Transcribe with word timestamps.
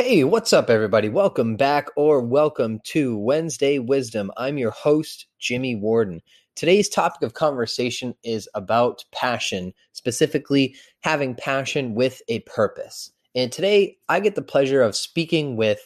Hey, 0.00 0.22
what's 0.22 0.52
up, 0.52 0.70
everybody? 0.70 1.08
Welcome 1.08 1.56
back 1.56 1.88
or 1.96 2.20
welcome 2.20 2.78
to 2.84 3.18
Wednesday 3.18 3.80
Wisdom. 3.80 4.30
I'm 4.36 4.56
your 4.56 4.70
host, 4.70 5.26
Jimmy 5.40 5.74
Warden. 5.74 6.22
Today's 6.54 6.88
topic 6.88 7.22
of 7.22 7.34
conversation 7.34 8.14
is 8.22 8.48
about 8.54 9.04
passion, 9.10 9.74
specifically 9.94 10.76
having 11.00 11.34
passion 11.34 11.96
with 11.96 12.22
a 12.28 12.38
purpose. 12.42 13.10
And 13.34 13.50
today 13.50 13.96
I 14.08 14.20
get 14.20 14.36
the 14.36 14.40
pleasure 14.40 14.82
of 14.82 14.94
speaking 14.94 15.56
with 15.56 15.80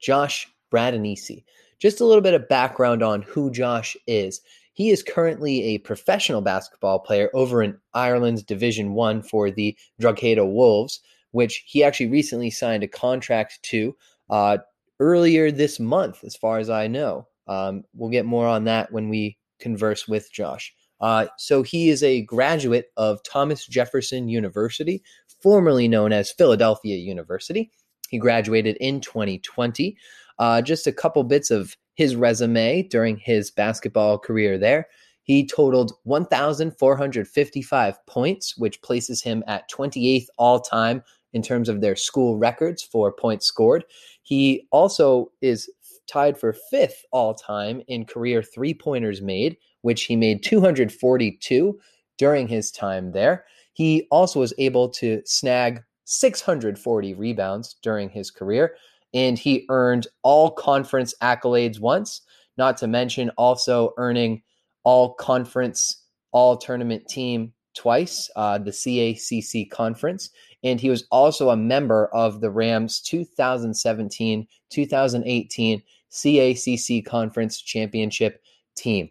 Josh 0.00 0.52
Bradanisi. 0.72 1.44
Just 1.78 2.00
a 2.00 2.04
little 2.04 2.22
bit 2.22 2.34
of 2.34 2.48
background 2.48 3.04
on 3.04 3.22
who 3.22 3.52
Josh 3.52 3.96
is. 4.08 4.40
He 4.72 4.90
is 4.90 5.04
currently 5.04 5.62
a 5.62 5.78
professional 5.78 6.40
basketball 6.40 6.98
player 6.98 7.30
over 7.34 7.62
in 7.62 7.78
Ireland's 7.94 8.42
Division 8.42 8.94
One 8.94 9.22
for 9.22 9.52
the 9.52 9.78
Drogheda 10.00 10.44
Wolves 10.44 10.98
which 11.34 11.64
he 11.66 11.82
actually 11.82 12.06
recently 12.06 12.48
signed 12.48 12.84
a 12.84 12.88
contract 12.88 13.58
to 13.60 13.94
uh, 14.30 14.56
earlier 15.00 15.50
this 15.50 15.80
month, 15.80 16.22
as 16.22 16.36
far 16.36 16.58
as 16.58 16.70
I 16.70 16.86
know. 16.86 17.26
Um, 17.48 17.82
we'll 17.92 18.08
get 18.08 18.24
more 18.24 18.46
on 18.46 18.62
that 18.64 18.92
when 18.92 19.08
we 19.08 19.36
converse 19.58 20.06
with 20.06 20.32
Josh. 20.32 20.72
Uh, 21.00 21.26
so 21.36 21.64
he 21.64 21.88
is 21.88 22.04
a 22.04 22.22
graduate 22.22 22.92
of 22.96 23.20
Thomas 23.24 23.66
Jefferson 23.66 24.28
University, 24.28 25.02
formerly 25.42 25.88
known 25.88 26.12
as 26.12 26.30
Philadelphia 26.30 26.96
University. 26.96 27.72
He 28.10 28.18
graduated 28.18 28.76
in 28.76 29.00
2020. 29.00 29.96
Uh, 30.38 30.62
just 30.62 30.86
a 30.86 30.92
couple 30.92 31.24
bits 31.24 31.50
of 31.50 31.76
his 31.96 32.14
resume 32.14 32.82
during 32.82 33.16
his 33.16 33.50
basketball 33.50 34.18
career 34.18 34.56
there. 34.56 34.86
He 35.24 35.44
totaled 35.44 35.94
1,455 36.04 38.06
points, 38.06 38.56
which 38.56 38.82
places 38.82 39.20
him 39.20 39.42
at 39.48 39.68
28th 39.68 40.26
all 40.38 40.60
time 40.60 41.02
in 41.34 41.42
terms 41.42 41.68
of 41.68 41.80
their 41.80 41.96
school 41.96 42.38
records 42.38 42.82
for 42.82 43.12
points 43.12 43.46
scored. 43.46 43.84
He 44.22 44.66
also 44.70 45.30
is 45.42 45.68
tied 46.06 46.38
for 46.38 46.54
fifth 46.70 47.04
all 47.12 47.34
time 47.34 47.82
in 47.88 48.06
career 48.06 48.42
three 48.42 48.72
pointers 48.72 49.20
made, 49.20 49.56
which 49.82 50.04
he 50.04 50.16
made 50.16 50.42
242 50.42 51.78
during 52.16 52.48
his 52.48 52.70
time 52.70 53.12
there. 53.12 53.44
He 53.74 54.06
also 54.10 54.40
was 54.40 54.54
able 54.56 54.88
to 54.90 55.20
snag 55.26 55.82
640 56.04 57.14
rebounds 57.14 57.76
during 57.82 58.08
his 58.08 58.30
career, 58.30 58.76
and 59.12 59.38
he 59.38 59.66
earned 59.68 60.06
all 60.22 60.50
conference 60.50 61.14
accolades 61.22 61.80
once, 61.80 62.22
not 62.56 62.76
to 62.78 62.86
mention 62.86 63.30
also 63.36 63.92
earning 63.96 64.42
all 64.84 65.14
conference, 65.14 66.04
all 66.30 66.56
tournament 66.56 67.08
team 67.08 67.52
twice, 67.74 68.30
uh, 68.36 68.58
the 68.58 68.70
CACC 68.70 69.70
conference, 69.70 70.30
and 70.64 70.80
he 70.80 70.88
was 70.88 71.06
also 71.10 71.50
a 71.50 71.56
member 71.56 72.06
of 72.06 72.40
the 72.40 72.50
Rams 72.50 73.00
2017 73.00 74.48
2018 74.70 75.82
CACC 76.10 77.04
Conference 77.04 77.60
Championship 77.60 78.42
team. 78.74 79.10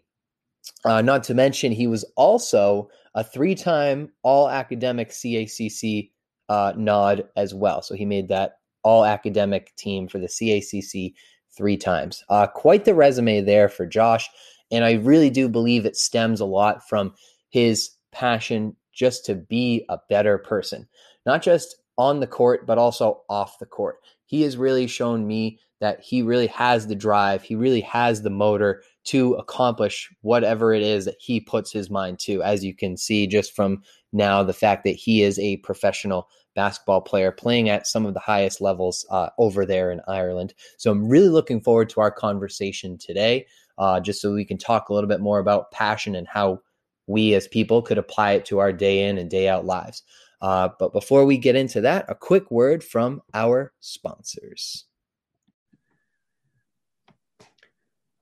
Uh, 0.84 1.00
not 1.00 1.22
to 1.24 1.34
mention, 1.34 1.72
he 1.72 1.86
was 1.86 2.04
also 2.16 2.90
a 3.14 3.22
three 3.22 3.54
time 3.54 4.10
All 4.22 4.50
Academic 4.50 5.10
CACC 5.10 6.10
uh, 6.48 6.72
nod 6.76 7.24
as 7.36 7.54
well. 7.54 7.80
So 7.82 7.94
he 7.94 8.04
made 8.04 8.28
that 8.28 8.58
All 8.82 9.04
Academic 9.04 9.74
team 9.76 10.08
for 10.08 10.18
the 10.18 10.26
CACC 10.26 11.14
three 11.56 11.76
times. 11.76 12.24
Uh, 12.28 12.46
quite 12.48 12.84
the 12.84 12.94
resume 12.94 13.40
there 13.40 13.68
for 13.68 13.86
Josh. 13.86 14.28
And 14.72 14.84
I 14.84 14.94
really 14.94 15.30
do 15.30 15.48
believe 15.48 15.86
it 15.86 15.96
stems 15.96 16.40
a 16.40 16.46
lot 16.46 16.88
from 16.88 17.14
his 17.50 17.90
passion 18.10 18.74
just 18.92 19.24
to 19.26 19.34
be 19.34 19.84
a 19.88 19.98
better 20.08 20.38
person 20.38 20.88
not 21.26 21.42
just 21.42 21.76
on 21.96 22.20
the 22.20 22.26
court, 22.26 22.66
but 22.66 22.78
also 22.78 23.22
off 23.28 23.58
the 23.58 23.66
court. 23.66 23.96
He 24.26 24.42
has 24.42 24.56
really 24.56 24.86
shown 24.86 25.26
me 25.26 25.60
that 25.80 26.00
he 26.00 26.22
really 26.22 26.46
has 26.46 26.86
the 26.86 26.94
drive, 26.94 27.42
he 27.42 27.54
really 27.54 27.82
has 27.82 28.22
the 28.22 28.30
motor 28.30 28.82
to 29.04 29.34
accomplish 29.34 30.10
whatever 30.22 30.72
it 30.72 30.82
is 30.82 31.04
that 31.04 31.16
he 31.20 31.40
puts 31.40 31.70
his 31.70 31.90
mind 31.90 32.18
to. 32.18 32.42
As 32.42 32.64
you 32.64 32.74
can 32.74 32.96
see 32.96 33.26
just 33.26 33.54
from 33.54 33.82
now, 34.12 34.42
the 34.42 34.54
fact 34.54 34.84
that 34.84 34.92
he 34.96 35.22
is 35.22 35.38
a 35.38 35.58
professional 35.58 36.28
basketball 36.54 37.00
player 37.00 37.30
playing 37.30 37.68
at 37.68 37.86
some 37.86 38.06
of 38.06 38.14
the 38.14 38.20
highest 38.20 38.60
levels 38.60 39.04
uh, 39.10 39.28
over 39.38 39.66
there 39.66 39.90
in 39.90 40.00
Ireland. 40.08 40.54
So 40.78 40.90
I'm 40.90 41.08
really 41.08 41.28
looking 41.28 41.60
forward 41.60 41.90
to 41.90 42.00
our 42.00 42.10
conversation 42.10 42.96
today, 42.96 43.46
uh, 43.76 44.00
just 44.00 44.22
so 44.22 44.32
we 44.32 44.44
can 44.44 44.58
talk 44.58 44.88
a 44.88 44.94
little 44.94 45.08
bit 45.08 45.20
more 45.20 45.38
about 45.38 45.72
passion 45.72 46.14
and 46.14 46.28
how 46.28 46.60
we 47.06 47.34
as 47.34 47.46
people 47.48 47.82
could 47.82 47.98
apply 47.98 48.32
it 48.32 48.46
to 48.46 48.60
our 48.60 48.72
day 48.72 49.06
in 49.06 49.18
and 49.18 49.28
day 49.28 49.48
out 49.48 49.66
lives. 49.66 50.02
Uh, 50.44 50.68
but 50.78 50.92
before 50.92 51.24
we 51.24 51.38
get 51.38 51.56
into 51.56 51.80
that, 51.80 52.04
a 52.06 52.14
quick 52.14 52.50
word 52.50 52.84
from 52.84 53.22
our 53.32 53.72
sponsors. 53.80 54.84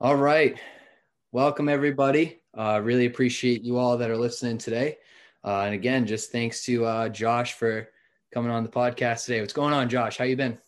All 0.01 0.15
right. 0.15 0.57
Welcome, 1.33 1.69
everybody. 1.69 2.41
Uh, 2.57 2.81
really 2.81 3.07
appreciate 3.07 3.65
you 3.65 3.77
all 3.77 3.97
that 3.97 4.09
are 4.09 4.17
listening 4.17 4.57
today. 4.57 4.99
Uh, 5.45 5.63
and 5.63 5.75
again, 5.75 6.07
just 6.07 6.31
thanks 6.31 6.65
to 6.67 6.85
uh, 6.87 7.09
Josh 7.09 7.55
for 7.55 7.89
coming 8.33 8.53
on 8.53 8.63
the 8.63 8.69
podcast 8.69 9.25
today. 9.25 9.41
What's 9.41 9.53
going 9.53 9.75
on, 9.75 9.89
Josh? 9.89 10.17
How 10.17 10.25
you 10.25 10.37
been? 10.37 10.59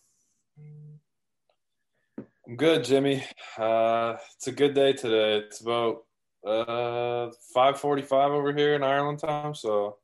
I'm 2.45 2.57
good, 2.57 2.83
Jimmy. 2.83 3.23
Uh, 3.57 4.17
it's 4.35 4.47
a 4.47 4.51
good 4.51 4.73
day 4.73 4.91
today. 4.91 5.37
It's 5.37 5.61
about 5.61 6.03
uh, 6.45 7.31
5:45 7.55 8.11
over 8.31 8.51
here 8.51 8.75
in 8.75 8.83
Ireland 8.83 9.19
time, 9.19 9.55
so 9.55 9.99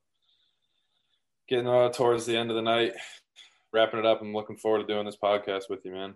getting 1.47 1.67
uh, 1.67 1.89
towards 1.89 2.25
the 2.25 2.37
end 2.37 2.49
of 2.49 2.55
the 2.55 2.61
night, 2.61 2.93
wrapping 3.73 3.99
it 3.99 4.05
up. 4.05 4.21
I'm 4.21 4.33
looking 4.33 4.57
forward 4.57 4.79
to 4.79 4.93
doing 4.93 5.05
this 5.05 5.17
podcast 5.21 5.69
with 5.69 5.85
you, 5.85 5.91
man. 5.91 6.15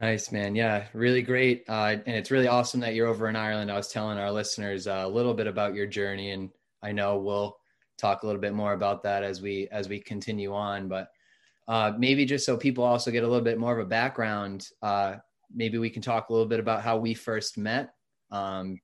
Nice, 0.00 0.30
man. 0.30 0.54
Yeah, 0.54 0.86
really 0.92 1.22
great. 1.22 1.64
Uh, 1.68 1.96
and 2.06 2.16
it's 2.16 2.30
really 2.30 2.48
awesome 2.48 2.80
that 2.80 2.94
you're 2.94 3.06
over 3.06 3.28
in 3.28 3.36
Ireland. 3.36 3.70
I 3.70 3.76
was 3.76 3.88
telling 3.88 4.18
our 4.18 4.30
listeners 4.30 4.86
uh, 4.86 5.02
a 5.04 5.08
little 5.08 5.32
bit 5.32 5.46
about 5.46 5.74
your 5.74 5.86
journey, 5.86 6.32
and 6.32 6.50
I 6.82 6.92
know 6.92 7.16
we'll 7.16 7.56
talk 7.96 8.22
a 8.22 8.26
little 8.26 8.40
bit 8.40 8.52
more 8.52 8.74
about 8.74 9.02
that 9.04 9.22
as 9.22 9.40
we 9.40 9.68
as 9.72 9.88
we 9.88 9.98
continue 10.00 10.54
on. 10.54 10.86
But 10.86 11.08
uh, 11.66 11.92
maybe 11.98 12.26
just 12.26 12.44
so 12.44 12.58
people 12.58 12.84
also 12.84 13.10
get 13.10 13.24
a 13.24 13.26
little 13.26 13.44
bit 13.44 13.58
more 13.58 13.72
of 13.72 13.84
a 13.84 13.88
background, 13.88 14.68
uh, 14.82 15.16
maybe 15.54 15.78
we 15.78 15.88
can 15.88 16.02
talk 16.02 16.28
a 16.28 16.32
little 16.32 16.48
bit 16.48 16.60
about 16.60 16.82
how 16.82 16.98
we 16.98 17.14
first 17.14 17.56
met. 17.56 17.94
Um, 18.30 18.78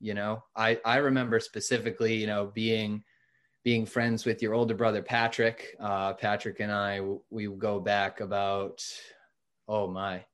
you 0.00 0.14
know, 0.14 0.42
I 0.56 0.80
I 0.84 0.96
remember 0.96 1.38
specifically, 1.38 2.14
you 2.14 2.26
know, 2.26 2.50
being 2.52 3.04
being 3.62 3.84
friends 3.84 4.24
with 4.24 4.42
your 4.42 4.54
older 4.54 4.74
brother 4.74 5.02
Patrick. 5.02 5.76
Uh, 5.78 6.14
Patrick 6.14 6.60
and 6.60 6.72
I 6.72 7.00
we 7.30 7.46
go 7.46 7.80
back 7.80 8.20
about 8.20 8.82
oh 9.68 9.86
my 9.86 10.24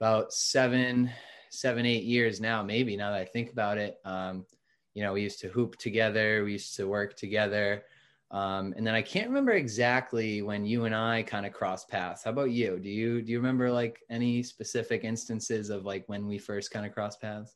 about 0.00 0.32
seven 0.32 1.10
seven 1.50 1.86
eight 1.86 2.04
years 2.04 2.40
now 2.40 2.62
maybe 2.62 2.96
now 2.96 3.10
that 3.10 3.20
I 3.20 3.24
think 3.24 3.50
about 3.50 3.78
it. 3.78 3.96
Um, 4.04 4.46
you 4.94 5.02
know 5.02 5.12
we 5.12 5.22
used 5.22 5.40
to 5.40 5.48
hoop 5.48 5.76
together, 5.76 6.44
we 6.44 6.52
used 6.52 6.76
to 6.76 6.86
work 6.86 7.16
together. 7.16 7.84
Um, 8.30 8.74
and 8.76 8.84
then 8.84 8.94
I 8.94 9.02
can't 9.02 9.28
remember 9.28 9.52
exactly 9.52 10.42
when 10.42 10.64
you 10.64 10.86
and 10.86 10.94
I 10.94 11.22
kind 11.22 11.46
of 11.46 11.52
crossed 11.52 11.88
paths. 11.88 12.24
How 12.24 12.30
about 12.30 12.50
you? 12.50 12.80
Do 12.80 12.88
you 12.88 13.22
do 13.22 13.30
you 13.30 13.38
remember 13.38 13.70
like 13.70 14.00
any 14.10 14.42
specific 14.42 15.04
instances 15.04 15.70
of 15.70 15.84
like 15.84 16.04
when 16.08 16.26
we 16.26 16.38
first 16.38 16.70
kind 16.70 16.86
of 16.86 16.92
crossed 16.92 17.20
paths? 17.20 17.54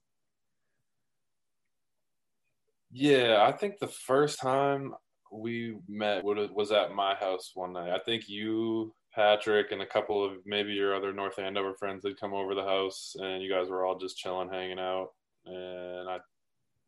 Yeah, 2.91 3.45
I 3.47 3.53
think 3.53 3.79
the 3.79 3.89
first 3.89 4.41
time 4.41 4.95
we 5.31 5.77
met 5.89 6.25
was 6.25 6.73
at 6.73 6.95
my 6.95 7.15
house 7.15 7.51
one 7.55 7.75
night. 7.75 7.91
I 7.93 7.99
think 7.99 8.29
you, 8.29 8.95
Patrick, 9.15 9.73
and 9.73 9.83
a 9.83 9.87
couple 9.87 10.25
of 10.25 10.39
maybe 10.47 10.73
your 10.73 10.95
other 10.95 11.13
North 11.13 11.39
Andover 11.39 11.75
friends 11.75 12.05
had 12.05 12.19
come 12.19 12.33
over 12.33 12.55
the 12.55 12.65
house, 12.65 13.15
and 13.19 13.43
you 13.43 13.51
guys 13.51 13.69
were 13.69 13.85
all 13.85 13.99
just 13.99 14.17
chilling, 14.17 14.49
hanging 14.49 14.79
out. 14.79 15.09
And 15.45 16.09
I 16.09 16.19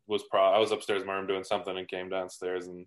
was 0.07 0.23
pro 0.29 0.41
I 0.41 0.57
was 0.57 0.71
upstairs 0.71 1.01
in 1.01 1.07
my 1.07 1.15
room 1.15 1.27
doing 1.27 1.43
something 1.43 1.77
and 1.77 1.87
came 1.87 2.09
downstairs, 2.09 2.67
and 2.67 2.85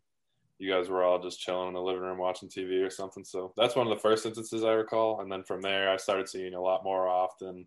you 0.59 0.71
guys 0.71 0.89
were 0.89 1.05
all 1.05 1.23
just 1.23 1.41
chilling 1.41 1.69
in 1.69 1.75
the 1.75 1.81
living 1.83 2.03
room 2.03 2.19
watching 2.19 2.49
TV 2.49 2.85
or 2.85 2.91
something. 2.91 3.25
So 3.25 3.53
that's 3.57 3.77
one 3.77 3.87
of 3.87 3.95
the 3.95 4.03
first 4.03 4.27
instances 4.27 4.65
I 4.65 4.73
recall. 4.73 5.21
And 5.21 5.31
then 5.31 5.45
from 5.45 5.61
there, 5.61 5.91
I 5.91 5.97
started 5.97 6.29
seeing 6.29 6.55
a 6.55 6.61
lot 6.61 6.85
more 6.85 7.09
often 7.09 7.67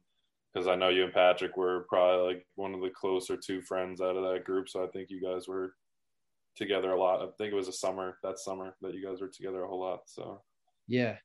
because 0.57 0.67
I 0.67 0.75
know 0.75 0.89
you 0.89 1.03
and 1.03 1.13
Patrick 1.13 1.55
were 1.55 1.85
probably 1.87 2.33
like 2.33 2.47
one 2.55 2.73
of 2.73 2.81
the 2.81 2.89
closer 2.89 3.37
two 3.37 3.61
friends 3.61 4.01
out 4.01 4.15
of 4.15 4.23
that 4.23 4.43
group. 4.43 4.67
So 4.67 4.83
I 4.83 4.87
think 4.87 5.11
you 5.11 5.21
guys 5.21 5.47
were 5.47 5.73
together 6.55 6.91
a 6.93 6.99
lot. 6.99 7.21
I 7.21 7.27
think 7.37 7.53
it 7.53 7.55
was 7.55 7.67
a 7.67 7.73
summer 7.73 8.17
that 8.23 8.39
summer 8.39 8.75
that 8.81 8.95
you 8.95 9.05
guys 9.05 9.21
were 9.21 9.27
together 9.29 9.63
a 9.63 9.67
whole 9.67 9.81
lot. 9.81 9.99
So 10.07 10.41
yeah, 10.87 11.17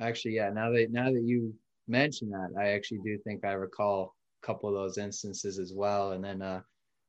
actually, 0.00 0.34
yeah. 0.34 0.50
Now 0.50 0.70
that 0.72 0.88
now 0.90 1.06
that 1.06 1.22
you 1.22 1.54
mention 1.88 2.28
that, 2.30 2.50
I 2.58 2.72
actually 2.72 2.98
do 2.98 3.16
think 3.24 3.42
I 3.44 3.52
recall 3.52 4.14
a 4.42 4.46
couple 4.46 4.68
of 4.68 4.74
those 4.74 4.98
instances 4.98 5.58
as 5.58 5.72
well. 5.74 6.12
And 6.12 6.22
then 6.22 6.42
uh, 6.42 6.60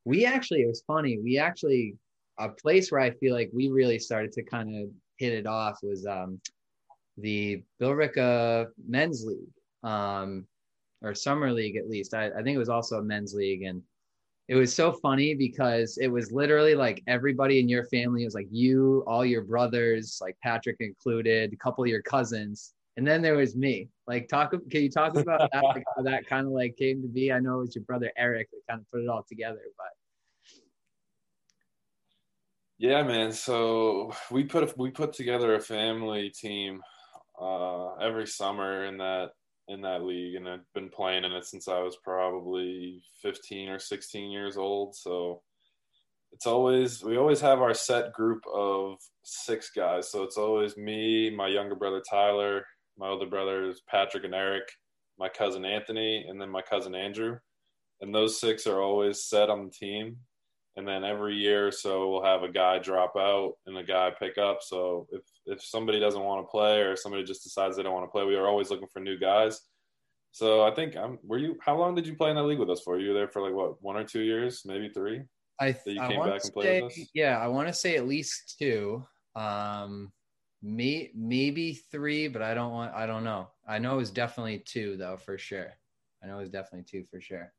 we 0.06 0.26
actually, 0.26 0.62
it 0.62 0.68
was 0.68 0.84
funny. 0.88 1.20
We 1.22 1.38
actually 1.38 1.96
a 2.40 2.50
place 2.50 2.90
where 2.90 3.02
I 3.02 3.12
feel 3.12 3.34
like 3.34 3.50
we 3.54 3.70
really 3.70 4.00
started 4.00 4.32
to 4.34 4.44
kind 4.44 4.82
of 4.82 4.90
hit 5.18 5.34
it 5.34 5.46
off 5.46 5.80
was 5.84 6.06
um, 6.06 6.40
the 7.18 7.64
Billerica 7.82 8.68
Men's 8.88 9.26
League. 9.26 9.52
Um, 9.84 10.48
or 11.06 11.14
summer 11.14 11.52
league 11.52 11.78
at 11.78 11.90
least. 11.90 12.14
I, 12.14 12.28
I 12.28 12.42
think 12.42 12.56
it 12.56 12.60
was 12.60 12.70
also 12.70 12.98
a 12.98 13.04
men's 13.04 13.34
league, 13.34 13.62
and 13.62 13.82
it 14.48 14.56
was 14.56 14.76
so 14.76 14.92
funny 14.92 15.34
because 15.36 15.98
it 15.98 16.08
was 16.08 16.32
literally 16.32 16.76
like 16.76 17.02
everybody 17.08 17.60
in 17.60 17.70
your 17.70 17.86
family 17.86 18.26
was 18.26 18.36
like 18.36 18.48
you, 18.52 19.04
all 19.08 19.26
your 19.26 19.44
brothers, 19.44 20.20
like 20.22 20.36
Patrick 20.44 20.78
included, 20.80 21.54
a 21.54 21.58
couple 21.58 21.84
of 21.84 21.90
your 21.90 22.02
cousins, 22.02 22.74
and 22.98 23.08
then 23.08 23.22
there 23.22 23.36
was 23.36 23.56
me. 23.56 23.90
Like 24.08 24.28
talk 24.28 24.52
can 24.52 24.82
you 24.82 24.90
talk 24.90 25.16
about 25.16 25.50
that 25.52 25.64
like 25.64 25.84
how 25.96 26.04
that 26.04 26.28
kind 26.28 26.48
of 26.48 26.54
like 26.54 26.76
came 26.76 27.02
to 27.02 27.08
be? 27.08 27.32
I 27.32 27.40
know 27.40 27.60
it 27.60 27.62
was 27.62 27.76
your 27.76 27.86
brother 27.86 28.12
Eric 28.18 28.50
that 28.52 28.62
kind 28.70 28.82
of 28.82 28.92
put 28.92 29.02
it 29.02 29.10
all 29.10 29.26
together, 29.28 29.62
but 29.78 30.62
yeah, 32.78 33.04
man. 33.04 33.32
So 33.32 34.14
we 34.32 34.44
put 34.44 34.78
we 34.78 34.92
put 34.92 35.14
together 35.14 35.56
a 35.56 35.62
family 35.62 36.30
team 36.30 36.82
uh, 37.40 37.96
every 37.96 38.28
summer 38.28 38.86
in 38.86 38.98
that 38.98 39.32
in 39.68 39.82
that 39.82 40.04
league, 40.04 40.36
and 40.36 40.48
I've 40.48 40.74
been 40.74 40.90
playing 40.90 41.24
in 41.24 41.32
it 41.32 41.46
since 41.46 41.68
I 41.68 41.80
was 41.80 41.98
probably 42.04 43.02
15 43.22 43.70
or 43.70 43.80
16 43.80 44.32
years 44.32 44.58
old. 44.58 44.96
So 44.96 45.42
it's 46.32 46.46
always 46.46 47.04
we 47.04 47.18
always 47.18 47.42
have 47.42 47.62
our 47.62 47.74
set 47.74 48.14
group 48.14 48.44
of 48.54 48.98
six 49.24 49.72
guys. 49.76 50.12
So 50.12 50.24
it's 50.24 50.38
always 50.38 50.78
me, 50.78 51.30
my 51.30 51.48
younger 51.48 51.76
brother 51.76 52.02
Tyler, 52.08 52.66
my 52.98 53.08
older 53.08 53.26
brothers 53.26 53.82
Patrick 53.90 54.24
and 54.24 54.36
Eric, 54.36 54.64
my 55.18 55.30
cousin 55.30 55.66
Anthony, 55.66 56.26
and 56.28 56.40
then 56.40 56.50
my 56.50 56.62
cousin 56.62 56.94
Andrew. 56.94 57.38
And 58.02 58.14
those 58.14 58.40
six 58.40 58.68
are 58.68 58.82
always 58.82 59.24
set 59.24 59.50
on 59.50 59.66
the 59.66 59.72
team 59.72 60.18
and 60.78 60.88
then 60.88 61.04
every 61.04 61.36
year 61.36 61.68
or 61.68 61.72
so 61.72 62.10
we'll 62.10 62.24
have 62.24 62.44
a 62.44 62.52
guy 62.52 62.80
drop 62.80 63.16
out 63.18 63.54
and 63.66 63.78
a 63.78 63.84
guy 63.84 64.12
pick 64.18 64.38
up. 64.38 64.60
So 64.62 65.08
if 65.12 65.22
if 65.46 65.64
somebody 65.64 66.00
doesn't 66.00 66.24
want 66.24 66.46
to 66.46 66.52
play 66.52 66.82
or 66.82 66.96
somebody 66.96 67.24
just 67.24 67.44
decides 67.44 67.78
they 67.78 67.84
don't 67.84 67.94
want 67.94 68.06
to 68.06 68.12
play, 68.12 68.26
we 68.26 68.36
are 68.36 68.48
always 68.48 68.70
looking 68.70 68.88
for 68.92 69.00
new 69.00 69.18
guys. 69.18 69.62
So 70.32 70.64
I 70.64 70.72
think 70.72 70.98
I'm. 70.98 71.18
Were 71.24 71.38
you? 71.38 71.58
How 71.62 71.78
long 71.78 71.96
did 71.96 72.06
you 72.06 72.16
play 72.16 72.30
in 72.30 72.36
that 72.36 72.44
league 72.44 72.60
with 72.60 72.70
us 72.70 72.82
for? 72.82 73.00
You 73.00 73.10
were 73.10 73.14
there 73.14 73.30
for 73.30 73.42
like 73.42 73.54
what, 73.54 73.82
one 73.82 73.96
or 73.96 74.04
two 74.04 74.20
years, 74.20 74.64
maybe 74.66 74.90
three. 74.90 75.22
I 75.62 75.72
th- 75.72 75.98
I 75.98 76.18
want 76.18 76.42
to 76.42 76.52
say, 76.52 77.08
Yeah, 77.14 77.40
I 77.40 77.48
want 77.48 77.70
to 77.70 77.74
say 77.74 77.96
at 77.96 78.06
least 78.06 78.58
two. 78.60 79.06
Um, 79.38 80.12
me 80.62 81.12
maybe 81.16 81.76
three, 81.90 82.28
but 82.28 82.42
I 82.42 82.54
don't 82.54 82.74
want. 82.74 82.94
I 82.94 83.06
don't 83.06 83.24
know. 83.24 83.48
I 83.66 83.80
know 83.80 83.94
it 83.94 83.98
was 83.98 84.12
definitely 84.12 84.60
two 84.60 84.98
though 84.98 85.16
for 85.16 85.38
sure. 85.38 85.78
I 86.22 86.28
know 86.28 86.38
it 86.38 86.42
was 86.42 86.50
definitely 86.50 86.86
two 86.90 87.06
for 87.10 87.22
sure. 87.22 87.54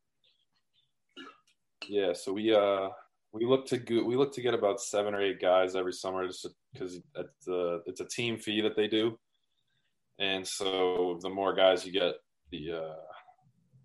Yeah, 1.89 2.13
so 2.13 2.35
we 2.35 2.55
uh 2.55 2.89
we 3.37 3.45
look 3.47 3.67
to 3.67 3.79
go, 3.79 4.03
we 4.03 4.17
look 4.17 4.33
to 4.35 4.41
get 4.41 4.55
about 4.55 4.81
seven 4.81 5.15
or 5.15 5.21
eight 5.21 5.41
guys 5.41 5.77
every 5.77 5.93
summer 5.93 6.27
just 6.27 6.47
because 6.73 6.97
it's 7.15 7.49
a 7.49 7.81
it's 7.87 8.01
a 8.01 8.05
team 8.05 8.39
fee 8.39 8.63
that 8.63 8.77
they 8.77 8.89
do, 8.89 9.19
and 10.19 10.47
so 10.47 11.19
the 11.21 11.29
more 11.29 11.55
guys 11.55 11.85
you 11.85 11.93
get, 11.93 12.15
the 12.51 12.73
uh, 12.73 12.95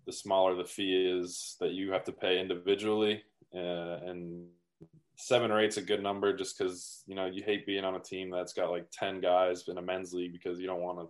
the 0.06 0.12
smaller 0.12 0.54
the 0.54 0.64
fee 0.64 1.18
is 1.18 1.56
that 1.60 1.72
you 1.72 1.92
have 1.92 2.04
to 2.04 2.12
pay 2.12 2.40
individually, 2.40 3.22
uh, 3.54 3.98
and 4.06 4.46
seven 5.16 5.50
or 5.50 5.60
eight's 5.60 5.76
a 5.76 5.82
good 5.82 6.02
number 6.02 6.34
just 6.34 6.56
because 6.56 7.02
you 7.06 7.14
know 7.14 7.26
you 7.26 7.42
hate 7.42 7.66
being 7.66 7.84
on 7.84 7.94
a 7.94 8.00
team 8.00 8.30
that's 8.30 8.54
got 8.54 8.70
like 8.70 8.86
ten 8.90 9.20
guys 9.20 9.68
in 9.68 9.78
a 9.78 9.82
men's 9.82 10.14
league 10.14 10.32
because 10.32 10.58
you 10.58 10.66
don't 10.66 10.82
want 10.82 10.98
to 10.98 11.08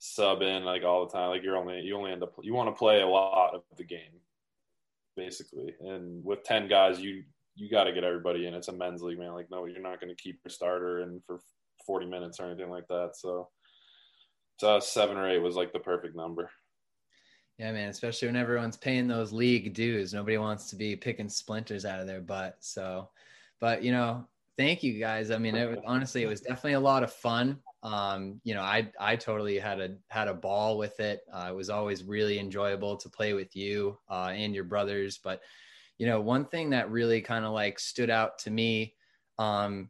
sub 0.00 0.42
in 0.42 0.64
like 0.64 0.82
all 0.82 1.06
the 1.06 1.12
time. 1.12 1.30
Like 1.30 1.44
you're 1.44 1.56
only 1.56 1.80
you 1.80 1.96
only 1.96 2.10
end 2.10 2.24
up 2.24 2.34
you 2.42 2.54
want 2.54 2.68
to 2.68 2.78
play 2.78 3.02
a 3.02 3.06
lot 3.06 3.54
of 3.54 3.62
the 3.76 3.84
game 3.84 4.20
basically. 5.16 5.74
And 5.80 6.24
with 6.24 6.42
10 6.44 6.68
guys, 6.68 7.00
you 7.00 7.24
you 7.54 7.70
got 7.70 7.84
to 7.84 7.92
get 7.92 8.04
everybody 8.04 8.46
in. 8.46 8.54
It's 8.54 8.68
a 8.68 8.72
men's 8.72 9.02
league, 9.02 9.18
man. 9.18 9.32
Like, 9.32 9.50
no, 9.50 9.66
you're 9.66 9.82
not 9.82 10.00
going 10.00 10.14
to 10.14 10.22
keep 10.22 10.40
your 10.44 10.50
starter 10.50 11.02
in 11.02 11.20
for 11.26 11.40
40 11.86 12.06
minutes 12.06 12.40
or 12.40 12.46
anything 12.46 12.70
like 12.70 12.88
that. 12.88 13.10
So, 13.14 13.48
so 14.58 14.80
seven 14.80 15.16
or 15.16 15.28
eight 15.28 15.38
was 15.38 15.56
like 15.56 15.72
the 15.72 15.78
perfect 15.78 16.16
number. 16.16 16.50
Yeah, 17.58 17.72
man. 17.72 17.90
Especially 17.90 18.28
when 18.28 18.36
everyone's 18.36 18.76
paying 18.76 19.06
those 19.06 19.32
league 19.32 19.74
dues, 19.74 20.14
nobody 20.14 20.38
wants 20.38 20.70
to 20.70 20.76
be 20.76 20.96
picking 20.96 21.28
splinters 21.28 21.84
out 21.84 22.00
of 22.00 22.06
their 22.06 22.20
butt. 22.20 22.56
So, 22.60 23.10
but 23.60 23.82
you 23.82 23.92
know, 23.92 24.26
thank 24.56 24.82
you 24.82 24.98
guys. 24.98 25.30
I 25.30 25.38
mean, 25.38 25.54
it 25.54 25.68
was, 25.68 25.78
honestly, 25.86 26.22
it 26.22 26.28
was 26.28 26.40
definitely 26.40 26.74
a 26.74 26.80
lot 26.80 27.02
of 27.02 27.12
fun. 27.12 27.58
Um, 27.82 28.40
you 28.44 28.54
know, 28.54 28.62
I 28.62 28.90
I 28.98 29.16
totally 29.16 29.58
had 29.58 29.80
a 29.80 29.96
had 30.08 30.28
a 30.28 30.34
ball 30.34 30.78
with 30.78 31.00
it. 31.00 31.20
Uh, 31.32 31.46
it 31.50 31.54
was 31.54 31.68
always 31.68 32.04
really 32.04 32.38
enjoyable 32.38 32.96
to 32.96 33.08
play 33.08 33.34
with 33.34 33.54
you 33.56 33.98
uh, 34.08 34.32
and 34.34 34.54
your 34.54 34.64
brothers, 34.64 35.18
but 35.22 35.40
you 36.02 36.08
know, 36.08 36.20
one 36.20 36.46
thing 36.46 36.70
that 36.70 36.90
really 36.90 37.20
kind 37.20 37.44
of 37.44 37.52
like 37.52 37.78
stood 37.78 38.10
out 38.10 38.40
to 38.40 38.50
me, 38.50 38.96
um, 39.38 39.88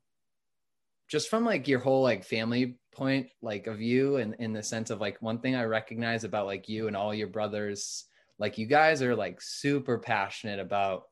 just 1.09 1.31
from 1.31 1.47
like 1.47 1.67
your 1.67 1.79
whole 1.79 2.03
like 2.03 2.23
family 2.23 2.77
point, 2.95 3.31
like 3.41 3.67
of 3.67 3.81
you, 3.81 4.17
and 4.17 4.35
in 4.39 4.53
the 4.53 4.63
sense 4.63 4.91
of 4.91 5.01
like 5.01 5.23
one 5.23 5.39
thing 5.39 5.55
I 5.55 5.65
recognize 5.65 6.25
about 6.25 6.45
like 6.45 6.69
you 6.69 6.87
and 6.87 6.95
all 6.95 7.15
your 7.15 7.29
brothers, 7.29 8.05
like 8.39 8.59
you 8.59 8.67
guys 8.67 9.01
are 9.01 9.17
like 9.17 9.41
super 9.41 9.99
passionate 9.99 10.61
about 10.61 11.05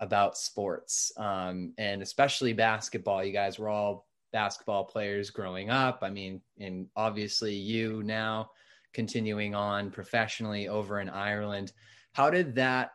about 0.00 0.36
sports, 0.36 1.12
um, 1.16 1.72
and 1.78 2.02
especially 2.02 2.52
basketball. 2.52 3.22
You 3.22 3.32
guys 3.32 3.56
were 3.56 3.68
all 3.68 4.08
basketball 4.32 4.84
players 4.84 5.30
growing 5.30 5.70
up. 5.70 6.00
I 6.02 6.10
mean, 6.10 6.40
and 6.58 6.88
obviously 6.96 7.54
you 7.54 8.02
now 8.02 8.50
continuing 8.94 9.54
on 9.54 9.92
professionally 9.92 10.66
over 10.66 10.98
in 10.98 11.08
Ireland. 11.08 11.70
How 12.14 12.30
did 12.30 12.56
that 12.56 12.90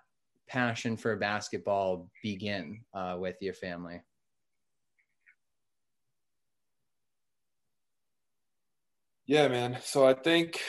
passion 0.47 0.97
for 0.97 1.15
basketball 1.15 2.09
begin 2.21 2.81
uh, 2.93 3.17
with 3.19 3.35
your 3.41 3.53
family? 3.53 4.01
Yeah, 9.27 9.47
man. 9.47 9.77
So 9.83 10.07
I 10.07 10.13
think 10.13 10.61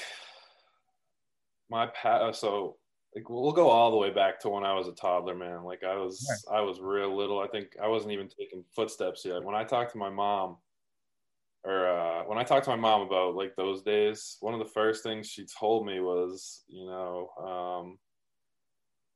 my 1.69 1.87
past, 1.87 2.23
uh, 2.23 2.33
so 2.33 2.77
like 3.15 3.29
we'll 3.29 3.53
go 3.53 3.69
all 3.69 3.91
the 3.91 3.97
way 3.97 4.11
back 4.11 4.41
to 4.41 4.49
when 4.49 4.65
I 4.65 4.75
was 4.75 4.89
a 4.89 4.93
toddler, 4.93 5.35
man. 5.35 5.65
Like 5.65 5.85
I 5.85 5.97
was, 5.97 6.27
right. 6.49 6.59
I 6.59 6.61
was 6.63 6.81
real 6.81 7.15
little. 7.15 7.41
I 7.41 7.49
think 7.49 7.77
I 7.83 7.89
wasn't 7.89 8.13
even 8.13 8.29
taking 8.29 8.65
footsteps 8.75 9.25
yet. 9.25 9.45
When 9.45 9.55
I 9.55 9.65
talked 9.65 9.93
to 9.93 9.99
my 9.99 10.11
mom, 10.11 10.57
or 11.65 11.89
uh, 11.89 12.23
when 12.25 12.39
I 12.39 12.45
talked 12.45 12.65
to 12.67 12.71
my 12.71 12.77
mom 12.77 13.03
about 13.03 13.35
like 13.35 13.57
those 13.57 13.83
days, 13.83 14.37
one 14.41 14.55
of 14.55 14.61
the 14.61 14.73
first 14.73 15.03
things 15.03 15.27
she 15.29 15.45
told 15.59 15.85
me 15.85 16.01
was, 16.01 16.63
you 16.69 16.87
know, 16.87 17.29
um, 17.43 17.99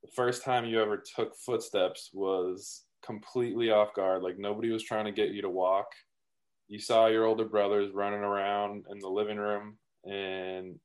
the 0.03 0.11
first 0.15 0.45
time 0.45 0.65
you 0.65 0.81
ever 0.81 1.03
took 1.17 1.37
footsteps 1.37 2.11
was 2.13 2.85
completely 3.05 3.71
off 3.71 3.95
guard. 3.95 4.23
Like 4.23 4.39
nobody 4.39 4.71
was 4.71 4.83
trying 4.83 5.05
to 5.07 5.13
get 5.13 5.31
you 5.31 5.43
to 5.43 5.51
walk. 5.51 5.87
You 6.69 6.79
saw 6.79 7.07
your 7.07 7.27
older 7.27 7.45
brothers 7.45 7.93
running 7.93 8.21
around 8.21 8.85
in 8.91 8.99
the 8.99 9.09
living 9.09 9.39
room 9.39 9.77
and 10.05 10.79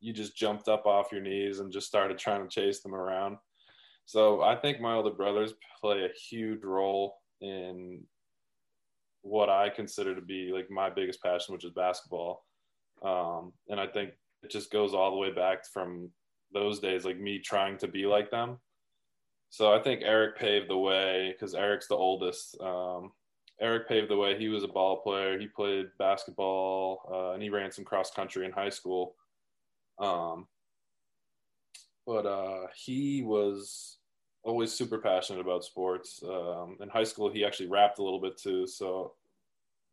you 0.00 0.12
just 0.12 0.36
jumped 0.36 0.68
up 0.68 0.86
off 0.86 1.12
your 1.12 1.20
knees 1.20 1.60
and 1.60 1.72
just 1.72 1.86
started 1.86 2.18
trying 2.18 2.42
to 2.42 2.48
chase 2.48 2.82
them 2.82 2.94
around. 2.94 3.36
So 4.06 4.42
I 4.42 4.54
think 4.56 4.80
my 4.80 4.94
older 4.94 5.10
brothers 5.10 5.54
play 5.80 6.04
a 6.04 6.18
huge 6.30 6.62
role 6.62 7.16
in 7.40 8.02
what 9.22 9.48
I 9.48 9.70
consider 9.70 10.14
to 10.14 10.20
be 10.20 10.52
like 10.52 10.70
my 10.70 10.90
biggest 10.90 11.22
passion, 11.22 11.54
which 11.54 11.64
is 11.64 11.70
basketball. 11.70 12.44
Um, 13.02 13.52
and 13.68 13.80
I 13.80 13.86
think 13.86 14.10
it 14.42 14.50
just 14.50 14.70
goes 14.70 14.92
all 14.92 15.10
the 15.10 15.16
way 15.16 15.32
back 15.32 15.66
from 15.72 16.10
those 16.54 16.80
days, 16.80 17.04
like 17.04 17.18
me 17.18 17.38
trying 17.38 17.76
to 17.78 17.88
be 17.88 18.06
like 18.06 18.30
them. 18.30 18.58
So 19.50 19.72
I 19.72 19.78
think 19.80 20.02
Eric 20.02 20.38
paved 20.38 20.70
the 20.70 20.78
way 20.78 21.32
because 21.32 21.54
Eric's 21.54 21.86
the 21.86 21.94
oldest. 21.94 22.60
Um, 22.60 23.12
Eric 23.60 23.88
paved 23.88 24.10
the 24.10 24.16
way. 24.16 24.36
He 24.38 24.48
was 24.48 24.64
a 24.64 24.68
ball 24.68 24.96
player. 24.96 25.38
He 25.38 25.46
played 25.46 25.86
basketball 25.98 27.08
uh, 27.12 27.34
and 27.34 27.42
he 27.42 27.50
ran 27.50 27.70
some 27.70 27.84
cross 27.84 28.10
country 28.10 28.46
in 28.46 28.52
high 28.52 28.70
school. 28.70 29.14
Um, 29.98 30.48
but 32.06 32.26
uh, 32.26 32.66
he 32.74 33.22
was 33.22 33.98
always 34.42 34.72
super 34.72 34.98
passionate 34.98 35.40
about 35.40 35.64
sports. 35.64 36.22
Um, 36.22 36.76
in 36.80 36.88
high 36.88 37.04
school, 37.04 37.30
he 37.30 37.44
actually 37.44 37.68
rapped 37.68 37.98
a 37.98 38.02
little 38.02 38.20
bit 38.20 38.36
too. 38.36 38.66
So 38.66 39.12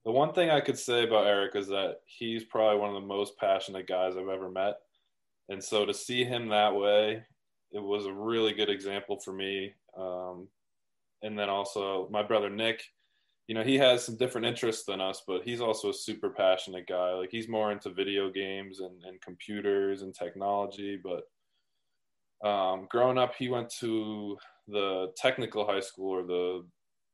the 0.05 0.11
one 0.11 0.33
thing 0.33 0.49
I 0.49 0.59
could 0.59 0.77
say 0.77 1.03
about 1.03 1.27
Eric 1.27 1.55
is 1.55 1.67
that 1.67 2.01
he's 2.05 2.43
probably 2.43 2.79
one 2.79 2.89
of 2.89 2.95
the 2.95 3.07
most 3.07 3.37
passionate 3.37 3.87
guys 3.87 4.17
I've 4.17 4.27
ever 4.27 4.49
met. 4.49 4.79
And 5.49 5.63
so 5.63 5.85
to 5.85 5.93
see 5.93 6.23
him 6.23 6.49
that 6.49 6.75
way, 6.75 7.23
it 7.71 7.81
was 7.81 8.05
a 8.05 8.13
really 8.13 8.53
good 8.53 8.69
example 8.69 9.19
for 9.19 9.33
me. 9.33 9.73
Um, 9.97 10.47
and 11.23 11.37
then 11.37 11.49
also 11.49 12.07
my 12.11 12.23
brother 12.23 12.49
Nick, 12.49 12.83
you 13.47 13.55
know, 13.55 13.63
he 13.63 13.77
has 13.77 14.05
some 14.05 14.17
different 14.17 14.47
interests 14.47 14.85
than 14.85 15.01
us, 15.01 15.23
but 15.27 15.43
he's 15.43 15.61
also 15.61 15.89
a 15.89 15.93
super 15.93 16.29
passionate 16.29 16.87
guy. 16.87 17.11
Like 17.13 17.29
he's 17.31 17.49
more 17.49 17.71
into 17.71 17.89
video 17.89 18.29
games 18.29 18.79
and, 18.79 19.03
and 19.03 19.21
computers 19.21 20.03
and 20.03 20.15
technology. 20.15 20.97
But 21.01 22.47
um, 22.47 22.87
growing 22.89 23.17
up, 23.17 23.35
he 23.35 23.49
went 23.49 23.69
to 23.79 24.37
the 24.67 25.11
technical 25.17 25.65
high 25.65 25.79
school 25.81 26.11
or 26.11 26.23
the 26.23 26.65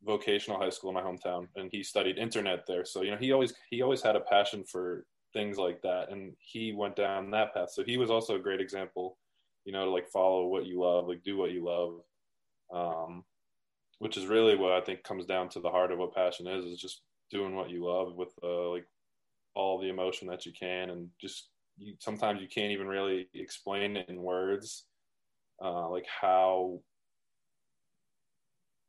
vocational 0.04 0.60
high 0.60 0.70
school 0.70 0.90
in 0.90 0.96
my 0.96 1.02
hometown, 1.02 1.48
and 1.56 1.70
he 1.72 1.84
studied 1.84 2.18
internet 2.18 2.66
there. 2.68 2.86
So 2.86 3.02
you 3.02 3.12
know, 3.12 3.18
he 3.18 3.32
always 3.32 3.54
he 3.70 3.82
always 3.82 4.02
had 4.02 4.16
a 4.16 4.22
passion 4.22 4.64
for 4.64 5.06
things 5.38 5.58
like 5.58 5.82
that 5.82 6.12
and 6.12 6.34
he 6.40 6.74
went 6.74 6.96
down 6.96 7.32
that 7.32 7.54
path. 7.54 7.70
So 7.72 7.84
he 7.84 7.98
was 7.98 8.10
also 8.10 8.36
a 8.36 8.40
great 8.40 8.62
example 8.62 9.18
you 9.68 9.74
know 9.74 9.84
to 9.84 9.92
like 9.92 10.08
follow 10.08 10.48
what 10.48 10.66
you 10.66 10.80
love 10.80 11.08
like 11.08 11.22
do 11.24 11.38
what 11.38 11.52
you 11.52 11.64
love 11.64 12.00
um, 12.74 13.24
which 14.00 14.18
is 14.18 14.26
really 14.26 14.56
what 14.56 14.72
i 14.72 14.82
think 14.82 15.04
comes 15.04 15.26
down 15.26 15.50
to 15.50 15.60
the 15.60 15.70
heart 15.70 15.92
of 15.92 16.00
what 16.00 16.16
passion 16.16 16.48
is 16.48 16.66
is 16.66 16.80
just 16.80 17.02
doing 17.30 17.54
what 17.54 17.70
you 17.70 17.86
love 17.86 18.16
with 18.16 18.34
uh, 18.42 18.70
like 18.70 18.88
all 19.54 19.78
the 19.78 19.90
emotion 19.90 20.28
that 20.28 20.46
you 20.46 20.54
can 20.58 20.90
and 20.90 21.10
just 21.20 21.50
you 21.78 21.94
sometimes 22.00 22.42
you 22.42 22.48
can't 22.48 22.72
even 22.72 22.88
really 22.88 23.28
explain 23.34 23.98
it 23.98 24.08
in 24.08 24.22
words 24.22 24.86
uh, 25.62 25.90
like 25.90 26.06
how 26.08 26.80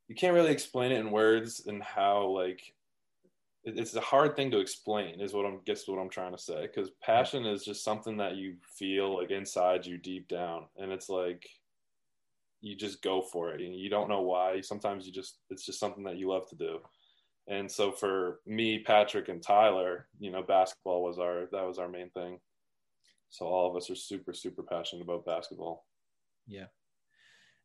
you 0.06 0.14
can't 0.14 0.34
really 0.34 0.52
explain 0.52 0.92
it 0.92 1.00
in 1.00 1.10
words 1.10 1.66
and 1.66 1.82
how 1.82 2.24
like 2.28 2.62
it's 3.64 3.94
a 3.94 4.00
hard 4.00 4.36
thing 4.36 4.50
to 4.50 4.60
explain 4.60 5.20
is 5.20 5.32
what 5.32 5.44
i'm 5.44 5.60
guess 5.66 5.86
what 5.86 5.98
i'm 5.98 6.08
trying 6.08 6.32
to 6.32 6.42
say. 6.42 6.62
Because 6.62 6.90
passion 7.02 7.44
is 7.44 7.64
just 7.64 7.84
something 7.84 8.16
that 8.18 8.36
you 8.36 8.56
feel 8.78 9.16
like 9.16 9.30
inside 9.30 9.84
you 9.84 9.98
deep 9.98 10.28
down. 10.28 10.66
And 10.76 10.92
it's 10.92 11.08
like 11.08 11.48
you 12.60 12.76
just 12.76 13.02
go 13.02 13.22
for 13.22 13.52
it. 13.52 13.60
And 13.60 13.74
you 13.74 13.88
don't 13.88 14.08
know 14.08 14.22
why. 14.22 14.60
Sometimes 14.60 15.06
you 15.06 15.12
just 15.12 15.38
it's 15.50 15.64
just 15.64 15.80
something 15.80 16.04
that 16.04 16.16
you 16.16 16.28
love 16.28 16.48
to 16.50 16.56
do. 16.56 16.78
And 17.48 17.70
so 17.70 17.92
for 17.92 18.40
me 18.46 18.80
patrick 18.80 19.28
and 19.28 19.42
tyler 19.42 20.06
you 20.18 20.30
know 20.30 20.42
basketball 20.42 21.02
was 21.02 21.18
our 21.18 21.46
that 21.52 21.66
was 21.66 21.78
our 21.78 21.88
main 21.88 22.10
thing. 22.10 22.38
So 23.30 23.46
all 23.46 23.68
of 23.68 23.76
us 23.76 23.90
are 23.90 23.96
super 23.96 24.32
super 24.32 24.62
passionate 24.62 25.02
about 25.02 25.26
basketball. 25.26 25.84
Yeah. 26.46 26.66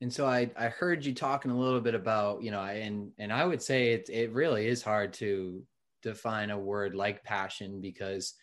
And 0.02 0.12
so 0.12 0.26
I, 0.26 0.52
I 0.58 0.68
heard 0.68 1.06
you 1.06 1.14
talking 1.14 1.50
a 1.50 1.58
little 1.58 1.80
bit 1.80 1.96
about 1.96 2.44
you 2.44 2.52
know 2.52 2.62
and 2.62 3.12
and 3.18 3.32
i 3.32 3.46
would 3.46 3.62
say 3.62 3.94
it, 3.94 4.10
it 4.12 4.34
really 4.34 4.68
is 4.68 4.82
hard 4.82 5.14
to 5.14 5.64
define 6.04 6.52
a 6.52 6.60
word 6.60 6.94
like 6.96 7.24
passion 7.24 7.82
because 7.82 8.36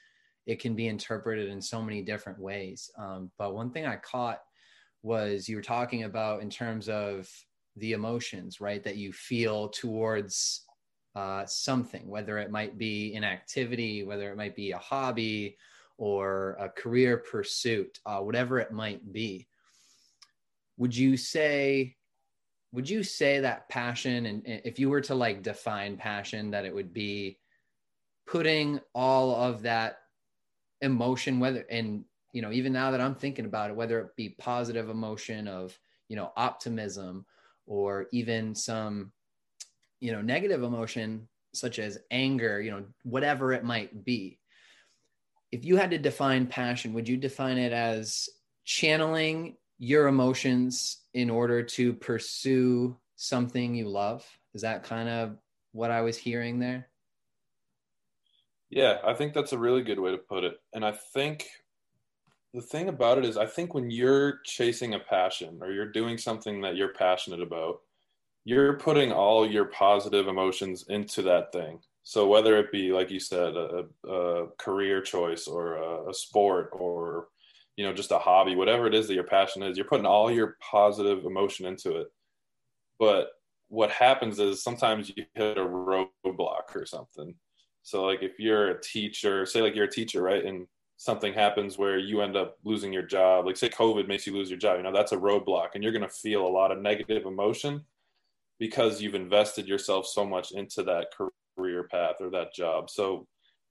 it 0.47 0.61
can 0.61 0.75
be 0.75 0.89
interpreted 0.89 1.49
in 1.49 1.61
so 1.61 1.83
many 1.83 2.03
different 2.03 2.39
ways. 2.39 2.91
Um, 2.99 3.31
but 3.39 3.55
one 3.55 3.71
thing 3.71 3.87
I 3.87 3.97
caught 3.97 4.41
was 5.03 5.49
you 5.49 5.57
were 5.57 5.63
talking 5.63 6.05
about 6.05 6.43
in 6.43 6.51
terms 6.51 6.89
of 6.89 7.29
the 7.77 7.93
emotions, 7.93 8.61
right, 8.61 8.83
that 8.83 8.97
you 8.97 9.13
feel 9.13 9.69
towards 9.69 10.65
uh, 11.15 11.45
something, 11.47 12.09
whether 12.09 12.39
it 12.39 12.51
might 12.51 12.79
be 12.79 13.15
an 13.15 13.25
activity, 13.25 14.03
whether 14.03 14.31
it 14.31 14.37
might 14.37 14.57
be 14.57 14.73
a 14.73 14.79
hobby 14.79 15.57
or 15.99 16.57
a 16.59 16.69
career 16.69 17.19
pursuit, 17.19 17.99
uh, 18.07 18.19
whatever 18.19 18.59
it 18.59 18.73
might 18.73 19.13
be. 19.13 19.47
Would 20.79 20.97
you 20.97 21.17
say 21.17 21.97
would 22.73 22.89
you 22.89 23.03
say 23.03 23.41
that 23.41 23.69
passion 23.69 24.27
and 24.27 24.43
if 24.47 24.79
you 24.79 24.89
were 24.89 25.01
to 25.01 25.15
like 25.15 25.43
define 25.43 25.97
passion 25.97 26.53
that 26.53 26.65
it 26.65 26.73
would 26.73 26.93
be 26.93 27.40
putting 28.31 28.81
all 28.95 29.35
of 29.35 29.63
that 29.63 29.99
emotion 30.83 31.41
whether 31.41 31.65
and 31.71 32.05
you 32.33 32.41
know 32.41 32.53
even 32.53 32.73
now 32.73 32.91
that 32.91 33.01
i'm 33.01 33.15
thinking 33.15 33.45
about 33.45 33.71
it 33.71 33.77
whether 33.77 33.99
it 33.99 34.17
be 34.17 34.31
positive 34.39 34.89
emotion 34.89 35.49
of 35.49 35.77
you 36.09 36.17
know 36.17 36.33
optimism 36.37 37.27
or 37.67 38.07
even 38.13 38.55
some 38.55 39.13
you 40.01 40.13
know 40.13 40.23
negative 40.23 40.63
emotion 40.63 41.29
such 41.53 41.79
as 41.79 41.99
anger 42.11 42.61
you 42.61 42.71
know 42.71 42.85
whatever 43.03 43.53
it 43.53 43.65
might 43.65 44.05
be. 44.05 44.39
If 45.53 45.65
you 45.65 45.77
had 45.77 45.91
to 45.91 45.99
define 45.99 46.47
passion 46.47 46.93
would 46.93 47.09
you 47.09 47.17
define 47.17 47.59
it 47.59 47.73
as 47.73 48.29
channeling 48.65 49.57
your 49.79 50.07
emotions 50.07 50.99
in 51.15 51.31
order 51.31 51.63
to 51.63 51.93
pursue 51.95 52.97
something 53.17 53.75
you 53.75 53.89
love? 53.89 54.25
Is 54.55 54.63
that 54.63 54.85
kind 54.85 55.09
of 55.09 55.37
what 55.73 55.93
i 55.93 56.01
was 56.01 56.17
hearing 56.17 56.59
there 56.59 56.89
yeah, 58.71 58.99
I 59.05 59.15
think 59.15 59.35
that's 59.35 59.53
a 59.53 59.59
really 59.59 59.83
good 59.83 59.99
way 59.99 60.13
to 60.13 60.19
put 60.19 60.45
it. 60.45 60.61
And 60.73 60.85
I 60.85 60.93
think 60.93 61.49
the 62.55 62.63
thing 62.63 62.89
about 62.89 63.19
it 63.19 63.25
is, 63.25 63.37
I 63.37 63.47
think 63.47 63.75
when 63.75 63.91
you're 63.91 64.39
chasing 64.45 64.95
a 64.95 64.99
passion 64.99 65.59
or 65.61 65.73
you're 65.73 65.91
doing 65.91 66.17
something 66.17 66.61
that 66.63 66.77
you're 66.77 66.95
passionate 66.95 67.43
about, 67.43 67.81
you're 68.45 68.79
putting 68.79 69.13
all 69.13 69.49
your 69.49 69.67
positive 69.67 70.29
emotions 70.29 70.85
into 70.89 71.23
that 71.23 71.53
thing. 71.53 71.81
So 72.05 72.27
whether 72.27 72.59
it 72.59 72.73
be, 72.73 72.93
like 72.93 73.11
you 73.11 73.21
said, 73.21 73.55
a, 73.57 73.85
a 74.09 74.47
career 74.59 75.03
choice 75.03 75.47
or 75.47 75.77
a, 75.77 76.11
a 76.11 76.15
sport 76.15 76.71
or 76.73 77.29
you 77.77 77.85
know 77.85 77.93
just 77.93 78.13
a 78.13 78.19
hobby, 78.19 78.57
whatever 78.57 78.87
it 78.87 78.95
is 78.95 79.07
that 79.09 79.15
your 79.15 79.25
passion 79.25 79.63
is, 79.63 79.77
you're 79.77 79.87
putting 79.87 80.07
all 80.07 80.31
your 80.31 80.57
positive 80.61 81.25
emotion 81.25 81.67
into 81.67 81.97
it. 81.97 82.09
But 82.99 83.31
what 83.69 83.91
happens 83.91 84.39
is 84.39 84.63
sometimes 84.63 85.13
you 85.15 85.25
hit 85.35 85.59
a 85.59 85.61
roadblock 85.61 86.75
or 86.75 86.87
something 86.87 87.35
so 87.83 88.05
like 88.05 88.23
if 88.23 88.39
you're 88.39 88.71
a 88.71 88.81
teacher, 88.81 89.47
say 89.47 89.63
like 89.63 89.75
you're 89.75 89.87
a 89.87 89.91
teacher, 89.91 90.23
right? 90.23 90.45
And 90.45 90.67
something 90.97 91.33
happens 91.33 91.79
where 91.79 91.99
you 91.99 92.21
end 92.21 92.37
up 92.37 92.59
losing 92.65 92.93
your 92.93 93.03
job, 93.03 93.47
like 93.47 93.57
say 93.57 93.69
COVID 93.69 94.07
makes 94.07 94.27
you 94.27 94.35
lose 94.35 94.51
your 94.51 94.59
job, 94.59 94.77
you 94.77 94.83
know, 94.83 94.93
that's 94.93 95.13
a 95.13 95.17
roadblock 95.17 95.69
and 95.75 95.83
you're 95.83 95.93
going 95.93 96.03
to 96.03 96.09
feel 96.09 96.47
a 96.47 96.49
lot 96.49 96.71
of 96.71 96.79
negative 96.81 97.25
emotion 97.25 97.83
because 98.59 99.01
you've 99.01 99.15
invested 99.15 99.67
yourself 99.67 100.07
so 100.07 100.25
much 100.25 100.53
into 100.53 100.83
that 100.83 101.07
career 101.57 101.85
path 101.85 102.17
or 102.21 102.31
that 102.31 102.55
job. 102.55 102.91
So 102.91 103.27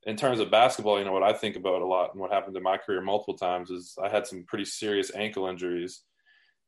in 0.08 0.16
terms 0.16 0.40
of 0.40 0.50
basketball, 0.50 0.98
you 0.98 1.06
know, 1.06 1.12
what 1.12 1.24
I 1.24 1.34
think 1.34 1.56
about 1.56 1.84
a 1.84 1.86
lot 1.86 2.12
and 2.14 2.20
what 2.20 2.32
happened 2.32 2.58
in 2.58 2.64
my 2.64 2.78
career 2.78 3.02
multiple 3.02 3.38
times 3.38 3.70
is 3.70 3.96
I 4.04 4.10
had 4.10 4.26
some 4.26 4.44
pretty 4.48 4.66
serious 4.66 5.12
ankle 5.14 5.48
injuries. 5.48 6.02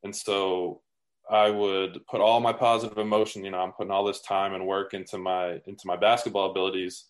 And 0.04 0.16
so 0.16 0.82
I 1.30 1.50
would 1.50 2.06
put 2.06 2.22
all 2.22 2.40
my 2.40 2.54
positive 2.54 3.00
emotion, 3.00 3.44
you 3.44 3.52
know, 3.52 3.62
I'm 3.62 3.72
putting 3.72 3.92
all 3.92 4.06
this 4.06 4.22
time 4.22 4.54
and 4.54 4.68
work 4.68 4.94
into 4.94 5.18
my 5.18 5.60
into 5.66 5.84
my 5.86 5.96
basketball 5.96 6.52
abilities 6.52 7.06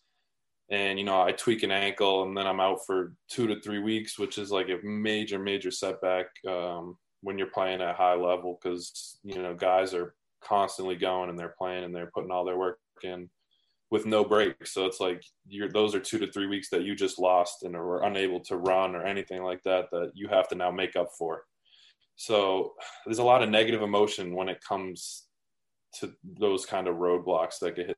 and 0.72 0.98
you 0.98 1.06
know 1.06 1.22
I 1.22 1.34
tweak 1.34 1.64
an 1.64 1.72
ankle 1.72 2.24
and 2.24 2.36
then 2.36 2.48
I'm 2.48 2.62
out 2.62 2.80
for 2.88 3.14
two 3.30 3.46
to 3.48 3.62
three 3.62 3.80
weeks, 3.80 4.18
which 4.18 4.38
is 4.38 4.52
like 4.52 4.70
a 4.70 4.84
major 4.84 5.38
major 5.38 5.70
setback 5.70 6.28
um, 6.48 6.98
when 7.22 7.38
you're 7.38 7.48
playing 7.48 7.82
at 7.82 7.96
high 7.96 8.16
level 8.16 8.58
because 8.62 9.20
you 9.24 9.42
know 9.42 9.54
guys 9.54 9.94
are 9.94 10.16
constantly 10.44 10.96
going 10.96 11.30
and 11.30 11.38
they're 11.38 11.56
playing 11.58 11.84
and 11.84 11.94
they're 11.94 12.12
putting 12.14 12.32
all 12.32 12.46
their 12.46 12.58
work 12.58 12.80
in 13.04 13.30
with 13.92 14.06
no 14.06 14.24
breaks. 14.24 14.74
So 14.74 14.86
it's 14.86 15.02
like 15.02 15.22
you're 15.48 15.70
those 15.70 15.94
are 15.94 16.00
two 16.00 16.18
to 16.20 16.32
three 16.32 16.48
weeks 16.48 16.70
that 16.70 16.84
you 16.84 16.96
just 16.96 17.20
lost 17.20 17.64
and 17.64 17.76
are 17.76 18.04
unable 18.04 18.40
to 18.46 18.58
run 18.58 18.96
or 18.96 19.06
anything 19.06 19.44
like 19.44 19.62
that 19.64 19.92
that 19.92 20.12
you 20.16 20.30
have 20.30 20.48
to 20.48 20.56
now 20.56 20.72
make 20.72 20.96
up 20.96 21.10
for. 21.18 21.44
So 22.16 22.74
there's 23.06 23.20
a 23.20 23.24
lot 23.24 23.44
of 23.44 23.50
negative 23.50 23.82
emotion 23.82 24.36
when 24.36 24.48
it 24.48 24.64
comes 24.68 25.26
to 26.00 26.14
those 26.40 26.66
kind 26.66 26.88
of 26.88 26.96
roadblocks 26.96 27.60
that 27.60 27.76
get 27.76 27.88
hit. 27.88 27.98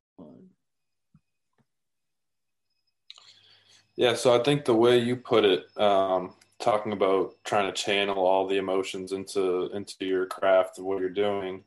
Yeah, 3.96 4.16
so 4.16 4.36
I 4.40 4.44
think 4.44 4.66
the 4.66 4.74
way 4.74 4.98
you 4.98 5.16
put 5.16 5.46
it, 5.46 5.66
um, 5.78 6.34
talking 6.60 6.94
about 6.94 7.36
trying 7.44 7.68
to 7.68 7.74
channel 7.74 8.26
all 8.26 8.48
the 8.48 8.58
emotions 8.58 9.12
into 9.12 9.70
into 9.74 10.06
your 10.06 10.26
craft 10.26 10.78
and 10.78 10.88
what 10.88 11.00
you're 11.00 11.10
doing, 11.10 11.64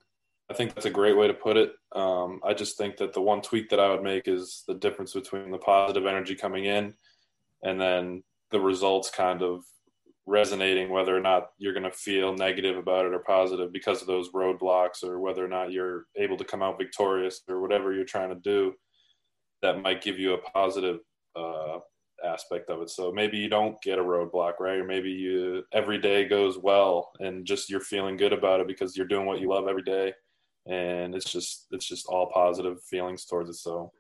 I 0.50 0.54
think 0.54 0.75
that's 0.75 0.87
a 0.87 0.90
great 0.90 1.16
way 1.16 1.28
to 1.28 1.35
put 1.35 1.56
it. 1.56 1.75
Um, 1.92 2.40
I 2.45 2.54
just 2.54 2.76
think 2.76 2.97
that 2.97 3.12
the 3.12 3.21
one 3.21 3.42
tweak 3.42 3.68
that 3.71 3.80
I 3.80 3.90
would 3.90 4.02
make 4.02 4.26
is 4.26 4.64
the 4.66 4.75
difference 4.75 5.12
between 5.12 5.50
the 5.50 5.59
positive 5.59 6.06
energy 6.06 6.35
coming 6.35 6.64
in 6.64 6.95
and 7.62 7.80
then 7.80 8.23
the 8.50 8.61
results 8.61 9.11
kind 9.11 9.42
of 9.42 9.64
resonating, 10.26 10.90
whether 10.90 11.16
or 11.16 11.21
not 11.21 11.50
you're 11.59 11.73
going 11.73 11.85
to 11.85 11.90
feel 11.90 12.35
negative 12.35 12.76
about 12.76 13.06
it 13.06 13.14
or 13.14 13.21
positive 13.21 13.73
because 13.73 14.00
of 14.00 14.09
those 14.09 14.30
roadblocks, 14.30 15.04
or 15.04 15.21
whether 15.21 15.45
or 15.45 15.49
not 15.49 15.73
you're 15.73 16.06
able 16.16 16.37
to 16.37 16.45
come 16.45 16.62
out 16.62 16.78
victorious 16.78 17.42
or 17.49 17.61
whatever 17.61 17.92
you're 17.92 18.04
trying 18.04 18.30
to 18.30 18.35
do 18.37 18.75
that 19.62 19.80
might 19.80 20.02
give 20.02 20.18
you 20.18 20.35
a 20.35 20.38
positive 20.38 20.99
uh, 21.37 21.78
aspect 22.26 22.71
of 22.71 22.83
it. 22.83 22.90
So 22.90 23.12
maybe 23.12 23.38
you 23.38 23.49
don't 23.49 23.80
get 23.83 23.99
a 23.99 24.02
roadblock, 24.02 24.54
right? 24.61 24.78
Or 24.78 24.85
maybe 24.85 25.11
you 25.11 25.64
every 25.73 25.99
day 25.99 26.25
goes 26.25 26.59
well 26.59 27.12
and 27.21 27.47
just 27.47 27.71
you're 27.71 27.80
feeling 27.80 28.16
good 28.16 28.33
about 28.33 28.61
it 28.61 28.66
because 28.66 28.97
you're 28.97 29.06
doing 29.06 29.26
what 29.26 29.40
you 29.40 29.49
love 29.49 29.68
every 29.68 29.83
day. 29.83 30.12
And 30.66 31.14
it's 31.14 31.30
just 31.30 31.66
it's 31.71 31.87
just 31.87 32.06
all 32.06 32.30
positive 32.30 32.83
feelings 32.83 33.25
towards 33.25 33.50
it. 33.50 33.54
So 33.54 33.92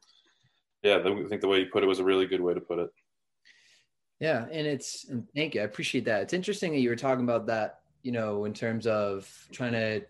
yeah, 0.82 0.98
I 0.98 1.28
think 1.28 1.40
the 1.40 1.48
way 1.48 1.60
you 1.60 1.66
put 1.66 1.82
it 1.82 1.86
was 1.86 2.00
a 2.00 2.04
really 2.04 2.26
good 2.26 2.40
way 2.40 2.54
to 2.54 2.60
put 2.60 2.78
it. 2.78 2.90
Yeah, 4.20 4.46
and 4.50 4.66
it's 4.66 5.08
and 5.08 5.26
thank 5.34 5.54
you. 5.54 5.60
I 5.60 5.64
appreciate 5.64 6.04
that. 6.06 6.22
It's 6.22 6.32
interesting 6.32 6.72
that 6.72 6.80
you 6.80 6.88
were 6.88 6.96
talking 6.96 7.24
about 7.24 7.46
that, 7.46 7.80
you 8.02 8.12
know, 8.12 8.44
in 8.44 8.54
terms 8.54 8.86
of 8.86 9.30
trying 9.52 9.72
to 9.72 10.02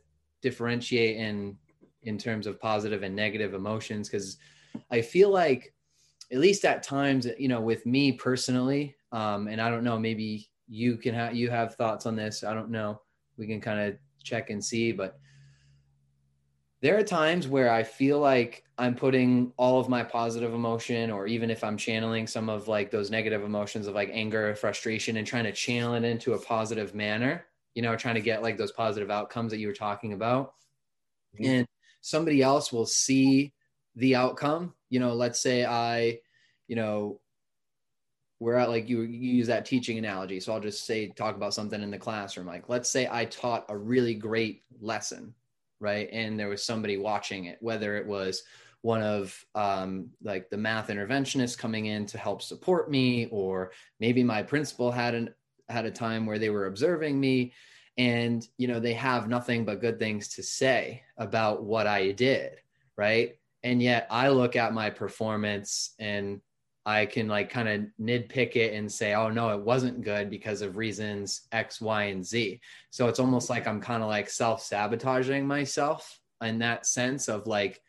differentiate 0.42 1.16
in 1.16 1.56
in 2.02 2.16
terms 2.16 2.46
of 2.46 2.60
positive 2.60 3.02
and 3.02 3.16
negative 3.16 3.52
emotions 3.52 4.08
because 4.08 4.38
I 4.90 5.00
feel 5.00 5.30
like 5.30 5.74
at 6.32 6.38
least 6.38 6.64
at 6.64 6.82
times, 6.82 7.26
you 7.38 7.48
know, 7.48 7.60
with 7.60 7.86
me 7.86 8.12
personally, 8.12 8.96
um, 9.12 9.48
and 9.48 9.60
I 9.60 9.70
don't 9.70 9.84
know, 9.84 9.98
maybe 9.98 10.48
you 10.68 10.96
can 10.96 11.14
have 11.14 11.34
you 11.34 11.50
have 11.50 11.74
thoughts 11.74 12.06
on 12.06 12.16
this. 12.16 12.42
I 12.42 12.54
don't 12.54 12.70
know. 12.70 13.00
We 13.36 13.46
can 13.46 13.60
kind 13.60 13.80
of 13.80 13.98
check 14.22 14.50
and 14.50 14.64
see, 14.64 14.92
but 14.92 15.18
there 16.82 16.98
are 16.98 17.02
times 17.02 17.48
where 17.48 17.70
I 17.70 17.82
feel 17.82 18.18
like 18.18 18.64
I'm 18.78 18.94
putting 18.94 19.52
all 19.56 19.80
of 19.80 19.88
my 19.88 20.02
positive 20.02 20.52
emotion, 20.52 21.10
or 21.10 21.26
even 21.26 21.50
if 21.50 21.64
I'm 21.64 21.76
channeling 21.76 22.26
some 22.26 22.48
of 22.48 22.68
like 22.68 22.90
those 22.90 23.10
negative 23.10 23.42
emotions 23.42 23.86
of 23.86 23.94
like 23.94 24.10
anger, 24.12 24.54
frustration, 24.54 25.16
and 25.16 25.26
trying 25.26 25.44
to 25.44 25.52
channel 25.52 25.94
it 25.94 26.04
into 26.04 26.34
a 26.34 26.38
positive 26.38 26.94
manner, 26.94 27.46
you 27.74 27.82
know, 27.82 27.96
trying 27.96 28.16
to 28.16 28.20
get 28.20 28.42
like 28.42 28.58
those 28.58 28.72
positive 28.72 29.10
outcomes 29.10 29.52
that 29.52 29.58
you 29.58 29.68
were 29.68 29.72
talking 29.72 30.12
about. 30.12 30.54
Mm-hmm. 31.34 31.50
And 31.50 31.66
somebody 32.02 32.42
else 32.42 32.72
will 32.72 32.86
see 32.86 33.52
the 33.96 34.14
outcome. 34.14 34.72
You 34.90 35.00
know 35.00 35.14
let's 35.14 35.40
say 35.40 35.64
i 35.64 36.18
you 36.68 36.76
know 36.76 37.20
we're 38.38 38.54
at 38.56 38.68
like 38.68 38.86
you, 38.88 39.00
you 39.00 39.32
use 39.32 39.46
that 39.46 39.64
teaching 39.64 39.98
analogy. 39.98 40.40
So 40.40 40.52
i'll 40.52 40.60
just 40.60 40.86
say 40.86 41.08
talk 41.08 41.36
about 41.36 41.54
something 41.54 41.82
in 41.82 41.90
the 41.90 41.98
classroom. 41.98 42.46
Like 42.46 42.68
let's 42.68 42.90
say 42.90 43.08
i 43.10 43.24
taught 43.24 43.66
a 43.68 43.76
really 43.76 44.14
great 44.14 44.62
lesson 44.80 45.34
right? 45.80 46.08
And 46.12 46.38
there 46.38 46.48
was 46.48 46.64
somebody 46.64 46.96
watching 46.96 47.46
it 47.46 47.58
whether 47.60 47.96
it 47.96 48.06
was 48.06 48.42
one 48.82 49.02
of 49.02 49.44
um, 49.54 50.10
like 50.22 50.48
the 50.48 50.56
math 50.56 50.88
interventionists 50.88 51.58
coming 51.58 51.86
in 51.86 52.06
to 52.06 52.18
help 52.18 52.40
support 52.40 52.90
me 52.90 53.26
or 53.30 53.72
maybe 53.98 54.22
my 54.22 54.42
principal 54.42 54.90
had 54.92 55.14
an 55.14 55.34
had 55.68 55.84
a 55.84 55.90
time 55.90 56.24
where 56.26 56.38
they 56.38 56.50
were 56.50 56.66
observing 56.66 57.18
me. 57.18 57.52
And 57.98 58.46
you 58.58 58.68
know 58.68 58.78
they 58.78 58.92
have 58.92 59.28
nothing 59.28 59.64
but 59.64 59.80
good 59.80 59.98
things 59.98 60.28
to 60.28 60.42
say 60.42 61.02
about 61.16 61.64
what 61.64 61.86
i 61.86 62.12
did 62.12 62.60
right 62.98 63.38
and 63.66 63.82
yet 63.82 64.06
I 64.10 64.28
look 64.28 64.54
at 64.54 64.72
my 64.72 64.90
performance 64.90 65.94
and 65.98 66.40
I 66.86 67.04
can 67.04 67.26
like 67.26 67.50
kind 67.50 67.68
of 67.68 67.86
nitpick 68.00 68.54
it 68.54 68.74
and 68.74 68.90
say, 68.90 69.12
oh 69.12 69.28
no, 69.28 69.50
it 69.50 69.60
wasn't 69.60 70.04
good 70.04 70.30
because 70.30 70.62
of 70.62 70.76
reasons 70.76 71.42
X, 71.50 71.80
Y, 71.80 72.04
and 72.04 72.24
Z. 72.24 72.60
So 72.90 73.08
it's 73.08 73.18
almost 73.18 73.50
like 73.50 73.66
I'm 73.66 73.80
kind 73.80 74.04
of 74.04 74.08
like 74.08 74.30
self 74.30 74.62
sabotaging 74.62 75.44
myself 75.44 76.20
in 76.40 76.60
that 76.60 76.86
sense 76.86 77.26
of 77.26 77.48
like, 77.48 77.82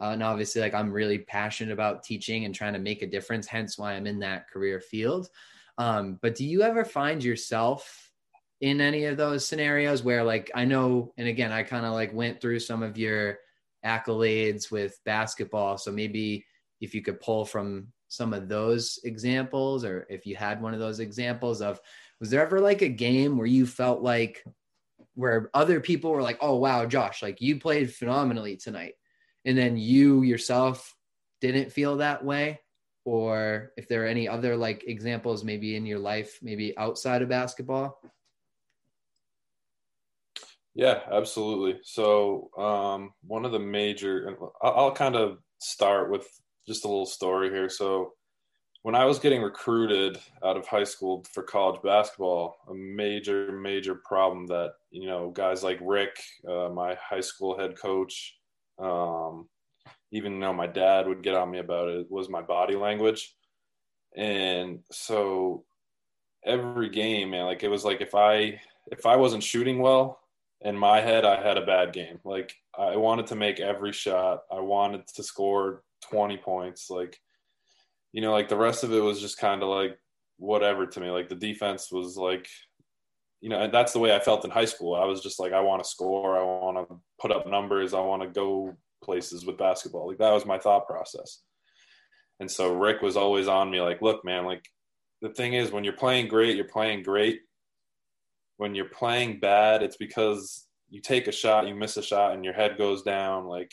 uh, 0.00 0.10
and 0.10 0.22
obviously, 0.22 0.60
like 0.60 0.74
I'm 0.74 0.92
really 0.92 1.18
passionate 1.18 1.72
about 1.72 2.04
teaching 2.04 2.44
and 2.44 2.54
trying 2.54 2.74
to 2.74 2.78
make 2.78 3.02
a 3.02 3.08
difference, 3.08 3.48
hence 3.48 3.76
why 3.76 3.94
I'm 3.94 4.06
in 4.06 4.20
that 4.20 4.48
career 4.48 4.80
field. 4.80 5.28
Um, 5.76 6.20
but 6.22 6.36
do 6.36 6.44
you 6.44 6.62
ever 6.62 6.84
find 6.84 7.24
yourself 7.24 8.12
in 8.60 8.80
any 8.80 9.06
of 9.06 9.16
those 9.16 9.44
scenarios 9.44 10.04
where, 10.04 10.22
like, 10.22 10.52
I 10.54 10.66
know, 10.66 11.12
and 11.16 11.26
again, 11.26 11.50
I 11.50 11.64
kind 11.64 11.84
of 11.84 11.94
like 11.94 12.14
went 12.14 12.40
through 12.40 12.60
some 12.60 12.84
of 12.84 12.96
your 12.96 13.38
accolades 13.86 14.70
with 14.70 14.98
basketball. 15.04 15.78
So 15.78 15.92
maybe 15.92 16.44
if 16.80 16.94
you 16.94 17.02
could 17.02 17.20
pull 17.20 17.44
from 17.44 17.88
some 18.08 18.34
of 18.34 18.48
those 18.48 18.98
examples, 19.04 19.84
or 19.84 20.06
if 20.10 20.26
you 20.26 20.36
had 20.36 20.60
one 20.60 20.74
of 20.74 20.80
those 20.80 21.00
examples 21.00 21.62
of, 21.62 21.80
was 22.20 22.30
there 22.30 22.42
ever 22.42 22.60
like 22.60 22.82
a 22.82 22.88
game 22.88 23.36
where 23.36 23.46
you 23.46 23.66
felt 23.66 24.02
like, 24.02 24.44
where 25.14 25.50
other 25.54 25.80
people 25.80 26.10
were 26.10 26.22
like, 26.22 26.38
oh, 26.40 26.56
wow, 26.56 26.84
Josh, 26.86 27.22
like 27.22 27.40
you 27.40 27.58
played 27.58 27.94
phenomenally 27.94 28.56
tonight. 28.56 28.94
And 29.44 29.56
then 29.56 29.76
you 29.76 30.22
yourself 30.22 30.94
didn't 31.40 31.72
feel 31.72 31.98
that 31.98 32.24
way? 32.24 32.60
Or 33.04 33.72
if 33.76 33.86
there 33.88 34.02
are 34.02 34.08
any 34.08 34.28
other 34.28 34.56
like 34.56 34.84
examples 34.86 35.44
maybe 35.44 35.76
in 35.76 35.86
your 35.86 36.00
life, 36.00 36.38
maybe 36.42 36.76
outside 36.76 37.22
of 37.22 37.28
basketball? 37.28 38.00
Yeah, 40.76 41.00
absolutely. 41.10 41.80
So, 41.84 42.50
um, 42.58 43.12
one 43.26 43.46
of 43.46 43.52
the 43.52 43.58
major, 43.58 44.36
I'll, 44.62 44.74
I'll 44.74 44.92
kind 44.92 45.16
of 45.16 45.38
start 45.58 46.10
with 46.10 46.28
just 46.68 46.84
a 46.84 46.88
little 46.88 47.06
story 47.06 47.48
here. 47.48 47.70
So, 47.70 48.12
when 48.82 48.94
I 48.94 49.06
was 49.06 49.18
getting 49.18 49.40
recruited 49.40 50.18
out 50.44 50.58
of 50.58 50.66
high 50.68 50.84
school 50.84 51.24
for 51.32 51.42
college 51.42 51.80
basketball, 51.82 52.56
a 52.70 52.74
major, 52.74 53.50
major 53.52 53.94
problem 54.04 54.46
that, 54.48 54.72
you 54.90 55.06
know, 55.08 55.30
guys 55.30 55.64
like 55.64 55.78
Rick, 55.80 56.14
uh, 56.46 56.68
my 56.68 56.94
high 57.02 57.22
school 57.22 57.58
head 57.58 57.78
coach, 57.80 58.36
um, 58.78 59.48
even 60.12 60.38
though 60.38 60.52
my 60.52 60.66
dad 60.66 61.08
would 61.08 61.22
get 61.22 61.34
on 61.34 61.50
me 61.50 61.58
about 61.58 61.88
it, 61.88 62.06
was 62.10 62.28
my 62.28 62.42
body 62.42 62.76
language. 62.76 63.34
And 64.14 64.80
so 64.92 65.64
every 66.44 66.90
game, 66.90 67.30
man, 67.30 67.46
like 67.46 67.62
it 67.62 67.68
was 67.68 67.84
like 67.84 68.02
if 68.02 68.14
I 68.14 68.60
if 68.92 69.06
I 69.06 69.16
wasn't 69.16 69.42
shooting 69.42 69.78
well, 69.80 70.20
in 70.62 70.76
my 70.76 71.00
head, 71.00 71.24
I 71.24 71.42
had 71.42 71.58
a 71.58 71.66
bad 71.66 71.92
game. 71.92 72.18
Like 72.24 72.54
I 72.76 72.96
wanted 72.96 73.26
to 73.28 73.36
make 73.36 73.60
every 73.60 73.92
shot. 73.92 74.40
I 74.50 74.60
wanted 74.60 75.06
to 75.14 75.22
score 75.22 75.82
20 76.10 76.38
points. 76.38 76.90
Like, 76.90 77.18
you 78.12 78.20
know, 78.20 78.32
like 78.32 78.48
the 78.48 78.56
rest 78.56 78.84
of 78.84 78.92
it 78.92 79.00
was 79.00 79.20
just 79.20 79.38
kind 79.38 79.62
of 79.62 79.68
like 79.68 79.98
whatever 80.38 80.86
to 80.86 81.00
me. 81.00 81.10
Like 81.10 81.28
the 81.28 81.34
defense 81.34 81.92
was 81.92 82.16
like, 82.16 82.48
you 83.40 83.50
know, 83.50 83.60
and 83.60 83.72
that's 83.72 83.92
the 83.92 83.98
way 83.98 84.14
I 84.14 84.18
felt 84.18 84.44
in 84.44 84.50
high 84.50 84.64
school. 84.64 84.94
I 84.94 85.04
was 85.04 85.20
just 85.20 85.38
like, 85.38 85.52
I 85.52 85.60
want 85.60 85.82
to 85.82 85.88
score. 85.88 86.38
I 86.38 86.42
want 86.42 86.88
to 86.88 86.96
put 87.20 87.32
up 87.32 87.46
numbers. 87.46 87.92
I 87.92 88.00
want 88.00 88.22
to 88.22 88.28
go 88.28 88.74
places 89.04 89.44
with 89.44 89.58
basketball. 89.58 90.08
Like 90.08 90.18
that 90.18 90.32
was 90.32 90.46
my 90.46 90.58
thought 90.58 90.86
process. 90.86 91.42
And 92.40 92.50
so 92.50 92.74
Rick 92.74 93.02
was 93.02 93.16
always 93.16 93.48
on 93.48 93.70
me 93.70 93.80
like, 93.80 94.02
look, 94.02 94.24
man, 94.24 94.44
like 94.44 94.64
the 95.22 95.28
thing 95.30 95.54
is 95.54 95.70
when 95.70 95.84
you're 95.84 95.92
playing 95.92 96.28
great, 96.28 96.56
you're 96.56 96.64
playing 96.64 97.02
great 97.02 97.40
when 98.56 98.74
you're 98.74 98.86
playing 98.86 99.40
bad, 99.40 99.82
it's 99.82 99.96
because 99.96 100.66
you 100.88 101.00
take 101.00 101.26
a 101.26 101.32
shot, 101.32 101.66
you 101.66 101.74
miss 101.74 101.96
a 101.96 102.02
shot, 102.02 102.34
and 102.34 102.44
your 102.44 102.54
head 102.54 102.78
goes 102.78 103.02
down. 103.02 103.46
Like, 103.46 103.72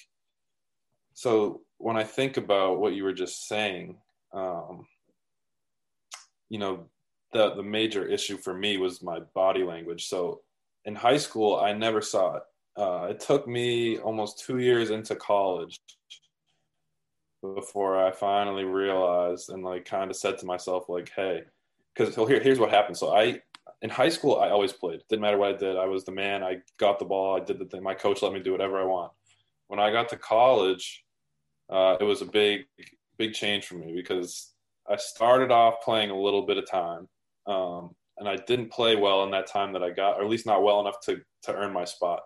so 1.13 1.61
when 1.77 1.97
I 1.97 2.03
think 2.03 2.37
about 2.37 2.79
what 2.79 2.93
you 2.93 3.03
were 3.03 3.13
just 3.13 3.47
saying, 3.47 3.97
um, 4.33 4.85
you 6.49 6.59
know, 6.59 6.85
the 7.33 7.55
the 7.55 7.63
major 7.63 8.05
issue 8.05 8.37
for 8.37 8.53
me 8.53 8.77
was 8.77 9.01
my 9.01 9.19
body 9.33 9.63
language. 9.63 10.07
So 10.07 10.41
in 10.85 10.95
high 10.95 11.17
school, 11.17 11.55
I 11.55 11.73
never 11.73 12.01
saw 12.01 12.37
it. 12.37 12.43
Uh, 12.75 13.07
it 13.09 13.19
took 13.19 13.47
me 13.47 13.97
almost 13.99 14.39
two 14.39 14.57
years 14.57 14.89
into 14.89 15.15
college 15.15 15.79
before 17.41 18.03
I 18.03 18.11
finally 18.11 18.63
realized 18.63 19.49
and 19.49 19.63
like 19.63 19.85
kind 19.85 20.09
of 20.09 20.17
said 20.17 20.37
to 20.39 20.45
myself 20.45 20.89
like, 20.89 21.11
hey, 21.15 21.43
because 21.93 22.15
here, 22.15 22.39
here's 22.39 22.59
what 22.59 22.71
happened. 22.71 22.97
So 22.97 23.15
I 23.15 23.41
in 23.83 23.89
high 23.89 24.09
school, 24.09 24.39
I 24.39 24.49
always 24.49 24.71
played. 24.71 25.01
Didn't 25.09 25.21
matter 25.21 25.37
what 25.37 25.55
I 25.55 25.57
did. 25.57 25.75
I 25.75 25.85
was 25.85 26.05
the 26.05 26.13
man. 26.13 26.41
I 26.41 26.59
got 26.79 26.99
the 26.99 27.05
ball. 27.05 27.35
I 27.35 27.43
did 27.43 27.59
the 27.59 27.65
thing. 27.65 27.83
My 27.83 27.93
coach 27.93 28.21
let 28.21 28.31
me 28.31 28.39
do 28.39 28.53
whatever 28.53 28.81
I 28.81 28.85
want. 28.85 29.11
When 29.67 29.79
I 29.79 29.91
got 29.91 30.07
to 30.09 30.17
college, 30.17 31.03
uh, 31.69 31.97
it 31.99 32.05
was 32.05 32.21
a 32.21 32.25
big, 32.25 32.61
big 33.17 33.33
change 33.33 33.65
for 33.65 33.75
me 33.75 33.93
because 33.93 34.53
I 34.89 34.95
started 34.95 35.51
off 35.51 35.75
playing 35.83 36.11
a 36.11 36.19
little 36.19 36.45
bit 36.45 36.57
of 36.57 36.69
time, 36.69 37.09
um, 37.45 37.93
and 38.17 38.27
I 38.27 38.37
didn't 38.37 38.71
play 38.71 38.95
well 38.95 39.23
in 39.25 39.31
that 39.31 39.47
time 39.47 39.73
that 39.73 39.83
I 39.83 39.89
got, 39.89 40.17
or 40.17 40.23
at 40.23 40.29
least 40.29 40.45
not 40.45 40.63
well 40.63 40.79
enough 40.79 41.01
to 41.05 41.21
to 41.43 41.53
earn 41.53 41.73
my 41.73 41.83
spot. 41.83 42.21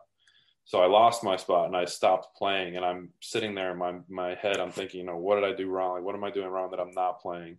So 0.66 0.82
I 0.82 0.86
lost 0.86 1.24
my 1.24 1.38
spot 1.38 1.68
and 1.68 1.78
I 1.78 1.86
stopped 1.86 2.38
playing. 2.38 2.76
And 2.76 2.84
I'm 2.86 3.10
sitting 3.22 3.56
there 3.56 3.72
in 3.72 3.78
my 3.78 3.96
my 4.10 4.36
head. 4.36 4.60
I'm 4.60 4.72
thinking, 4.72 5.00
you 5.00 5.06
know, 5.06 5.18
what 5.18 5.36
did 5.36 5.46
I 5.46 5.56
do 5.56 5.70
wrong? 5.70 5.96
Like, 5.96 6.04
what 6.04 6.14
am 6.14 6.24
I 6.24 6.30
doing 6.30 6.50
wrong 6.50 6.70
that 6.72 6.80
I'm 6.80 6.92
not 6.92 7.22
playing? 7.22 7.58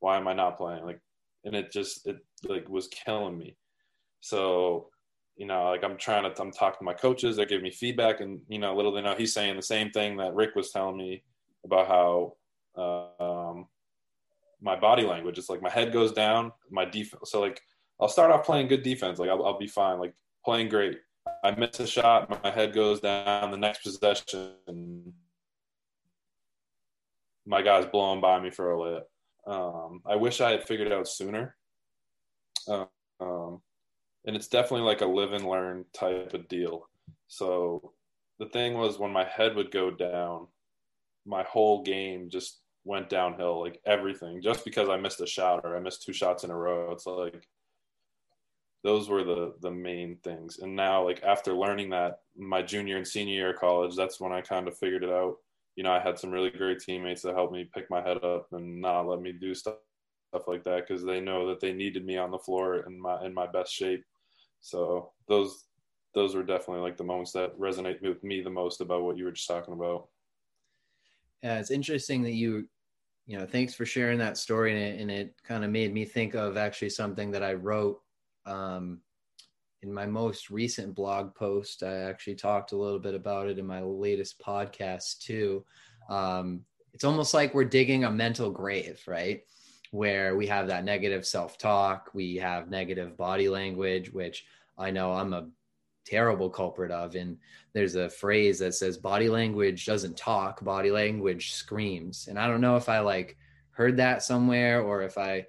Why 0.00 0.16
am 0.16 0.28
I 0.28 0.34
not 0.34 0.58
playing? 0.58 0.84
Like, 0.84 1.00
and 1.46 1.54
it 1.54 1.72
just 1.72 2.06
it 2.06 2.18
like 2.46 2.68
was 2.68 2.88
killing 2.88 3.38
me. 3.38 3.56
So, 4.20 4.90
you 5.36 5.46
know, 5.46 5.64
like 5.70 5.84
I'm 5.84 5.96
trying 5.96 6.24
to 6.24 6.42
I'm 6.42 6.50
talking 6.50 6.78
to 6.80 6.84
my 6.84 6.92
coaches, 6.92 7.36
they're 7.36 7.46
giving 7.46 7.64
me 7.64 7.70
feedback, 7.70 8.20
and 8.20 8.40
you 8.48 8.58
know, 8.58 8.74
little 8.76 8.92
they 8.92 9.00
know 9.00 9.14
he's 9.16 9.32
saying 9.32 9.56
the 9.56 9.62
same 9.62 9.90
thing 9.90 10.16
that 10.18 10.34
Rick 10.34 10.54
was 10.56 10.72
telling 10.72 10.96
me 10.96 11.22
about 11.64 11.86
how 11.86 12.36
uh, 12.76 13.22
um, 13.22 13.66
my 14.60 14.76
body 14.76 15.04
language. 15.04 15.38
It's 15.38 15.48
like 15.48 15.62
my 15.62 15.70
head 15.70 15.92
goes 15.92 16.12
down, 16.12 16.52
my 16.70 16.84
defense. 16.84 17.30
So 17.30 17.40
like 17.40 17.62
I'll 18.00 18.08
start 18.08 18.32
off 18.32 18.44
playing 18.44 18.68
good 18.68 18.82
defense, 18.82 19.18
like 19.18 19.30
I'll, 19.30 19.44
I'll 19.46 19.58
be 19.58 19.68
fine, 19.68 19.98
like 19.98 20.14
playing 20.44 20.68
great. 20.68 20.98
I 21.42 21.52
miss 21.52 21.80
a 21.80 21.86
shot, 21.86 22.42
my 22.42 22.50
head 22.50 22.74
goes 22.74 23.00
down. 23.00 23.50
The 23.50 23.56
next 23.56 23.82
possession, 23.82 25.12
my 27.44 27.62
guy's 27.62 27.86
blowing 27.86 28.20
by 28.20 28.40
me 28.40 28.50
for 28.50 28.72
a 28.72 28.76
layup. 28.76 29.02
Um, 29.46 30.02
I 30.04 30.16
wish 30.16 30.40
I 30.40 30.50
had 30.50 30.64
figured 30.64 30.92
out 30.92 31.08
sooner. 31.08 31.56
Uh, 32.68 32.86
um, 33.20 33.60
and 34.26 34.34
it's 34.34 34.48
definitely 34.48 34.86
like 34.86 35.02
a 35.02 35.06
live 35.06 35.32
and 35.32 35.46
learn 35.46 35.84
type 35.92 36.34
of 36.34 36.48
deal. 36.48 36.88
So 37.28 37.92
the 38.38 38.46
thing 38.46 38.74
was, 38.74 38.98
when 38.98 39.12
my 39.12 39.24
head 39.24 39.54
would 39.54 39.70
go 39.70 39.90
down, 39.90 40.48
my 41.24 41.44
whole 41.44 41.82
game 41.82 42.28
just 42.28 42.60
went 42.84 43.08
downhill, 43.08 43.60
like 43.60 43.80
everything, 43.86 44.42
just 44.42 44.64
because 44.64 44.88
I 44.88 44.96
missed 44.96 45.20
a 45.20 45.26
shot 45.26 45.60
or 45.64 45.76
I 45.76 45.80
missed 45.80 46.02
two 46.02 46.12
shots 46.12 46.44
in 46.44 46.50
a 46.50 46.56
row. 46.56 46.92
It's 46.92 47.06
like 47.06 47.48
those 48.82 49.08
were 49.08 49.24
the 49.24 49.54
the 49.60 49.70
main 49.70 50.18
things. 50.22 50.58
And 50.58 50.74
now, 50.76 51.04
like 51.04 51.22
after 51.22 51.52
learning 51.52 51.90
that, 51.90 52.20
my 52.36 52.62
junior 52.62 52.96
and 52.96 53.06
senior 53.06 53.34
year 53.34 53.50
of 53.50 53.60
college, 53.60 53.96
that's 53.96 54.20
when 54.20 54.32
I 54.32 54.40
kind 54.40 54.68
of 54.68 54.78
figured 54.78 55.04
it 55.04 55.10
out 55.10 55.36
you 55.76 55.84
know, 55.84 55.92
I 55.92 56.00
had 56.00 56.18
some 56.18 56.30
really 56.30 56.50
great 56.50 56.80
teammates 56.80 57.22
that 57.22 57.34
helped 57.34 57.52
me 57.52 57.70
pick 57.72 57.88
my 57.90 58.02
head 58.02 58.24
up 58.24 58.48
and 58.52 58.80
not 58.80 59.06
let 59.06 59.20
me 59.20 59.32
do 59.32 59.54
stuff 59.54 59.76
stuff 60.36 60.48
like 60.48 60.64
that 60.64 60.86
because 60.86 61.04
they 61.04 61.20
know 61.20 61.46
that 61.48 61.60
they 61.60 61.72
needed 61.72 62.04
me 62.04 62.16
on 62.16 62.30
the 62.30 62.38
floor 62.38 62.84
in 62.86 63.00
my 63.00 63.24
in 63.24 63.32
my 63.32 63.46
best 63.46 63.72
shape. 63.72 64.04
So 64.60 65.12
those 65.28 65.64
those 66.14 66.34
were 66.34 66.42
definitely 66.42 66.82
like 66.82 66.96
the 66.96 67.04
moments 67.04 67.32
that 67.32 67.58
resonate 67.58 68.00
with 68.02 68.24
me 68.24 68.40
the 68.40 68.50
most 68.50 68.80
about 68.80 69.02
what 69.02 69.16
you 69.16 69.24
were 69.24 69.32
just 69.32 69.48
talking 69.48 69.74
about. 69.74 70.08
Yeah, 71.42 71.58
it's 71.58 71.70
interesting 71.70 72.22
that 72.22 72.32
you, 72.32 72.66
you 73.26 73.38
know, 73.38 73.46
thanks 73.46 73.74
for 73.74 73.84
sharing 73.84 74.18
that 74.18 74.38
story, 74.38 74.98
and 74.98 75.10
it, 75.10 75.18
it 75.18 75.34
kind 75.44 75.64
of 75.64 75.70
made 75.70 75.92
me 75.92 76.04
think 76.04 76.34
of 76.34 76.56
actually 76.56 76.88
something 76.90 77.30
that 77.32 77.42
I 77.42 77.54
wrote 77.54 78.00
um, 78.46 79.00
in 79.86 79.94
my 79.94 80.04
most 80.04 80.50
recent 80.50 80.94
blog 80.94 81.34
post, 81.34 81.84
I 81.84 81.94
actually 81.94 82.34
talked 82.34 82.72
a 82.72 82.76
little 82.76 82.98
bit 82.98 83.14
about 83.14 83.48
it 83.48 83.58
in 83.58 83.66
my 83.66 83.80
latest 83.80 84.40
podcast 84.40 85.20
too. 85.20 85.64
Um, 86.10 86.62
it's 86.92 87.04
almost 87.04 87.32
like 87.32 87.54
we're 87.54 87.64
digging 87.64 88.04
a 88.04 88.10
mental 88.10 88.50
grave, 88.50 89.00
right? 89.06 89.42
Where 89.92 90.36
we 90.36 90.48
have 90.48 90.66
that 90.66 90.84
negative 90.84 91.24
self 91.24 91.56
talk, 91.56 92.10
we 92.14 92.36
have 92.36 92.68
negative 92.68 93.16
body 93.16 93.48
language, 93.48 94.12
which 94.12 94.44
I 94.76 94.90
know 94.90 95.12
I'm 95.12 95.32
a 95.32 95.48
terrible 96.04 96.50
culprit 96.50 96.90
of. 96.90 97.14
And 97.14 97.38
there's 97.72 97.94
a 97.94 98.10
phrase 98.10 98.58
that 98.58 98.74
says 98.74 98.98
body 98.98 99.28
language 99.28 99.86
doesn't 99.86 100.16
talk, 100.16 100.64
body 100.64 100.90
language 100.90 101.52
screams. 101.52 102.26
And 102.26 102.38
I 102.40 102.48
don't 102.48 102.60
know 102.60 102.76
if 102.76 102.88
I 102.88 102.98
like 102.98 103.36
heard 103.70 103.98
that 103.98 104.24
somewhere 104.24 104.82
or 104.82 105.02
if 105.02 105.16
I 105.16 105.46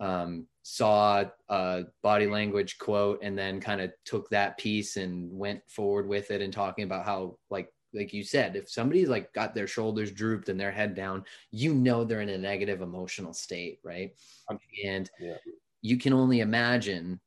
um, 0.00 0.46
saw 0.62 1.24
a 1.48 1.84
body 2.02 2.26
language 2.26 2.78
quote 2.78 3.18
and 3.22 3.36
then 3.36 3.60
kind 3.60 3.80
of 3.80 3.92
took 4.04 4.28
that 4.30 4.58
piece 4.58 4.96
and 4.96 5.32
went 5.32 5.62
forward 5.68 6.06
with 6.06 6.30
it 6.30 6.42
and 6.42 6.52
talking 6.52 6.84
about 6.84 7.04
how 7.04 7.36
like 7.48 7.72
like 7.94 8.12
you 8.12 8.22
said 8.22 8.54
if 8.54 8.68
somebody's 8.68 9.08
like 9.08 9.32
got 9.32 9.54
their 9.54 9.66
shoulders 9.66 10.12
drooped 10.12 10.48
and 10.48 10.60
their 10.60 10.70
head 10.70 10.94
down 10.94 11.24
you 11.50 11.74
know 11.74 12.04
they're 12.04 12.20
in 12.20 12.28
a 12.28 12.38
negative 12.38 12.82
emotional 12.82 13.32
state 13.32 13.80
right 13.82 14.12
um, 14.48 14.58
and 14.84 15.10
yeah. 15.18 15.36
you 15.80 15.96
can 15.96 16.12
only 16.12 16.40
imagine 16.40 17.18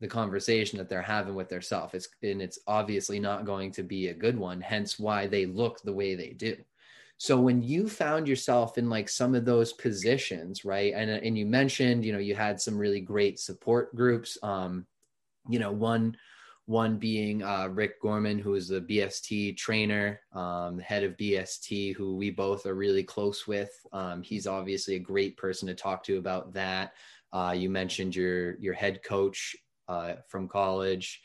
the 0.00 0.08
conversation 0.08 0.78
that 0.78 0.88
they're 0.88 1.02
having 1.02 1.34
with 1.34 1.48
their 1.48 1.60
self. 1.60 1.94
It's 1.94 2.08
and 2.22 2.40
it's 2.40 2.58
obviously 2.66 3.20
not 3.20 3.44
going 3.44 3.70
to 3.72 3.82
be 3.82 4.08
a 4.08 4.14
good 4.14 4.38
one, 4.38 4.60
hence 4.60 4.98
why 4.98 5.26
they 5.26 5.46
look 5.46 5.82
the 5.82 5.92
way 5.92 6.14
they 6.14 6.30
do. 6.30 6.56
So 7.20 7.38
when 7.38 7.62
you 7.62 7.86
found 7.86 8.26
yourself 8.26 8.78
in 8.78 8.88
like 8.88 9.06
some 9.06 9.34
of 9.34 9.44
those 9.44 9.74
positions, 9.74 10.64
right? 10.64 10.94
And 10.96 11.10
and 11.10 11.36
you 11.36 11.44
mentioned, 11.44 12.02
you 12.02 12.14
know, 12.14 12.18
you 12.18 12.34
had 12.34 12.58
some 12.58 12.78
really 12.78 13.02
great 13.02 13.38
support 13.38 13.94
groups. 13.94 14.38
Um, 14.42 14.86
you 15.46 15.58
know, 15.58 15.70
one 15.70 16.16
one 16.64 16.96
being 16.96 17.42
uh, 17.42 17.68
Rick 17.68 18.00
Gorman, 18.00 18.38
who 18.38 18.54
is 18.54 18.68
the 18.68 18.80
BST 18.80 19.58
trainer, 19.58 20.22
um, 20.32 20.78
head 20.78 21.04
of 21.04 21.14
BST, 21.18 21.94
who 21.94 22.16
we 22.16 22.30
both 22.30 22.64
are 22.64 22.74
really 22.74 23.02
close 23.02 23.46
with. 23.46 23.70
Um, 23.92 24.22
he's 24.22 24.46
obviously 24.46 24.94
a 24.94 24.98
great 25.00 25.36
person 25.36 25.68
to 25.68 25.74
talk 25.74 26.02
to 26.04 26.16
about 26.16 26.54
that. 26.54 26.94
Uh, 27.34 27.54
you 27.54 27.68
mentioned 27.68 28.16
your 28.16 28.58
your 28.60 28.72
head 28.72 29.02
coach 29.02 29.54
uh, 29.88 30.14
from 30.26 30.48
college, 30.48 31.20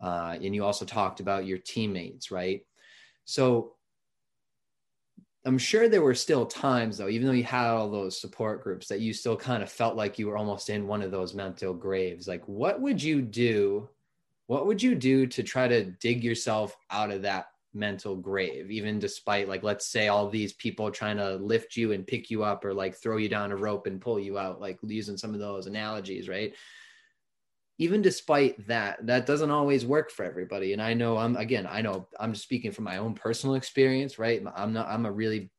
uh, 0.00 0.36
and 0.42 0.56
you 0.56 0.64
also 0.64 0.84
talked 0.84 1.20
about 1.20 1.46
your 1.46 1.58
teammates, 1.58 2.32
right? 2.32 2.62
So 3.26 3.75
I'm 5.46 5.58
sure 5.58 5.88
there 5.88 6.02
were 6.02 6.14
still 6.14 6.44
times 6.44 6.98
though, 6.98 7.08
even 7.08 7.28
though 7.28 7.32
you 7.32 7.44
had 7.44 7.68
all 7.68 7.88
those 7.88 8.20
support 8.20 8.64
groups, 8.64 8.88
that 8.88 9.00
you 9.00 9.12
still 9.12 9.36
kind 9.36 9.62
of 9.62 9.70
felt 9.70 9.94
like 9.96 10.18
you 10.18 10.26
were 10.26 10.36
almost 10.36 10.68
in 10.68 10.88
one 10.88 11.02
of 11.02 11.12
those 11.12 11.34
mental 11.34 11.72
graves. 11.72 12.26
Like, 12.26 12.46
what 12.46 12.80
would 12.80 13.00
you 13.00 13.22
do? 13.22 13.88
What 14.48 14.66
would 14.66 14.82
you 14.82 14.96
do 14.96 15.26
to 15.28 15.42
try 15.44 15.68
to 15.68 15.84
dig 15.84 16.24
yourself 16.24 16.76
out 16.90 17.12
of 17.12 17.22
that 17.22 17.46
mental 17.72 18.16
grave, 18.16 18.70
even 18.72 18.98
despite 18.98 19.48
like 19.48 19.62
let's 19.62 19.86
say 19.86 20.08
all 20.08 20.28
these 20.28 20.52
people 20.54 20.90
trying 20.90 21.18
to 21.18 21.36
lift 21.36 21.76
you 21.76 21.92
and 21.92 22.06
pick 22.06 22.28
you 22.28 22.42
up 22.42 22.64
or 22.64 22.74
like 22.74 22.96
throw 22.96 23.16
you 23.16 23.28
down 23.28 23.52
a 23.52 23.56
rope 23.56 23.86
and 23.86 24.00
pull 24.00 24.18
you 24.18 24.38
out, 24.38 24.60
like 24.60 24.78
using 24.82 25.16
some 25.16 25.32
of 25.32 25.38
those 25.40 25.66
analogies, 25.66 26.28
right? 26.28 26.54
Even 27.78 28.00
despite 28.00 28.66
that, 28.68 29.04
that 29.06 29.26
doesn't 29.26 29.50
always 29.50 29.84
work 29.84 30.10
for 30.10 30.24
everybody. 30.24 30.72
And 30.72 30.80
I 30.80 30.94
know 30.94 31.18
I'm 31.18 31.36
again, 31.36 31.66
I 31.68 31.82
know 31.82 32.08
I'm 32.18 32.34
speaking 32.34 32.72
from 32.72 32.84
my 32.84 32.96
own 32.98 33.14
personal 33.14 33.54
experience, 33.54 34.18
right? 34.18 34.42
I'm 34.56 34.72
not 34.72 34.88
I'm 34.88 35.06
a 35.06 35.12
really 35.12 35.50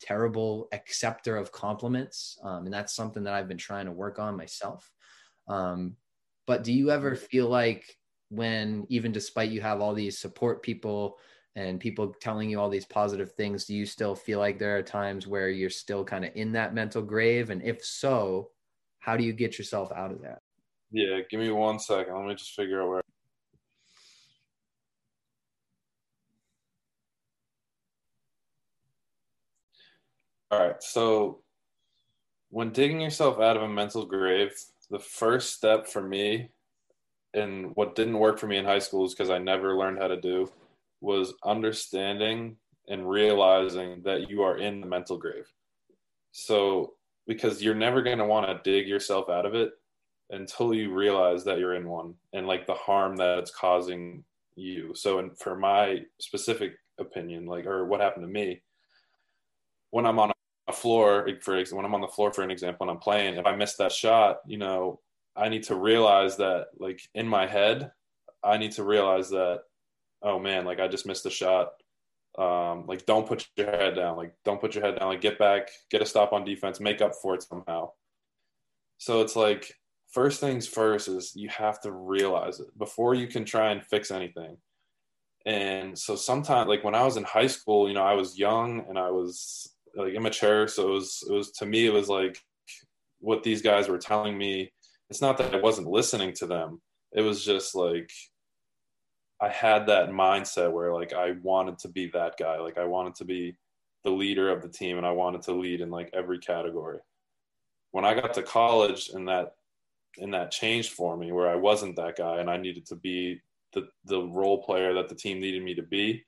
terrible 0.00 0.68
acceptor 0.72 1.36
of 1.36 1.52
compliments. 1.52 2.38
Um, 2.42 2.66
and 2.66 2.72
that's 2.74 2.94
something 2.94 3.24
that 3.24 3.34
I've 3.34 3.48
been 3.48 3.58
trying 3.58 3.86
to 3.86 3.92
work 3.92 4.18
on 4.18 4.36
myself. 4.36 4.92
Um, 5.48 5.96
but 6.46 6.64
do 6.64 6.72
you 6.72 6.90
ever 6.90 7.14
feel 7.16 7.48
like 7.48 7.96
when 8.30 8.86
even 8.88 9.12
despite 9.12 9.50
you 9.50 9.60
have 9.60 9.80
all 9.80 9.94
these 9.94 10.18
support 10.18 10.62
people 10.62 11.18
and 11.56 11.80
people 11.80 12.14
telling 12.20 12.50
you 12.50 12.60
all 12.60 12.68
these 12.70 12.86
positive 12.86 13.32
things, 13.32 13.64
do 13.64 13.74
you 13.74 13.86
still 13.86 14.14
feel 14.14 14.38
like 14.40 14.58
there 14.58 14.76
are 14.76 14.82
times 14.82 15.26
where 15.26 15.48
you're 15.50 15.70
still 15.70 16.04
kind 16.04 16.24
of 16.24 16.32
in 16.34 16.52
that 16.52 16.74
mental 16.74 17.02
grave? 17.02 17.50
And 17.50 17.62
if 17.62 17.84
so, 17.84 18.50
how 19.00 19.16
do 19.16 19.24
you 19.24 19.32
get 19.32 19.58
yourself 19.58 19.92
out 19.92 20.12
of 20.12 20.22
that? 20.22 20.40
Yeah, 20.94 21.20
give 21.28 21.40
me 21.40 21.50
one 21.50 21.80
second. 21.80 22.14
Let 22.14 22.26
me 22.28 22.34
just 22.36 22.54
figure 22.54 22.80
out 22.80 22.88
where. 22.88 23.02
All 30.52 30.60
right. 30.60 30.80
So, 30.80 31.42
when 32.50 32.70
digging 32.70 33.00
yourself 33.00 33.40
out 33.40 33.56
of 33.56 33.62
a 33.62 33.68
mental 33.68 34.06
grave, 34.06 34.52
the 34.88 35.00
first 35.00 35.52
step 35.54 35.88
for 35.88 36.00
me, 36.00 36.50
and 37.34 37.74
what 37.74 37.96
didn't 37.96 38.18
work 38.20 38.38
for 38.38 38.46
me 38.46 38.56
in 38.58 38.64
high 38.64 38.78
school 38.78 39.04
is 39.04 39.14
because 39.14 39.30
I 39.30 39.38
never 39.38 39.76
learned 39.76 39.98
how 39.98 40.06
to 40.08 40.20
do, 40.20 40.52
was 41.00 41.34
understanding 41.44 42.56
and 42.88 43.10
realizing 43.10 44.02
that 44.04 44.30
you 44.30 44.42
are 44.42 44.58
in 44.58 44.80
the 44.80 44.86
mental 44.86 45.18
grave. 45.18 45.50
So, 46.30 46.94
because 47.26 47.62
you're 47.62 47.74
never 47.74 48.02
going 48.02 48.18
to 48.18 48.26
want 48.26 48.46
to 48.46 48.70
dig 48.70 48.86
yourself 48.86 49.28
out 49.28 49.46
of 49.46 49.54
it 49.56 49.72
until 50.34 50.74
you 50.74 50.92
realize 50.92 51.44
that 51.44 51.58
you're 51.58 51.74
in 51.74 51.88
one 51.88 52.14
and 52.32 52.46
like 52.46 52.66
the 52.66 52.74
harm 52.74 53.16
that 53.16 53.38
it's 53.38 53.50
causing 53.50 54.24
you. 54.56 54.92
So, 54.94 55.18
and 55.18 55.36
for 55.38 55.56
my 55.56 56.02
specific 56.20 56.74
opinion, 56.98 57.46
like, 57.46 57.66
or 57.66 57.86
what 57.86 58.00
happened 58.00 58.24
to 58.24 58.32
me, 58.32 58.62
when 59.90 60.06
I'm 60.06 60.18
on 60.18 60.32
a 60.68 60.72
floor, 60.72 61.28
for 61.40 61.62
when 61.72 61.84
I'm 61.84 61.94
on 61.94 62.00
the 62.00 62.08
floor, 62.08 62.32
for 62.32 62.42
an 62.42 62.50
example, 62.50 62.84
and 62.84 62.90
I'm 62.90 63.00
playing, 63.00 63.34
if 63.34 63.46
I 63.46 63.54
miss 63.54 63.76
that 63.76 63.92
shot, 63.92 64.38
you 64.46 64.58
know, 64.58 65.00
I 65.36 65.48
need 65.48 65.64
to 65.64 65.74
realize 65.74 66.36
that, 66.36 66.68
like, 66.78 67.00
in 67.14 67.28
my 67.28 67.46
head, 67.46 67.90
I 68.42 68.56
need 68.56 68.72
to 68.72 68.84
realize 68.84 69.30
that 69.30 69.62
oh 70.24 70.38
man, 70.38 70.64
like 70.64 70.80
I 70.80 70.88
just 70.88 71.06
missed 71.06 71.22
the 71.22 71.30
shot. 71.30 71.72
Um, 72.36 72.86
like 72.88 73.06
don't 73.06 73.28
put 73.28 73.46
your 73.56 73.70
head 73.70 73.94
down. 73.94 74.16
Like 74.16 74.34
don't 74.44 74.60
put 74.60 74.74
your 74.74 74.82
head 74.82 74.98
down. 74.98 75.08
Like 75.08 75.20
get 75.20 75.38
back, 75.38 75.68
get 75.90 76.02
a 76.02 76.06
stop 76.06 76.32
on 76.32 76.44
defense, 76.44 76.80
make 76.80 77.00
up 77.00 77.12
for 77.14 77.34
it 77.34 77.44
somehow. 77.44 77.92
So 78.98 79.20
it's 79.20 79.36
like 79.36 79.72
first 80.14 80.40
things 80.40 80.66
first 80.66 81.08
is 81.08 81.32
you 81.34 81.48
have 81.48 81.80
to 81.80 81.90
realize 81.90 82.60
it 82.60 82.78
before 82.78 83.14
you 83.14 83.26
can 83.26 83.44
try 83.44 83.72
and 83.72 83.84
fix 83.84 84.12
anything. 84.12 84.56
And 85.44 85.98
so 85.98 86.14
sometimes 86.14 86.68
like 86.68 86.84
when 86.84 86.94
I 86.94 87.02
was 87.02 87.16
in 87.16 87.24
high 87.24 87.48
school, 87.48 87.88
you 87.88 87.94
know, 87.94 88.04
I 88.04 88.14
was 88.14 88.38
young 88.38 88.86
and 88.88 88.96
I 88.96 89.10
was 89.10 89.74
like 89.96 90.14
immature. 90.14 90.68
So 90.68 90.88
it 90.88 90.92
was 90.92 91.24
it 91.28 91.32
was 91.32 91.50
to 91.52 91.66
me 91.66 91.86
it 91.86 91.92
was 91.92 92.08
like 92.08 92.38
what 93.18 93.42
these 93.42 93.60
guys 93.60 93.88
were 93.88 93.98
telling 93.98 94.38
me. 94.38 94.72
It's 95.10 95.20
not 95.20 95.36
that 95.38 95.54
I 95.54 95.60
wasn't 95.60 95.88
listening 95.88 96.32
to 96.34 96.46
them. 96.46 96.80
It 97.12 97.22
was 97.22 97.44
just 97.44 97.74
like 97.74 98.10
I 99.42 99.48
had 99.48 99.88
that 99.88 100.10
mindset 100.10 100.72
where 100.72 100.94
like 100.94 101.12
I 101.12 101.32
wanted 101.42 101.78
to 101.80 101.88
be 101.88 102.06
that 102.14 102.38
guy. 102.38 102.58
Like 102.60 102.78
I 102.78 102.84
wanted 102.84 103.16
to 103.16 103.24
be 103.24 103.56
the 104.04 104.10
leader 104.10 104.50
of 104.50 104.62
the 104.62 104.68
team 104.68 104.96
and 104.96 105.06
I 105.06 105.10
wanted 105.10 105.42
to 105.42 105.52
lead 105.52 105.80
in 105.80 105.90
like 105.90 106.10
every 106.14 106.38
category. 106.38 107.00
When 107.90 108.04
I 108.04 108.14
got 108.14 108.34
to 108.34 108.42
college 108.42 109.10
and 109.12 109.28
that 109.28 109.54
and 110.18 110.32
that 110.34 110.50
changed 110.50 110.92
for 110.92 111.16
me 111.16 111.32
where 111.32 111.48
I 111.48 111.56
wasn't 111.56 111.96
that 111.96 112.16
guy 112.16 112.38
and 112.38 112.50
I 112.50 112.56
needed 112.56 112.86
to 112.86 112.96
be 112.96 113.40
the 113.72 113.88
the 114.04 114.22
role 114.22 114.62
player 114.62 114.94
that 114.94 115.08
the 115.08 115.14
team 115.14 115.40
needed 115.40 115.62
me 115.62 115.74
to 115.74 115.82
be, 115.82 116.24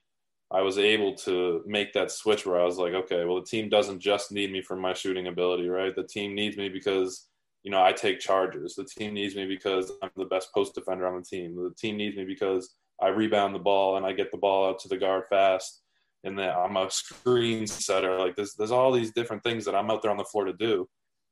I 0.51 0.61
was 0.61 0.77
able 0.77 1.15
to 1.15 1.63
make 1.65 1.93
that 1.93 2.11
switch 2.11 2.45
where 2.45 2.59
I 2.59 2.65
was 2.65 2.77
like, 2.77 2.93
okay, 2.93 3.25
well 3.25 3.39
the 3.39 3.45
team 3.45 3.69
doesn't 3.69 3.99
just 3.99 4.31
need 4.31 4.51
me 4.51 4.61
for 4.61 4.75
my 4.75 4.93
shooting 4.93 5.27
ability, 5.27 5.67
right? 5.67 5.95
The 5.95 6.03
team 6.03 6.35
needs 6.35 6.57
me 6.57 6.69
because 6.69 7.27
you 7.63 7.71
know, 7.71 7.83
I 7.83 7.91
take 7.91 8.21
charges. 8.21 8.75
The 8.75 8.85
team 8.85 9.13
needs 9.13 9.35
me 9.35 9.45
because 9.45 9.91
I'm 10.01 10.09
the 10.15 10.23
best 10.23 10.53
post 10.53 10.73
defender 10.73 11.05
on 11.05 11.17
the 11.17 11.21
team. 11.21 11.53
The 11.53 11.73
team 11.77 11.97
needs 11.97 12.15
me 12.15 12.23
because 12.23 12.75
I 13.01 13.09
rebound 13.09 13.53
the 13.53 13.59
ball 13.59 13.97
and 13.97 14.05
I 14.05 14.13
get 14.13 14.31
the 14.31 14.37
ball 14.37 14.69
out 14.69 14.79
to 14.79 14.87
the 14.87 14.95
guard 14.95 15.25
fast. 15.29 15.81
And 16.23 16.39
then 16.39 16.49
I'm 16.49 16.77
a 16.77 16.89
screen 16.89 17.67
setter. 17.67 18.17
Like 18.19 18.37
there's 18.37 18.53
there's 18.53 18.71
all 18.71 18.93
these 18.93 19.11
different 19.11 19.43
things 19.43 19.65
that 19.65 19.75
I'm 19.75 19.91
out 19.91 20.01
there 20.01 20.11
on 20.11 20.17
the 20.17 20.23
floor 20.23 20.45
to 20.45 20.53
do. 20.53 20.87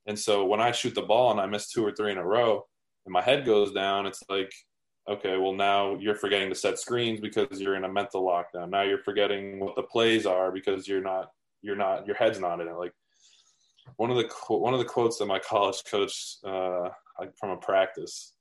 And 0.06 0.18
so 0.18 0.44
when 0.44 0.60
I 0.60 0.72
shoot 0.72 0.94
the 0.94 1.02
ball 1.02 1.30
and 1.30 1.40
I 1.40 1.46
miss 1.46 1.70
two 1.70 1.84
or 1.84 1.92
three 1.92 2.12
in 2.12 2.18
a 2.18 2.24
row 2.24 2.64
and 3.04 3.12
my 3.12 3.22
head 3.22 3.44
goes 3.44 3.72
down, 3.72 4.06
it's 4.06 4.22
like, 4.28 4.52
okay, 5.08 5.36
well 5.36 5.52
now 5.52 5.96
you're 5.96 6.14
forgetting 6.14 6.48
to 6.48 6.54
set 6.54 6.78
screens 6.78 7.20
because 7.20 7.60
you're 7.60 7.76
in 7.76 7.84
a 7.84 7.92
mental 7.92 8.22
lockdown. 8.22 8.70
Now 8.70 8.82
you're 8.82 9.02
forgetting 9.02 9.60
what 9.60 9.76
the 9.76 9.82
plays 9.82 10.26
are 10.26 10.50
because 10.52 10.86
you're 10.86 11.02
not 11.02 11.30
you're 11.62 11.76
not 11.76 12.06
your 12.06 12.16
head's 12.16 12.38
not 12.38 12.60
in 12.60 12.68
it. 12.68 12.76
Like 12.76 12.92
one 13.96 14.10
of 14.10 14.16
the 14.16 14.28
one 14.48 14.74
of 14.74 14.80
the 14.80 14.84
quotes 14.84 15.18
that 15.18 15.26
my 15.26 15.38
college 15.38 15.82
coach 15.88 16.36
uh, 16.44 16.88
from 17.38 17.50
a 17.50 17.56
practice 17.56 18.32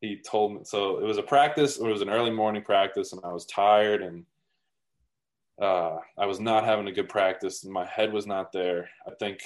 he 0.00 0.16
told 0.16 0.54
me 0.54 0.60
so 0.64 0.98
it 0.98 1.04
was 1.04 1.18
a 1.18 1.22
practice 1.22 1.78
it 1.78 1.82
was 1.86 2.02
an 2.02 2.08
early 2.10 2.30
morning 2.30 2.62
practice 2.62 3.12
and 3.12 3.20
i 3.24 3.32
was 3.32 3.46
tired 3.46 4.02
and 4.02 4.24
uh, 5.60 5.96
i 6.18 6.26
was 6.26 6.40
not 6.40 6.64
having 6.64 6.88
a 6.88 6.92
good 6.92 7.08
practice 7.08 7.64
and 7.64 7.72
my 7.72 7.84
head 7.86 8.12
was 8.12 8.26
not 8.26 8.52
there 8.52 8.88
i 9.06 9.10
think 9.18 9.40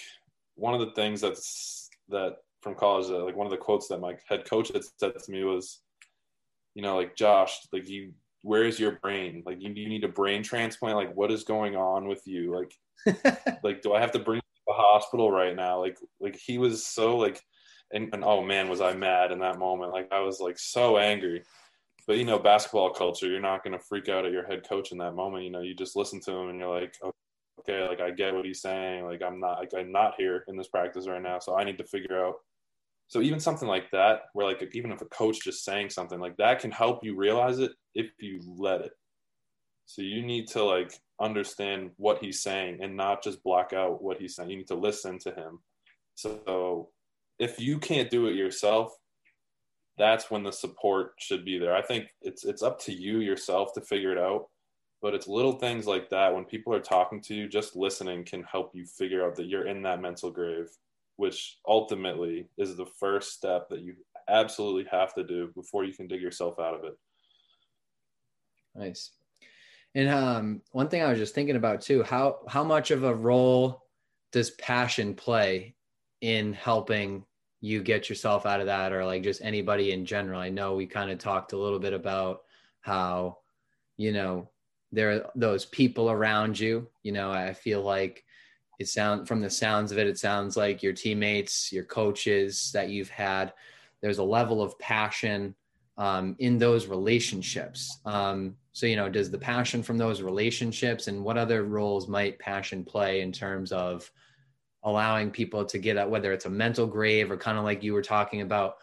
one 0.56 0.74
of 0.74 0.80
the 0.80 0.92
things 0.92 1.20
that's 1.20 1.88
that 2.08 2.36
from 2.62 2.74
college 2.74 3.08
like 3.08 3.36
one 3.36 3.46
of 3.46 3.50
the 3.50 3.56
quotes 3.56 3.88
that 3.88 4.00
my 4.00 4.14
head 4.28 4.48
coach 4.48 4.68
had 4.72 4.82
said 4.98 5.18
to 5.18 5.30
me 5.30 5.44
was 5.44 5.80
you 6.74 6.82
know 6.82 6.96
like 6.96 7.16
josh 7.16 7.58
like 7.72 7.88
you 7.88 8.12
where's 8.42 8.78
your 8.78 8.92
brain 9.02 9.42
like 9.46 9.60
you, 9.60 9.70
you 9.74 9.88
need 9.88 10.04
a 10.04 10.08
brain 10.08 10.42
transplant 10.42 10.96
like 10.96 11.14
what 11.14 11.30
is 11.30 11.44
going 11.44 11.76
on 11.76 12.08
with 12.08 12.22
you 12.26 12.54
like 12.54 13.22
like 13.62 13.82
do 13.82 13.92
i 13.92 14.00
have 14.00 14.12
to 14.12 14.18
bring 14.18 14.36
you 14.36 14.40
to 14.40 14.62
the 14.66 14.72
hospital 14.72 15.30
right 15.30 15.56
now 15.56 15.78
like 15.78 15.98
like 16.20 16.36
he 16.36 16.58
was 16.58 16.86
so 16.86 17.16
like 17.16 17.40
and, 17.92 18.10
and 18.12 18.24
oh 18.24 18.42
man, 18.42 18.68
was 18.68 18.80
I 18.80 18.94
mad 18.94 19.32
in 19.32 19.38
that 19.40 19.58
moment? 19.58 19.92
Like 19.92 20.08
I 20.12 20.20
was 20.20 20.40
like 20.40 20.58
so 20.58 20.98
angry. 20.98 21.42
But 22.06 22.18
you 22.18 22.24
know, 22.24 22.38
basketball 22.38 22.90
culture, 22.90 23.28
you're 23.28 23.40
not 23.40 23.64
going 23.64 23.72
to 23.72 23.84
freak 23.84 24.08
out 24.08 24.26
at 24.26 24.32
your 24.32 24.46
head 24.46 24.68
coach 24.68 24.92
in 24.92 24.98
that 24.98 25.14
moment. 25.14 25.44
You 25.44 25.50
know, 25.50 25.60
you 25.60 25.74
just 25.74 25.96
listen 25.96 26.20
to 26.22 26.32
him 26.32 26.50
and 26.50 26.58
you're 26.58 26.80
like, 26.80 26.94
okay, 27.02 27.16
like 27.68 28.00
I 28.00 28.10
get 28.10 28.34
what 28.34 28.44
he's 28.44 28.60
saying. 28.60 29.04
Like 29.04 29.22
I'm 29.22 29.40
not, 29.40 29.58
like 29.58 29.72
I'm 29.76 29.92
not 29.92 30.14
here 30.18 30.44
in 30.48 30.56
this 30.56 30.68
practice 30.68 31.08
right 31.08 31.22
now, 31.22 31.38
so 31.38 31.56
I 31.58 31.64
need 31.64 31.78
to 31.78 31.84
figure 31.84 32.24
out. 32.24 32.36
So 33.08 33.20
even 33.20 33.40
something 33.40 33.68
like 33.68 33.90
that, 33.92 34.22
where 34.32 34.46
like 34.46 34.66
even 34.72 34.92
if 34.92 35.00
a 35.00 35.06
coach 35.06 35.42
just 35.42 35.64
saying 35.64 35.90
something 35.90 36.20
like 36.20 36.36
that 36.38 36.60
can 36.60 36.70
help 36.70 37.04
you 37.04 37.16
realize 37.16 37.58
it 37.58 37.72
if 37.94 38.10
you 38.18 38.40
let 38.56 38.80
it. 38.80 38.92
So 39.86 40.02
you 40.02 40.22
need 40.22 40.48
to 40.48 40.64
like 40.64 40.92
understand 41.20 41.90
what 41.96 42.18
he's 42.18 42.42
saying 42.42 42.78
and 42.82 42.96
not 42.96 43.22
just 43.22 43.42
block 43.42 43.72
out 43.72 44.02
what 44.02 44.18
he's 44.18 44.34
saying. 44.34 44.50
You 44.50 44.56
need 44.56 44.68
to 44.68 44.74
listen 44.74 45.18
to 45.20 45.30
him. 45.30 45.60
So 46.14 46.88
if 47.38 47.60
you 47.60 47.78
can't 47.78 48.10
do 48.10 48.26
it 48.26 48.34
yourself, 48.34 48.92
that's 49.98 50.30
when 50.30 50.42
the 50.42 50.52
support 50.52 51.12
should 51.18 51.44
be 51.44 51.58
there. 51.58 51.74
I 51.74 51.82
think 51.82 52.06
it's 52.20 52.44
it's 52.44 52.62
up 52.62 52.80
to 52.80 52.92
you 52.92 53.20
yourself 53.20 53.72
to 53.74 53.80
figure 53.80 54.12
it 54.12 54.18
out. 54.18 54.46
But 55.04 55.12
it's 55.12 55.28
little 55.28 55.52
things 55.52 55.86
like 55.86 56.08
that 56.08 56.34
when 56.34 56.46
people 56.46 56.72
are 56.72 56.80
talking 56.80 57.20
to 57.20 57.34
you, 57.34 57.46
just 57.46 57.76
listening 57.76 58.24
can 58.24 58.42
help 58.44 58.74
you 58.74 58.86
figure 58.86 59.22
out 59.22 59.36
that 59.36 59.48
you're 59.48 59.66
in 59.66 59.82
that 59.82 60.00
mental 60.00 60.30
grave, 60.30 60.70
which 61.16 61.58
ultimately 61.68 62.48
is 62.56 62.74
the 62.74 62.86
first 62.86 63.34
step 63.34 63.68
that 63.68 63.82
you 63.82 63.96
absolutely 64.30 64.86
have 64.90 65.12
to 65.16 65.22
do 65.22 65.52
before 65.54 65.84
you 65.84 65.92
can 65.92 66.06
dig 66.06 66.22
yourself 66.22 66.58
out 66.58 66.72
of 66.72 66.84
it. 66.84 66.98
Nice. 68.74 69.10
And 69.94 70.08
um, 70.08 70.62
one 70.72 70.88
thing 70.88 71.02
I 71.02 71.10
was 71.10 71.18
just 71.18 71.34
thinking 71.34 71.56
about 71.56 71.82
too, 71.82 72.02
how 72.02 72.38
how 72.48 72.64
much 72.64 72.90
of 72.90 73.04
a 73.04 73.14
role 73.14 73.84
does 74.32 74.52
passion 74.52 75.14
play 75.14 75.74
in 76.22 76.54
helping 76.54 77.26
you 77.60 77.82
get 77.82 78.08
yourself 78.08 78.46
out 78.46 78.60
of 78.60 78.66
that 78.68 78.90
or 78.90 79.04
like 79.04 79.22
just 79.22 79.42
anybody 79.44 79.92
in 79.92 80.06
general? 80.06 80.40
I 80.40 80.48
know 80.48 80.74
we 80.74 80.86
kind 80.86 81.10
of 81.10 81.18
talked 81.18 81.52
a 81.52 81.58
little 81.58 81.78
bit 81.78 81.92
about 81.92 82.44
how, 82.80 83.40
you 83.98 84.10
know, 84.10 84.48
there 84.94 85.10
are 85.10 85.30
those 85.34 85.66
people 85.66 86.10
around 86.10 86.58
you. 86.58 86.88
You 87.02 87.12
know, 87.12 87.30
I 87.30 87.52
feel 87.52 87.82
like 87.82 88.24
it 88.78 88.88
sound 88.88 89.28
from 89.28 89.40
the 89.40 89.50
sounds 89.50 89.92
of 89.92 89.98
it, 89.98 90.06
it 90.06 90.18
sounds 90.18 90.56
like 90.56 90.82
your 90.82 90.92
teammates, 90.92 91.72
your 91.72 91.84
coaches 91.84 92.70
that 92.72 92.88
you've 92.88 93.10
had, 93.10 93.52
there's 94.04 94.18
a 94.18 94.22
level 94.22 94.60
of 94.60 94.78
passion 94.78 95.54
um, 95.96 96.36
in 96.38 96.58
those 96.58 96.86
relationships. 96.86 98.00
Um, 98.04 98.56
so, 98.72 98.84
you 98.84 98.96
know, 98.96 99.08
does 99.08 99.30
the 99.30 99.38
passion 99.38 99.82
from 99.82 99.96
those 99.96 100.20
relationships 100.20 101.06
and 101.06 101.24
what 101.24 101.38
other 101.38 101.62
roles 101.62 102.06
might 102.06 102.38
passion 102.38 102.84
play 102.84 103.22
in 103.22 103.32
terms 103.32 103.72
of 103.72 104.10
allowing 104.82 105.30
people 105.30 105.64
to 105.64 105.78
get 105.78 105.96
at 105.96 106.10
whether 106.10 106.34
it's 106.34 106.44
a 106.44 106.50
mental 106.50 106.86
grave 106.86 107.30
or 107.30 107.38
kind 107.38 107.56
of 107.56 107.64
like 107.64 107.82
you 107.82 107.94
were 107.94 108.02
talking 108.02 108.42
about 108.42 108.74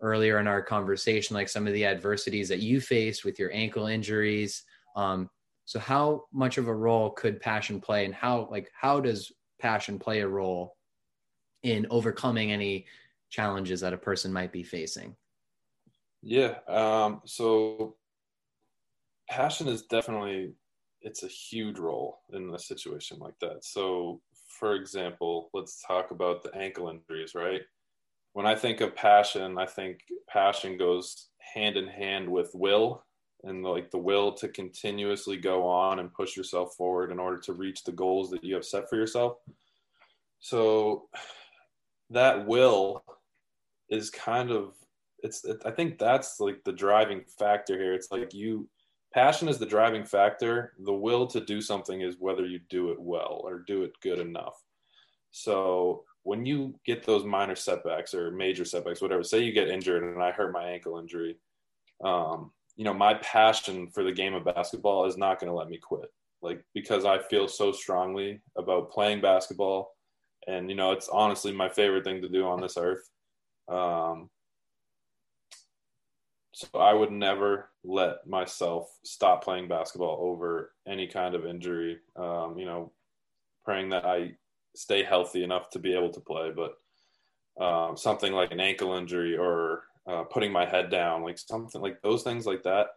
earlier 0.00 0.38
in 0.38 0.46
our 0.46 0.62
conversation, 0.62 1.34
like 1.34 1.48
some 1.48 1.66
of 1.66 1.72
the 1.72 1.84
adversities 1.84 2.48
that 2.48 2.60
you 2.60 2.80
faced 2.80 3.24
with 3.24 3.38
your 3.38 3.52
ankle 3.52 3.86
injuries. 3.86 4.62
Um, 4.94 5.28
so 5.68 5.78
how 5.78 6.24
much 6.32 6.56
of 6.56 6.66
a 6.66 6.74
role 6.74 7.10
could 7.10 7.42
passion 7.42 7.78
play 7.78 8.06
and 8.06 8.14
how 8.14 8.48
like 8.50 8.70
how 8.72 9.00
does 9.00 9.30
passion 9.60 9.98
play 9.98 10.20
a 10.20 10.26
role 10.26 10.78
in 11.62 11.86
overcoming 11.90 12.52
any 12.52 12.86
challenges 13.28 13.82
that 13.82 13.92
a 13.92 13.98
person 13.98 14.32
might 14.32 14.50
be 14.50 14.62
facing? 14.62 15.14
Yeah. 16.22 16.54
Um, 16.66 17.20
so 17.26 17.96
passion 19.28 19.68
is 19.68 19.82
definitely 19.82 20.54
it's 21.02 21.22
a 21.22 21.28
huge 21.28 21.78
role 21.78 22.20
in 22.32 22.54
a 22.54 22.58
situation 22.58 23.18
like 23.18 23.38
that. 23.42 23.62
So 23.62 24.22
for 24.58 24.74
example, 24.74 25.50
let's 25.52 25.84
talk 25.86 26.12
about 26.12 26.42
the 26.42 26.54
ankle 26.56 26.88
injuries, 26.88 27.34
right? 27.34 27.60
When 28.32 28.46
I 28.46 28.54
think 28.54 28.80
of 28.80 28.96
passion, 28.96 29.58
I 29.58 29.66
think 29.66 29.98
passion 30.30 30.78
goes 30.78 31.28
hand 31.54 31.76
in 31.76 31.88
hand 31.88 32.26
with 32.26 32.52
will 32.54 33.04
and 33.44 33.62
like 33.62 33.90
the 33.90 33.98
will 33.98 34.32
to 34.32 34.48
continuously 34.48 35.36
go 35.36 35.66
on 35.66 36.00
and 36.00 36.12
push 36.12 36.36
yourself 36.36 36.74
forward 36.74 37.12
in 37.12 37.18
order 37.18 37.38
to 37.38 37.52
reach 37.52 37.84
the 37.84 37.92
goals 37.92 38.30
that 38.30 38.42
you 38.42 38.54
have 38.54 38.64
set 38.64 38.88
for 38.88 38.96
yourself. 38.96 39.36
So 40.40 41.08
that 42.10 42.46
will 42.46 43.04
is 43.90 44.10
kind 44.10 44.50
of 44.50 44.74
it's 45.22 45.44
it, 45.44 45.62
I 45.64 45.70
think 45.70 45.98
that's 45.98 46.40
like 46.40 46.62
the 46.64 46.72
driving 46.72 47.22
factor 47.38 47.76
here. 47.76 47.92
It's 47.92 48.10
like 48.10 48.32
you 48.34 48.68
passion 49.12 49.48
is 49.48 49.58
the 49.58 49.66
driving 49.66 50.04
factor. 50.04 50.74
The 50.80 50.92
will 50.92 51.26
to 51.28 51.40
do 51.40 51.60
something 51.60 52.00
is 52.00 52.16
whether 52.18 52.46
you 52.46 52.60
do 52.70 52.90
it 52.90 53.00
well 53.00 53.40
or 53.44 53.64
do 53.66 53.82
it 53.82 53.92
good 54.00 54.18
enough. 54.18 54.62
So 55.30 56.04
when 56.22 56.44
you 56.46 56.78
get 56.84 57.04
those 57.04 57.24
minor 57.24 57.56
setbacks 57.56 58.14
or 58.14 58.30
major 58.30 58.64
setbacks, 58.64 59.00
whatever, 59.00 59.22
say 59.22 59.40
you 59.40 59.52
get 59.52 59.68
injured 59.68 60.02
and 60.02 60.22
I 60.22 60.30
hurt 60.30 60.52
my 60.52 60.64
ankle 60.64 60.98
injury, 60.98 61.36
um, 62.04 62.52
you 62.78 62.84
know, 62.84 62.94
my 62.94 63.14
passion 63.14 63.88
for 63.88 64.04
the 64.04 64.12
game 64.12 64.34
of 64.34 64.44
basketball 64.44 65.04
is 65.04 65.18
not 65.18 65.40
going 65.40 65.50
to 65.50 65.56
let 65.56 65.68
me 65.68 65.78
quit. 65.78 66.10
Like, 66.40 66.64
because 66.74 67.04
I 67.04 67.18
feel 67.18 67.48
so 67.48 67.72
strongly 67.72 68.40
about 68.56 68.92
playing 68.92 69.20
basketball. 69.20 69.96
And, 70.46 70.70
you 70.70 70.76
know, 70.76 70.92
it's 70.92 71.08
honestly 71.08 71.50
my 71.50 71.68
favorite 71.68 72.04
thing 72.04 72.22
to 72.22 72.28
do 72.28 72.46
on 72.46 72.60
this 72.60 72.76
earth. 72.78 73.10
Um, 73.68 74.30
so 76.54 76.68
I 76.78 76.92
would 76.92 77.10
never 77.10 77.70
let 77.82 78.24
myself 78.28 78.88
stop 79.04 79.42
playing 79.42 79.66
basketball 79.66 80.16
over 80.20 80.70
any 80.86 81.08
kind 81.08 81.34
of 81.34 81.46
injury. 81.46 81.98
Um, 82.14 82.56
you 82.56 82.64
know, 82.64 82.92
praying 83.64 83.88
that 83.88 84.06
I 84.06 84.34
stay 84.76 85.02
healthy 85.02 85.42
enough 85.42 85.68
to 85.70 85.80
be 85.80 85.94
able 85.94 86.10
to 86.10 86.20
play, 86.20 86.52
but 86.54 86.74
um, 87.62 87.96
something 87.96 88.32
like 88.32 88.52
an 88.52 88.60
ankle 88.60 88.94
injury 88.94 89.36
or 89.36 89.82
uh, 90.08 90.24
putting 90.24 90.50
my 90.50 90.64
head 90.64 90.90
down, 90.90 91.22
like 91.22 91.38
something 91.38 91.80
like 91.80 92.00
those 92.02 92.22
things 92.22 92.46
like 92.46 92.62
that. 92.62 92.88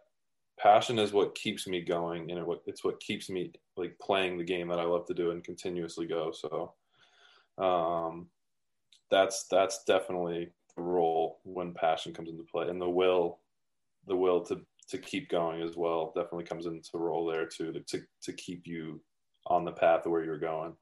Passion 0.58 0.98
is 0.98 1.12
what 1.12 1.34
keeps 1.34 1.66
me 1.66 1.80
going, 1.80 2.30
and 2.30 2.40
it, 2.40 2.46
it's 2.66 2.84
what 2.84 3.00
keeps 3.00 3.28
me 3.28 3.52
like 3.76 3.98
playing 4.00 4.38
the 4.38 4.44
game 4.44 4.68
that 4.68 4.78
I 4.78 4.84
love 4.84 5.06
to 5.06 5.14
do 5.14 5.30
and 5.30 5.44
continuously 5.44 6.06
go. 6.06 6.32
So, 6.32 6.72
um, 7.62 8.28
that's 9.10 9.46
that's 9.50 9.84
definitely 9.84 10.50
the 10.76 10.82
role 10.82 11.40
when 11.44 11.74
passion 11.74 12.14
comes 12.14 12.30
into 12.30 12.44
play, 12.44 12.68
and 12.68 12.80
the 12.80 12.88
will, 12.88 13.40
the 14.06 14.16
will 14.16 14.40
to 14.46 14.60
to 14.88 14.98
keep 14.98 15.28
going 15.28 15.62
as 15.62 15.76
well, 15.76 16.12
definitely 16.14 16.44
comes 16.44 16.66
into 16.66 16.90
role 16.94 17.26
there 17.26 17.46
too, 17.46 17.72
to 17.72 17.80
to, 17.80 18.02
to 18.22 18.32
keep 18.32 18.66
you 18.66 19.00
on 19.46 19.64
the 19.64 19.72
path 19.72 20.06
of 20.06 20.12
where 20.12 20.24
you're 20.24 20.38
going. 20.38 20.74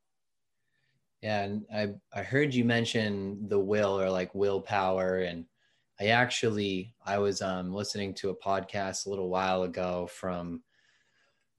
Yeah, 1.22 1.42
and 1.42 1.66
I 1.74 1.88
I 2.12 2.22
heard 2.22 2.54
you 2.54 2.64
mention 2.64 3.48
the 3.48 3.58
will 3.58 4.00
or 4.00 4.10
like 4.10 4.34
willpower, 4.34 5.18
and 5.18 5.44
I 6.00 6.06
actually 6.06 6.94
I 7.04 7.18
was 7.18 7.42
um, 7.42 7.74
listening 7.74 8.14
to 8.14 8.30
a 8.30 8.36
podcast 8.36 9.06
a 9.06 9.10
little 9.10 9.28
while 9.28 9.64
ago 9.64 10.08
from 10.10 10.62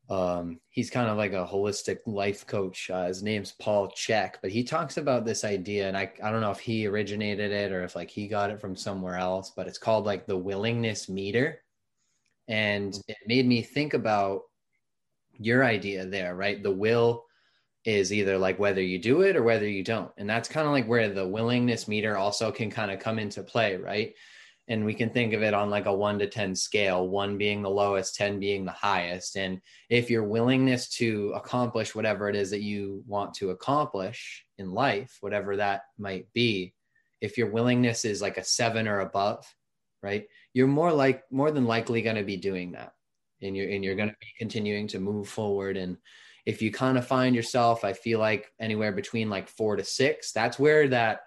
um, 0.09 0.59
he's 0.69 0.89
kind 0.89 1.09
of 1.09 1.17
like 1.17 1.33
a 1.33 1.47
holistic 1.47 1.99
life 2.05 2.45
coach. 2.45 2.89
Uh, 2.89 3.05
his 3.05 3.23
name's 3.23 3.53
Paul 3.53 3.89
Chek, 3.89 4.35
but 4.41 4.51
he 4.51 4.63
talks 4.63 4.97
about 4.97 5.25
this 5.25 5.43
idea, 5.43 5.87
and 5.87 5.95
I 5.95 6.11
I 6.23 6.31
don't 6.31 6.41
know 6.41 6.51
if 6.51 6.59
he 6.59 6.87
originated 6.87 7.51
it 7.51 7.71
or 7.71 7.83
if 7.83 7.95
like 7.95 8.09
he 8.09 8.27
got 8.27 8.49
it 8.49 8.59
from 8.59 8.75
somewhere 8.75 9.15
else, 9.15 9.51
but 9.55 9.67
it's 9.67 9.77
called 9.77 10.05
like 10.05 10.25
the 10.25 10.37
willingness 10.37 11.07
meter, 11.07 11.61
and 12.47 12.99
it 13.07 13.17
made 13.27 13.45
me 13.47 13.61
think 13.61 13.93
about 13.93 14.41
your 15.33 15.63
idea 15.63 16.05
there, 16.05 16.35
right? 16.35 16.61
The 16.61 16.71
will 16.71 17.25
is 17.85 18.13
either 18.13 18.37
like 18.37 18.59
whether 18.59 18.81
you 18.81 18.99
do 18.99 19.21
it 19.21 19.35
or 19.35 19.43
whether 19.43 19.67
you 19.67 19.83
don't. 19.83 20.11
And 20.17 20.29
that's 20.29 20.49
kind 20.49 20.67
of 20.67 20.73
like 20.73 20.87
where 20.87 21.09
the 21.09 21.27
willingness 21.27 21.87
meter 21.87 22.17
also 22.17 22.51
can 22.51 22.69
kind 22.69 22.91
of 22.91 22.99
come 22.99 23.17
into 23.17 23.43
play, 23.43 23.75
right? 23.75 24.13
And 24.67 24.85
we 24.85 24.93
can 24.93 25.09
think 25.09 25.33
of 25.33 25.41
it 25.41 25.53
on 25.53 25.69
like 25.69 25.87
a 25.87 25.93
one 25.93 26.19
to 26.19 26.27
10 26.27 26.55
scale, 26.55 27.07
one 27.07 27.37
being 27.37 27.61
the 27.61 27.69
lowest, 27.69 28.15
10 28.15 28.39
being 28.39 28.63
the 28.63 28.71
highest. 28.71 29.35
And 29.35 29.59
if 29.89 30.09
your 30.09 30.23
willingness 30.23 30.89
to 30.97 31.33
accomplish 31.35 31.95
whatever 31.95 32.29
it 32.29 32.35
is 32.35 32.51
that 32.51 32.61
you 32.61 33.03
want 33.07 33.33
to 33.35 33.49
accomplish 33.49 34.45
in 34.59 34.71
life, 34.71 35.17
whatever 35.21 35.57
that 35.57 35.81
might 35.97 36.31
be, 36.33 36.73
if 37.19 37.37
your 37.37 37.49
willingness 37.49 38.05
is 38.05 38.21
like 38.21 38.37
a 38.37 38.43
seven 38.43 38.87
or 38.87 38.99
above, 38.99 39.45
right, 40.03 40.25
you're 40.53 40.67
more 40.67 40.93
like 40.93 41.23
more 41.31 41.51
than 41.51 41.65
likely 41.65 42.01
going 42.01 42.15
to 42.15 42.23
be 42.23 42.37
doing 42.37 42.71
that. 42.73 42.93
And 43.41 43.57
you're 43.57 43.69
and 43.69 43.83
you're 43.83 43.95
going 43.95 44.09
to 44.09 44.15
be 44.19 44.33
continuing 44.37 44.87
to 44.89 44.99
move 44.99 45.27
forward 45.27 45.75
and 45.75 45.97
if 46.45 46.61
you 46.61 46.71
kind 46.71 46.97
of 46.97 47.05
find 47.05 47.35
yourself 47.35 47.83
i 47.83 47.93
feel 47.93 48.19
like 48.19 48.51
anywhere 48.59 48.91
between 48.91 49.29
like 49.29 49.47
four 49.47 49.75
to 49.75 49.83
six 49.83 50.31
that's 50.31 50.59
where 50.59 50.87
that 50.87 51.21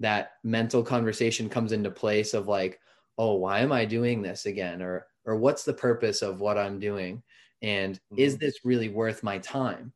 that 0.00 0.32
mental 0.42 0.82
conversation 0.82 1.48
comes 1.48 1.72
into 1.72 1.90
place 1.90 2.34
of 2.34 2.48
like 2.48 2.80
oh 3.20 3.34
why 3.34 3.60
am 3.60 3.70
i 3.70 3.84
doing 3.84 4.22
this 4.22 4.46
again? 4.46 4.82
Or 4.82 5.06
or 5.26 5.36
what's 5.36 5.62
the 5.62 5.74
purpose 5.74 6.22
of 6.22 6.40
what 6.40 6.58
i'm 6.58 6.80
doing? 6.80 7.22
And 7.62 7.96
mm-hmm. 7.96 8.18
is 8.18 8.38
this 8.38 8.64
really 8.64 8.88
worth 8.88 9.22
my 9.22 9.38
time? 9.38 9.92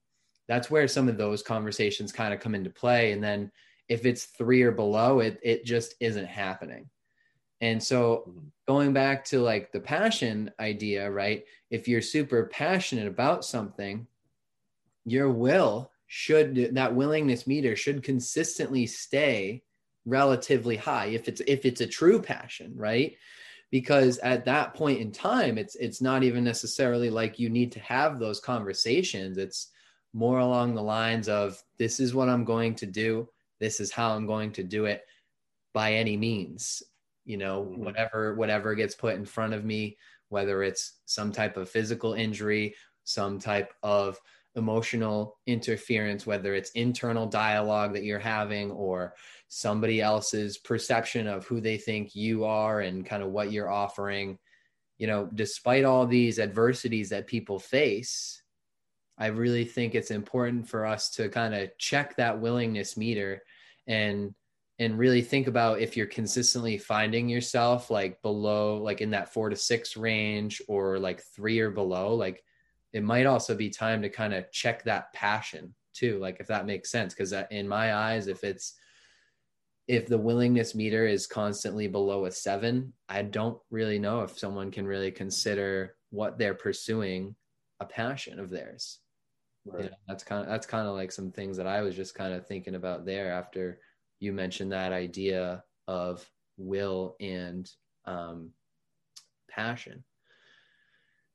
That's 0.46 0.70
where 0.70 0.86
some 0.86 1.08
of 1.08 1.16
those 1.16 1.42
conversations 1.42 2.12
kind 2.12 2.34
of 2.34 2.40
come 2.40 2.54
into 2.54 2.68
play. 2.68 3.12
And 3.12 3.24
then 3.24 3.50
if 3.88 4.04
it's 4.04 4.26
three 4.26 4.62
or 4.62 4.72
below 4.72 5.20
it 5.20 5.40
it 5.42 5.64
just 5.64 5.94
isn't 6.00 6.26
happening. 6.26 6.88
And 7.62 7.82
so 7.82 8.24
mm-hmm. 8.28 8.48
going 8.68 8.92
back 8.92 9.24
to 9.26 9.40
like 9.40 9.72
the 9.72 9.80
passion 9.80 10.50
idea 10.60 11.10
right? 11.10 11.44
If 11.70 11.88
you're 11.88 12.02
super 12.02 12.44
passionate 12.52 13.06
about 13.08 13.44
something 13.44 14.06
your 15.04 15.30
will 15.30 15.90
should 16.06 16.74
that 16.74 16.94
willingness 16.94 17.46
meter 17.46 17.76
should 17.76 18.02
consistently 18.02 18.86
stay 18.86 19.62
relatively 20.06 20.76
high 20.76 21.06
if 21.06 21.28
it's 21.28 21.40
if 21.46 21.64
it's 21.64 21.80
a 21.80 21.86
true 21.86 22.20
passion 22.20 22.72
right? 22.76 23.16
Because 23.70 24.18
at 24.18 24.44
that 24.44 24.74
point 24.74 25.00
in 25.00 25.10
time 25.10 25.58
it's 25.58 25.74
it's 25.76 26.00
not 26.00 26.22
even 26.22 26.44
necessarily 26.44 27.10
like 27.10 27.38
you 27.38 27.48
need 27.48 27.72
to 27.72 27.80
have 27.80 28.18
those 28.18 28.40
conversations. 28.40 29.38
It's 29.38 29.70
more 30.12 30.38
along 30.38 30.74
the 30.74 30.82
lines 30.82 31.28
of 31.28 31.60
this 31.76 31.98
is 31.98 32.14
what 32.14 32.28
i'm 32.28 32.44
going 32.44 32.76
to 32.76 32.86
do. 32.86 33.28
This 33.58 33.80
is 33.80 33.90
how 33.90 34.14
i'm 34.14 34.26
going 34.26 34.52
to 34.52 34.62
do 34.62 34.84
it 34.84 35.04
by 35.72 35.94
any 35.94 36.16
means 36.16 36.82
you 37.24 37.36
know 37.36 37.64
mm-hmm. 37.64 37.84
whatever 37.84 38.34
whatever 38.34 38.74
gets 38.74 38.94
put 38.94 39.16
in 39.16 39.24
front 39.24 39.52
of 39.54 39.64
me 39.64 39.96
whether 40.28 40.62
it's 40.62 41.00
some 41.04 41.32
type 41.32 41.56
of 41.56 41.68
physical 41.68 42.14
injury 42.14 42.74
some 43.04 43.38
type 43.38 43.72
of 43.82 44.18
emotional 44.56 45.38
interference, 45.46 46.26
whether 46.26 46.54
it's 46.54 46.70
internal 46.70 47.26
dialogue 47.26 47.92
that 47.94 48.04
you're 48.04 48.18
having 48.18 48.70
or 48.70 49.14
somebody 49.48 50.00
else's 50.00 50.58
perception 50.58 51.26
of 51.26 51.46
who 51.46 51.60
they 51.60 51.76
think 51.76 52.14
you 52.14 52.44
are 52.44 52.80
and 52.80 53.06
kind 53.06 53.22
of 53.22 53.30
what 53.30 53.52
you're 53.52 53.70
offering. 53.70 54.38
You 54.98 55.06
know, 55.06 55.28
despite 55.34 55.84
all 55.84 56.06
these 56.06 56.38
adversities 56.38 57.10
that 57.10 57.26
people 57.26 57.58
face, 57.58 58.42
I 59.18 59.26
really 59.26 59.64
think 59.64 59.94
it's 59.94 60.10
important 60.10 60.68
for 60.68 60.86
us 60.86 61.10
to 61.10 61.28
kind 61.28 61.54
of 61.54 61.70
check 61.78 62.16
that 62.16 62.40
willingness 62.40 62.96
meter 62.96 63.42
and 63.86 64.34
and 64.80 64.98
really 64.98 65.22
think 65.22 65.46
about 65.46 65.80
if 65.80 65.96
you're 65.96 66.06
consistently 66.06 66.78
finding 66.78 67.28
yourself 67.28 67.90
like 67.90 68.20
below 68.22 68.78
like 68.78 69.00
in 69.00 69.10
that 69.10 69.32
4 69.32 69.50
to 69.50 69.56
6 69.56 69.96
range 69.96 70.60
or 70.66 70.98
like 70.98 71.22
3 71.22 71.60
or 71.60 71.70
below 71.70 72.14
like 72.14 72.42
it 72.94 73.02
might 73.02 73.26
also 73.26 73.54
be 73.54 73.68
time 73.68 74.00
to 74.00 74.08
kind 74.08 74.32
of 74.32 74.50
check 74.50 74.82
that 74.84 75.12
passion 75.12 75.74
too 75.92 76.18
like 76.18 76.38
if 76.40 76.46
that 76.46 76.66
makes 76.66 76.90
sense 76.90 77.12
because 77.12 77.34
in 77.50 77.68
my 77.68 77.94
eyes 77.94 78.26
if 78.26 78.42
it's 78.42 78.74
if 79.86 80.06
the 80.06 80.16
willingness 80.16 80.74
meter 80.74 81.06
is 81.06 81.26
constantly 81.26 81.86
below 81.86 82.24
a 82.24 82.30
7 82.30 82.92
i 83.08 83.20
don't 83.20 83.58
really 83.70 83.98
know 83.98 84.22
if 84.22 84.38
someone 84.38 84.70
can 84.70 84.86
really 84.86 85.10
consider 85.10 85.94
what 86.10 86.38
they're 86.38 86.54
pursuing 86.54 87.34
a 87.80 87.84
passion 87.84 88.40
of 88.40 88.48
theirs 88.48 89.00
right. 89.66 89.84
You 89.84 89.90
know, 89.90 89.96
that's 90.08 90.24
kind 90.24 90.42
of 90.42 90.48
that's 90.48 90.66
kind 90.66 90.88
of 90.88 90.94
like 90.94 91.12
some 91.12 91.30
things 91.30 91.56
that 91.58 91.66
i 91.66 91.82
was 91.82 91.94
just 91.94 92.14
kind 92.14 92.32
of 92.32 92.46
thinking 92.46 92.76
about 92.76 93.04
there 93.04 93.32
after 93.32 93.78
you 94.20 94.32
mentioned 94.32 94.72
that 94.72 94.92
idea 94.92 95.62
of 95.86 96.26
will 96.56 97.16
and 97.20 97.70
um, 98.06 98.50
passion. 99.50 100.04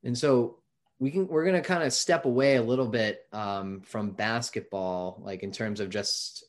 And 0.04 0.16
so 0.16 0.59
we 1.00 1.10
can 1.10 1.26
we're 1.26 1.50
to 1.50 1.62
kind 1.62 1.82
of 1.82 1.92
step 1.92 2.26
away 2.26 2.56
a 2.56 2.62
little 2.62 2.86
bit 2.86 3.26
um, 3.32 3.80
from 3.80 4.10
basketball, 4.10 5.20
like 5.24 5.42
in 5.42 5.50
terms 5.50 5.80
of 5.80 5.88
just 5.88 6.44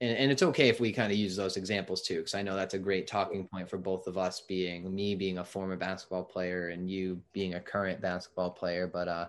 and, 0.00 0.16
and 0.16 0.30
it's 0.30 0.44
okay 0.44 0.68
if 0.68 0.78
we 0.78 0.92
kind 0.92 1.10
of 1.10 1.18
use 1.18 1.34
those 1.34 1.56
examples 1.56 2.02
too, 2.02 2.18
because 2.18 2.34
I 2.34 2.42
know 2.42 2.54
that's 2.54 2.74
a 2.74 2.78
great 2.78 3.08
talking 3.08 3.48
point 3.48 3.68
for 3.68 3.76
both 3.76 4.06
of 4.06 4.16
us 4.16 4.40
being 4.48 4.94
me 4.94 5.16
being 5.16 5.38
a 5.38 5.44
former 5.44 5.76
basketball 5.76 6.24
player 6.24 6.68
and 6.68 6.88
you 6.88 7.20
being 7.32 7.54
a 7.54 7.60
current 7.60 8.00
basketball 8.00 8.50
player. 8.50 8.86
But 8.86 9.08
uh, 9.08 9.26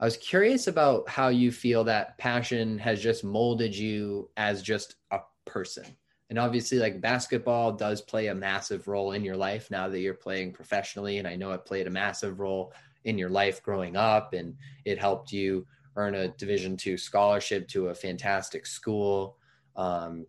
I 0.00 0.04
was 0.06 0.16
curious 0.16 0.66
about 0.66 1.06
how 1.06 1.28
you 1.28 1.52
feel 1.52 1.84
that 1.84 2.16
passion 2.16 2.78
has 2.78 3.02
just 3.02 3.22
molded 3.22 3.76
you 3.76 4.30
as 4.38 4.62
just 4.62 4.94
a 5.10 5.18
person. 5.44 5.84
And 6.30 6.38
obviously, 6.38 6.78
like 6.78 7.02
basketball 7.02 7.72
does 7.72 8.00
play 8.00 8.28
a 8.28 8.34
massive 8.34 8.88
role 8.88 9.12
in 9.12 9.24
your 9.24 9.36
life 9.36 9.70
now 9.70 9.88
that 9.88 9.98
you're 9.98 10.14
playing 10.14 10.52
professionally. 10.52 11.18
And 11.18 11.28
I 11.28 11.36
know 11.36 11.52
it 11.52 11.66
played 11.66 11.86
a 11.86 11.90
massive 11.90 12.40
role 12.40 12.72
in 13.04 13.18
your 13.18 13.30
life 13.30 13.62
growing 13.62 13.96
up, 13.96 14.32
and 14.34 14.54
it 14.84 14.98
helped 14.98 15.32
you 15.32 15.66
earn 15.96 16.14
a 16.14 16.28
Division 16.28 16.76
two 16.76 16.96
scholarship 16.96 17.68
to 17.68 17.88
a 17.88 17.94
fantastic 17.94 18.66
school. 18.66 19.36
Um, 19.76 20.26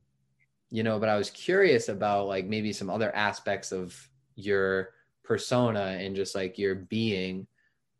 you 0.70 0.84
know, 0.84 1.00
but 1.00 1.10
I 1.10 1.18
was 1.18 1.30
curious 1.30 1.90
about 1.90 2.28
like 2.28 2.46
maybe 2.46 2.72
some 2.74 2.90
other 2.90 3.14
aspects 3.16 3.72
of 3.72 3.96
your 4.36 4.90
persona 5.24 5.98
and 6.00 6.16
just 6.16 6.34
like 6.34 6.58
your 6.58 6.76
being. 6.76 7.46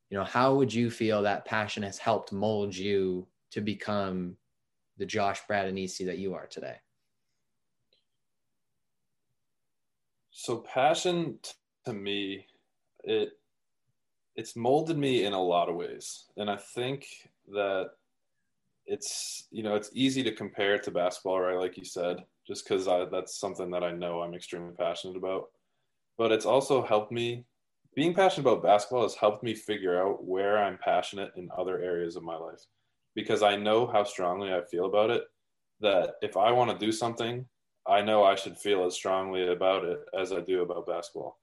You 0.10 0.18
know, 0.18 0.24
how 0.24 0.56
would 0.56 0.74
you 0.74 0.90
feel 0.90 1.22
that 1.22 1.46
passion 1.46 1.84
has 1.84 1.98
helped 1.98 2.32
mold 2.32 2.76
you 2.76 3.28
to 3.52 3.62
become 3.62 4.36
the 4.98 5.06
Josh 5.06 5.42
Bradenisi 5.50 6.06
that 6.06 6.18
you 6.18 6.34
are 6.34 6.48
today? 6.48 6.78
So 10.32 10.58
passion 10.58 11.40
to 11.86 11.94
me, 11.94 12.48
it 13.04 13.34
it's 14.42 14.56
molded 14.56 14.98
me 14.98 15.26
in 15.26 15.34
a 15.34 15.48
lot 15.54 15.70
of 15.70 15.76
ways, 15.76 16.26
and 16.36 16.50
I 16.50 16.58
think 16.58 17.06
that 17.50 17.92
it's 18.88 19.48
you 19.52 19.62
know 19.62 19.76
it's 19.76 19.92
easy 19.94 20.24
to 20.24 20.32
compare 20.34 20.74
it 20.74 20.82
to 20.84 20.92
basketball, 20.92 21.40
right? 21.40 21.60
Like 21.60 21.78
you 21.78 21.86
said, 21.86 22.24
just 22.48 22.68
because 22.68 22.86
that's 23.12 23.40
something 23.40 23.70
that 23.70 23.84
I 23.84 23.92
know 23.92 24.22
I'm 24.22 24.34
extremely 24.34 24.74
passionate 24.74 25.16
about. 25.16 25.50
But 26.18 26.32
it's 26.32 26.48
also 26.48 26.82
helped 26.84 27.12
me. 27.12 27.46
Being 27.96 28.16
passionate 28.16 28.48
about 28.50 28.64
basketball 28.64 29.04
has 29.04 29.14
helped 29.14 29.44
me 29.44 29.54
figure 29.54 30.02
out 30.02 30.26
where 30.26 30.58
I'm 30.58 30.80
passionate 30.80 31.34
in 31.36 31.48
other 31.56 31.80
areas 31.80 32.16
of 32.16 32.24
my 32.24 32.36
life, 32.36 32.66
because 33.14 33.44
I 33.44 33.56
know 33.58 33.86
how 33.86 34.04
strongly 34.04 34.52
I 34.52 34.64
feel 34.72 34.86
about 34.86 35.12
it. 35.12 35.24
That 35.82 36.16
if 36.24 36.36
I 36.36 36.52
want 36.52 36.72
to 36.72 36.84
do 36.84 36.92
something 36.92 37.46
I 37.88 38.02
know 38.02 38.24
I 38.24 38.36
should 38.36 38.58
feel 38.58 38.86
as 38.86 38.94
strongly 38.94 39.48
about 39.48 39.86
it 39.86 40.00
as 40.20 40.32
I 40.32 40.42
do 40.42 40.62
about 40.62 40.88
basketball. 40.88 41.40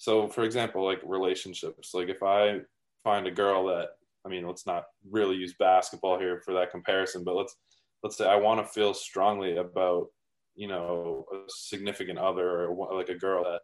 So, 0.00 0.28
for 0.28 0.44
example, 0.44 0.82
like 0.82 1.02
relationships, 1.04 1.92
like 1.92 2.08
if 2.08 2.22
I 2.22 2.60
find 3.04 3.26
a 3.26 3.30
girl 3.30 3.66
that, 3.66 3.90
I 4.24 4.30
mean, 4.30 4.46
let's 4.46 4.66
not 4.66 4.84
really 5.10 5.36
use 5.36 5.52
basketball 5.58 6.18
here 6.18 6.40
for 6.42 6.54
that 6.54 6.70
comparison, 6.70 7.22
but 7.22 7.36
let's 7.36 7.54
let's 8.02 8.16
say 8.16 8.26
I 8.26 8.36
want 8.36 8.66
to 8.66 8.72
feel 8.72 8.94
strongly 8.94 9.58
about, 9.58 10.06
you 10.54 10.68
know, 10.68 11.26
a 11.30 11.40
significant 11.48 12.18
other 12.18 12.64
or 12.64 12.96
like 12.96 13.10
a 13.10 13.14
girl 13.14 13.44
that 13.44 13.60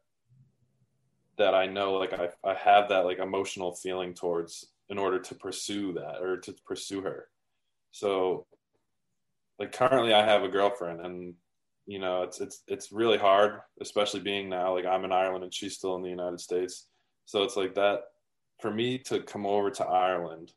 that 1.38 1.54
I 1.54 1.68
know 1.68 1.94
like 1.94 2.12
I 2.12 2.28
I 2.44 2.52
have 2.52 2.90
that 2.90 3.06
like 3.06 3.18
emotional 3.18 3.74
feeling 3.74 4.12
towards 4.12 4.66
in 4.90 4.98
order 4.98 5.18
to 5.18 5.34
pursue 5.36 5.94
that 5.94 6.20
or 6.20 6.36
to 6.36 6.54
pursue 6.66 7.00
her. 7.00 7.28
So, 7.92 8.46
like 9.58 9.72
currently, 9.72 10.12
I 10.12 10.22
have 10.22 10.42
a 10.42 10.48
girlfriend 10.48 11.00
and 11.00 11.32
you 11.86 12.00
know, 12.00 12.22
it's 12.22 12.40
it's 12.40 12.62
it's 12.66 12.92
really 12.92 13.16
hard, 13.16 13.60
especially 13.80 14.20
being 14.20 14.48
now 14.48 14.74
like 14.74 14.84
I'm 14.84 15.04
in 15.04 15.12
Ireland 15.12 15.44
and 15.44 15.54
she's 15.54 15.74
still 15.74 15.94
in 15.96 16.02
the 16.02 16.10
United 16.10 16.40
States. 16.40 16.88
So 17.24 17.42
it's 17.44 17.56
like 17.56 17.74
that 17.76 18.00
for 18.60 18.72
me 18.72 18.98
to 18.98 19.22
come 19.22 19.46
over 19.46 19.70
to 19.70 19.84
Ireland 19.84 20.52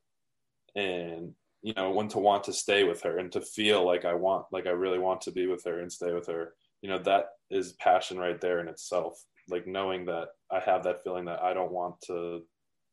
and 0.75 1.33
you 1.61 1.73
know 1.75 1.91
when 1.91 2.07
to 2.09 2.19
want 2.19 2.45
to 2.45 2.53
stay 2.53 2.83
with 2.83 3.01
her 3.03 3.17
and 3.17 3.31
to 3.33 3.41
feel 3.41 3.85
like 3.85 4.05
I 4.05 4.13
want 4.13 4.45
like 4.51 4.65
I 4.65 4.71
really 4.71 4.99
want 4.99 5.21
to 5.21 5.31
be 5.31 5.45
with 5.45 5.63
her 5.65 5.79
and 5.79 5.91
stay 5.91 6.13
with 6.13 6.27
her. 6.27 6.53
You 6.81 6.89
know, 6.89 6.99
that 6.99 7.25
is 7.51 7.73
passion 7.73 8.17
right 8.17 8.39
there 8.41 8.59
in 8.59 8.67
itself. 8.67 9.23
Like 9.49 9.67
knowing 9.67 10.05
that 10.05 10.29
I 10.51 10.59
have 10.59 10.83
that 10.83 11.03
feeling 11.03 11.25
that 11.25 11.43
I 11.43 11.53
don't 11.53 11.71
want 11.71 12.01
to 12.07 12.41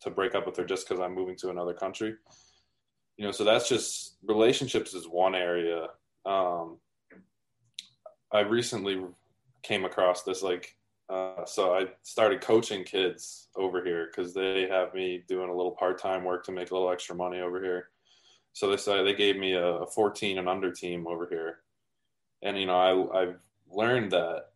to 0.03 0.11
break 0.11 0.35
up 0.35 0.45
with 0.47 0.57
her 0.59 0.65
just 0.65 0.87
because 0.87 1.03
I'm 1.03 1.15
moving 1.15 1.37
to 1.37 1.51
another 1.51 1.75
country. 1.75 2.15
You 3.17 3.25
know, 3.25 3.33
so 3.33 3.45
that's 3.45 3.69
just 3.69 4.19
relationships 4.25 4.93
is 4.93 5.09
one 5.09 5.35
area. 5.35 5.87
Um, 6.27 6.79
I 8.33 8.41
recently 8.41 9.03
came 9.63 9.85
across 9.85 10.23
this 10.23 10.43
like 10.43 10.77
uh, 11.09 11.45
so 11.45 11.75
I 11.75 11.87
started 12.03 12.41
coaching 12.41 12.83
kids 12.83 13.49
over 13.55 13.85
here 13.85 14.07
because 14.07 14.35
they 14.35 14.67
have 14.69 14.93
me 14.93 15.23
doing 15.29 15.49
a 15.49 15.55
little 15.55 15.71
part-time 15.71 16.25
work 16.25 16.45
to 16.45 16.53
make 16.53 16.71
a 16.71 16.75
little 16.75 16.91
extra 16.91 17.15
money 17.15 17.41
over 17.41 17.63
here. 17.63 17.91
So 18.55 18.71
they 18.71 18.77
said 18.77 19.05
they 19.05 19.15
gave 19.15 19.37
me 19.37 19.53
a, 19.53 19.87
14 19.87 20.39
and 20.39 20.49
under 20.49 20.73
team 20.73 21.07
over 21.07 21.27
here, 21.29 21.59
and 22.43 22.59
you 22.59 22.67
know 22.67 23.11
I 23.13 23.23
I've 23.23 23.37
learned 23.71 24.13
that 24.13 24.47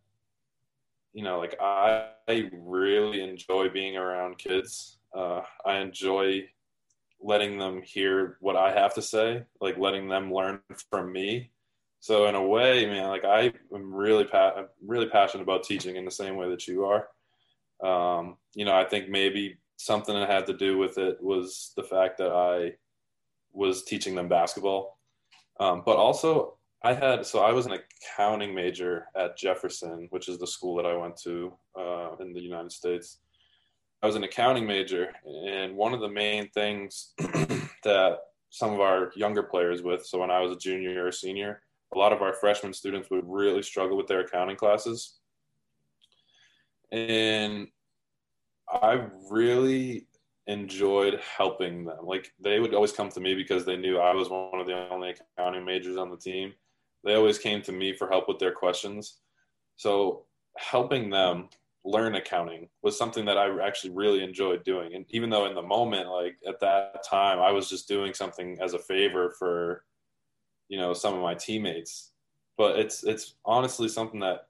you 1.13 1.23
know 1.23 1.39
like 1.39 1.55
I, 1.61 2.09
I 2.27 2.49
really 2.51 3.21
enjoy 3.21 3.69
being 3.69 3.95
around 3.95 4.37
kids. 4.37 4.97
Uh, 5.15 5.41
I 5.65 5.77
enjoy 5.77 6.49
letting 7.21 7.59
them 7.59 7.81
hear 7.81 8.37
what 8.41 8.55
I 8.55 8.73
have 8.73 8.93
to 8.95 9.01
say, 9.01 9.45
like 9.61 9.77
letting 9.77 10.09
them 10.09 10.33
learn 10.33 10.59
from 10.89 11.13
me 11.13 11.51
so 12.01 12.25
in 12.25 12.33
a 12.33 12.43
way, 12.43 12.87
man, 12.87 13.09
like 13.09 13.23
I 13.23 13.53
am 13.73 13.93
really 13.93 14.25
pa- 14.25 14.65
really 14.83 15.05
passionate 15.05 15.43
about 15.43 15.63
teaching 15.63 15.97
in 15.97 16.03
the 16.03 16.11
same 16.11 16.35
way 16.35 16.49
that 16.49 16.67
you 16.67 16.83
are. 16.85 17.07
Um, 17.83 18.37
you 18.55 18.65
know, 18.65 18.75
I 18.75 18.85
think 18.85 19.07
maybe 19.07 19.57
something 19.77 20.15
that 20.15 20.27
had 20.27 20.47
to 20.47 20.53
do 20.53 20.79
with 20.79 20.97
it 20.97 21.21
was 21.21 21.73
the 21.77 21.83
fact 21.83 22.17
that 22.17 22.31
I 22.31 22.73
was 23.53 23.83
teaching 23.83 24.15
them 24.15 24.27
basketball, 24.27 24.97
um, 25.59 25.83
but 25.85 25.97
also 25.97 26.57
I 26.83 26.95
had 26.95 27.23
so 27.23 27.41
I 27.41 27.51
was 27.51 27.67
an 27.67 27.73
accounting 27.73 28.55
major 28.55 29.05
at 29.15 29.37
Jefferson, 29.37 30.07
which 30.09 30.27
is 30.27 30.39
the 30.39 30.47
school 30.47 30.75
that 30.77 30.87
I 30.87 30.95
went 30.95 31.17
to 31.17 31.53
uh, 31.79 32.15
in 32.19 32.33
the 32.33 32.41
United 32.41 32.71
States. 32.71 33.19
I 34.01 34.07
was 34.07 34.15
an 34.15 34.23
accounting 34.23 34.65
major, 34.65 35.13
and 35.45 35.75
one 35.75 35.93
of 35.93 35.99
the 35.99 36.09
main 36.09 36.49
things 36.49 37.13
that 37.83 38.17
some 38.49 38.73
of 38.73 38.79
our 38.79 39.11
younger 39.15 39.43
players 39.43 39.83
with, 39.83 40.03
so 40.03 40.17
when 40.17 40.31
I 40.31 40.39
was 40.39 40.51
a 40.51 40.57
junior 40.57 41.05
or 41.05 41.11
senior, 41.11 41.61
a 41.93 41.97
lot 41.97 42.13
of 42.13 42.21
our 42.21 42.33
freshman 42.33 42.73
students 42.73 43.09
would 43.09 43.25
really 43.27 43.61
struggle 43.61 43.97
with 43.97 44.07
their 44.07 44.21
accounting 44.21 44.55
classes. 44.55 45.17
And 46.91 47.67
I 48.71 49.07
really 49.29 50.07
enjoyed 50.47 51.19
helping 51.19 51.85
them. 51.85 51.99
Like 52.03 52.31
they 52.39 52.59
would 52.59 52.73
always 52.73 52.91
come 52.91 53.09
to 53.09 53.19
me 53.19 53.35
because 53.35 53.65
they 53.65 53.77
knew 53.77 53.99
I 53.99 54.13
was 54.13 54.29
one 54.29 54.59
of 54.59 54.67
the 54.67 54.89
only 54.89 55.15
accounting 55.37 55.65
majors 55.65 55.97
on 55.97 56.09
the 56.09 56.17
team. 56.17 56.53
They 57.03 57.15
always 57.15 57.39
came 57.39 57.61
to 57.63 57.71
me 57.71 57.93
for 57.93 58.09
help 58.09 58.27
with 58.27 58.39
their 58.39 58.51
questions. 58.51 59.17
So 59.75 60.25
helping 60.57 61.09
them 61.09 61.49
learn 61.83 62.15
accounting 62.15 62.69
was 62.83 62.97
something 62.97 63.25
that 63.25 63.37
I 63.37 63.65
actually 63.65 63.91
really 63.91 64.23
enjoyed 64.23 64.63
doing. 64.63 64.93
And 64.93 65.05
even 65.09 65.29
though 65.29 65.47
in 65.47 65.55
the 65.55 65.61
moment, 65.61 66.09
like 66.09 66.37
at 66.47 66.59
that 66.59 67.03
time, 67.09 67.39
I 67.39 67.51
was 67.51 67.69
just 67.69 67.87
doing 67.87 68.13
something 68.13 68.57
as 68.61 68.73
a 68.73 68.79
favor 68.79 69.33
for 69.39 69.83
you 70.71 70.77
know 70.77 70.93
some 70.93 71.13
of 71.13 71.21
my 71.21 71.35
teammates. 71.35 72.11
But 72.57 72.79
it's 72.79 73.03
it's 73.03 73.35
honestly 73.45 73.89
something 73.89 74.21
that 74.21 74.47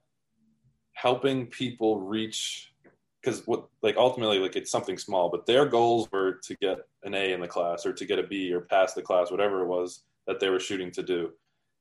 helping 0.92 1.46
people 1.46 2.00
reach 2.00 2.72
because 3.20 3.46
what 3.46 3.66
like 3.82 3.96
ultimately 3.96 4.38
like 4.38 4.56
it's 4.56 4.70
something 4.70 4.98
small 4.98 5.30
but 5.30 5.46
their 5.46 5.64
goals 5.64 6.06
were 6.12 6.34
to 6.44 6.54
get 6.56 6.78
an 7.02 7.14
a 7.14 7.32
in 7.32 7.40
the 7.40 7.48
class 7.48 7.86
or 7.86 7.92
to 7.92 8.04
get 8.04 8.18
a 8.18 8.22
b 8.22 8.52
or 8.52 8.60
pass 8.60 8.92
the 8.92 9.02
class 9.02 9.30
whatever 9.30 9.62
it 9.62 9.66
was 9.66 10.02
that 10.26 10.38
they 10.38 10.48
were 10.48 10.60
shooting 10.60 10.90
to 10.92 11.02
do. 11.02 11.30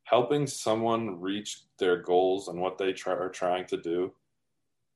Helping 0.06 0.48
someone 0.48 1.22
reach 1.22 1.62
their 1.78 1.98
goals 2.02 2.48
and 2.48 2.60
what 2.60 2.78
they 2.78 2.92
try, 2.92 3.14
are 3.14 3.30
trying 3.30 3.66
to 3.68 3.78
do 3.78 4.12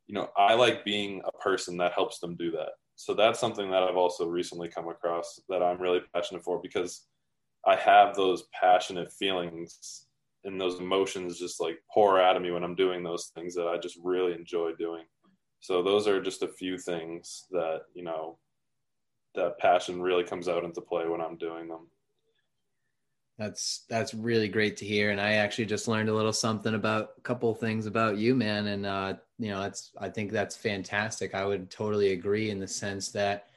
you 0.08 0.16
know 0.16 0.30
i 0.38 0.56
like 0.56 0.84
being 0.86 1.22
a 1.26 1.38
person 1.38 1.78
that 1.78 1.93
helps 1.93 2.20
them 2.20 2.36
do 2.36 2.50
that. 2.52 2.70
So 2.96 3.14
that's 3.14 3.39
something 3.39 3.70
that 3.70 3.84
i've 3.84 3.98
also 3.98 4.28
recently 4.28 4.70
come 4.70 4.88
across 4.88 5.39
that 5.50 5.62
i'm 5.62 5.80
really 5.80 6.02
passionate 6.14 6.43
for 6.43 6.60
because 6.60 7.06
I 7.66 7.76
have 7.76 8.16
those 8.16 8.43
passionate 8.59 9.11
feelings 9.11 10.05
and 10.43 10.61
those 10.61 10.80
emotions 10.80 11.39
just 11.39 11.59
like 11.59 11.80
pour 11.91 12.22
out 12.22 12.36
of 12.36 12.41
me 12.41 12.51
when 12.51 12.63
I'm 12.63 12.76
doing 12.76 13.03
those 13.03 13.32
things 13.36 13.55
that 13.55 13.68
I 13.68 13.78
just 13.78 13.97
really 14.03 14.34
enjoy 14.34 14.74
doing. 14.78 15.05
So 15.59 15.82
those 15.82 16.07
are 16.07 16.22
just 16.22 16.43
a 16.43 16.47
few 16.47 16.78
things 16.78 17.45
that, 17.51 17.82
you 17.95 18.03
know, 18.03 18.38
that 19.34 19.57
passion 19.57 20.01
really 20.01 20.24
comes 20.24 20.47
out 20.47 20.63
into 20.63 20.82
play 20.82 21.07
when 21.07 21.22
I'm 21.22 21.38
doing 21.38 21.68
them. 21.68 21.88
That's 23.38 23.84
that's 23.89 24.13
really 24.13 24.47
great 24.47 24.78
to 24.78 24.86
hear, 24.86 25.11
and 25.11 25.20
I 25.20 25.34
actually 25.34 25.66
just 25.66 25.89
learned 25.89 26.07
a 26.07 26.13
little 26.13 26.32
something 26.32 26.74
about 26.74 27.16
a 27.18 27.22
couple 27.22 27.53
things 27.53 27.86
about 27.86 28.18
you, 28.18 28.34
man. 28.34 28.68
And 28.68 28.86
uh, 28.86 29.16
you 29.38 29.49
know, 29.49 29.59
that's 29.59 29.91
I 29.99 30.07
think 30.07 30.32
that's 30.32 30.55
fantastic. 30.55 31.36
I 31.36 31.45
would 31.45 31.70
totally 31.70 32.13
agree 32.13 32.49
in 32.49 32.59
the 32.59 32.68
sense 32.68 33.09
that 33.09 33.47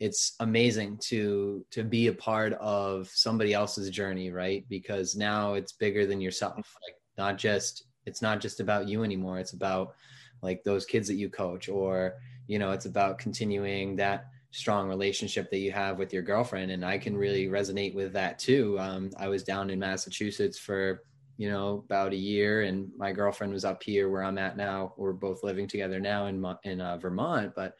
it's 0.00 0.34
amazing 0.40 0.98
to 1.08 1.64
to 1.70 1.82
be 1.82 2.06
a 2.06 2.12
part 2.12 2.52
of 2.54 3.08
somebody 3.08 3.52
else's 3.52 3.90
journey, 3.90 4.30
right? 4.30 4.64
Because 4.68 5.16
now 5.16 5.54
it's 5.54 5.72
bigger 5.72 6.06
than 6.06 6.20
yourself. 6.20 6.54
Like 6.56 6.96
not 7.16 7.38
just 7.38 7.84
it's 8.06 8.22
not 8.22 8.40
just 8.40 8.60
about 8.60 8.88
you 8.88 9.02
anymore. 9.02 9.38
It's 9.38 9.52
about 9.52 9.94
like 10.40 10.62
those 10.64 10.86
kids 10.86 11.08
that 11.08 11.16
you 11.16 11.28
coach, 11.28 11.68
or 11.68 12.14
you 12.46 12.58
know, 12.58 12.70
it's 12.70 12.86
about 12.86 13.18
continuing 13.18 13.96
that 13.96 14.28
strong 14.50 14.88
relationship 14.88 15.50
that 15.50 15.58
you 15.58 15.72
have 15.72 15.98
with 15.98 16.12
your 16.12 16.22
girlfriend 16.22 16.70
and 16.70 16.84
i 16.84 16.96
can 16.96 17.14
really 17.16 17.48
resonate 17.48 17.94
with 17.94 18.14
that 18.14 18.38
too 18.38 18.78
um, 18.80 19.10
i 19.18 19.28
was 19.28 19.44
down 19.44 19.68
in 19.68 19.78
massachusetts 19.78 20.58
for 20.58 21.02
you 21.36 21.50
know 21.50 21.82
about 21.84 22.12
a 22.12 22.16
year 22.16 22.62
and 22.62 22.90
my 22.96 23.12
girlfriend 23.12 23.52
was 23.52 23.64
up 23.64 23.82
here 23.82 24.08
where 24.08 24.24
i'm 24.24 24.38
at 24.38 24.56
now 24.56 24.94
we're 24.96 25.12
both 25.12 25.44
living 25.44 25.66
together 25.66 26.00
now 26.00 26.26
in 26.26 26.42
in 26.64 26.80
uh, 26.80 26.96
vermont 26.96 27.52
but 27.54 27.76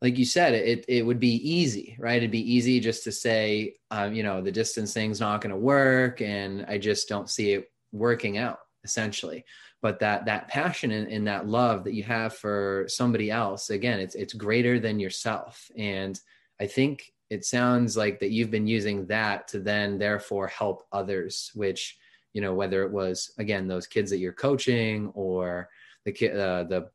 like 0.00 0.16
you 0.16 0.24
said 0.24 0.54
it 0.54 0.84
it 0.88 1.02
would 1.04 1.20
be 1.20 1.34
easy 1.48 1.96
right? 1.98 2.18
It'd 2.18 2.30
be 2.30 2.54
easy 2.54 2.80
just 2.80 3.04
to 3.04 3.12
say 3.12 3.74
um, 3.90 4.12
you 4.12 4.22
know 4.22 4.40
the 4.40 4.52
distance 4.52 4.92
thing's 4.92 5.20
not 5.20 5.40
going 5.40 5.50
to 5.50 5.60
work 5.60 6.20
and 6.20 6.64
i 6.68 6.78
just 6.78 7.08
don't 7.08 7.30
see 7.30 7.52
it 7.52 7.70
working 7.92 8.38
out 8.38 8.60
essentially. 8.84 9.44
But 9.80 10.00
that 10.00 10.24
that 10.26 10.48
passion 10.48 10.90
and, 10.90 11.08
and 11.08 11.26
that 11.28 11.46
love 11.46 11.84
that 11.84 11.94
you 11.94 12.02
have 12.02 12.34
for 12.34 12.84
somebody 12.88 13.30
else 13.30 13.70
again 13.70 14.00
it's 14.00 14.14
it's 14.14 14.34
greater 14.34 14.78
than 14.80 15.00
yourself. 15.00 15.70
And 15.76 16.18
i 16.60 16.66
think 16.66 17.12
it 17.30 17.44
sounds 17.44 17.96
like 17.96 18.20
that 18.20 18.30
you've 18.30 18.50
been 18.50 18.66
using 18.66 19.06
that 19.06 19.48
to 19.48 19.60
then 19.60 19.98
therefore 19.98 20.46
help 20.46 20.84
others 20.92 21.50
which 21.54 21.98
you 22.32 22.40
know 22.40 22.54
whether 22.54 22.82
it 22.82 22.90
was 22.90 23.32
again 23.38 23.68
those 23.68 23.86
kids 23.86 24.10
that 24.10 24.18
you're 24.18 24.32
coaching 24.32 25.10
or 25.14 25.68
the 26.04 26.12
kid 26.12 26.36
uh, 26.36 26.64
the 26.64 26.88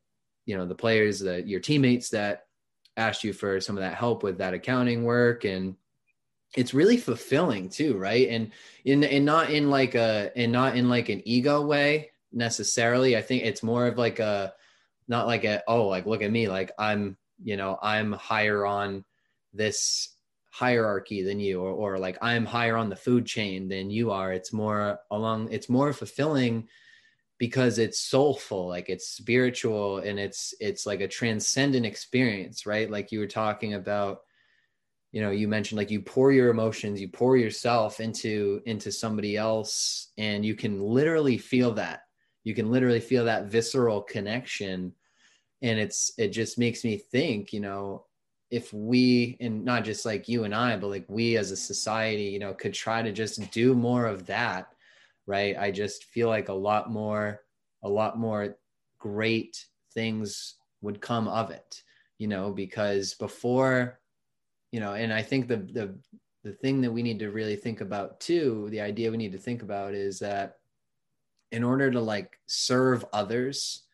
you 0.46 0.56
know 0.56 0.66
the 0.66 0.74
players 0.74 1.20
that 1.20 1.46
your 1.46 1.60
teammates 1.60 2.10
that 2.10 2.44
asked 2.96 3.24
you 3.24 3.32
for 3.32 3.60
some 3.60 3.76
of 3.76 3.82
that 3.82 3.94
help 3.94 4.22
with 4.22 4.38
that 4.38 4.54
accounting 4.54 5.04
work 5.04 5.44
and 5.44 5.76
it's 6.56 6.74
really 6.74 6.96
fulfilling 6.96 7.68
too 7.68 7.96
right 7.96 8.28
and 8.28 8.52
in 8.84 9.02
and 9.02 9.24
not 9.24 9.50
in 9.50 9.70
like 9.70 9.94
a 9.94 10.30
and 10.36 10.52
not 10.52 10.76
in 10.76 10.88
like 10.88 11.08
an 11.08 11.22
ego 11.24 11.60
way 11.60 12.10
necessarily. 12.34 13.16
I 13.16 13.22
think 13.22 13.44
it's 13.44 13.62
more 13.62 13.86
of 13.86 13.96
like 13.96 14.18
a 14.18 14.52
not 15.08 15.26
like 15.26 15.44
a 15.44 15.62
oh 15.68 15.86
like 15.86 16.06
look 16.06 16.22
at 16.22 16.30
me 16.30 16.48
like 16.48 16.72
I'm 16.78 17.16
you 17.42 17.56
know 17.56 17.78
I'm 17.80 18.12
higher 18.12 18.66
on 18.66 19.04
this 19.52 20.10
hierarchy 20.50 21.22
than 21.22 21.40
you 21.40 21.60
or, 21.60 21.70
or 21.70 21.98
like 21.98 22.18
I'm 22.22 22.44
higher 22.44 22.76
on 22.76 22.88
the 22.88 22.96
food 22.96 23.26
chain 23.26 23.68
than 23.68 23.90
you 23.90 24.10
are. 24.10 24.32
It's 24.32 24.52
more 24.52 24.98
along 25.10 25.52
it's 25.52 25.68
more 25.68 25.92
fulfilling 25.92 26.68
because 27.38 27.78
it's 27.78 28.00
soulful 28.00 28.68
like 28.68 28.88
it's 28.88 29.08
spiritual 29.08 29.98
and 29.98 30.18
it's 30.18 30.54
it's 30.60 30.86
like 30.86 31.00
a 31.00 31.08
transcendent 31.08 31.84
experience 31.84 32.66
right? 32.66 32.90
Like 32.90 33.12
you 33.12 33.18
were 33.18 33.26
talking 33.26 33.74
about 33.74 34.20
you 35.12 35.20
know 35.20 35.30
you 35.30 35.48
mentioned 35.48 35.78
like 35.78 35.90
you 35.90 36.00
pour 36.00 36.32
your 36.32 36.50
emotions 36.50 37.00
you 37.00 37.08
pour 37.08 37.36
yourself 37.36 38.00
into 38.00 38.60
into 38.66 38.90
somebody 38.90 39.36
else 39.36 40.12
and 40.18 40.44
you 40.44 40.54
can 40.54 40.80
literally 40.80 41.38
feel 41.38 41.72
that. 41.72 42.00
You 42.44 42.54
can 42.54 42.70
literally 42.70 43.00
feel 43.00 43.24
that 43.24 43.46
visceral 43.46 44.02
connection 44.02 44.92
and 45.62 45.78
it's 45.78 46.12
it 46.18 46.28
just 46.28 46.58
makes 46.58 46.84
me 46.84 46.98
think 46.98 47.52
you 47.52 47.60
know 47.60 48.04
if 48.50 48.72
we 48.72 49.36
and 49.40 49.64
not 49.64 49.82
just 49.82 50.04
like 50.04 50.28
you 50.28 50.44
and 50.44 50.54
i 50.54 50.76
but 50.76 50.88
like 50.88 51.06
we 51.08 51.36
as 51.36 51.50
a 51.50 51.56
society 51.56 52.24
you 52.24 52.38
know 52.38 52.52
could 52.52 52.74
try 52.74 53.02
to 53.02 53.10
just 53.10 53.50
do 53.50 53.74
more 53.74 54.04
of 54.06 54.26
that 54.26 54.73
right 55.26 55.56
i 55.58 55.70
just 55.70 56.04
feel 56.04 56.28
like 56.28 56.48
a 56.48 56.52
lot 56.52 56.90
more 56.90 57.40
a 57.82 57.88
lot 57.88 58.18
more 58.18 58.56
great 58.98 59.66
things 59.92 60.54
would 60.80 61.00
come 61.00 61.28
of 61.28 61.50
it 61.50 61.82
you 62.18 62.26
know 62.28 62.50
because 62.50 63.14
before 63.14 63.98
you 64.70 64.80
know 64.80 64.94
and 64.94 65.12
i 65.12 65.22
think 65.22 65.48
the 65.48 65.56
the 65.56 65.94
the 66.42 66.52
thing 66.52 66.82
that 66.82 66.92
we 66.92 67.02
need 67.02 67.18
to 67.18 67.30
really 67.30 67.56
think 67.56 67.80
about 67.80 68.20
too 68.20 68.68
the 68.70 68.80
idea 68.80 69.10
we 69.10 69.16
need 69.16 69.32
to 69.32 69.38
think 69.38 69.62
about 69.62 69.94
is 69.94 70.18
that 70.18 70.58
in 71.54 71.62
order 71.62 71.88
to 71.88 72.00
like 72.00 72.40
serve 72.46 73.04
others, 73.12 73.84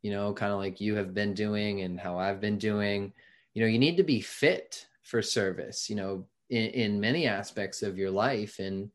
you 0.00 0.12
know, 0.12 0.32
kind 0.32 0.52
of 0.52 0.58
like 0.58 0.80
you 0.80 0.94
have 0.94 1.12
been 1.12 1.34
doing 1.34 1.80
and 1.80 1.98
how 1.98 2.16
I've 2.16 2.40
been 2.40 2.56
doing, 2.56 3.12
you 3.52 3.60
know, 3.60 3.68
you 3.68 3.80
need 3.80 3.96
to 3.96 4.04
be 4.04 4.20
fit 4.20 4.86
for 5.02 5.20
service, 5.20 5.90
you 5.90 5.96
know, 5.96 6.24
in, 6.50 6.66
in 6.66 7.00
many 7.00 7.26
aspects 7.26 7.82
of 7.82 7.98
your 7.98 8.12
life. 8.12 8.60
And 8.60 8.92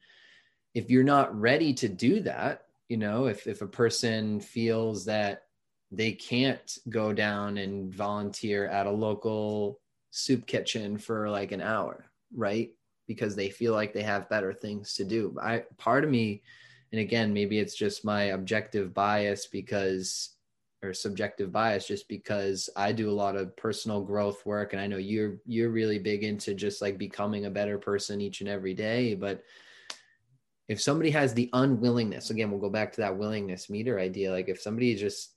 if 0.76 0.92
you're 0.92 1.04
not 1.04 1.34
ready 1.40 1.74
to 1.74 1.88
do 1.88 2.20
that, 2.20 2.66
you 2.90 2.98
know, 2.98 3.26
if, 3.26 3.48
if 3.48 3.62
a 3.62 3.68
person 3.68 4.40
feels 4.42 5.06
that 5.06 5.44
they 5.90 6.12
can't 6.12 6.78
go 6.90 7.14
down 7.14 7.58
and 7.58 7.96
volunteer 7.96 8.68
at 8.68 8.86
a 8.86 8.92
local 8.92 9.80
soup 10.12 10.46
kitchen 10.46 10.98
for 10.98 11.30
like 11.30 11.54
an 11.54 11.62
hour, 11.62 12.06
right? 12.36 12.72
Because 13.08 13.36
they 13.36 13.50
feel 13.50 13.74
like 13.74 13.94
they 13.94 14.04
have 14.04 14.30
better 14.30 14.54
things 14.54 14.94
to 14.96 15.06
do. 15.06 15.38
I 15.42 15.64
part 15.78 16.04
of 16.04 16.10
me 16.10 16.44
and 16.92 17.00
again 17.00 17.34
maybe 17.34 17.60
it's 17.60 17.76
just 17.76 18.06
my 18.06 18.24
objective 18.24 18.94
bias 18.94 19.48
because 19.48 20.32
or 20.84 20.94
subjective 20.94 21.52
bias 21.52 21.88
just 21.88 22.08
because 22.08 22.70
I 22.76 22.92
do 22.92 23.10
a 23.10 23.14
lot 23.14 23.36
of 23.36 23.56
personal 23.56 24.02
growth 24.02 24.46
work 24.46 24.74
and 24.74 24.82
I 24.82 24.88
know 24.88 24.98
you're 24.98 25.38
you're 25.46 25.70
really 25.70 26.00
big 26.00 26.24
into 26.24 26.54
just 26.54 26.82
like 26.82 26.98
becoming 26.98 27.46
a 27.46 27.50
better 27.50 27.78
person 27.78 28.22
each 28.22 28.42
and 28.42 28.50
every 28.50 28.74
day 28.74 29.16
but 29.16 29.44
if 30.68 30.82
somebody 30.82 31.10
has 31.12 31.34
the 31.34 31.50
unwillingness 31.54 32.30
again 32.30 32.50
we'll 32.50 32.60
go 32.60 32.70
back 32.70 32.92
to 32.92 33.02
that 33.02 33.18
willingness 33.18 33.70
meter 33.70 34.00
idea 34.00 34.32
like 34.32 34.50
if 34.50 34.62
somebody 34.62 34.96
just 34.96 35.34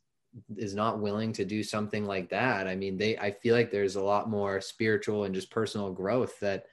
is 0.56 0.74
not 0.74 1.00
willing 1.00 1.32
to 1.32 1.44
do 1.44 1.62
something 1.62 2.04
like 2.04 2.28
that 2.28 2.66
i 2.66 2.74
mean 2.74 2.96
they 2.96 3.16
i 3.18 3.30
feel 3.30 3.54
like 3.54 3.70
there's 3.70 3.96
a 3.96 4.02
lot 4.02 4.28
more 4.28 4.60
spiritual 4.60 5.24
and 5.24 5.34
just 5.34 5.50
personal 5.50 5.92
growth 5.92 6.38
that 6.40 6.66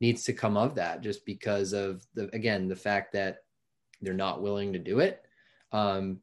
needs 0.00 0.24
to 0.24 0.32
come 0.32 0.56
of 0.56 0.74
that 0.74 1.00
just 1.00 1.24
because 1.24 1.72
of 1.72 2.04
the 2.14 2.28
again 2.34 2.68
the 2.68 2.76
fact 2.76 3.12
that 3.12 3.38
they're 4.02 4.14
not 4.14 4.42
willing 4.42 4.72
to 4.72 4.78
do 4.78 5.00
it 5.00 5.22
um, 5.72 6.20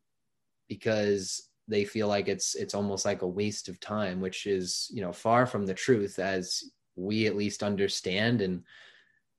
because 0.69 1.49
they 1.67 1.83
feel 1.83 2.07
like 2.07 2.27
it's 2.27 2.55
it's 2.55 2.73
almost 2.73 3.05
like 3.05 3.21
a 3.21 3.27
waste 3.27 3.69
of 3.69 3.79
time 3.79 4.21
which 4.21 4.45
is 4.45 4.89
you 4.93 5.01
know 5.01 5.11
far 5.11 5.45
from 5.45 5.65
the 5.65 5.73
truth 5.73 6.19
as 6.19 6.63
we 6.95 7.25
at 7.25 7.35
least 7.35 7.63
understand 7.63 8.41
and 8.41 8.63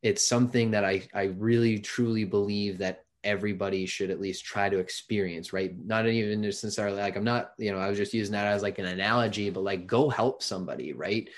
it's 0.03 0.26
something 0.26 0.72
that 0.72 0.84
i 0.84 1.03
i 1.14 1.24
really 1.24 1.78
truly 1.78 2.24
believe 2.24 2.78
that 2.78 3.05
everybody 3.24 3.86
should 3.86 4.11
at 4.11 4.20
least 4.20 4.44
try 4.44 4.68
to 4.68 4.78
experience 4.78 5.53
right? 5.53 5.72
Not 5.78 6.09
even 6.09 6.40
necessarily 6.40 7.00
like 7.00 7.16
i'm 7.16 7.24
not 7.24 7.53
you 7.57 7.70
know 7.70 7.78
i 7.78 7.88
was 7.88 7.96
just 7.96 8.14
using 8.14 8.32
that 8.32 8.46
as 8.46 8.62
like 8.62 8.80
an 8.80 8.86
analogy 8.86 9.48
but 9.48 9.62
like 9.62 9.86
go 9.86 10.09
help 10.09 10.42
somebody 10.42 10.92
right? 10.92 11.28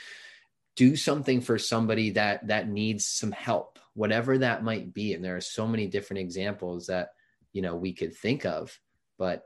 Do 0.76 0.96
something 0.96 1.40
for 1.40 1.58
somebody 1.58 2.10
that 2.10 2.46
that 2.48 2.68
needs 2.68 3.06
some 3.06 3.32
help 3.32 3.78
whatever 3.92 4.38
that 4.38 4.64
might 4.64 4.92
be. 4.92 5.14
And 5.14 5.24
there 5.24 5.36
are 5.36 5.40
so 5.40 5.68
many 5.68 5.86
different 5.86 6.18
examples 6.18 6.86
that 6.86 7.10
you 7.54 7.62
know 7.62 7.74
we 7.76 7.94
could 7.94 8.14
think 8.14 8.44
of 8.44 8.78
but 9.18 9.44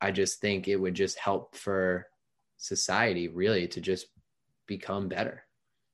i 0.00 0.12
just 0.12 0.40
think 0.40 0.68
it 0.68 0.76
would 0.76 0.94
just 0.94 1.18
help 1.18 1.56
for 1.56 2.06
society 2.58 3.26
really 3.26 3.66
to 3.66 3.80
just 3.80 4.06
become 4.68 5.08
better 5.08 5.42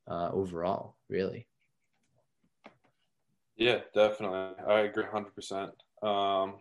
uh, 0.08 0.28
overall 0.32 0.96
really 1.08 1.46
yeah 3.56 3.78
definitely 3.94 4.64
i 4.68 4.80
agree 4.80 5.04
100% 5.04 5.70
um, 6.06 6.54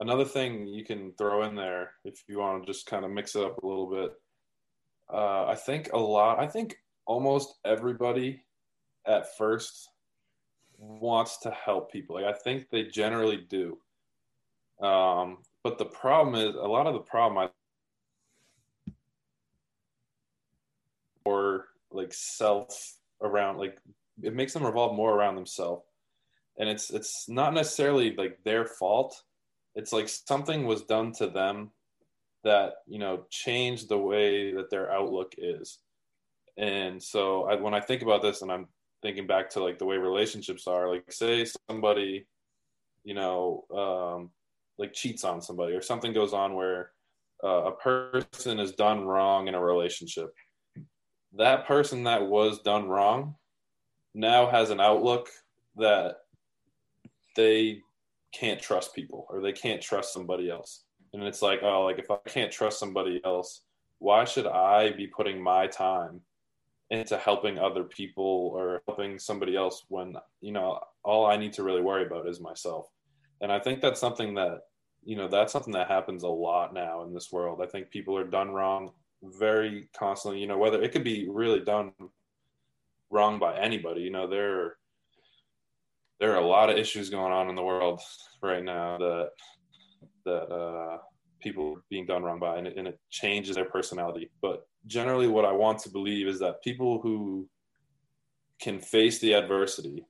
another 0.00 0.24
thing 0.24 0.66
you 0.66 0.84
can 0.84 1.12
throw 1.16 1.44
in 1.44 1.54
there 1.54 1.92
if 2.04 2.22
you 2.28 2.38
want 2.38 2.64
to 2.64 2.72
just 2.72 2.86
kind 2.86 3.04
of 3.04 3.10
mix 3.10 3.34
it 3.34 3.44
up 3.44 3.62
a 3.62 3.66
little 3.66 3.90
bit 3.90 4.12
uh, 5.12 5.46
i 5.46 5.54
think 5.54 5.90
a 5.92 5.98
lot 5.98 6.38
i 6.38 6.46
think 6.46 6.76
almost 7.06 7.54
everybody 7.64 8.42
at 9.06 9.36
first 9.36 9.88
wants 10.78 11.38
to 11.38 11.50
help 11.50 11.90
people. 11.90 12.16
Like 12.16 12.24
I 12.34 12.38
think 12.38 12.68
they 12.70 12.84
generally 12.84 13.46
do. 13.48 13.78
Um, 14.84 15.38
but 15.62 15.78
the 15.78 15.86
problem 15.86 16.34
is 16.34 16.54
a 16.54 16.58
lot 16.58 16.86
of 16.86 16.94
the 16.94 17.00
problem 17.00 17.38
I 17.38 18.92
or 21.24 21.66
like 21.90 22.12
self 22.12 22.98
around 23.22 23.56
like 23.56 23.76
it 24.22 24.34
makes 24.34 24.52
them 24.52 24.64
revolve 24.64 24.94
more 24.94 25.14
around 25.14 25.34
themselves. 25.34 25.85
And 26.58 26.68
it's 26.68 26.90
it's 26.90 27.28
not 27.28 27.54
necessarily 27.54 28.14
like 28.16 28.38
their 28.44 28.64
fault. 28.64 29.22
It's 29.74 29.92
like 29.92 30.08
something 30.08 30.66
was 30.66 30.82
done 30.82 31.12
to 31.12 31.26
them 31.26 31.70
that, 32.44 32.74
you 32.86 32.98
know, 32.98 33.26
changed 33.30 33.88
the 33.88 33.98
way 33.98 34.52
that 34.54 34.70
their 34.70 34.90
outlook 34.90 35.34
is. 35.36 35.78
And 36.56 37.02
so 37.02 37.44
I, 37.44 37.56
when 37.56 37.74
I 37.74 37.80
think 37.80 38.02
about 38.02 38.22
this 38.22 38.40
and 38.40 38.50
I'm 38.50 38.68
thinking 39.02 39.26
back 39.26 39.50
to 39.50 39.62
like 39.62 39.78
the 39.78 39.84
way 39.84 39.98
relationships 39.98 40.66
are 40.66 40.88
like 40.88 41.12
say 41.12 41.46
somebody 41.68 42.26
you 43.06 43.14
know, 43.14 43.64
um, 43.72 44.30
like 44.78 44.92
cheats 44.92 45.24
on 45.24 45.40
somebody 45.40 45.74
or 45.74 45.80
something 45.80 46.12
goes 46.12 46.34
on 46.34 46.54
where 46.54 46.90
uh, 47.42 47.70
a 47.70 47.72
person 47.72 48.58
is 48.58 48.72
done 48.72 49.06
wrong 49.06 49.46
in 49.46 49.54
a 49.54 49.62
relationship, 49.62 50.34
that 51.36 51.66
person 51.66 52.04
that 52.04 52.26
was 52.26 52.60
done 52.62 52.88
wrong 52.88 53.36
now 54.12 54.50
has 54.50 54.70
an 54.70 54.80
outlook 54.80 55.28
that 55.76 56.16
they 57.36 57.82
can't 58.32 58.60
trust 58.60 58.94
people 58.94 59.26
or 59.30 59.40
they 59.40 59.52
can't 59.52 59.80
trust 59.80 60.12
somebody 60.12 60.50
else. 60.50 60.84
And 61.12 61.22
it's 61.22 61.42
like, 61.42 61.60
oh, 61.62 61.84
like 61.84 61.98
if 61.98 62.10
I 62.10 62.16
can't 62.26 62.52
trust 62.52 62.78
somebody 62.78 63.20
else, 63.24 63.62
why 63.98 64.24
should 64.24 64.46
I 64.46 64.90
be 64.92 65.06
putting 65.06 65.42
my 65.42 65.66
time 65.66 66.20
into 66.90 67.16
helping 67.16 67.58
other 67.58 67.84
people 67.84 68.52
or 68.54 68.82
helping 68.86 69.18
somebody 69.18 69.56
else 69.56 69.84
when, 69.88 70.14
you 70.40 70.52
know, 70.52 70.78
all 71.02 71.26
I 71.26 71.36
need 71.36 71.52
to 71.54 71.62
really 71.62 71.80
worry 71.80 72.06
about 72.06 72.28
is 72.28 72.40
myself. 72.40 72.88
And 73.40 73.50
I 73.50 73.58
think 73.58 73.80
that's 73.80 74.00
something 74.00 74.34
that, 74.34 74.60
you 75.04 75.16
know, 75.16 75.28
that's 75.28 75.52
something 75.52 75.72
that 75.72 75.88
happens 75.88 76.22
a 76.22 76.28
lot 76.28 76.74
now 76.74 77.02
in 77.02 77.14
this 77.14 77.32
world. 77.32 77.60
I 77.62 77.66
think 77.66 77.90
people 77.90 78.16
are 78.16 78.24
done 78.24 78.50
wrong 78.50 78.92
very 79.22 79.88
constantly, 79.96 80.40
you 80.40 80.46
know, 80.46 80.58
whether 80.58 80.82
it 80.82 80.92
could 80.92 81.04
be 81.04 81.26
really 81.28 81.60
done 81.60 81.92
wrong 83.10 83.38
by 83.38 83.58
anybody, 83.58 84.02
you 84.02 84.10
know, 84.10 84.26
there 84.26 84.76
there 86.20 86.32
are 86.32 86.40
a 86.40 86.46
lot 86.46 86.70
of 86.70 86.78
issues 86.78 87.10
going 87.10 87.32
on 87.32 87.48
in 87.48 87.54
the 87.54 87.62
world 87.62 88.00
right 88.42 88.64
now 88.64 88.98
that 88.98 89.30
that 90.24 90.52
uh, 90.52 90.98
people 91.40 91.76
are 91.76 91.82
being 91.88 92.06
done 92.06 92.22
wrong 92.22 92.40
by, 92.40 92.58
and 92.58 92.66
it, 92.66 92.76
and 92.76 92.88
it 92.88 92.98
changes 93.10 93.54
their 93.54 93.64
personality. 93.66 94.30
But 94.42 94.66
generally, 94.86 95.28
what 95.28 95.44
I 95.44 95.52
want 95.52 95.78
to 95.80 95.90
believe 95.90 96.26
is 96.26 96.40
that 96.40 96.62
people 96.62 97.00
who 97.00 97.48
can 98.60 98.80
face 98.80 99.20
the 99.20 99.34
adversity, 99.34 100.04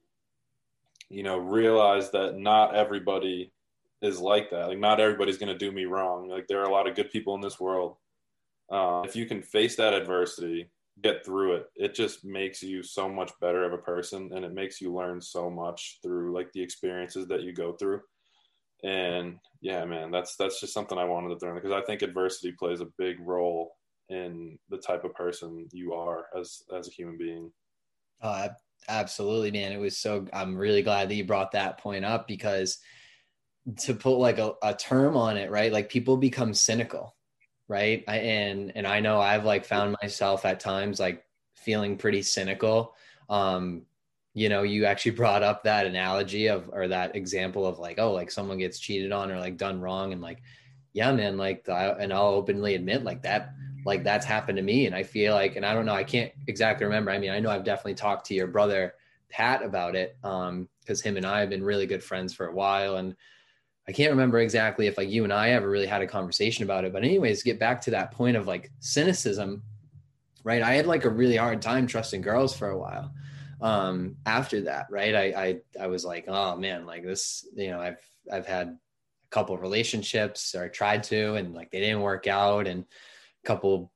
you 1.11 1.23
know, 1.23 1.37
realize 1.37 2.11
that 2.13 2.39
not 2.39 2.75
everybody 2.75 3.53
is 4.01 4.21
like 4.21 4.51
that. 4.51 4.69
Like, 4.69 4.79
not 4.79 5.01
everybody's 5.01 5.39
going 5.39 5.53
to 5.53 5.59
do 5.59 5.73
me 5.73 5.85
wrong. 5.85 6.29
Like, 6.29 6.47
there 6.47 6.61
are 6.61 6.69
a 6.69 6.73
lot 6.73 6.89
of 6.89 6.97
good 6.97 7.11
people 7.11 7.35
in 7.35 7.41
this 7.41 7.61
world. 7.61 7.97
Uh, 8.71 9.03
if 9.05 9.15
you 9.15 9.27
can 9.27 9.43
face 9.43 9.77
that 9.77 9.95
adversity 9.95 10.71
get 11.03 11.25
through 11.25 11.57
it. 11.57 11.67
It 11.77 11.95
just 11.95 12.25
makes 12.25 12.63
you 12.63 12.83
so 12.83 13.09
much 13.09 13.31
better 13.41 13.65
of 13.65 13.73
a 13.73 13.79
person 13.79 14.31
and 14.35 14.45
it 14.45 14.53
makes 14.53 14.81
you 14.81 14.95
learn 14.95 15.21
so 15.21 15.51
much 15.51 15.99
through 16.03 16.33
like 16.33 16.53
the 16.53 16.63
experiences 16.63 17.27
that 17.29 17.43
you 17.43 17.53
go 17.53 17.73
through. 17.73 18.01
And 18.85 19.39
yeah 19.63 19.85
man 19.85 20.11
that's 20.11 20.37
that's 20.37 20.61
just 20.61 20.73
something 20.73 20.99
i 20.99 21.05
wanted 21.05 21.37
to 21.37 21.45
learn 21.45 21.55
because 21.55 21.73
i 21.73 21.81
think 21.83 22.03
adversity 22.03 22.53
plays 22.53 22.81
a 22.81 22.89
big 22.99 23.17
role 23.21 23.73
in 24.11 24.57
the 24.69 24.79
type 24.79 25.03
of 25.05 25.15
person 25.15 25.67
you 25.73 25.93
are 25.93 26.27
as 26.39 26.63
as 26.77 26.87
a 26.87 26.93
human 26.93 27.19
being. 27.19 27.51
Uh, 28.23 28.49
absolutely 28.89 29.51
man. 29.51 29.73
It 29.73 29.81
was 29.81 29.99
so 29.99 30.27
i'm 30.33 30.57
really 30.57 30.83
glad 30.83 31.09
that 31.09 31.15
you 31.15 31.25
brought 31.25 31.53
that 31.53 31.79
point 31.79 32.05
up 32.05 32.29
because 32.29 32.79
to 33.79 33.95
put 33.95 34.17
like 34.19 34.39
a, 34.39 34.53
a 34.63 34.75
term 34.75 35.17
on 35.17 35.37
it 35.37 35.51
right 35.51 35.73
like 35.73 35.89
people 35.89 36.17
become 36.17 36.55
cynical 36.55 37.16
right? 37.69 38.05
I, 38.07 38.19
and 38.19 38.73
and 38.75 38.87
i 38.87 39.01
know 39.01 39.21
i've 39.21 39.45
like 39.45 39.65
found 39.65 39.97
myself 40.03 40.45
at 40.45 40.61
times 40.61 41.01
like 41.01 41.25
feeling 41.55 41.97
pretty 41.97 42.23
cynical. 42.23 42.95
Um 43.29 43.83
you 44.35 44.49
know 44.49 44.63
you 44.63 44.85
actually 44.85 45.11
brought 45.23 45.43
up 45.43 45.65
that 45.65 45.87
analogy 45.87 46.47
of 46.47 46.71
or 46.73 46.87
that 46.87 47.17
example 47.17 47.67
of 47.67 47.81
like 47.81 47.99
oh 47.99 48.13
like 48.13 48.31
someone 48.31 48.59
gets 48.59 48.79
cheated 48.79 49.11
on 49.11 49.33
or 49.33 49.41
like 49.41 49.57
done 49.57 49.81
wrong 49.81 50.13
and 50.13 50.23
like 50.23 50.43
yeah 50.93 51.11
man 51.11 51.37
like 51.37 51.69
I, 51.69 51.89
and 51.99 52.13
i'll 52.13 52.35
openly 52.35 52.75
admit 52.77 53.03
like 53.03 53.23
that 53.23 53.55
like 53.85 54.05
that's 54.05 54.27
happened 54.27 54.57
to 54.57 54.63
me 54.63 54.87
and 54.87 54.95
i 54.95 55.03
feel 55.03 55.35
like 55.35 55.57
and 55.57 55.65
i 55.65 55.73
don't 55.75 55.87
know 55.87 55.95
i 55.95 56.05
can't 56.05 56.31
exactly 56.47 56.85
remember. 56.85 57.11
I 57.11 57.19
mean 57.19 57.31
i 57.31 57.41
know 57.41 57.51
i've 57.51 57.65
definitely 57.65 57.95
talked 57.95 58.27
to 58.27 58.35
your 58.35 58.47
brother 58.47 58.95
pat 59.29 59.65
about 59.65 59.97
it 59.97 60.17
um 60.23 60.69
because 60.81 61.01
him 61.01 61.17
and 61.17 61.27
i 61.27 61.41
have 61.41 61.51
been 61.51 61.65
really 61.65 61.87
good 61.87 62.05
friends 62.05 62.33
for 62.35 62.47
a 62.47 62.55
while 62.55 62.97
and 62.97 63.17
I 63.89 63.93
can't 63.93 64.11
remember 64.11 64.39
exactly 64.39 64.89
if 64.89 64.99
like 64.99 65.09
you 65.09 65.25
and 65.25 65.33
I 65.33 65.51
ever 65.51 65.69
really 65.69 65.87
had 65.87 66.03
a 66.03 66.07
conversation 66.07 66.65
about 66.65 66.85
it. 66.85 66.93
But 66.93 67.05
anyways, 67.05 67.43
get 67.43 67.61
back 67.61 67.81
to 67.83 67.93
that 67.93 68.11
point 68.11 68.37
of 68.37 68.47
like 68.47 68.73
cynicism, 68.81 69.63
right? 70.43 70.63
I 70.63 70.75
had 70.75 70.87
like 70.87 71.05
a 71.05 71.11
really 71.11 71.37
hard 71.37 71.63
time 71.63 71.87
trusting 71.87 72.21
girls 72.21 72.57
for 72.57 72.71
a 72.71 72.79
while. 72.79 73.13
Um, 73.61 74.17
after 74.27 74.63
that, 74.63 74.87
right? 74.91 75.15
I, 75.15 75.25
I 75.25 75.85
I 75.85 75.87
was 75.87 76.05
like, 76.05 76.25
oh 76.29 76.57
man, 76.57 76.85
like 76.85 77.05
this, 77.05 77.47
you 77.55 77.71
know, 77.71 77.81
I've 77.81 78.01
I've 78.31 78.47
had 78.47 78.69
a 78.69 78.77
couple 79.31 79.57
relationships 79.57 80.55
or 80.55 80.65
I 80.65 80.69
tried 80.69 81.05
to 81.05 81.35
and 81.35 81.55
like 81.55 81.71
they 81.71 81.81
didn't 81.81 82.03
work 82.03 82.27
out 82.27 82.67
and 82.67 82.83
a 82.83 83.47
couple 83.47 83.93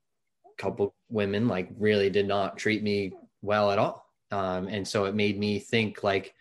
couple 0.57 0.95
women 1.09 1.49
like 1.49 1.68
really 1.78 2.11
did 2.11 2.28
not 2.28 2.57
treat 2.57 2.82
me 2.82 3.12
well 3.43 3.70
at 3.70 3.78
all. 3.78 4.07
Um, 4.30 4.68
and 4.68 4.86
so 4.86 5.07
it 5.07 5.14
made 5.14 5.38
me 5.38 5.59
think 5.59 6.05
like 6.05 6.34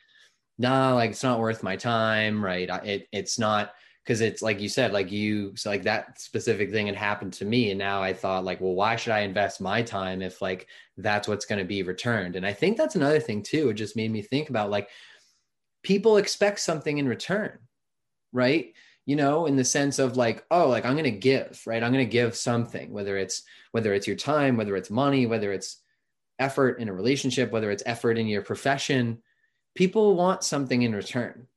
no, 0.60 0.94
like 0.96 1.12
it's 1.12 1.24
not 1.24 1.40
worth 1.40 1.64
my 1.64 1.78
time, 1.78 2.44
right? 2.44 2.70
It 2.86 3.08
it's 3.14 3.40
not 3.40 3.72
because 4.04 4.20
it's 4.20 4.42
like 4.42 4.60
you 4.60 4.68
said, 4.68 4.92
like 4.92 5.10
you 5.10 5.56
so 5.56 5.70
like 5.70 5.84
that 5.84 6.20
specific 6.20 6.70
thing 6.70 6.88
had 6.88 6.98
happened 6.98 7.32
to 7.34 7.46
me, 7.46 7.72
and 7.72 7.80
now 7.80 8.04
I 8.04 8.12
thought 8.12 8.44
like, 8.44 8.60
well, 8.60 8.76
why 8.76 8.98
should 8.98 9.14
I 9.14 9.22
invest 9.22 9.62
my 9.62 9.82
time 9.82 10.22
if 10.22 10.42
like 10.42 10.68
that's 10.98 11.30
what's 11.30 11.46
going 11.46 11.60
to 11.60 11.66
be 11.66 11.82
returned? 11.82 12.36
And 12.36 12.46
I 12.46 12.52
think 12.52 12.78
that's 12.78 12.98
another 12.98 13.22
thing 13.22 13.42
too. 13.42 13.70
It 13.70 13.76
just 13.76 13.96
made 13.96 14.12
me 14.12 14.22
think 14.22 14.50
about 14.50 14.70
like 14.70 14.90
people 15.82 16.18
expect 16.18 16.60
something 16.60 16.98
in 16.98 17.08
return, 17.08 17.58
right? 18.34 18.74
You 19.06 19.16
know, 19.16 19.46
in 19.46 19.56
the 19.56 19.64
sense 19.64 19.98
of 19.98 20.18
like, 20.18 20.44
oh, 20.52 20.68
like 20.68 20.84
I'm 20.86 20.94
going 20.94 21.06
to 21.06 21.12
give, 21.12 21.62
right? 21.66 21.82
I'm 21.82 21.94
going 21.94 22.06
to 22.06 22.12
give 22.12 22.36
something, 22.36 22.92
whether 22.92 23.18
it's 23.18 23.44
whether 23.72 23.94
it's 23.94 24.08
your 24.08 24.18
time, 24.18 24.58
whether 24.58 24.76
it's 24.76 24.90
money, 24.90 25.26
whether 25.26 25.54
it's 25.54 25.78
effort 26.38 26.82
in 26.82 26.90
a 26.90 26.94
relationship, 26.94 27.50
whether 27.52 27.72
it's 27.72 27.84
effort 27.86 28.18
in 28.18 28.28
your 28.28 28.42
profession 28.42 29.22
people 29.76 30.16
want 30.16 30.44
something 30.44 30.82
in 30.82 30.94
return 30.94 31.48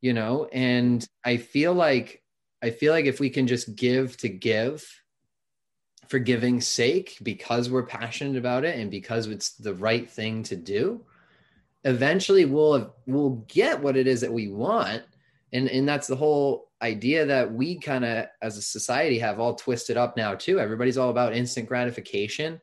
you 0.00 0.12
know? 0.12 0.48
And 0.52 1.06
i 1.24 1.36
feel 1.36 1.74
like 1.74 2.22
i 2.62 2.70
feel 2.70 2.92
like 2.92 3.06
if 3.06 3.20
we 3.20 3.30
can 3.30 3.46
just 3.46 3.74
give 3.74 4.16
to 4.18 4.28
give 4.28 4.88
for 6.08 6.18
giving's 6.18 6.66
sake 6.66 7.18
because 7.22 7.68
we're 7.68 7.84
passionate 7.84 8.36
about 8.36 8.64
it 8.64 8.78
and 8.78 8.90
because 8.90 9.26
it's 9.26 9.50
the 9.50 9.74
right 9.74 10.08
thing 10.08 10.42
to 10.44 10.56
do 10.56 11.04
eventually 11.84 12.44
we'll 12.44 12.94
we'll 13.06 13.44
get 13.48 13.80
what 13.82 13.96
it 13.96 14.06
is 14.06 14.20
that 14.20 14.32
we 14.32 14.48
want. 14.48 15.02
And 15.52 15.68
and 15.68 15.88
that's 15.88 16.06
the 16.06 16.16
whole 16.16 16.70
idea 16.82 17.26
that 17.26 17.52
we 17.52 17.78
kind 17.78 18.04
of 18.04 18.26
as 18.42 18.56
a 18.56 18.62
society 18.62 19.18
have 19.18 19.40
all 19.40 19.54
twisted 19.54 19.96
up 19.96 20.16
now 20.16 20.34
too. 20.34 20.60
Everybody's 20.60 20.98
all 20.98 21.10
about 21.10 21.34
instant 21.34 21.66
gratification. 21.66 22.60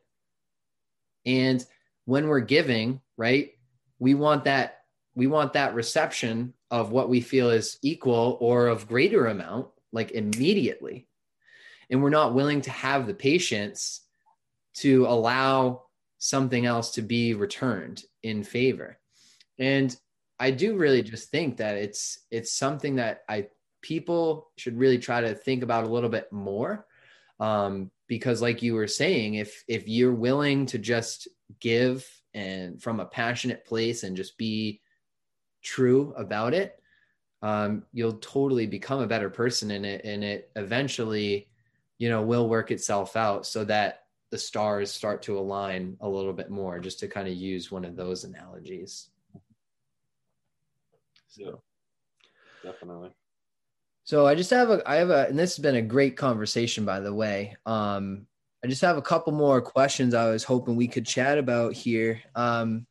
And 1.24 1.64
when 2.04 2.28
we're 2.28 2.40
giving 2.40 3.00
right 3.16 3.52
we 3.98 4.14
want 4.14 4.44
that 4.44 4.75
we 5.16 5.26
want 5.26 5.54
that 5.54 5.74
reception 5.74 6.52
of 6.70 6.92
what 6.92 7.08
we 7.08 7.20
feel 7.20 7.50
is 7.50 7.78
equal 7.82 8.36
or 8.40 8.68
of 8.68 8.86
greater 8.86 9.26
amount 9.26 9.66
like 9.92 10.12
immediately. 10.12 11.08
And 11.90 12.02
we're 12.02 12.10
not 12.10 12.34
willing 12.34 12.60
to 12.62 12.70
have 12.70 13.06
the 13.06 13.14
patience 13.14 14.02
to 14.74 15.06
allow 15.06 15.84
something 16.18 16.66
else 16.66 16.92
to 16.92 17.02
be 17.02 17.34
returned 17.34 18.04
in 18.22 18.44
favor. 18.44 18.98
And 19.58 19.96
i 20.38 20.50
do 20.50 20.76
really 20.76 21.02
just 21.02 21.30
think 21.30 21.56
that 21.56 21.76
it's 21.76 22.18
it's 22.30 22.52
something 22.52 22.96
that 22.96 23.22
i 23.26 23.46
people 23.80 24.50
should 24.58 24.76
really 24.76 24.98
try 24.98 25.20
to 25.20 25.34
think 25.34 25.62
about 25.62 25.84
a 25.84 25.88
little 25.88 26.10
bit 26.10 26.30
more. 26.32 26.84
Um, 27.38 27.90
because 28.08 28.42
like 28.42 28.62
you 28.62 28.74
were 28.74 28.88
saying 28.88 29.34
if 29.34 29.64
if 29.68 29.88
you're 29.88 30.14
willing 30.14 30.66
to 30.66 30.78
just 30.78 31.28
give 31.60 32.06
and 32.34 32.82
from 32.82 32.98
a 33.00 33.06
passionate 33.06 33.64
place 33.64 34.02
and 34.02 34.16
just 34.16 34.36
be 34.36 34.80
true 35.66 36.14
about 36.16 36.54
it, 36.54 36.80
um, 37.42 37.82
you'll 37.92 38.14
totally 38.14 38.66
become 38.66 39.00
a 39.00 39.06
better 39.06 39.28
person 39.28 39.70
in 39.70 39.84
it. 39.84 40.04
And 40.04 40.24
it 40.24 40.50
eventually, 40.56 41.48
you 41.98 42.08
know, 42.08 42.22
will 42.22 42.48
work 42.48 42.70
itself 42.70 43.16
out 43.16 43.44
so 43.46 43.64
that 43.64 44.04
the 44.30 44.38
stars 44.38 44.90
start 44.90 45.22
to 45.22 45.38
align 45.38 45.96
a 46.00 46.08
little 46.08 46.32
bit 46.32 46.50
more, 46.50 46.78
just 46.78 47.00
to 47.00 47.08
kind 47.08 47.28
of 47.28 47.34
use 47.34 47.70
one 47.70 47.84
of 47.84 47.96
those 47.96 48.24
analogies. 48.24 49.10
So, 51.28 51.42
yeah, 52.64 52.72
definitely. 52.72 53.10
So 54.04 54.26
I 54.26 54.34
just 54.36 54.50
have 54.50 54.70
a, 54.70 54.82
I 54.88 54.96
have 54.96 55.10
a, 55.10 55.26
and 55.26 55.38
this 55.38 55.56
has 55.56 55.62
been 55.62 55.76
a 55.76 55.82
great 55.82 56.16
conversation, 56.16 56.84
by 56.84 57.00
the 57.00 57.12
way. 57.12 57.56
Um, 57.66 58.26
I 58.64 58.68
just 58.68 58.82
have 58.82 58.96
a 58.96 59.02
couple 59.02 59.32
more 59.32 59.60
questions 59.60 60.14
I 60.14 60.30
was 60.30 60.44
hoping 60.44 60.76
we 60.76 60.88
could 60.88 61.06
chat 61.06 61.38
about 61.38 61.74
here. 61.74 62.22
Um, 62.34 62.86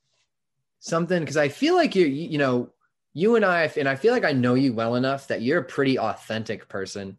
something 0.86 1.19
because 1.19 1.36
I 1.36 1.49
feel 1.49 1.73
like 1.73 1.95
you 1.95 2.05
you 2.05 2.38
know 2.38 2.69
you 3.13 3.36
and 3.36 3.43
I 3.43 3.63
and 3.75 3.89
I 3.89 3.95
feel 3.95 4.13
like 4.13 4.23
I 4.23 4.33
know 4.33 4.53
you 4.53 4.73
well 4.73 4.95
enough 4.95 5.27
that 5.27 5.41
you're 5.41 5.59
a 5.59 5.63
pretty 5.63 5.97
authentic 5.97 6.69
person, 6.69 7.17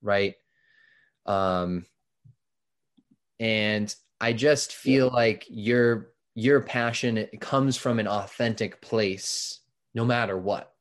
right? 0.00 0.36
Um, 1.26 1.86
and 3.40 3.94
I 4.20 4.32
just 4.32 4.74
feel 4.74 5.06
yeah. 5.06 5.12
like 5.12 5.46
your 5.48 6.12
your 6.34 6.60
passion 6.60 7.18
it 7.18 7.40
comes 7.40 7.76
from 7.76 7.98
an 7.98 8.06
authentic 8.06 8.80
place, 8.80 9.60
no 9.94 10.04
matter 10.04 10.38
what. 10.38 10.72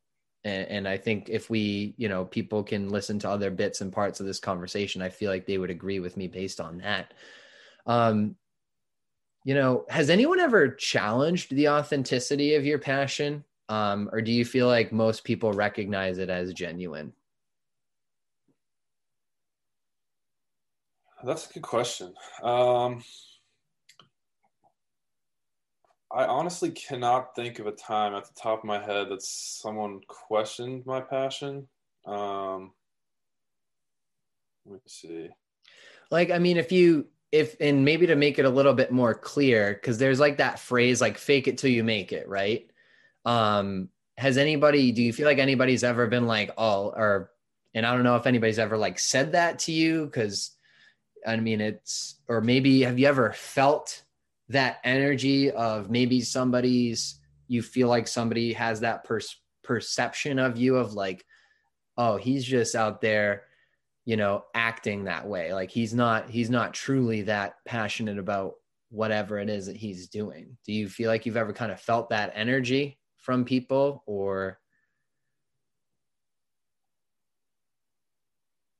And, 0.43 0.67
and 0.67 0.87
I 0.87 0.97
think 0.97 1.29
if 1.29 1.49
we, 1.49 1.95
you 1.97 2.09
know, 2.09 2.25
people 2.25 2.63
can 2.63 2.89
listen 2.89 3.19
to 3.19 3.29
other 3.29 3.51
bits 3.51 3.81
and 3.81 3.91
parts 3.91 4.19
of 4.19 4.25
this 4.25 4.39
conversation, 4.39 5.01
I 5.01 5.09
feel 5.09 5.31
like 5.31 5.45
they 5.45 5.57
would 5.57 5.69
agree 5.69 5.99
with 5.99 6.17
me 6.17 6.27
based 6.27 6.61
on 6.61 6.79
that. 6.79 7.13
Um, 7.85 8.35
you 9.43 9.55
know, 9.55 9.85
has 9.89 10.09
anyone 10.09 10.39
ever 10.39 10.69
challenged 10.69 11.55
the 11.55 11.69
authenticity 11.69 12.55
of 12.55 12.65
your 12.65 12.79
passion? 12.79 13.43
um, 13.71 14.09
or 14.11 14.21
do 14.21 14.33
you 14.33 14.43
feel 14.43 14.67
like 14.67 14.91
most 14.91 15.23
people 15.23 15.53
recognize 15.53 16.17
it 16.17 16.29
as 16.29 16.53
genuine? 16.53 17.13
That's 21.23 21.49
a 21.49 21.53
good 21.53 21.63
question. 21.63 22.13
Um, 22.43 23.01
I 26.13 26.25
honestly 26.25 26.71
cannot 26.71 27.33
think 27.33 27.59
of 27.59 27.67
a 27.67 27.71
time 27.71 28.13
at 28.13 28.25
the 28.25 28.33
top 28.33 28.59
of 28.59 28.65
my 28.65 28.83
head 28.83 29.07
that 29.09 29.21
someone 29.21 30.01
questioned 30.05 30.85
my 30.85 30.99
passion. 30.99 31.65
Um, 32.05 32.73
let 34.65 34.73
me 34.73 34.79
see. 34.85 35.29
Like, 36.09 36.29
I 36.29 36.39
mean, 36.39 36.57
if 36.57 36.73
you, 36.73 37.07
if, 37.31 37.55
and 37.59 37.85
maybe 37.85 38.07
to 38.07 38.15
make 38.15 38.39
it 38.39 38.45
a 38.45 38.49
little 38.49 38.73
bit 38.73 38.91
more 38.91 39.13
clear, 39.13 39.73
because 39.73 39.97
there's 39.97 40.19
like 40.19 40.37
that 40.37 40.59
phrase, 40.59 40.99
like 40.99 41.17
fake 41.17 41.47
it 41.47 41.57
till 41.57 41.71
you 41.71 41.83
make 41.83 42.11
it, 42.11 42.27
right? 42.27 42.69
Um, 43.25 43.89
has 44.17 44.37
anybody, 44.37 44.91
do 44.91 45.01
you 45.01 45.13
feel 45.13 45.25
like 45.25 45.37
anybody's 45.37 45.83
ever 45.83 46.07
been 46.07 46.27
like, 46.27 46.51
oh, 46.57 46.87
or, 46.89 47.31
and 47.73 47.85
I 47.85 47.93
don't 47.93 48.03
know 48.03 48.17
if 48.17 48.27
anybody's 48.27 48.59
ever 48.59 48.77
like 48.77 48.99
said 48.99 49.31
that 49.31 49.59
to 49.59 49.71
you, 49.71 50.05
because 50.05 50.51
I 51.25 51.37
mean, 51.37 51.61
it's, 51.61 52.15
or 52.27 52.41
maybe 52.41 52.81
have 52.81 52.99
you 52.99 53.07
ever 53.07 53.31
felt 53.31 54.03
that 54.49 54.79
energy 54.83 55.51
of 55.51 55.89
maybe 55.89 56.21
somebody's, 56.21 57.19
you 57.47 57.61
feel 57.61 57.87
like 57.87 58.07
somebody 58.07 58.53
has 58.53 58.81
that 58.81 59.03
per- 59.03 59.21
perception 59.63 60.39
of 60.39 60.57
you 60.57 60.75
of 60.75 60.93
like, 60.93 61.25
oh, 61.97 62.17
he's 62.17 62.43
just 62.43 62.75
out 62.75 63.01
there, 63.01 63.43
you 64.05 64.17
know, 64.17 64.43
acting 64.53 65.05
that 65.05 65.27
way. 65.27 65.53
Like 65.53 65.69
he's 65.69 65.93
not, 65.93 66.29
he's 66.29 66.49
not 66.49 66.73
truly 66.73 67.23
that 67.23 67.55
passionate 67.65 68.17
about 68.17 68.53
whatever 68.89 69.39
it 69.39 69.49
is 69.49 69.67
that 69.67 69.77
he's 69.77 70.09
doing. 70.09 70.57
Do 70.65 70.73
you 70.73 70.89
feel 70.89 71.09
like 71.09 71.25
you've 71.25 71.37
ever 71.37 71.53
kind 71.53 71.71
of 71.71 71.79
felt 71.79 72.09
that 72.09 72.33
energy 72.35 72.99
from 73.17 73.45
people 73.45 74.03
or? 74.05 74.59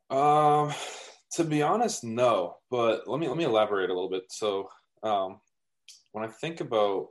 Um, 0.09 0.73
to 1.33 1.43
be 1.45 1.61
honest, 1.61 2.03
no. 2.03 2.57
But 2.69 3.07
let 3.07 3.19
me 3.19 3.27
let 3.27 3.37
me 3.37 3.45
elaborate 3.45 3.89
a 3.89 3.93
little 3.93 4.09
bit. 4.09 4.23
So, 4.29 4.69
um, 5.03 5.39
when 6.11 6.25
I 6.25 6.27
think 6.27 6.59
about 6.59 7.07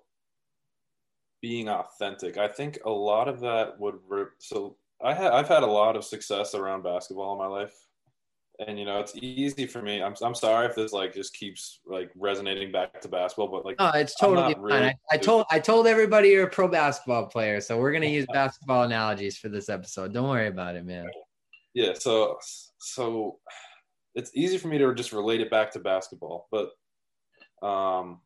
being 1.40 1.68
authentic, 1.68 2.36
I 2.36 2.48
think 2.48 2.78
a 2.84 2.90
lot 2.90 3.28
of 3.28 3.40
that 3.40 3.80
would. 3.80 3.96
Re- 4.06 4.26
so 4.38 4.76
I 5.02 5.14
ha- 5.14 5.34
I've 5.34 5.48
had 5.48 5.62
a 5.62 5.66
lot 5.66 5.96
of 5.96 6.04
success 6.04 6.54
around 6.54 6.82
basketball 6.82 7.32
in 7.32 7.38
my 7.38 7.46
life, 7.46 7.74
and 8.66 8.78
you 8.78 8.84
know 8.84 9.00
it's 9.00 9.14
easy 9.16 9.66
for 9.66 9.82
me. 9.82 10.02
I'm 10.02 10.14
I'm 10.22 10.34
sorry 10.34 10.66
if 10.66 10.74
this 10.74 10.92
like 10.92 11.14
just 11.14 11.34
keeps 11.34 11.80
like 11.86 12.10
resonating 12.16 12.70
back 12.70 13.00
to 13.00 13.08
basketball, 13.08 13.48
but 13.48 13.64
like 13.64 13.76
oh, 13.78 13.90
it's 13.94 14.14
totally 14.14 14.54
fine. 14.54 14.62
Really 14.62 14.86
I, 14.86 14.94
I 15.12 15.16
told 15.16 15.46
I 15.50 15.58
told 15.58 15.86
everybody 15.86 16.28
you're 16.28 16.46
a 16.46 16.50
pro 16.50 16.68
basketball 16.68 17.26
player, 17.26 17.60
so 17.60 17.78
we're 17.78 17.92
gonna 17.92 18.06
use 18.18 18.26
basketball 18.32 18.84
analogies 18.84 19.38
for 19.38 19.48
this 19.48 19.68
episode. 19.68 20.12
Don't 20.12 20.28
worry 20.28 20.48
about 20.48 20.76
it, 20.76 20.84
man. 20.84 21.06
Yeah. 21.74 21.94
So 21.94 22.38
so 22.78 23.38
it's 24.14 24.30
easy 24.34 24.58
for 24.58 24.68
me 24.68 24.78
to 24.78 24.94
just 24.94 25.12
relate 25.12 25.40
it 25.40 25.50
back 25.50 25.70
to 25.72 25.78
basketball, 25.78 26.48
but 26.50 26.70
um, 27.66 28.20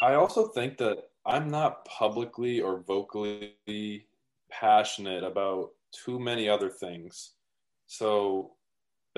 I 0.00 0.14
also 0.14 0.48
think 0.48 0.78
that 0.78 0.98
I'm 1.24 1.48
not 1.48 1.84
publicly 1.84 2.60
or 2.60 2.80
vocally 2.80 4.06
passionate 4.50 5.22
about 5.22 5.70
too 5.92 6.18
many 6.18 6.48
other 6.48 6.68
things. 6.68 7.32
So 7.86 8.52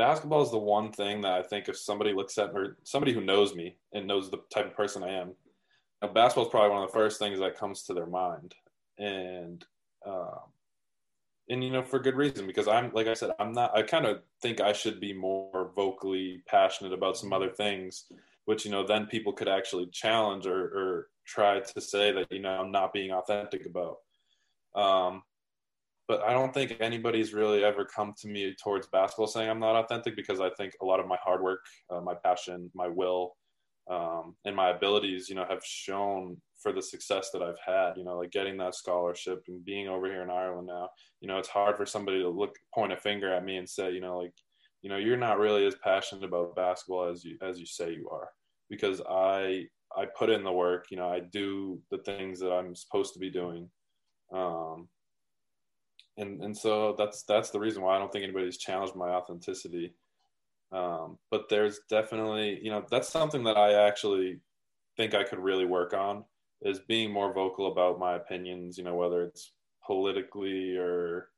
basketball 0.00 0.42
is 0.42 0.50
the 0.50 0.58
one 0.58 0.92
thing 0.92 1.20
that 1.20 1.32
I 1.32 1.42
think 1.42 1.68
if 1.68 1.76
somebody 1.76 2.14
looks 2.14 2.38
at 2.38 2.52
or 2.54 2.78
somebody 2.84 3.12
who 3.12 3.20
knows 3.20 3.54
me 3.54 3.76
and 3.92 4.06
knows 4.06 4.30
the 4.30 4.38
type 4.52 4.66
of 4.66 4.74
person 4.74 5.02
I 5.02 5.10
am, 5.10 5.34
know, 6.02 6.08
basketball 6.08 6.46
is 6.46 6.50
probably 6.50 6.70
one 6.70 6.82
of 6.82 6.90
the 6.90 6.98
first 6.98 7.18
things 7.18 7.38
that 7.38 7.58
comes 7.58 7.82
to 7.82 7.92
their 7.92 8.06
mind. 8.06 8.54
And 8.98 9.62
um, 10.06 10.48
and 11.50 11.62
you 11.62 11.70
know 11.70 11.82
for 11.82 11.98
good 11.98 12.14
reason 12.14 12.46
because 12.46 12.68
i'm 12.68 12.90
like 12.94 13.08
i 13.08 13.14
said 13.14 13.30
i'm 13.38 13.52
not 13.52 13.76
i 13.76 13.82
kind 13.82 14.06
of 14.06 14.22
think 14.40 14.60
i 14.60 14.72
should 14.72 15.00
be 15.00 15.12
more 15.12 15.72
vocally 15.74 16.42
passionate 16.46 16.92
about 16.92 17.16
some 17.16 17.32
other 17.32 17.50
things 17.50 18.06
which 18.44 18.64
you 18.64 18.70
know 18.70 18.86
then 18.86 19.06
people 19.06 19.32
could 19.32 19.48
actually 19.48 19.86
challenge 19.92 20.46
or, 20.46 20.62
or 20.62 21.08
try 21.26 21.60
to 21.60 21.80
say 21.80 22.12
that 22.12 22.30
you 22.30 22.38
know 22.38 22.50
i'm 22.50 22.70
not 22.70 22.92
being 22.92 23.10
authentic 23.10 23.66
about 23.66 23.96
um, 24.76 25.22
but 26.10 26.22
i 26.22 26.32
don't 26.32 26.52
think 26.52 26.76
anybody's 26.80 27.32
really 27.32 27.62
ever 27.64 27.84
come 27.84 28.12
to 28.20 28.28
me 28.28 28.54
towards 28.62 28.86
basketball 28.88 29.26
saying 29.26 29.48
i'm 29.48 29.64
not 29.66 29.76
authentic 29.76 30.16
because 30.16 30.40
i 30.40 30.50
think 30.58 30.72
a 30.82 30.84
lot 30.84 31.00
of 31.00 31.06
my 31.06 31.18
hard 31.22 31.42
work 31.42 31.60
uh, 31.90 32.00
my 32.00 32.14
passion 32.24 32.70
my 32.74 32.88
will 32.88 33.36
um, 33.90 34.36
and 34.44 34.54
my 34.54 34.70
abilities 34.70 35.28
you 35.28 35.34
know 35.34 35.46
have 35.48 35.64
shown 35.64 36.36
for 36.60 36.72
the 36.72 36.82
success 36.82 37.30
that 37.32 37.42
I've 37.42 37.58
had, 37.64 37.96
you 37.96 38.04
know, 38.04 38.18
like 38.18 38.30
getting 38.30 38.56
that 38.58 38.74
scholarship 38.74 39.42
and 39.48 39.64
being 39.64 39.88
over 39.88 40.06
here 40.06 40.22
in 40.22 40.30
Ireland 40.30 40.66
now, 40.66 40.90
you 41.20 41.28
know, 41.28 41.38
it's 41.38 41.48
hard 41.48 41.76
for 41.76 41.86
somebody 41.86 42.20
to 42.20 42.28
look, 42.28 42.54
point 42.74 42.92
a 42.92 42.96
finger 42.96 43.32
at 43.32 43.44
me 43.44 43.56
and 43.56 43.68
say, 43.68 43.92
you 43.92 44.00
know, 44.00 44.18
like, 44.18 44.34
you 44.82 44.90
know, 44.90 44.96
you're 44.96 45.16
not 45.16 45.38
really 45.38 45.66
as 45.66 45.74
passionate 45.82 46.24
about 46.24 46.56
basketball 46.56 47.08
as 47.08 47.24
you, 47.24 47.36
as 47.42 47.58
you 47.58 47.66
say 47.66 47.92
you 47.92 48.08
are, 48.10 48.28
because 48.68 49.00
I, 49.08 49.66
I 49.96 50.06
put 50.16 50.30
in 50.30 50.44
the 50.44 50.52
work, 50.52 50.86
you 50.90 50.96
know, 50.96 51.08
I 51.08 51.20
do 51.20 51.80
the 51.90 51.98
things 51.98 52.38
that 52.40 52.52
I'm 52.52 52.74
supposed 52.74 53.14
to 53.14 53.18
be 53.18 53.30
doing. 53.30 53.68
Um, 54.32 54.88
and, 56.16 56.42
and 56.42 56.56
so 56.56 56.94
that's, 56.98 57.22
that's 57.22 57.50
the 57.50 57.60
reason 57.60 57.82
why 57.82 57.96
I 57.96 57.98
don't 57.98 58.12
think 58.12 58.24
anybody's 58.24 58.58
challenged 58.58 58.96
my 58.96 59.10
authenticity. 59.10 59.94
Um, 60.72 61.18
but 61.30 61.48
there's 61.48 61.80
definitely, 61.88 62.60
you 62.62 62.70
know, 62.70 62.84
that's 62.90 63.08
something 63.08 63.42
that 63.44 63.56
I 63.56 63.86
actually 63.86 64.38
think 64.96 65.14
I 65.14 65.24
could 65.24 65.38
really 65.38 65.64
work 65.64 65.94
on 65.94 66.24
is 66.62 66.80
being 66.80 67.10
more 67.10 67.32
vocal 67.32 67.72
about 67.72 67.98
my 67.98 68.16
opinions, 68.16 68.76
you 68.76 68.84
know, 68.84 68.94
whether 68.94 69.24
it's 69.24 69.52
politically 69.84 70.76
or 70.76 71.28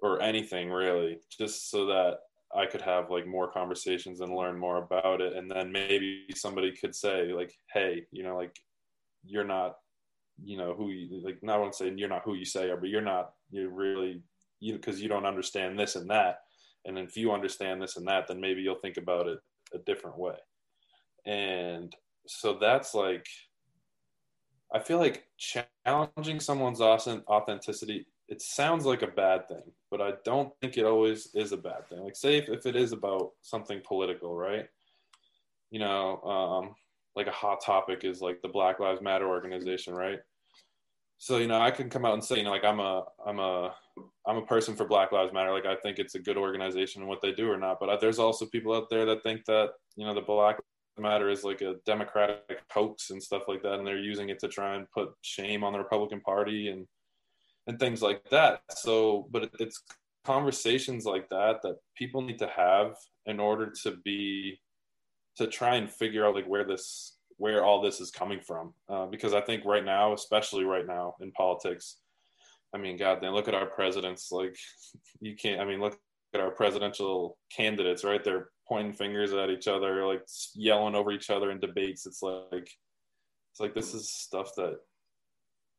or 0.00 0.20
anything 0.20 0.70
really, 0.70 1.18
just 1.30 1.70
so 1.70 1.86
that 1.86 2.18
I 2.54 2.66
could 2.66 2.82
have 2.82 3.10
like 3.10 3.26
more 3.26 3.50
conversations 3.50 4.20
and 4.20 4.34
learn 4.34 4.58
more 4.58 4.76
about 4.76 5.20
it. 5.20 5.34
And 5.34 5.50
then 5.50 5.72
maybe 5.72 6.26
somebody 6.34 6.72
could 6.72 6.94
say 6.94 7.32
like, 7.32 7.52
hey, 7.72 8.04
you 8.12 8.22
know, 8.22 8.36
like 8.36 8.54
you're 9.24 9.44
not, 9.44 9.76
you 10.44 10.58
know, 10.58 10.74
who 10.74 10.90
you 10.90 11.24
like 11.24 11.42
not 11.42 11.60
want 11.60 11.72
to 11.72 11.78
say 11.78 11.92
you're 11.96 12.08
not 12.08 12.22
who 12.24 12.34
you 12.34 12.44
say 12.44 12.68
are, 12.70 12.76
but 12.76 12.90
you're 12.90 13.00
not 13.00 13.32
you're 13.54 13.70
really 13.70 14.22
you 14.60 14.74
because 14.74 15.00
you 15.00 15.08
don't 15.08 15.26
understand 15.26 15.78
this 15.78 15.96
and 15.96 16.08
that. 16.10 16.40
And 16.84 16.98
if 16.98 17.16
you 17.16 17.32
understand 17.32 17.80
this 17.80 17.96
and 17.96 18.06
that, 18.08 18.28
then 18.28 18.40
maybe 18.40 18.62
you'll 18.62 18.74
think 18.76 18.96
about 18.96 19.26
it 19.26 19.38
a 19.72 19.78
different 19.78 20.18
way. 20.18 20.36
And 21.26 21.94
so 22.26 22.58
that's 22.60 22.94
like 22.94 23.26
I 24.74 24.80
feel 24.80 24.98
like 24.98 25.24
challenging 25.38 26.40
someone's 26.40 26.80
authenticity, 26.80 28.06
it 28.28 28.42
sounds 28.42 28.84
like 28.84 29.02
a 29.02 29.06
bad 29.06 29.46
thing, 29.48 29.62
but 29.90 30.00
I 30.00 30.14
don't 30.24 30.52
think 30.60 30.76
it 30.76 30.84
always 30.84 31.28
is 31.34 31.52
a 31.52 31.56
bad 31.56 31.88
thing. 31.88 32.00
Like, 32.00 32.16
say 32.16 32.38
if, 32.38 32.48
if 32.48 32.66
it 32.66 32.74
is 32.74 32.92
about 32.92 33.30
something 33.42 33.80
political, 33.86 34.34
right? 34.34 34.66
You 35.70 35.78
know, 35.78 36.20
um, 36.22 36.74
like 37.14 37.28
a 37.28 37.32
hot 37.32 37.62
topic 37.64 38.02
is 38.02 38.20
like 38.20 38.42
the 38.42 38.48
Black 38.48 38.80
Lives 38.80 39.00
Matter 39.00 39.28
organization, 39.28 39.94
right? 39.94 40.18
So, 41.24 41.38
you 41.38 41.46
know, 41.46 41.58
I 41.58 41.70
can 41.70 41.88
come 41.88 42.04
out 42.04 42.12
and 42.12 42.22
say, 42.22 42.36
you 42.36 42.42
know, 42.42 42.50
like 42.50 42.66
I'm 42.66 42.80
a, 42.80 43.02
I'm 43.26 43.38
a, 43.38 43.74
I'm 44.26 44.36
a 44.36 44.44
person 44.44 44.76
for 44.76 44.84
Black 44.84 45.10
Lives 45.10 45.32
Matter. 45.32 45.52
Like 45.52 45.64
I 45.64 45.74
think 45.76 45.98
it's 45.98 46.16
a 46.16 46.18
good 46.18 46.36
organization 46.36 47.00
and 47.00 47.08
what 47.08 47.22
they 47.22 47.32
do 47.32 47.50
or 47.50 47.56
not. 47.56 47.80
But 47.80 47.88
uh, 47.88 47.96
there's 47.96 48.18
also 48.18 48.44
people 48.44 48.74
out 48.74 48.90
there 48.90 49.06
that 49.06 49.22
think 49.22 49.46
that, 49.46 49.70
you 49.96 50.04
know, 50.04 50.12
the 50.12 50.20
Black 50.20 50.60
matter 50.98 51.30
is 51.30 51.42
like 51.42 51.62
a 51.62 51.76
democratic 51.86 52.60
hoax 52.70 53.08
and 53.08 53.22
stuff 53.22 53.44
like 53.48 53.62
that 53.62 53.78
and 53.78 53.86
they're 53.86 53.98
using 53.98 54.28
it 54.28 54.38
to 54.38 54.48
try 54.48 54.76
and 54.76 54.88
put 54.92 55.08
shame 55.22 55.64
on 55.64 55.72
the 55.72 55.78
republican 55.78 56.20
party 56.20 56.68
and 56.68 56.86
and 57.66 57.80
things 57.80 58.00
like 58.00 58.22
that 58.30 58.60
so 58.70 59.26
but 59.32 59.50
it's 59.58 59.82
conversations 60.24 61.04
like 61.04 61.28
that 61.30 61.60
that 61.64 61.78
people 61.96 62.22
need 62.22 62.38
to 62.38 62.46
have 62.46 62.94
in 63.26 63.40
order 63.40 63.72
to 63.82 63.96
be 64.04 64.60
to 65.34 65.48
try 65.48 65.74
and 65.74 65.90
figure 65.90 66.24
out 66.24 66.36
like 66.36 66.46
where 66.46 66.64
this 66.64 67.13
where 67.38 67.64
all 67.64 67.80
this 67.80 68.00
is 68.00 68.10
coming 68.10 68.40
from 68.40 68.72
uh, 68.88 69.06
because 69.06 69.34
i 69.34 69.40
think 69.40 69.64
right 69.64 69.84
now 69.84 70.12
especially 70.12 70.64
right 70.64 70.86
now 70.86 71.14
in 71.20 71.30
politics 71.32 71.98
i 72.74 72.78
mean 72.78 72.96
god 72.96 73.20
damn 73.20 73.32
look 73.32 73.48
at 73.48 73.54
our 73.54 73.66
presidents 73.66 74.30
like 74.30 74.56
you 75.20 75.34
can't 75.36 75.60
i 75.60 75.64
mean 75.64 75.80
look 75.80 75.98
at 76.34 76.40
our 76.40 76.50
presidential 76.50 77.38
candidates 77.50 78.04
right 78.04 78.24
they're 78.24 78.48
pointing 78.66 78.92
fingers 78.92 79.32
at 79.32 79.50
each 79.50 79.68
other, 79.68 80.06
like 80.06 80.22
yelling 80.54 80.94
over 80.94 81.12
each 81.12 81.30
other 81.30 81.50
in 81.50 81.60
debates. 81.60 82.06
It's 82.06 82.22
like 82.22 82.70
it's 83.52 83.60
like 83.60 83.74
this 83.74 83.94
is 83.94 84.10
stuff 84.10 84.54
that 84.56 84.78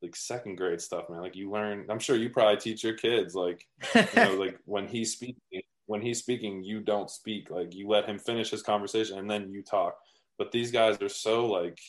like 0.02 0.16
second 0.16 0.56
grade 0.56 0.82
stuff, 0.82 1.10
man. 1.10 1.22
Like 1.22 1.36
you 1.36 1.52
learn. 1.52 1.86
I'm 1.90 2.00
sure 2.00 2.16
you 2.16 2.30
probably 2.30 2.58
teach 2.58 2.84
your 2.84 2.94
kids 2.94 3.36
like 3.36 3.66
you 3.96 4.06
know 4.16 4.36
like 4.36 4.60
when 4.66 4.88
he's 4.88 5.14
speaking 5.14 5.62
when 5.88 6.02
he's 6.02 6.20
speaking 6.20 6.64
you 6.64 6.80
don't 6.80 7.12
speak 7.12 7.52
like 7.52 7.76
you 7.76 7.88
let 7.88 8.10
him 8.10 8.18
finish 8.18 8.50
his 8.50 8.64
conversation 8.64 9.20
and 9.20 9.30
then 9.30 9.52
you 9.52 9.62
talk 9.62 9.96
but 10.38 10.52
these 10.52 10.72
guys 10.72 11.02
are 11.02 11.10
so 11.10 11.46
like 11.48 11.80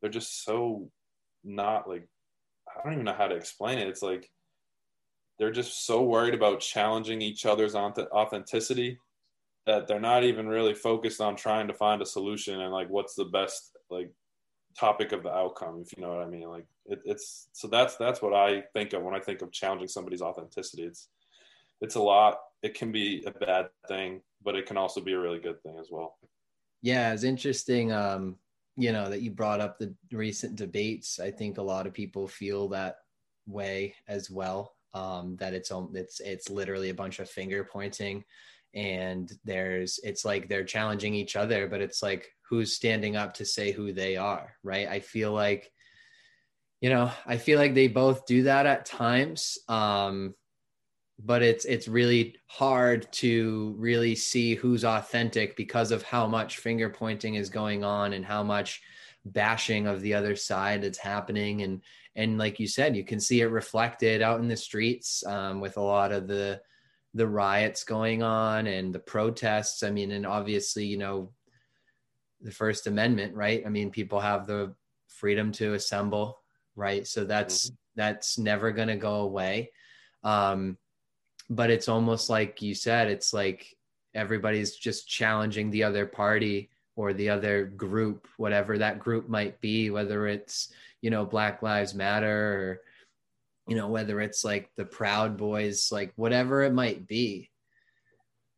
they're 0.00 0.10
just 0.10 0.44
so 0.44 0.90
not 1.44 1.88
like 1.88 2.06
i 2.68 2.82
don't 2.82 2.92
even 2.92 3.04
know 3.04 3.14
how 3.14 3.28
to 3.28 3.34
explain 3.36 3.78
it 3.78 3.88
it's 3.88 4.02
like 4.02 4.30
they're 5.38 5.50
just 5.50 5.86
so 5.86 6.02
worried 6.02 6.34
about 6.34 6.60
challenging 6.60 7.22
each 7.22 7.46
other's 7.46 7.74
authenticity 7.74 8.98
that 9.66 9.86
they're 9.86 10.00
not 10.00 10.24
even 10.24 10.46
really 10.46 10.74
focused 10.74 11.20
on 11.20 11.36
trying 11.36 11.68
to 11.68 11.74
find 11.74 12.02
a 12.02 12.06
solution 12.06 12.60
and 12.60 12.72
like 12.72 12.88
what's 12.90 13.14
the 13.14 13.24
best 13.24 13.76
like 13.88 14.10
topic 14.78 15.12
of 15.12 15.22
the 15.22 15.30
outcome, 15.30 15.82
if 15.84 15.96
you 15.96 16.02
know 16.02 16.14
what 16.14 16.24
I 16.24 16.28
mean. 16.28 16.48
Like 16.48 16.66
it, 16.86 17.00
it's 17.04 17.48
so 17.52 17.68
that's 17.68 17.96
that's 17.96 18.22
what 18.22 18.34
I 18.34 18.62
think 18.72 18.92
of 18.92 19.02
when 19.02 19.14
I 19.14 19.20
think 19.20 19.42
of 19.42 19.52
challenging 19.52 19.88
somebody's 19.88 20.22
authenticity. 20.22 20.84
It's 20.84 21.08
it's 21.80 21.94
a 21.94 22.02
lot. 22.02 22.38
It 22.62 22.74
can 22.74 22.92
be 22.92 23.24
a 23.26 23.30
bad 23.30 23.68
thing, 23.88 24.20
but 24.42 24.56
it 24.56 24.66
can 24.66 24.76
also 24.76 25.00
be 25.00 25.12
a 25.12 25.18
really 25.18 25.38
good 25.38 25.62
thing 25.62 25.78
as 25.80 25.88
well. 25.90 26.18
Yeah, 26.82 27.12
it's 27.12 27.24
interesting. 27.24 27.92
Um, 27.92 28.36
you 28.76 28.92
know 28.92 29.10
that 29.10 29.20
you 29.20 29.30
brought 29.30 29.60
up 29.60 29.78
the 29.78 29.94
recent 30.12 30.56
debates. 30.56 31.20
I 31.20 31.30
think 31.30 31.58
a 31.58 31.62
lot 31.62 31.86
of 31.86 31.92
people 31.92 32.26
feel 32.26 32.68
that 32.68 32.96
way 33.46 33.94
as 34.08 34.30
well. 34.30 34.74
Um, 34.94 35.36
that 35.38 35.54
it's 35.54 35.70
it's 35.94 36.20
it's 36.20 36.50
literally 36.50 36.90
a 36.90 36.94
bunch 36.94 37.18
of 37.18 37.28
finger 37.28 37.68
pointing, 37.70 38.24
and 38.74 39.30
there's 39.44 40.00
it's 40.02 40.24
like 40.24 40.48
they're 40.48 40.64
challenging 40.64 41.14
each 41.14 41.36
other, 41.36 41.68
but 41.68 41.80
it's 41.80 42.02
like 42.02 42.32
who's 42.48 42.72
standing 42.74 43.16
up 43.16 43.34
to 43.34 43.44
say 43.44 43.70
who 43.70 43.92
they 43.92 44.16
are, 44.16 44.54
right? 44.64 44.88
I 44.88 45.00
feel 45.00 45.32
like, 45.32 45.70
you 46.80 46.90
know, 46.90 47.10
I 47.26 47.36
feel 47.36 47.58
like 47.58 47.74
they 47.74 47.86
both 47.86 48.26
do 48.26 48.44
that 48.44 48.66
at 48.66 48.86
times. 48.86 49.58
Um, 49.68 50.34
but 51.24 51.42
it's 51.42 51.64
it's 51.64 51.88
really 51.88 52.36
hard 52.46 53.10
to 53.12 53.74
really 53.78 54.14
see 54.14 54.54
who's 54.54 54.84
authentic 54.84 55.56
because 55.56 55.90
of 55.90 56.02
how 56.02 56.26
much 56.26 56.58
finger 56.58 56.88
pointing 56.88 57.34
is 57.34 57.50
going 57.50 57.84
on 57.84 58.12
and 58.12 58.24
how 58.24 58.42
much 58.42 58.80
bashing 59.24 59.86
of 59.86 60.00
the 60.00 60.14
other 60.14 60.34
side 60.34 60.82
that's 60.82 60.98
happening. 60.98 61.62
And 61.62 61.82
and 62.16 62.38
like 62.38 62.58
you 62.58 62.66
said 62.66 62.96
you 62.96 63.04
can 63.04 63.20
see 63.20 63.40
it 63.40 63.46
reflected 63.46 64.22
out 64.22 64.40
in 64.40 64.48
the 64.48 64.56
streets 64.56 65.24
um, 65.26 65.60
with 65.60 65.76
a 65.76 65.82
lot 65.82 66.12
of 66.12 66.26
the 66.26 66.60
the 67.14 67.26
riots 67.26 67.84
going 67.84 68.22
on 68.22 68.66
and 68.66 68.94
the 68.94 68.98
protests. 68.98 69.82
I 69.82 69.90
mean 69.90 70.12
and 70.12 70.26
obviously 70.26 70.86
you 70.86 70.96
know 70.96 71.32
the 72.40 72.52
first 72.52 72.86
amendment 72.86 73.34
right? 73.34 73.62
I 73.66 73.68
mean 73.68 73.90
people 73.90 74.20
have 74.20 74.46
the 74.46 74.74
freedom 75.08 75.52
to 75.52 75.74
assemble 75.74 76.38
right? 76.76 77.06
So 77.06 77.24
that's 77.24 77.66
mm-hmm. 77.66 77.74
that's 77.96 78.38
never 78.38 78.72
going 78.72 78.88
to 78.88 78.96
go 78.96 79.16
away. 79.16 79.72
Um 80.22 80.78
but 81.50 81.68
it's 81.68 81.88
almost 81.88 82.30
like 82.30 82.62
you 82.62 82.74
said 82.74 83.08
it's 83.08 83.34
like 83.34 83.76
everybody's 84.14 84.76
just 84.76 85.08
challenging 85.08 85.70
the 85.70 85.82
other 85.82 86.06
party 86.06 86.70
or 86.96 87.12
the 87.12 87.28
other 87.28 87.66
group 87.66 88.26
whatever 88.38 88.78
that 88.78 88.98
group 88.98 89.28
might 89.28 89.60
be 89.60 89.90
whether 89.90 90.26
it's 90.26 90.72
you 91.02 91.10
know 91.10 91.24
black 91.24 91.62
lives 91.62 91.94
matter 91.94 92.54
or 92.54 92.80
you 93.70 93.76
know 93.76 93.86
whether 93.86 94.20
it's 94.20 94.44
like 94.44 94.68
the 94.76 94.84
proud 94.84 95.36
boys 95.36 95.90
like 95.92 96.12
whatever 96.16 96.62
it 96.62 96.72
might 96.72 97.06
be. 97.06 97.48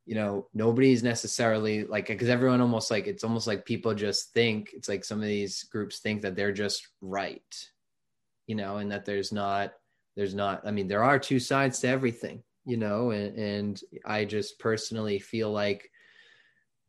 You 0.07 0.17
know 0.17 0.49
nobody's 0.53 1.05
necessarily 1.05 1.85
like 1.85 2.09
because 2.09 2.29
everyone 2.29 2.61
almost 2.61 2.91
like 2.91 3.07
it's 3.07 3.23
almost 3.23 3.47
like 3.47 3.65
people 3.65 3.95
just 3.95 4.33
think 4.33 4.71
it's 4.73 4.89
like 4.89 5.05
some 5.05 5.19
of 5.19 5.27
these 5.27 5.63
groups 5.65 6.01
think 6.01 6.23
that 6.23 6.35
they're 6.35 6.53
just 6.53 6.89
right 7.01 7.69
you 8.49 8.57
know 8.57 8.79
and 8.79 8.91
that 8.91 9.05
there's 9.05 9.31
not 9.31 9.75
there's 10.17 10.35
not 10.35 10.67
i 10.67 10.73
mean 10.73 10.89
there 10.89 11.05
are 11.05 11.21
two 11.21 11.39
sides 11.39 11.79
to 11.79 11.89
everything 11.89 12.43
you 12.65 12.77
know, 12.77 13.11
and, 13.11 13.37
and 13.37 13.81
I 14.05 14.25
just 14.25 14.59
personally 14.59 15.19
feel 15.19 15.51
like 15.51 15.91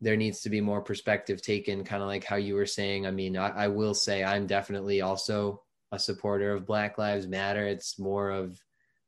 there 0.00 0.16
needs 0.16 0.42
to 0.42 0.50
be 0.50 0.60
more 0.60 0.82
perspective 0.82 1.40
taken, 1.40 1.84
kind 1.84 2.02
of 2.02 2.08
like 2.08 2.24
how 2.24 2.36
you 2.36 2.54
were 2.54 2.66
saying. 2.66 3.06
I 3.06 3.10
mean, 3.10 3.36
I, 3.36 3.48
I 3.48 3.68
will 3.68 3.94
say 3.94 4.22
I'm 4.22 4.46
definitely 4.46 5.00
also 5.00 5.62
a 5.92 5.98
supporter 5.98 6.52
of 6.52 6.66
Black 6.66 6.98
Lives 6.98 7.26
Matter. 7.26 7.66
It's 7.66 7.98
more 7.98 8.30
of 8.30 8.60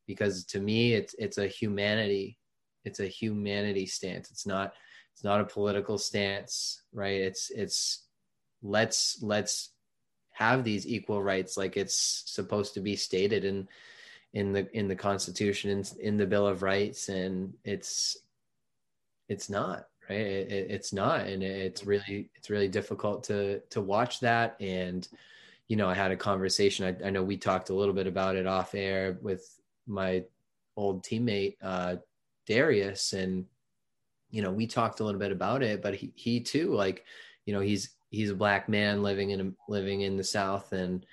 because 0.06 0.44
to 0.46 0.60
me, 0.60 0.94
it's 0.94 1.14
it's 1.18 1.38
a 1.38 1.46
humanity, 1.46 2.38
it's 2.84 3.00
a 3.00 3.06
humanity 3.06 3.86
stance. 3.86 4.30
It's 4.30 4.46
not 4.46 4.72
it's 5.14 5.24
not 5.24 5.40
a 5.40 5.44
political 5.44 5.98
stance, 5.98 6.82
right? 6.92 7.20
It's 7.20 7.50
it's 7.50 8.06
let's 8.62 9.18
let's 9.22 9.70
have 10.30 10.64
these 10.64 10.86
equal 10.86 11.22
rights 11.22 11.56
like 11.56 11.76
it's 11.76 12.22
supposed 12.26 12.74
to 12.74 12.80
be 12.80 12.94
stated 12.94 13.44
and 13.44 13.68
in 14.36 14.52
the 14.52 14.68
in 14.76 14.86
the 14.86 14.94
Constitution 14.94 15.70
in, 15.70 15.84
in 15.98 16.16
the 16.18 16.26
Bill 16.26 16.46
of 16.46 16.62
Rights, 16.62 17.08
and 17.08 17.54
it's 17.64 18.18
it's 19.30 19.48
not 19.48 19.86
right. 20.10 20.20
It, 20.20 20.70
it's 20.70 20.92
not, 20.92 21.26
and 21.26 21.42
it's 21.42 21.86
really 21.86 22.28
it's 22.34 22.50
really 22.50 22.68
difficult 22.68 23.24
to 23.24 23.60
to 23.70 23.80
watch 23.80 24.20
that. 24.20 24.56
And 24.60 25.08
you 25.68 25.76
know, 25.76 25.88
I 25.88 25.94
had 25.94 26.10
a 26.10 26.16
conversation. 26.16 26.84
I, 26.84 27.06
I 27.06 27.10
know 27.10 27.22
we 27.22 27.38
talked 27.38 27.70
a 27.70 27.74
little 27.74 27.94
bit 27.94 28.06
about 28.06 28.36
it 28.36 28.46
off 28.46 28.74
air 28.74 29.16
with 29.22 29.58
my 29.86 30.24
old 30.76 31.02
teammate 31.02 31.56
uh, 31.62 31.96
Darius, 32.46 33.14
and 33.14 33.46
you 34.30 34.42
know, 34.42 34.52
we 34.52 34.66
talked 34.66 35.00
a 35.00 35.04
little 35.04 35.18
bit 35.18 35.32
about 35.32 35.62
it. 35.62 35.80
But 35.80 35.94
he 35.94 36.12
he 36.14 36.40
too, 36.40 36.74
like, 36.74 37.06
you 37.46 37.54
know, 37.54 37.60
he's 37.60 37.88
he's 38.10 38.32
a 38.32 38.36
black 38.36 38.68
man 38.68 39.02
living 39.02 39.30
in 39.30 39.56
living 39.66 40.02
in 40.02 40.18
the 40.18 40.24
South, 40.24 40.74
and 40.74 41.06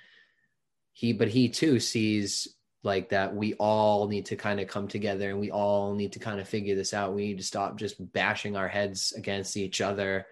he 0.92 1.14
but 1.14 1.28
he 1.28 1.48
too 1.48 1.80
sees 1.80 2.54
like 2.84 3.08
that 3.08 3.34
we 3.34 3.54
all 3.54 4.06
need 4.06 4.26
to 4.26 4.36
kind 4.36 4.60
of 4.60 4.68
come 4.68 4.86
together 4.86 5.30
and 5.30 5.40
we 5.40 5.50
all 5.50 5.94
need 5.94 6.12
to 6.12 6.18
kind 6.18 6.38
of 6.38 6.48
figure 6.48 6.76
this 6.76 6.92
out. 6.92 7.14
We 7.14 7.28
need 7.28 7.38
to 7.38 7.44
stop 7.44 7.76
just 7.76 8.12
bashing 8.12 8.56
our 8.56 8.68
heads 8.68 9.12
against 9.16 9.56
each 9.56 9.80
other 9.80 10.26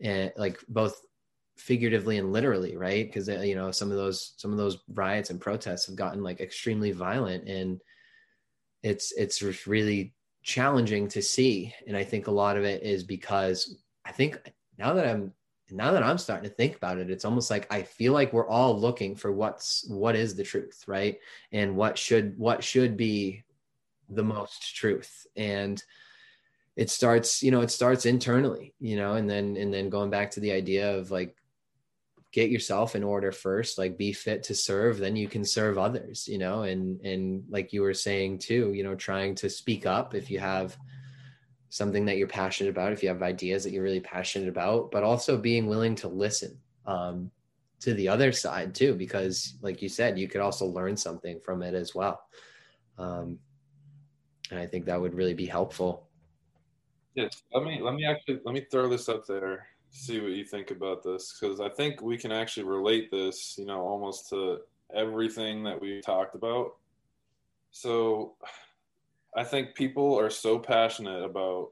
and 0.00 0.30
like 0.36 0.62
both 0.68 1.00
figuratively 1.56 2.18
and 2.18 2.32
literally 2.32 2.76
right? 2.76 3.06
Because 3.06 3.28
uh, 3.28 3.40
you 3.40 3.56
know 3.56 3.70
some 3.70 3.90
of 3.90 3.96
those 3.96 4.34
some 4.36 4.52
of 4.52 4.58
those 4.58 4.78
riots 4.92 5.30
and 5.30 5.40
protests 5.40 5.86
have 5.86 5.96
gotten 5.96 6.22
like 6.22 6.40
extremely 6.40 6.92
violent 6.92 7.48
and 7.48 7.80
it's 8.82 9.12
it's 9.12 9.66
really 9.66 10.14
challenging 10.42 11.08
to 11.08 11.22
see. 11.22 11.74
And 11.86 11.96
i 11.96 12.04
think 12.04 12.26
a 12.26 12.32
lot 12.32 12.56
of 12.56 12.64
it 12.64 12.82
is 12.82 13.02
because 13.02 13.76
i 14.04 14.12
think 14.12 14.38
now 14.78 14.92
that 14.92 15.06
i'm 15.06 15.32
now 15.70 15.92
that 15.92 16.02
I'm 16.02 16.18
starting 16.18 16.48
to 16.48 16.54
think 16.54 16.76
about 16.76 16.98
it, 16.98 17.10
it's 17.10 17.24
almost 17.24 17.50
like 17.50 17.72
I 17.72 17.82
feel 17.82 18.12
like 18.12 18.32
we're 18.32 18.48
all 18.48 18.78
looking 18.78 19.16
for 19.16 19.32
what's 19.32 19.86
what 19.88 20.16
is 20.16 20.34
the 20.34 20.44
truth, 20.44 20.84
right? 20.86 21.18
And 21.52 21.76
what 21.76 21.98
should 21.98 22.38
what 22.38 22.64
should 22.64 22.96
be 22.96 23.44
the 24.08 24.24
most 24.24 24.74
truth. 24.74 25.26
And 25.36 25.82
it 26.76 26.90
starts, 26.90 27.42
you 27.42 27.50
know, 27.50 27.60
it 27.60 27.70
starts 27.70 28.06
internally, 28.06 28.74
you 28.80 28.96
know, 28.96 29.14
and 29.14 29.28
then 29.28 29.56
and 29.56 29.72
then 29.72 29.90
going 29.90 30.10
back 30.10 30.30
to 30.32 30.40
the 30.40 30.52
idea 30.52 30.96
of 30.96 31.10
like 31.10 31.36
get 32.30 32.50
yourself 32.50 32.94
in 32.94 33.02
order 33.02 33.32
first, 33.32 33.78
like 33.78 33.98
be 33.98 34.12
fit 34.12 34.42
to 34.44 34.54
serve, 34.54 34.98
then 34.98 35.16
you 35.16 35.28
can 35.28 35.44
serve 35.44 35.78
others, 35.78 36.28
you 36.28 36.38
know, 36.38 36.62
and 36.62 37.00
and 37.00 37.44
like 37.48 37.72
you 37.72 37.82
were 37.82 37.94
saying 37.94 38.38
too, 38.38 38.72
you 38.74 38.84
know, 38.84 38.94
trying 38.94 39.34
to 39.34 39.50
speak 39.50 39.86
up 39.86 40.14
if 40.14 40.30
you 40.30 40.38
have 40.38 40.76
something 41.70 42.04
that 42.06 42.16
you're 42.16 42.28
passionate 42.28 42.70
about, 42.70 42.92
if 42.92 43.02
you 43.02 43.08
have 43.08 43.22
ideas 43.22 43.64
that 43.64 43.72
you're 43.72 43.82
really 43.82 44.00
passionate 44.00 44.48
about, 44.48 44.90
but 44.90 45.02
also 45.02 45.36
being 45.36 45.66
willing 45.66 45.94
to 45.96 46.08
listen 46.08 46.58
um, 46.86 47.30
to 47.80 47.94
the 47.94 48.08
other 48.08 48.32
side 48.32 48.74
too, 48.74 48.94
because 48.94 49.54
like 49.60 49.82
you 49.82 49.88
said, 49.88 50.18
you 50.18 50.28
could 50.28 50.40
also 50.40 50.66
learn 50.66 50.96
something 50.96 51.38
from 51.44 51.62
it 51.62 51.74
as 51.74 51.94
well. 51.94 52.22
Um, 52.96 53.38
and 54.50 54.58
I 54.58 54.66
think 54.66 54.86
that 54.86 55.00
would 55.00 55.14
really 55.14 55.34
be 55.34 55.46
helpful. 55.46 56.08
Yes, 57.14 57.42
let 57.52 57.64
me 57.64 57.80
let 57.82 57.94
me 57.94 58.06
actually 58.06 58.40
let 58.44 58.54
me 58.54 58.66
throw 58.70 58.88
this 58.88 59.08
up 59.08 59.26
there. 59.26 59.66
See 59.90 60.20
what 60.20 60.32
you 60.32 60.44
think 60.44 60.70
about 60.70 61.02
this 61.02 61.36
because 61.38 61.60
I 61.60 61.68
think 61.68 62.00
we 62.00 62.16
can 62.16 62.32
actually 62.32 62.64
relate 62.64 63.10
this, 63.10 63.56
you 63.58 63.66
know, 63.66 63.80
almost 63.80 64.28
to 64.30 64.60
everything 64.94 65.64
that 65.64 65.80
we 65.80 66.00
talked 66.00 66.34
about. 66.34 66.76
So 67.70 68.36
I 69.38 69.44
think 69.44 69.76
people 69.76 70.18
are 70.18 70.30
so 70.30 70.58
passionate 70.58 71.22
about 71.22 71.68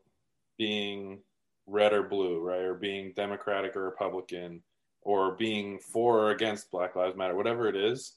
being 0.56 1.18
red 1.66 1.92
or 1.92 2.04
blue, 2.04 2.40
right? 2.40 2.60
Or 2.60 2.74
being 2.74 3.12
Democratic 3.16 3.74
or 3.74 3.84
Republican 3.84 4.62
or 5.02 5.34
being 5.34 5.80
for 5.80 6.20
or 6.20 6.30
against 6.30 6.70
Black 6.70 6.94
Lives 6.94 7.16
Matter, 7.16 7.34
whatever 7.34 7.68
it 7.68 7.74
is, 7.74 8.14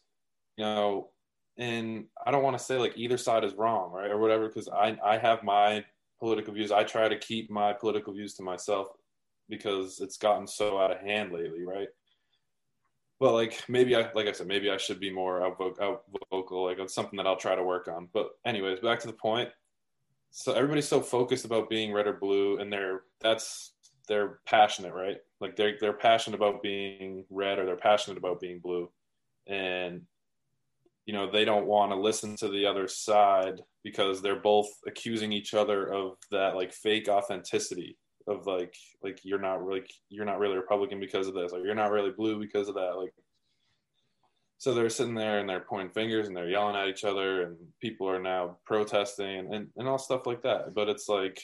you 0.55 0.63
know, 0.63 1.09
and 1.57 2.05
I 2.25 2.29
don't 2.29 2.43
want 2.43 2.59
to 2.59 2.63
say 2.63 2.77
like 2.77 2.93
either 2.95 3.17
side 3.17 3.43
is 3.43 3.55
wrong, 3.55 3.91
right? 3.91 4.11
Or 4.11 4.19
whatever, 4.19 4.47
because 4.47 4.69
I, 4.69 4.97
I 5.03 5.17
have 5.17 5.43
my 5.43 5.83
political 6.19 6.53
views. 6.53 6.71
I 6.71 6.83
try 6.83 7.09
to 7.09 7.17
keep 7.17 7.49
my 7.49 7.73
political 7.73 8.13
views 8.13 8.35
to 8.35 8.43
myself 8.43 8.87
because 9.49 9.99
it's 9.99 10.17
gotten 10.17 10.45
so 10.45 10.77
out 10.77 10.91
of 10.91 10.99
hand 10.99 11.31
lately, 11.33 11.63
right? 11.63 11.87
But 13.19 13.33
like 13.33 13.63
maybe 13.67 13.95
I 13.95 14.09
like 14.13 14.27
I 14.27 14.31
said 14.31 14.47
maybe 14.47 14.69
I 14.69 14.77
should 14.77 14.99
be 14.99 15.11
more 15.11 15.45
out, 15.45 15.77
out 15.81 16.03
vocal 16.31 16.65
like 16.65 16.79
it's 16.79 16.93
something 16.93 17.17
that 17.17 17.27
I'll 17.27 17.35
try 17.35 17.55
to 17.55 17.63
work 17.63 17.87
on. 17.87 18.07
But 18.13 18.29
anyways, 18.45 18.79
back 18.79 18.99
to 18.99 19.07
the 19.07 19.13
point. 19.13 19.49
So 20.31 20.53
everybody's 20.53 20.87
so 20.87 21.01
focused 21.01 21.45
about 21.45 21.69
being 21.69 21.91
red 21.91 22.07
or 22.07 22.13
blue, 22.13 22.59
and 22.59 22.71
they're 22.71 23.03
that's 23.19 23.73
they're 24.07 24.39
passionate, 24.45 24.93
right? 24.93 25.17
Like 25.41 25.55
they're 25.55 25.75
they're 25.79 25.93
passionate 25.93 26.37
about 26.37 26.63
being 26.63 27.25
red 27.29 27.59
or 27.59 27.65
they're 27.65 27.75
passionate 27.75 28.17
about 28.17 28.39
being 28.39 28.59
blue, 28.59 28.89
and 29.47 30.03
you 31.05 31.13
know 31.13 31.29
they 31.29 31.43
don't 31.43 31.65
want 31.65 31.91
to 31.91 31.99
listen 31.99 32.37
to 32.37 32.47
the 32.47 32.65
other 32.65 32.87
side 32.87 33.61
because 33.83 34.21
they're 34.21 34.39
both 34.39 34.69
accusing 34.87 35.33
each 35.33 35.53
other 35.53 35.91
of 35.91 36.17
that 36.31 36.55
like 36.55 36.71
fake 36.71 37.09
authenticity 37.09 37.97
of 38.29 38.45
like 38.47 38.75
like 39.03 39.19
you're 39.23 39.39
not 39.39 39.65
really 39.65 39.83
you're 40.09 40.25
not 40.25 40.39
really 40.39 40.55
Republican 40.55 40.99
because 40.99 41.27
of 41.27 41.33
this, 41.33 41.51
or 41.53 41.65
you're 41.65 41.75
not 41.75 41.91
really 41.91 42.11
blue 42.11 42.39
because 42.39 42.69
of 42.69 42.75
that. 42.75 42.97
Like 42.97 43.13
so 44.57 44.73
they're 44.73 44.89
sitting 44.89 45.15
there 45.15 45.39
and 45.39 45.49
they're 45.49 45.61
pointing 45.61 45.93
fingers 45.93 46.27
and 46.27 46.35
they're 46.35 46.49
yelling 46.49 46.75
at 46.75 46.89
each 46.89 47.05
other 47.05 47.43
and 47.43 47.55
people 47.79 48.09
are 48.09 48.19
now 48.19 48.57
protesting 48.65 49.37
and, 49.39 49.53
and, 49.53 49.67
and 49.77 49.87
all 49.87 49.97
stuff 49.97 50.25
like 50.25 50.41
that. 50.43 50.73
But 50.73 50.89
it's 50.89 51.07
like 51.07 51.41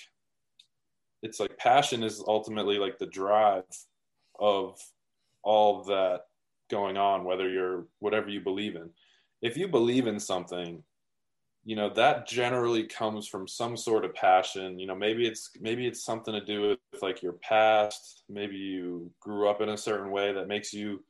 it's 1.21 1.39
like 1.39 1.57
passion 1.57 2.03
is 2.03 2.23
ultimately 2.27 2.77
like 2.77 2.99
the 2.99 3.07
drive 3.07 3.63
of 4.39 4.79
all 5.43 5.79
of 5.79 5.87
that 5.87 6.21
going 6.69 6.97
on 6.97 7.23
whether 7.23 7.49
you're 7.49 7.85
whatever 7.99 8.29
you 8.29 8.41
believe 8.41 8.75
in 8.75 8.89
if 9.41 9.55
you 9.55 9.67
believe 9.67 10.07
in 10.07 10.19
something 10.19 10.83
you 11.65 11.75
know 11.75 11.89
that 11.89 12.27
generally 12.27 12.83
comes 12.83 13.27
from 13.27 13.47
some 13.47 13.75
sort 13.75 14.05
of 14.05 14.13
passion 14.13 14.77
you 14.77 14.85
know 14.85 14.95
maybe 14.95 15.27
it's 15.27 15.49
maybe 15.59 15.87
it's 15.87 16.05
something 16.05 16.33
to 16.33 16.45
do 16.45 16.77
with 16.93 17.01
like 17.01 17.21
your 17.21 17.33
past. 17.33 18.23
Maybe 18.29 18.55
you 18.55 19.11
grew 19.19 19.49
up 19.49 19.61
in 19.61 19.69
a 19.69 19.77
certain 19.77 20.11
way 20.11 20.33
that 20.33 20.47
makes 20.47 20.73
you 20.73 21.03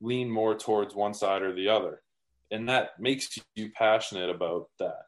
lean 0.00 0.30
more 0.30 0.56
towards 0.56 0.94
one 0.94 1.14
side 1.14 1.42
or 1.42 1.54
the 1.54 1.68
other 1.68 2.02
and 2.50 2.68
that 2.68 2.98
makes 2.98 3.38
you 3.54 3.70
passionate 3.70 4.28
about 4.28 4.68
that. 4.78 5.02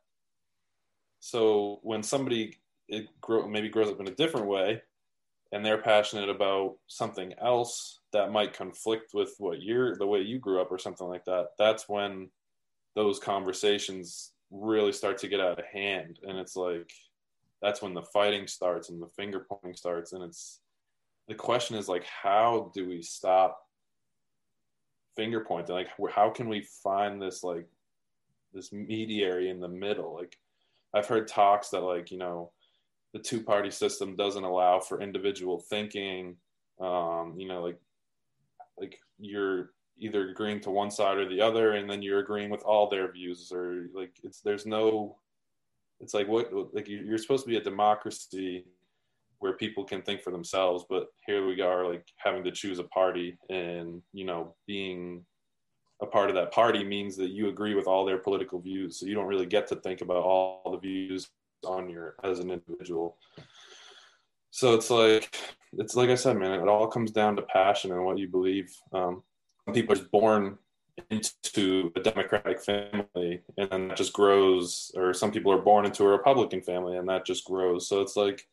So 1.20 1.80
when 1.82 2.02
somebody 2.02 2.58
it 2.88 3.06
grow, 3.20 3.48
maybe 3.48 3.70
grows 3.70 3.88
up 3.88 4.00
in 4.00 4.08
a 4.08 4.14
different 4.14 4.46
way 4.46 4.82
and 5.52 5.64
they're 5.64 5.78
passionate 5.78 6.28
about 6.28 6.76
something 6.86 7.32
else 7.40 8.00
that 8.12 8.30
might 8.30 8.52
conflict 8.52 9.14
with 9.14 9.34
what 9.38 9.62
you're 9.62 9.96
the 9.96 10.06
way 10.06 10.20
you 10.20 10.38
grew 10.38 10.60
up 10.60 10.70
or 10.70 10.78
something 10.78 11.06
like 11.06 11.24
that 11.24 11.48
that's 11.58 11.88
when 11.88 12.28
those 12.94 13.18
conversations 13.18 14.32
really 14.54 14.92
start 14.92 15.18
to 15.18 15.28
get 15.28 15.40
out 15.40 15.58
of 15.58 15.64
hand. 15.66 16.20
And 16.26 16.38
it's 16.38 16.56
like 16.56 16.90
that's 17.60 17.82
when 17.82 17.94
the 17.94 18.02
fighting 18.02 18.46
starts 18.46 18.88
and 18.88 19.02
the 19.02 19.08
finger 19.16 19.46
pointing 19.48 19.74
starts. 19.74 20.12
And 20.12 20.22
it's 20.22 20.60
the 21.28 21.34
question 21.34 21.76
is 21.76 21.88
like 21.88 22.04
how 22.04 22.70
do 22.74 22.88
we 22.88 23.02
stop 23.02 23.58
finger 25.16 25.40
pointing? 25.40 25.74
Like 25.74 25.88
how 26.12 26.30
can 26.30 26.48
we 26.48 26.66
find 26.82 27.20
this 27.20 27.42
like 27.42 27.66
this 28.52 28.72
mediary 28.72 29.50
in 29.50 29.60
the 29.60 29.68
middle? 29.68 30.14
Like 30.14 30.38
i've 30.94 31.06
heard 31.06 31.26
talks 31.26 31.70
that 31.70 31.80
like 31.80 32.12
you 32.12 32.18
know 32.18 32.52
the 33.12 33.18
two 33.18 33.42
party 33.42 33.68
system 33.68 34.14
doesn't 34.14 34.44
allow 34.44 34.78
for 34.78 35.02
individual 35.02 35.58
thinking. 35.58 36.36
Um 36.80 37.34
you 37.36 37.48
know 37.48 37.62
like 37.62 37.78
like 38.78 38.98
you're 39.18 39.70
either 39.98 40.28
agreeing 40.28 40.60
to 40.60 40.70
one 40.70 40.90
side 40.90 41.18
or 41.18 41.28
the 41.28 41.40
other 41.40 41.72
and 41.72 41.88
then 41.88 42.02
you're 42.02 42.20
agreeing 42.20 42.50
with 42.50 42.62
all 42.62 42.88
their 42.88 43.10
views 43.12 43.52
or 43.52 43.86
like 43.94 44.12
it's 44.22 44.40
there's 44.40 44.66
no 44.66 45.16
it's 46.00 46.14
like 46.14 46.28
what 46.28 46.50
like 46.74 46.88
you're 46.88 47.18
supposed 47.18 47.44
to 47.44 47.50
be 47.50 47.56
a 47.56 47.62
democracy 47.62 48.64
where 49.38 49.52
people 49.52 49.84
can 49.84 50.02
think 50.02 50.20
for 50.20 50.30
themselves 50.30 50.84
but 50.88 51.08
here 51.26 51.46
we 51.46 51.60
are 51.60 51.88
like 51.88 52.06
having 52.16 52.42
to 52.42 52.50
choose 52.50 52.78
a 52.78 52.84
party 52.84 53.38
and 53.50 54.02
you 54.12 54.24
know 54.24 54.54
being 54.66 55.24
a 56.02 56.06
part 56.06 56.28
of 56.28 56.34
that 56.34 56.52
party 56.52 56.82
means 56.82 57.16
that 57.16 57.30
you 57.30 57.48
agree 57.48 57.74
with 57.74 57.86
all 57.86 58.04
their 58.04 58.18
political 58.18 58.60
views 58.60 58.98
so 58.98 59.06
you 59.06 59.14
don't 59.14 59.26
really 59.26 59.46
get 59.46 59.66
to 59.66 59.76
think 59.76 60.00
about 60.00 60.22
all 60.22 60.70
the 60.72 60.78
views 60.78 61.28
on 61.64 61.88
your 61.88 62.14
as 62.22 62.38
an 62.38 62.50
individual. 62.50 63.16
So 64.50 64.74
it's 64.74 64.90
like 64.90 65.34
it's 65.76 65.96
like 65.96 66.08
i 66.08 66.14
said 66.14 66.36
man 66.36 66.60
it 66.60 66.68
all 66.68 66.86
comes 66.86 67.10
down 67.10 67.34
to 67.34 67.42
passion 67.42 67.90
and 67.90 68.04
what 68.04 68.16
you 68.16 68.28
believe 68.28 68.72
um, 68.92 69.24
people 69.72 69.98
are 69.98 70.04
born 70.12 70.58
into 71.10 71.90
a 71.96 72.00
democratic 72.00 72.60
family 72.60 73.42
and 73.56 73.68
then 73.70 73.88
that 73.88 73.96
just 73.96 74.12
grows 74.12 74.92
or 74.96 75.12
some 75.12 75.32
people 75.32 75.52
are 75.52 75.60
born 75.60 75.84
into 75.84 76.04
a 76.04 76.08
republican 76.08 76.62
family 76.62 76.96
and 76.96 77.08
that 77.08 77.26
just 77.26 77.44
grows. 77.44 77.88
So 77.88 78.00
it's 78.00 78.16
like 78.16 78.46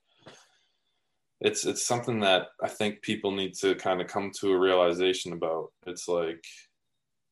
it's 1.40 1.66
it's 1.66 1.86
something 1.86 2.20
that 2.20 2.50
i 2.62 2.68
think 2.68 3.02
people 3.02 3.32
need 3.32 3.56
to 3.56 3.74
kind 3.76 4.00
of 4.00 4.08
come 4.08 4.32
to 4.40 4.52
a 4.54 4.60
realization 4.60 5.34
about. 5.34 5.72
It's 5.86 6.08
like 6.08 6.44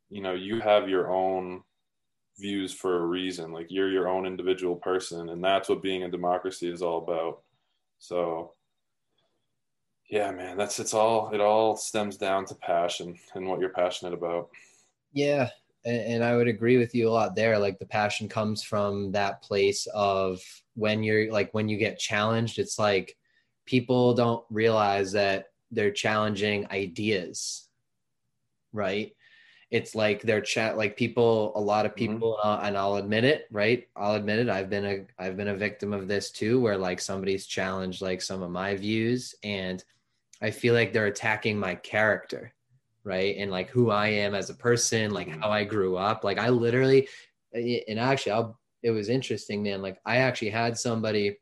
you 0.09 0.21
know 0.21 0.33
you 0.33 0.59
have 0.59 0.89
your 0.89 1.11
own 1.11 1.63
views 2.39 2.73
for 2.73 2.97
a 2.97 3.05
reason. 3.05 3.51
Like 3.51 3.67
you're 3.69 3.91
your 3.91 4.07
own 4.07 4.25
individual 4.25 4.75
person 4.75 5.29
and 5.29 5.43
that's 5.43 5.69
what 5.69 5.81
being 5.81 6.03
a 6.03 6.09
democracy 6.09 6.71
is 6.71 6.81
all 6.81 6.99
about. 6.99 7.41
So 7.99 8.53
yeah 10.09 10.31
man 10.31 10.57
that's 10.57 10.79
it's 10.79 10.93
all 10.93 11.29
it 11.33 11.39
all 11.39 11.75
stems 11.75 12.17
down 12.17 12.45
to 12.45 12.55
passion 12.55 13.15
and 13.35 13.47
what 13.47 13.59
you're 13.59 13.69
passionate 13.69 14.13
about 14.13 14.49
yeah 15.13 15.49
and, 15.85 16.01
and, 16.01 16.23
i 16.23 16.35
would 16.35 16.47
agree 16.47 16.77
with 16.77 16.93
you 16.95 17.07
a 17.07 17.11
lot 17.11 17.35
there 17.35 17.57
like 17.57 17.79
the 17.79 17.85
passion 17.85 18.27
comes 18.27 18.63
from 18.63 19.11
that 19.11 19.41
place 19.41 19.87
of 19.93 20.41
when 20.75 21.03
you're 21.03 21.31
like 21.31 21.53
when 21.53 21.69
you 21.69 21.77
get 21.77 21.99
challenged 21.99 22.59
it's 22.59 22.79
like 22.79 23.15
people 23.65 24.13
don't 24.13 24.43
realize 24.49 25.11
that 25.11 25.45
they're 25.71 25.91
challenging 25.91 26.65
ideas 26.71 27.67
right 28.73 29.13
it's 29.71 29.93
like 29.93 30.23
they're 30.23 30.41
chat 30.41 30.77
like 30.77 30.97
people 30.97 31.51
a 31.55 31.59
lot 31.59 31.85
of 31.85 31.91
mm-hmm. 31.91 32.13
people 32.13 32.37
mm-hmm. 32.43 32.49
uh, 32.49 32.67
and 32.67 32.75
i'll 32.75 32.95
admit 32.95 33.23
it 33.23 33.47
right 33.51 33.87
i'll 33.95 34.15
admit 34.15 34.39
it 34.39 34.49
i've 34.49 34.69
been 34.69 34.85
a 34.85 35.05
i've 35.19 35.37
been 35.37 35.49
a 35.49 35.55
victim 35.55 35.93
of 35.93 36.07
this 36.07 36.31
too 36.31 36.59
where 36.59 36.77
like 36.77 36.99
somebody's 36.99 37.45
challenged 37.45 38.01
like 38.01 38.21
some 38.21 38.41
of 38.41 38.49
my 38.49 38.75
views 38.75 39.35
and 39.43 39.83
I 40.41 40.51
feel 40.51 40.73
like 40.73 40.93
they're 40.93 41.07
attacking 41.07 41.57
my 41.59 41.75
character, 41.75 42.53
right? 43.03 43.35
And 43.37 43.51
like 43.51 43.69
who 43.69 43.91
I 43.91 44.07
am 44.07 44.33
as 44.33 44.49
a 44.49 44.55
person, 44.55 45.11
like 45.11 45.27
mm-hmm. 45.27 45.41
how 45.41 45.49
I 45.49 45.63
grew 45.63 45.97
up. 45.97 46.23
Like 46.23 46.37
I 46.39 46.49
literally, 46.49 47.07
and 47.53 47.99
actually, 47.99 48.33
I'll, 48.33 48.59
it 48.81 48.91
was 48.91 49.09
interesting, 49.09 49.63
man. 49.63 49.81
Like 49.81 49.99
I 50.05 50.17
actually 50.17 50.51
had 50.51 50.77
somebody 50.77 51.37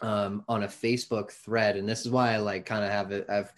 um, 0.00 0.44
on 0.48 0.64
a 0.64 0.68
Facebook 0.68 1.30
thread, 1.30 1.76
and 1.76 1.88
this 1.88 2.00
is 2.00 2.10
why 2.10 2.34
I 2.34 2.38
like 2.38 2.66
kind 2.66 2.84
of 2.84 2.90
have 2.90 3.12
it. 3.12 3.26
I've 3.28 3.52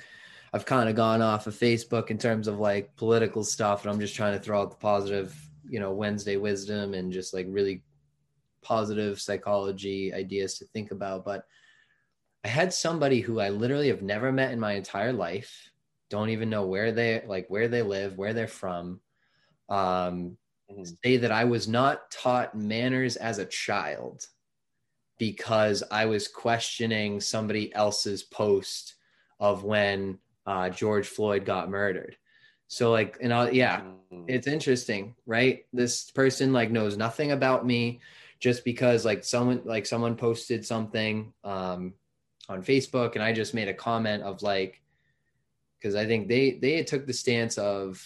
I've 0.53 0.67
kind 0.67 0.89
of 0.89 0.97
gone 0.97 1.23
off 1.23 1.47
of 1.47 1.55
Facebook 1.55 2.11
in 2.11 2.19
terms 2.19 2.49
of 2.49 2.59
like 2.59 2.95
political 2.97 3.45
stuff, 3.45 3.85
and 3.85 3.93
I'm 3.93 4.01
just 4.01 4.17
trying 4.17 4.35
to 4.35 4.41
throw 4.41 4.61
out 4.61 4.71
the 4.71 4.77
positive, 4.77 5.35
you 5.69 5.81
know, 5.81 5.93
Wednesday 5.93 6.37
wisdom 6.37 6.95
and 6.95 7.13
just 7.13 7.33
like 7.33 7.47
really 7.49 7.83
positive 8.63 9.21
psychology 9.21 10.13
ideas 10.13 10.59
to 10.59 10.65
think 10.67 10.91
about. 10.91 11.25
But 11.25 11.45
I 12.45 12.49
had 12.49 12.73
somebody 12.73 13.21
who 13.21 13.41
I 13.41 13.51
literally 13.51 13.89
have 13.89 14.03
never 14.03 14.33
met 14.33 14.53
in 14.53 14.61
my 14.61 14.73
entire 14.73 15.13
life, 15.13 15.71
don't 16.09 16.31
even 16.31 16.51
know 16.51 16.67
where 16.67 16.93
they 16.93 17.23
like 17.27 17.47
where 17.49 17.69
they 17.69 17.83
live, 17.83 18.19
where 18.19 18.33
they're 18.33 18.49
from, 18.49 19.01
um, 19.69 20.37
mm-hmm. 20.71 20.83
say 21.05 21.19
that 21.19 21.33
I 21.33 21.45
was 21.45 21.69
not 21.69 22.11
taught 22.11 22.57
manners 22.57 23.17
as 23.17 23.39
a 23.39 23.47
child 23.47 24.27
because 25.19 25.83
I 25.91 26.07
was 26.07 26.29
questioning 26.29 27.21
somebody 27.21 27.73
else's 27.75 28.23
post 28.23 28.95
of 29.39 29.65
when 29.65 30.19
uh, 30.47 30.71
George 30.71 31.07
Floyd 31.07 31.45
got 31.45 31.71
murdered. 31.71 32.17
So 32.69 32.91
like, 32.91 33.19
and 33.21 33.33
I, 33.33 33.51
yeah, 33.51 33.81
mm-hmm. 33.81 34.25
it's 34.29 34.47
interesting, 34.47 35.15
right? 35.27 35.67
This 35.73 36.11
person 36.11 36.53
like 36.53 36.71
knows 36.71 36.97
nothing 36.97 37.33
about 37.33 37.67
me 37.67 38.01
just 38.41 38.65
because 38.65 39.05
like 39.05 39.23
someone 39.23 39.61
like 39.65 39.85
someone 39.85 40.17
posted 40.17 40.65
something 40.65 41.33
um 41.45 41.93
on 42.51 42.63
Facebook, 42.65 43.15
and 43.15 43.23
I 43.23 43.33
just 43.33 43.55
made 43.55 43.69
a 43.69 43.75
comment 43.75 44.25
of 44.25 44.43
like, 44.43 44.83
because 45.79 45.95
I 45.95 46.05
think 46.05 46.29
they 46.29 46.59
they 46.61 46.83
took 46.83 47.07
the 47.07 47.13
stance 47.13 47.57
of, 47.57 48.05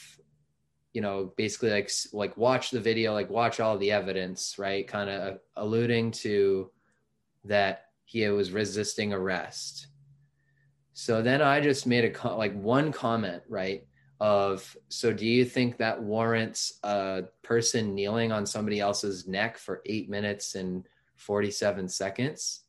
you 0.92 1.01
know, 1.01 1.32
basically 1.36 1.70
like 1.70 1.90
like 2.12 2.36
watch 2.36 2.70
the 2.70 2.78
video, 2.78 3.14
like 3.14 3.30
watch 3.30 3.59
all 3.59 3.78
the 3.78 3.90
evidence, 3.90 4.57
right? 4.59 4.86
Kind 4.86 5.09
of 5.09 5.34
uh, 5.34 5.36
alluding 5.57 6.12
to 6.12 6.70
that 7.45 7.86
he 8.05 8.28
was 8.28 8.53
resisting 8.53 9.12
arrest. 9.14 9.88
So 10.92 11.22
then 11.22 11.40
I 11.40 11.61
just 11.61 11.86
made 11.86 12.05
a 12.05 12.28
like 12.36 12.55
one 12.55 12.92
comment, 12.92 13.42
right? 13.49 13.86
Of 14.20 14.76
so 14.90 15.12
do 15.12 15.26
you 15.26 15.45
think 15.45 15.78
that 15.78 16.03
warrants 16.03 16.78
a 16.84 17.24
person 17.42 17.95
kneeling 17.95 18.30
on 18.30 18.47
somebody 18.47 18.78
else's 18.78 19.26
neck 19.26 19.57
for 19.57 19.82
eight 19.86 20.09
minutes 20.09 20.55
and 20.55 20.86
47 21.16 21.88
seconds? 21.88 22.61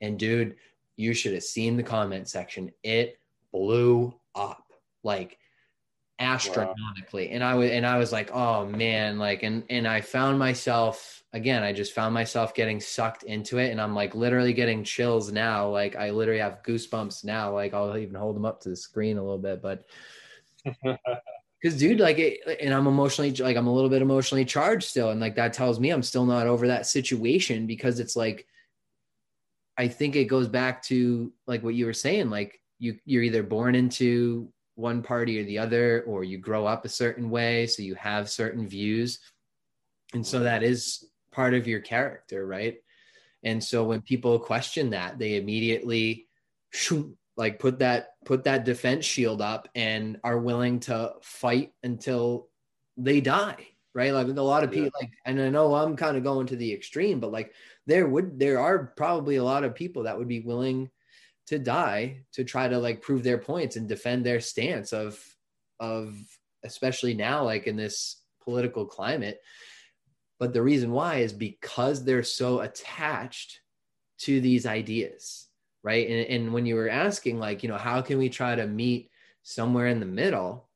And 0.00 0.18
dude, 0.18 0.56
you 0.96 1.14
should 1.14 1.34
have 1.34 1.42
seen 1.42 1.76
the 1.76 1.82
comment 1.82 2.28
section. 2.28 2.70
It 2.82 3.18
blew 3.52 4.14
up 4.34 4.64
like 5.02 5.38
astronomically. 6.18 7.28
Wow. 7.28 7.34
And 7.34 7.44
I 7.44 7.54
was 7.54 7.70
and 7.70 7.86
I 7.86 7.98
was 7.98 8.12
like, 8.12 8.30
oh 8.32 8.66
man, 8.66 9.18
like 9.18 9.42
and 9.42 9.64
and 9.70 9.86
I 9.86 10.00
found 10.00 10.38
myself 10.38 11.22
again, 11.32 11.62
I 11.62 11.72
just 11.72 11.92
found 11.92 12.14
myself 12.14 12.54
getting 12.54 12.80
sucked 12.80 13.24
into 13.24 13.58
it 13.58 13.70
and 13.70 13.80
I'm 13.80 13.94
like 13.94 14.14
literally 14.14 14.52
getting 14.52 14.84
chills 14.84 15.30
now. 15.30 15.68
Like 15.68 15.96
I 15.96 16.10
literally 16.10 16.40
have 16.40 16.62
goosebumps 16.62 17.24
now. 17.24 17.52
Like 17.52 17.74
I'll 17.74 17.96
even 17.96 18.14
hold 18.14 18.36
them 18.36 18.46
up 18.46 18.60
to 18.62 18.70
the 18.70 18.76
screen 18.76 19.18
a 19.18 19.22
little 19.22 19.38
bit, 19.38 19.60
but 19.60 19.84
because 21.62 21.78
dude 21.78 22.00
like 22.00 22.18
it, 22.18 22.40
and 22.60 22.74
i'm 22.74 22.86
emotionally 22.86 23.32
like 23.32 23.56
i'm 23.56 23.66
a 23.66 23.72
little 23.72 23.88
bit 23.90 24.02
emotionally 24.02 24.44
charged 24.44 24.88
still 24.88 25.10
and 25.10 25.20
like 25.20 25.36
that 25.36 25.52
tells 25.52 25.80
me 25.80 25.90
i'm 25.90 26.02
still 26.02 26.26
not 26.26 26.46
over 26.46 26.66
that 26.66 26.86
situation 26.86 27.66
because 27.66 28.00
it's 28.00 28.16
like 28.16 28.46
I 29.78 29.88
think 29.88 30.16
it 30.16 30.24
goes 30.24 30.48
back 30.48 30.82
to 30.84 31.32
like 31.46 31.62
what 31.62 31.74
you 31.74 31.86
were 31.86 31.92
saying, 31.92 32.30
like 32.30 32.60
you 32.78 32.98
you're 33.04 33.22
either 33.22 33.42
born 33.42 33.74
into 33.74 34.52
one 34.74 35.02
party 35.02 35.40
or 35.40 35.44
the 35.44 35.58
other, 35.58 36.02
or 36.06 36.24
you 36.24 36.38
grow 36.38 36.66
up 36.66 36.84
a 36.84 36.90
certain 36.90 37.30
way, 37.30 37.66
so 37.66 37.82
you 37.82 37.94
have 37.94 38.30
certain 38.30 38.68
views, 38.68 39.20
and 40.12 40.26
so 40.26 40.40
that 40.40 40.62
is 40.62 41.04
part 41.32 41.54
of 41.54 41.66
your 41.66 41.80
character, 41.80 42.46
right? 42.46 42.76
And 43.42 43.62
so 43.62 43.84
when 43.84 44.02
people 44.02 44.38
question 44.38 44.90
that, 44.90 45.18
they 45.18 45.36
immediately 45.36 46.26
like 47.36 47.58
put 47.58 47.78
that 47.78 48.08
put 48.24 48.44
that 48.44 48.64
defense 48.64 49.04
shield 49.04 49.40
up 49.40 49.68
and 49.74 50.18
are 50.24 50.38
willing 50.38 50.80
to 50.80 51.12
fight 51.22 51.72
until 51.82 52.48
they 52.96 53.20
die 53.20 53.68
right 53.96 54.12
like 54.12 54.28
a 54.28 54.30
lot 54.30 54.62
of 54.62 54.70
people 54.70 54.90
yeah. 55.00 55.06
like 55.06 55.12
and 55.24 55.40
i 55.40 55.48
know 55.48 55.74
i'm 55.74 55.96
kind 55.96 56.16
of 56.16 56.22
going 56.22 56.46
to 56.46 56.54
the 56.54 56.72
extreme 56.72 57.18
but 57.18 57.32
like 57.32 57.52
there 57.86 58.06
would 58.06 58.38
there 58.38 58.60
are 58.60 58.92
probably 58.96 59.36
a 59.36 59.44
lot 59.44 59.64
of 59.64 59.74
people 59.74 60.04
that 60.04 60.16
would 60.16 60.28
be 60.28 60.40
willing 60.40 60.88
to 61.46 61.58
die 61.58 62.20
to 62.32 62.44
try 62.44 62.68
to 62.68 62.78
like 62.78 63.02
prove 63.02 63.22
their 63.22 63.38
points 63.38 63.76
and 63.76 63.88
defend 63.88 64.24
their 64.24 64.40
stance 64.40 64.92
of 64.92 65.18
of 65.80 66.16
especially 66.66 67.14
now, 67.14 67.44
like 67.44 67.66
in 67.66 67.76
this 67.76 68.22
political 68.42 68.84
climate. 68.84 69.40
But 70.38 70.52
the 70.52 70.62
reason 70.62 70.90
why 70.90 71.16
is 71.16 71.32
because 71.32 72.04
they're 72.04 72.22
so 72.22 72.60
attached 72.60 73.60
to 74.18 74.40
these 74.40 74.66
ideas, 74.66 75.46
right? 75.82 76.06
And, 76.08 76.26
and 76.28 76.52
when 76.52 76.66
you 76.66 76.74
were 76.74 76.90
asking, 76.90 77.38
like, 77.38 77.62
you 77.62 77.70
know, 77.70 77.78
how 77.78 78.02
can 78.02 78.18
we 78.18 78.28
try 78.28 78.54
to 78.54 78.66
meet 78.66 79.10
somewhere 79.42 79.86
in 79.86 80.00
the 80.00 80.06
middle? 80.06 80.68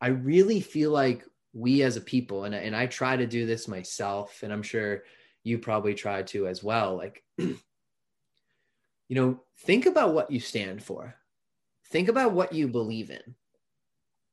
I 0.00 0.08
really 0.08 0.60
feel 0.60 0.90
like 0.90 1.24
we 1.56 1.82
as 1.82 1.96
a 1.96 2.00
people, 2.00 2.44
and, 2.44 2.54
and 2.54 2.76
I 2.76 2.86
try 2.86 3.16
to 3.16 3.26
do 3.26 3.46
this 3.46 3.66
myself, 3.66 4.42
and 4.42 4.52
I'm 4.52 4.62
sure 4.62 5.04
you 5.42 5.58
probably 5.58 5.94
try 5.94 6.22
to 6.24 6.46
as 6.46 6.62
well. 6.62 6.96
Like, 6.96 7.24
you 7.38 7.56
know, 9.10 9.40
think 9.60 9.86
about 9.86 10.12
what 10.12 10.30
you 10.30 10.38
stand 10.38 10.82
for, 10.82 11.14
think 11.90 12.08
about 12.08 12.32
what 12.32 12.52
you 12.52 12.68
believe 12.68 13.10
in, 13.10 13.34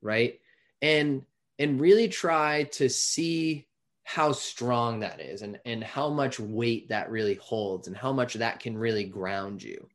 right? 0.02 0.40
And 0.82 1.24
and 1.60 1.80
really 1.80 2.10
try 2.10 2.64
to 2.64 2.90
see 2.90 3.68
how 4.04 4.34
strong 4.34 5.00
that 5.00 5.22
is 5.22 5.44
and 5.44 5.60
and 5.66 5.84
how 5.84 6.10
much 6.10 6.40
weight 6.40 6.90
that 6.90 7.10
really 7.10 7.36
holds 7.36 7.88
and 7.88 7.96
how 7.96 8.12
much 8.12 8.34
that 8.34 8.60
can 8.60 8.78
really 8.78 9.06
ground 9.06 9.64
you 9.64 9.88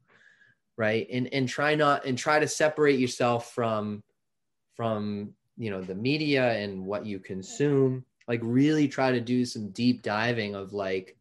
right 0.79 1.07
and 1.13 1.29
and 1.35 1.47
try 1.47 1.75
not 1.75 2.07
and 2.07 2.17
try 2.17 2.39
to 2.39 2.49
separate 2.49 2.99
yourself 2.99 3.53
from 3.53 4.03
from 4.77 5.35
you 5.59 5.71
know 5.71 5.83
the 5.83 5.95
media 5.95 6.53
and 6.53 6.87
what 6.87 7.05
you 7.05 7.19
consume 7.19 8.05
like 8.29 8.41
really 8.43 8.87
try 8.87 9.11
to 9.11 9.21
do 9.21 9.45
some 9.45 9.71
deep 9.71 10.03
diving 10.03 10.55
of 10.55 10.73
like 10.73 11.17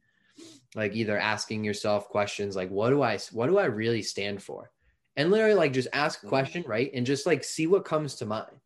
like 0.75 0.93
either 0.93 1.17
asking 1.17 1.63
yourself 1.63 2.07
questions 2.09 2.55
like 2.55 2.69
what 2.69 2.91
do 2.91 3.01
i 3.01 3.17
what 3.31 3.47
do 3.47 3.57
i 3.57 3.65
really 3.65 4.03
stand 4.03 4.41
for? 4.41 4.71
And 5.15 5.31
literally 5.31 5.55
like 5.55 5.73
just 5.73 5.87
ask 5.93 6.23
a 6.23 6.27
question 6.27 6.63
right? 6.67 6.91
And 6.93 7.05
just 7.05 7.25
like 7.25 7.43
see 7.43 7.65
what 7.65 7.85
comes 7.85 8.15
to 8.15 8.25
mind 8.25 8.61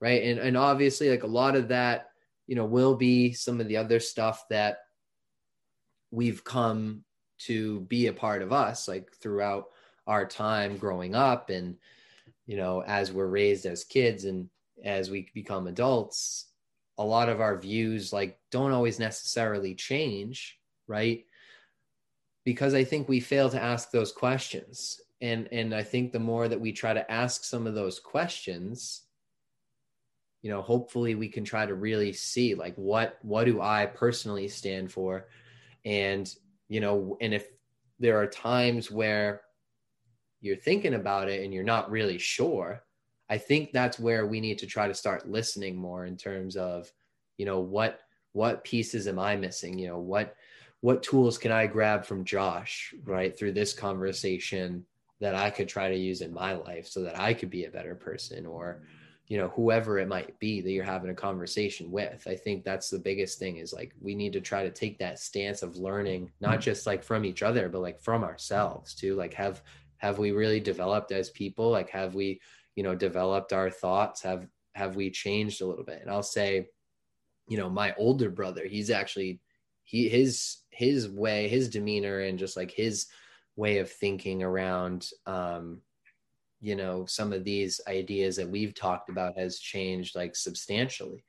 right? 0.00 0.22
And 0.22 0.38
and 0.38 0.56
obviously 0.56 1.08
like 1.10 1.22
a 1.22 1.28
lot 1.28 1.56
of 1.56 1.68
that 1.68 2.10
you 2.46 2.54
know 2.54 2.66
will 2.66 2.94
be 2.94 3.32
some 3.32 3.60
of 3.60 3.68
the 3.68 3.78
other 3.78 4.00
stuff 4.00 4.44
that 4.50 4.80
we've 6.10 6.44
come 6.44 7.04
to 7.38 7.80
be 7.82 8.08
a 8.08 8.12
part 8.12 8.42
of 8.42 8.52
us 8.52 8.88
like 8.88 9.12
throughout 9.12 9.66
our 10.06 10.26
time 10.26 10.76
growing 10.76 11.14
up 11.14 11.50
and 11.50 11.76
you 12.46 12.56
know 12.56 12.82
as 12.82 13.12
we're 13.12 13.26
raised 13.26 13.64
as 13.64 13.84
kids. 13.84 14.24
And 14.24 14.50
as 14.84 15.10
we 15.10 15.28
become 15.34 15.66
adults 15.66 16.46
a 16.98 17.04
lot 17.04 17.28
of 17.28 17.40
our 17.40 17.56
views 17.56 18.12
like 18.12 18.38
don't 18.50 18.72
always 18.72 18.98
necessarily 18.98 19.74
change 19.74 20.58
right? 20.88 21.24
Because 22.44 22.74
i 22.74 22.82
think 22.82 23.08
we 23.08 23.20
fail 23.20 23.48
to 23.50 23.62
ask 23.62 23.90
those 23.90 24.10
questions. 24.10 25.00
And 25.20 25.48
and 25.52 25.74
i 25.74 25.82
think 25.82 26.12
the 26.12 26.18
more 26.18 26.48
that 26.48 26.60
we 26.60 26.72
try 26.72 26.94
to 26.94 27.10
ask 27.10 27.44
some 27.44 27.66
of 27.66 27.74
those 27.74 28.00
questions 28.00 29.02
you 30.42 30.50
know 30.50 30.62
hopefully 30.62 31.16
we 31.16 31.28
can 31.28 31.44
try 31.44 31.66
to 31.66 31.74
really 31.74 32.12
see 32.12 32.54
like 32.54 32.76
what 32.76 33.18
what 33.22 33.44
do 33.44 33.60
i 33.60 33.86
personally 33.86 34.48
stand 34.48 34.90
for? 34.90 35.28
And 35.84 36.32
you 36.68 36.80
know 36.80 37.16
and 37.20 37.34
if 37.34 37.48
there 37.98 38.18
are 38.20 38.26
times 38.28 38.90
where 38.90 39.42
you're 40.40 40.56
thinking 40.56 40.94
about 40.94 41.28
it 41.28 41.42
and 41.44 41.52
you're 41.52 41.64
not 41.64 41.90
really 41.90 42.18
sure 42.18 42.84
i 43.30 43.38
think 43.38 43.72
that's 43.72 43.98
where 43.98 44.26
we 44.26 44.40
need 44.40 44.58
to 44.58 44.66
try 44.66 44.88
to 44.88 44.94
start 44.94 45.30
listening 45.30 45.76
more 45.76 46.04
in 46.06 46.16
terms 46.16 46.56
of 46.56 46.90
you 47.36 47.46
know 47.46 47.60
what 47.60 48.00
what 48.32 48.62
pieces 48.62 49.08
am 49.08 49.18
i 49.18 49.34
missing? 49.34 49.78
You 49.78 49.88
know 49.88 49.98
what 49.98 50.36
what 50.80 51.02
tools 51.02 51.38
can 51.38 51.50
i 51.50 51.66
grab 51.66 52.04
from 52.04 52.24
josh 52.24 52.94
right 53.04 53.36
through 53.36 53.52
this 53.52 53.72
conversation 53.72 54.84
that 55.20 55.34
i 55.34 55.50
could 55.50 55.68
try 55.68 55.88
to 55.88 55.96
use 55.96 56.20
in 56.20 56.32
my 56.32 56.52
life 56.54 56.86
so 56.86 57.02
that 57.02 57.18
i 57.18 57.34
could 57.34 57.50
be 57.50 57.64
a 57.64 57.70
better 57.70 57.94
person 57.94 58.46
or 58.46 58.82
you 59.28 59.36
know 59.36 59.48
whoever 59.48 59.98
it 59.98 60.08
might 60.08 60.38
be 60.38 60.60
that 60.60 60.70
you're 60.70 60.84
having 60.84 61.10
a 61.10 61.14
conversation 61.14 61.90
with? 61.90 62.26
I 62.26 62.34
think 62.34 62.64
that's 62.64 62.88
the 62.88 62.98
biggest 62.98 63.38
thing 63.38 63.58
is 63.58 63.72
like 63.72 63.94
we 64.00 64.14
need 64.14 64.32
to 64.32 64.40
try 64.40 64.62
to 64.62 64.70
take 64.70 64.98
that 64.98 65.18
stance 65.18 65.62
of 65.62 65.76
learning 65.76 66.32
not 66.40 66.52
mm-hmm. 66.52 66.60
just 66.60 66.86
like 66.86 67.04
from 67.04 67.24
each 67.24 67.42
other 67.42 67.68
but 67.68 67.82
like 67.82 68.00
from 68.00 68.24
ourselves 68.24 68.94
too. 68.94 69.14
Like 69.14 69.34
have 69.34 69.62
have 69.98 70.18
we 70.18 70.30
really 70.30 70.60
developed 70.60 71.12
as 71.12 71.28
people? 71.30 71.70
Like 71.70 71.90
have 71.90 72.14
we 72.14 72.40
you 72.78 72.84
know 72.84 72.94
developed 72.94 73.52
our 73.52 73.70
thoughts 73.70 74.22
have 74.22 74.46
have 74.76 74.94
we 74.94 75.10
changed 75.10 75.60
a 75.60 75.66
little 75.66 75.82
bit? 75.82 76.00
And 76.00 76.08
i'll 76.08 76.22
say 76.22 76.68
you 77.48 77.58
know 77.58 77.68
my 77.68 77.92
older 77.98 78.30
brother 78.30 78.64
he's 78.66 78.88
actually 78.88 79.40
he 79.82 80.08
his 80.08 80.58
his 80.70 81.08
way 81.08 81.48
his 81.48 81.68
demeanor 81.68 82.20
and 82.20 82.38
just 82.38 82.56
like 82.56 82.70
his 82.70 83.06
way 83.56 83.78
of 83.78 83.90
thinking 83.90 84.44
around 84.44 85.10
um 85.26 85.80
you 86.60 86.76
know 86.76 87.04
some 87.06 87.32
of 87.32 87.42
these 87.42 87.80
ideas 87.88 88.36
that 88.36 88.48
we've 88.48 88.76
talked 88.76 89.10
about 89.10 89.36
has 89.36 89.58
changed 89.58 90.14
like 90.14 90.36
substantially. 90.36 91.24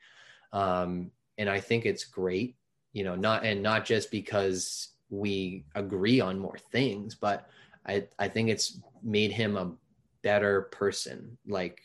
Um 0.53 1.09
and 1.39 1.49
i 1.49 1.59
think 1.59 1.83
it's 1.87 2.03
great 2.03 2.57
you 2.93 3.03
know 3.03 3.15
not 3.15 3.43
and 3.43 3.63
not 3.63 3.85
just 3.85 4.11
because 4.11 4.89
we 5.09 5.65
agree 5.73 6.19
on 6.19 6.37
more 6.37 6.59
things 6.71 7.15
but 7.15 7.49
i 7.87 8.05
i 8.19 8.27
think 8.27 8.49
it's 8.49 8.79
made 9.01 9.31
him 9.31 9.57
a 9.57 9.71
better 10.23 10.63
person 10.71 11.37
like 11.47 11.79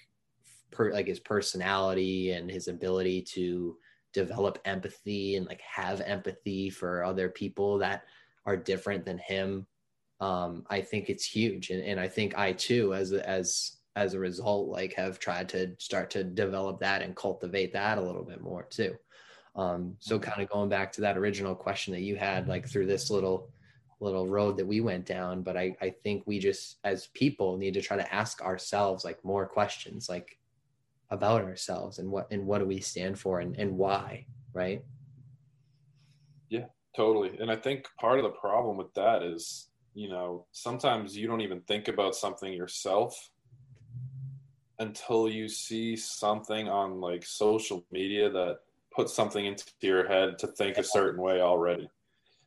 per 0.70 0.92
like 0.92 1.06
his 1.06 1.20
personality 1.20 2.32
and 2.32 2.50
his 2.50 2.68
ability 2.68 3.22
to 3.22 3.76
develop 4.12 4.58
empathy 4.64 5.36
and 5.36 5.46
like 5.46 5.60
have 5.60 6.00
empathy 6.00 6.70
for 6.70 7.04
other 7.04 7.28
people 7.28 7.78
that 7.78 8.04
are 8.46 8.56
different 8.56 9.04
than 9.04 9.18
him 9.18 9.66
um, 10.20 10.64
I 10.70 10.80
think 10.80 11.10
it's 11.10 11.26
huge, 11.26 11.70
and, 11.70 11.82
and 11.82 11.98
I 11.98 12.08
think 12.08 12.36
I 12.38 12.52
too, 12.52 12.94
as 12.94 13.12
as 13.12 13.76
as 13.96 14.14
a 14.14 14.18
result, 14.18 14.68
like 14.68 14.94
have 14.94 15.18
tried 15.18 15.48
to 15.50 15.72
start 15.78 16.10
to 16.10 16.24
develop 16.24 16.80
that 16.80 17.02
and 17.02 17.14
cultivate 17.14 17.72
that 17.74 17.98
a 17.98 18.02
little 18.02 18.24
bit 18.24 18.40
more 18.40 18.64
too. 18.64 18.96
Um, 19.54 19.96
so 20.00 20.18
kind 20.18 20.42
of 20.42 20.48
going 20.48 20.68
back 20.68 20.92
to 20.92 21.00
that 21.02 21.16
original 21.16 21.54
question 21.54 21.92
that 21.94 22.00
you 22.00 22.16
had, 22.16 22.48
like 22.48 22.68
through 22.68 22.86
this 22.86 23.10
little 23.10 23.50
little 24.04 24.28
road 24.28 24.56
that 24.56 24.66
we 24.66 24.80
went 24.80 25.06
down, 25.06 25.42
but 25.42 25.56
I 25.56 25.76
I 25.80 25.90
think 26.02 26.22
we 26.26 26.38
just 26.38 26.78
as 26.84 27.08
people 27.08 27.56
need 27.56 27.74
to 27.74 27.82
try 27.82 27.96
to 27.96 28.14
ask 28.14 28.42
ourselves 28.42 29.04
like 29.04 29.24
more 29.24 29.46
questions, 29.46 30.08
like 30.08 30.38
about 31.10 31.42
ourselves 31.42 31.98
and 31.98 32.10
what 32.10 32.30
and 32.30 32.46
what 32.46 32.58
do 32.58 32.66
we 32.66 32.80
stand 32.80 33.18
for 33.18 33.40
and 33.40 33.56
and 33.56 33.76
why, 33.76 34.26
right? 34.52 34.84
Yeah, 36.50 36.66
totally. 36.96 37.36
And 37.38 37.50
I 37.50 37.56
think 37.56 37.86
part 37.98 38.18
of 38.18 38.24
the 38.24 38.38
problem 38.38 38.76
with 38.76 38.92
that 38.94 39.22
is 39.22 39.68
you 39.94 40.08
know, 40.08 40.46
sometimes 40.50 41.16
you 41.16 41.28
don't 41.28 41.40
even 41.40 41.60
think 41.62 41.88
about 41.88 42.16
something 42.16 42.52
yourself 42.52 43.30
until 44.80 45.28
you 45.28 45.48
see 45.48 45.94
something 45.96 46.68
on 46.68 47.00
like 47.00 47.24
social 47.24 47.86
media 47.92 48.28
that 48.28 48.58
puts 48.94 49.14
something 49.14 49.46
into 49.46 49.64
your 49.80 50.06
head 50.06 50.38
to 50.38 50.48
think 50.48 50.78
a 50.78 50.84
certain 50.84 51.20
way 51.20 51.40
already. 51.40 51.88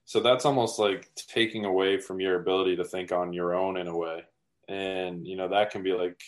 So 0.08 0.20
that's 0.20 0.46
almost 0.46 0.80
like 0.80 1.14
taking 1.16 1.66
away 1.66 2.00
from 2.00 2.20
your 2.20 2.40
ability 2.40 2.78
to 2.78 2.84
think 2.84 3.12
on 3.12 3.32
your 3.34 3.54
own 3.54 3.78
in 3.78 3.88
a 3.88 3.96
way. 3.96 4.24
And, 4.68 5.28
you 5.28 5.36
know, 5.36 5.50
that 5.50 5.70
can 5.70 5.84
be 5.84 5.94
like, 5.94 6.20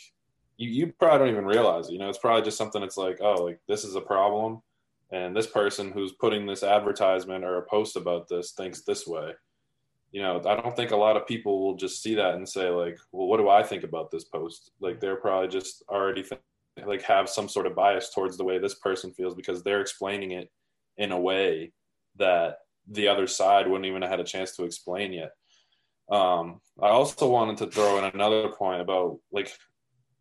you, 0.57 0.69
you 0.69 0.93
probably 0.99 1.19
don't 1.19 1.29
even 1.29 1.45
realize 1.45 1.89
it. 1.89 1.93
You 1.93 1.99
know, 1.99 2.09
it's 2.09 2.19
probably 2.19 2.43
just 2.43 2.57
something 2.57 2.81
that's 2.81 2.97
like, 2.97 3.17
oh, 3.21 3.43
like 3.43 3.59
this 3.67 3.83
is 3.83 3.95
a 3.95 4.01
problem. 4.01 4.61
And 5.11 5.35
this 5.35 5.47
person 5.47 5.91
who's 5.91 6.11
putting 6.11 6.45
this 6.45 6.61
advertisement 6.61 7.43
or 7.43 7.57
a 7.57 7.65
post 7.65 7.95
about 7.95 8.29
this 8.29 8.51
thinks 8.51 8.83
this 8.83 9.07
way 9.07 9.33
you 10.11 10.21
know, 10.21 10.41
I 10.45 10.55
don't 10.55 10.75
think 10.75 10.91
a 10.91 10.97
lot 10.97 11.17
of 11.17 11.27
people 11.27 11.61
will 11.63 11.75
just 11.75 12.01
see 12.01 12.15
that 12.15 12.35
and 12.35 12.47
say 12.47 12.69
like, 12.69 12.97
well, 13.11 13.27
what 13.27 13.37
do 13.37 13.49
I 13.49 13.61
think 13.61 13.83
about 13.83 14.09
this 14.09 14.23
post? 14.23 14.71
Like 14.79 14.99
they're 14.99 15.15
probably 15.15 15.49
just 15.49 15.83
already 15.87 16.25
like 16.83 17.03
have 17.03 17.29
some 17.29 17.47
sort 17.47 17.67
of 17.67 17.75
bias 17.75 18.11
towards 18.13 18.37
the 18.37 18.43
way 18.43 18.57
this 18.57 18.75
person 18.75 19.13
feels 19.13 19.35
because 19.35 19.61
they're 19.61 19.81
explaining 19.81 20.31
it 20.31 20.49
in 20.97 21.11
a 21.11 21.19
way 21.19 21.73
that 22.17 22.57
the 22.89 23.07
other 23.07 23.27
side 23.27 23.67
wouldn't 23.67 23.85
even 23.85 24.01
have 24.01 24.11
had 24.11 24.19
a 24.19 24.25
chance 24.25 24.55
to 24.55 24.63
explain 24.63 25.13
yet. 25.13 25.31
Um, 26.11 26.59
I 26.81 26.89
also 26.89 27.29
wanted 27.29 27.57
to 27.57 27.67
throw 27.67 27.97
in 27.99 28.05
another 28.05 28.49
point 28.49 28.81
about 28.81 29.19
like 29.31 29.53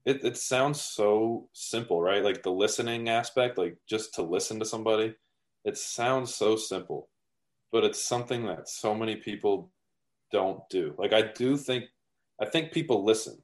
it, 0.05 0.25
it 0.25 0.37
sounds 0.37 0.81
so 0.81 1.49
simple, 1.53 2.01
right? 2.01 2.23
Like 2.23 2.43
the 2.43 2.51
listening 2.51 3.09
aspect, 3.09 3.59
like 3.59 3.77
just 3.89 4.15
to 4.15 4.23
listen 4.23 4.59
to 4.59 4.67
somebody, 4.67 5.15
it 5.65 5.77
sounds 5.77 6.35
so 6.35 6.57
simple, 6.57 7.09
but 7.73 7.85
it's 7.85 8.03
something 8.03 8.47
that 8.47 8.69
so 8.69 8.95
many 8.95 9.17
people 9.17 9.71
don't 10.31 10.61
do. 10.69 10.95
Like 10.99 11.13
I 11.13 11.23
do 11.23 11.57
think 11.57 11.85
I 12.41 12.47
think 12.47 12.73
people 12.73 13.05
listen. 13.05 13.39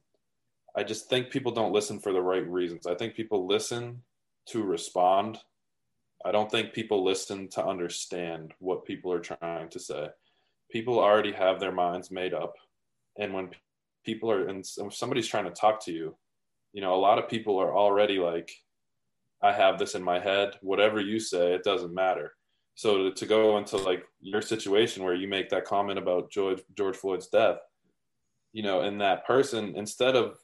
I 0.75 0.83
just 0.83 1.09
think 1.09 1.29
people 1.29 1.51
don't 1.51 1.73
listen 1.73 1.99
for 1.99 2.13
the 2.13 2.21
right 2.21 2.47
reasons. 2.47 2.85
I 2.85 2.95
think 2.95 3.15
people 3.15 3.47
listen 3.47 4.03
to 4.47 4.63
respond. 4.63 5.37
I 6.25 6.31
don't 6.31 6.49
think 6.49 6.73
people 6.73 7.03
listen 7.03 7.47
to 7.49 7.63
understand 7.63 8.53
what 8.57 8.83
people 8.83 9.13
are 9.13 9.19
trying 9.19 9.69
to 9.69 9.79
say. 9.79 10.07
People 10.71 10.99
already 10.99 11.31
have 11.31 11.59
their 11.59 11.71
minds 11.71 12.09
made 12.09 12.33
up. 12.33 12.55
And 13.19 13.31
when 13.31 13.51
people 14.03 14.31
are 14.31 14.47
and 14.47 14.65
somebody's 14.65 15.27
trying 15.27 15.45
to 15.45 15.51
talk 15.51 15.85
to 15.85 15.93
you, 15.93 16.17
you 16.73 16.81
know, 16.81 16.95
a 16.95 16.97
lot 16.97 17.19
of 17.19 17.29
people 17.29 17.59
are 17.59 17.77
already 17.77 18.17
like 18.17 18.51
I 19.43 19.53
have 19.53 19.77
this 19.77 19.93
in 19.93 20.03
my 20.03 20.19
head. 20.19 20.55
Whatever 20.61 20.99
you 20.99 21.19
say, 21.19 21.53
it 21.53 21.63
doesn't 21.63 21.93
matter. 21.93 22.33
So 22.73 23.03
to, 23.03 23.11
to 23.11 23.25
go 23.27 23.57
into 23.59 23.77
like 23.77 24.03
your 24.19 24.41
situation 24.41 25.03
where 25.03 25.13
you 25.13 25.27
make 25.27 25.49
that 25.49 25.65
comment 25.65 25.99
about 25.99 26.31
George 26.31 26.61
George 26.75 26.97
Floyd's 26.97 27.27
death, 27.27 27.59
you 28.51 28.63
know, 28.63 28.81
and 28.81 28.99
that 28.99 29.27
person 29.27 29.73
instead 29.75 30.15
of 30.15 30.39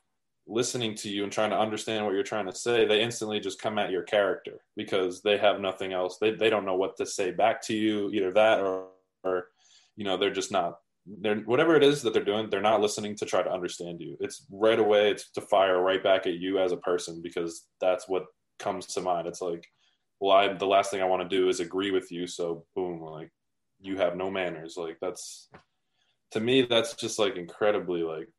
listening 0.48 0.96
to 0.96 1.10
you 1.10 1.24
and 1.24 1.32
trying 1.32 1.52
to 1.52 1.60
understand 1.60 2.06
what 2.06 2.14
you're 2.14 2.24
trying 2.24 2.48
to 2.48 2.56
say, 2.56 2.86
they 2.86 3.02
instantly 3.02 3.40
just 3.40 3.62
come 3.62 3.78
at 3.78 3.92
your 3.92 4.04
character 4.04 4.62
because 4.76 5.22
they 5.22 5.38
have 5.38 5.60
nothing 5.60 5.94
else. 5.94 6.18
They 6.20 6.32
they 6.32 6.50
don't 6.50 6.66
know 6.66 6.76
what 6.76 6.98
to 6.98 7.06
say 7.06 7.32
back 7.32 7.62
to 7.64 7.76
you, 7.76 8.10
either 8.12 8.32
that 8.34 8.60
or 8.60 8.88
or 9.24 9.48
you 9.96 10.04
know, 10.04 10.18
they're 10.18 10.32
just 10.32 10.52
not 10.52 10.78
they're 11.06 11.38
whatever 11.38 11.76
it 11.76 11.84
is 11.84 12.02
that 12.02 12.14
they're 12.14 12.24
doing, 12.24 12.50
they're 12.50 12.62
not 12.62 12.82
listening 12.82 13.16
to 13.16 13.26
try 13.26 13.42
to 13.42 13.52
understand 13.52 14.02
you. 14.02 14.18
It's 14.20 14.46
right 14.52 14.80
away 14.80 15.12
it's 15.12 15.30
to 15.32 15.42
fire 15.42 15.82
right 15.82 16.04
back 16.04 16.28
at 16.28 16.36
you 16.36 16.60
as 16.60 16.72
a 16.72 16.78
person 16.78 17.22
because 17.22 17.66
that's 17.80 18.08
what 18.08 18.26
comes 18.60 18.86
to 18.88 19.02
mind. 19.02 19.28
It's 19.28 19.42
like, 19.42 19.66
well, 20.20 20.36
I 20.36 20.54
the 20.54 20.68
last 20.68 20.92
thing 20.92 21.02
I 21.02 21.06
want 21.06 21.28
to 21.28 21.36
do 21.36 21.50
is 21.50 21.60
agree 21.60 21.92
with 21.92 22.12
you, 22.12 22.28
so 22.28 22.66
boom, 22.76 23.02
like 23.02 23.32
you 23.80 23.98
have 23.98 24.16
no 24.16 24.30
manners. 24.30 24.78
Like 24.78 24.98
that's 25.02 25.50
to 26.32 26.40
me 26.40 26.62
that's 26.64 26.94
just 26.94 27.20
like 27.20 27.36
incredibly 27.36 28.04
like 28.04 28.30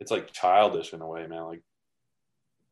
it's 0.00 0.10
like 0.10 0.32
childish 0.32 0.92
in 0.92 1.00
a 1.00 1.06
way, 1.06 1.26
man. 1.26 1.44
Like 1.44 1.62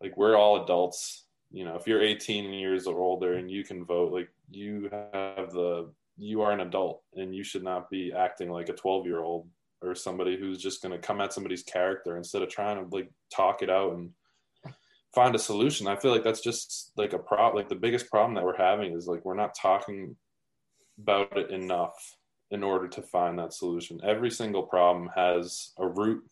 like 0.00 0.16
we're 0.16 0.36
all 0.36 0.62
adults. 0.62 1.24
You 1.50 1.64
know, 1.64 1.76
if 1.76 1.86
you're 1.86 2.02
18 2.02 2.52
years 2.52 2.86
or 2.86 2.98
older 2.98 3.34
and 3.34 3.50
you 3.50 3.64
can 3.64 3.84
vote, 3.84 4.12
like 4.12 4.28
you 4.50 4.88
have 4.92 5.52
the 5.52 5.90
you 6.16 6.42
are 6.42 6.52
an 6.52 6.60
adult 6.60 7.02
and 7.14 7.34
you 7.34 7.42
should 7.42 7.62
not 7.62 7.90
be 7.90 8.12
acting 8.12 8.50
like 8.50 8.68
a 8.68 8.74
12 8.74 9.06
year 9.06 9.20
old 9.20 9.48
or 9.82 9.94
somebody 9.94 10.36
who's 10.36 10.62
just 10.62 10.82
going 10.82 10.92
to 10.92 11.06
come 11.06 11.20
at 11.20 11.32
somebody's 11.32 11.62
character 11.62 12.16
instead 12.16 12.42
of 12.42 12.48
trying 12.48 12.76
to 12.76 12.96
like 12.96 13.10
talk 13.34 13.62
it 13.62 13.70
out 13.70 13.94
and 13.94 14.10
find 15.14 15.34
a 15.34 15.38
solution. 15.38 15.86
I 15.86 15.96
feel 15.96 16.10
like 16.10 16.24
that's 16.24 16.40
just 16.40 16.92
like 16.96 17.12
a 17.12 17.18
problem. 17.18 17.56
Like 17.56 17.68
the 17.68 17.74
biggest 17.74 18.10
problem 18.10 18.34
that 18.34 18.44
we're 18.44 18.56
having 18.56 18.92
is 18.92 19.06
like 19.06 19.24
we're 19.24 19.34
not 19.34 19.54
talking 19.54 20.16
about 21.00 21.36
it 21.36 21.50
enough 21.50 22.16
in 22.50 22.62
order 22.62 22.88
to 22.88 23.02
find 23.02 23.38
that 23.38 23.52
solution. 23.52 24.00
Every 24.04 24.30
single 24.30 24.62
problem 24.62 25.10
has 25.14 25.72
a 25.78 25.86
root 25.86 26.24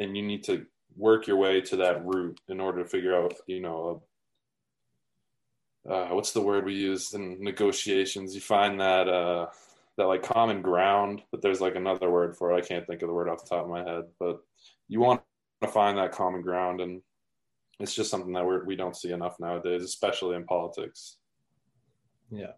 and 0.00 0.16
you 0.16 0.22
need 0.22 0.42
to 0.44 0.66
work 0.96 1.26
your 1.26 1.36
way 1.36 1.60
to 1.60 1.76
that 1.76 2.04
root 2.04 2.40
in 2.48 2.60
order 2.60 2.82
to 2.82 2.88
figure 2.88 3.14
out, 3.14 3.34
you 3.46 3.60
know, 3.60 4.02
uh, 5.88 6.08
what's 6.08 6.32
the 6.32 6.40
word 6.40 6.64
we 6.64 6.74
use 6.74 7.14
in 7.14 7.42
negotiations? 7.42 8.34
You 8.34 8.40
find 8.40 8.80
that 8.80 9.08
uh, 9.08 9.46
that 9.96 10.06
like 10.06 10.22
common 10.22 10.62
ground, 10.62 11.22
but 11.30 11.42
there's 11.42 11.60
like 11.60 11.76
another 11.76 12.10
word 12.10 12.36
for 12.36 12.52
it. 12.52 12.56
I 12.56 12.66
can't 12.66 12.86
think 12.86 13.02
of 13.02 13.08
the 13.08 13.14
word 13.14 13.28
off 13.28 13.44
the 13.44 13.50
top 13.50 13.64
of 13.64 13.70
my 13.70 13.84
head, 13.84 14.04
but 14.18 14.40
you 14.88 15.00
want 15.00 15.22
to 15.62 15.68
find 15.68 15.96
that 15.98 16.12
common 16.12 16.42
ground, 16.42 16.80
and 16.80 17.02
it's 17.78 17.94
just 17.94 18.10
something 18.10 18.32
that 18.32 18.44
we're, 18.44 18.64
we 18.64 18.76
don't 18.76 18.96
see 18.96 19.12
enough 19.12 19.36
nowadays, 19.38 19.82
especially 19.82 20.36
in 20.36 20.44
politics. 20.44 21.18
Yeah, 22.30 22.52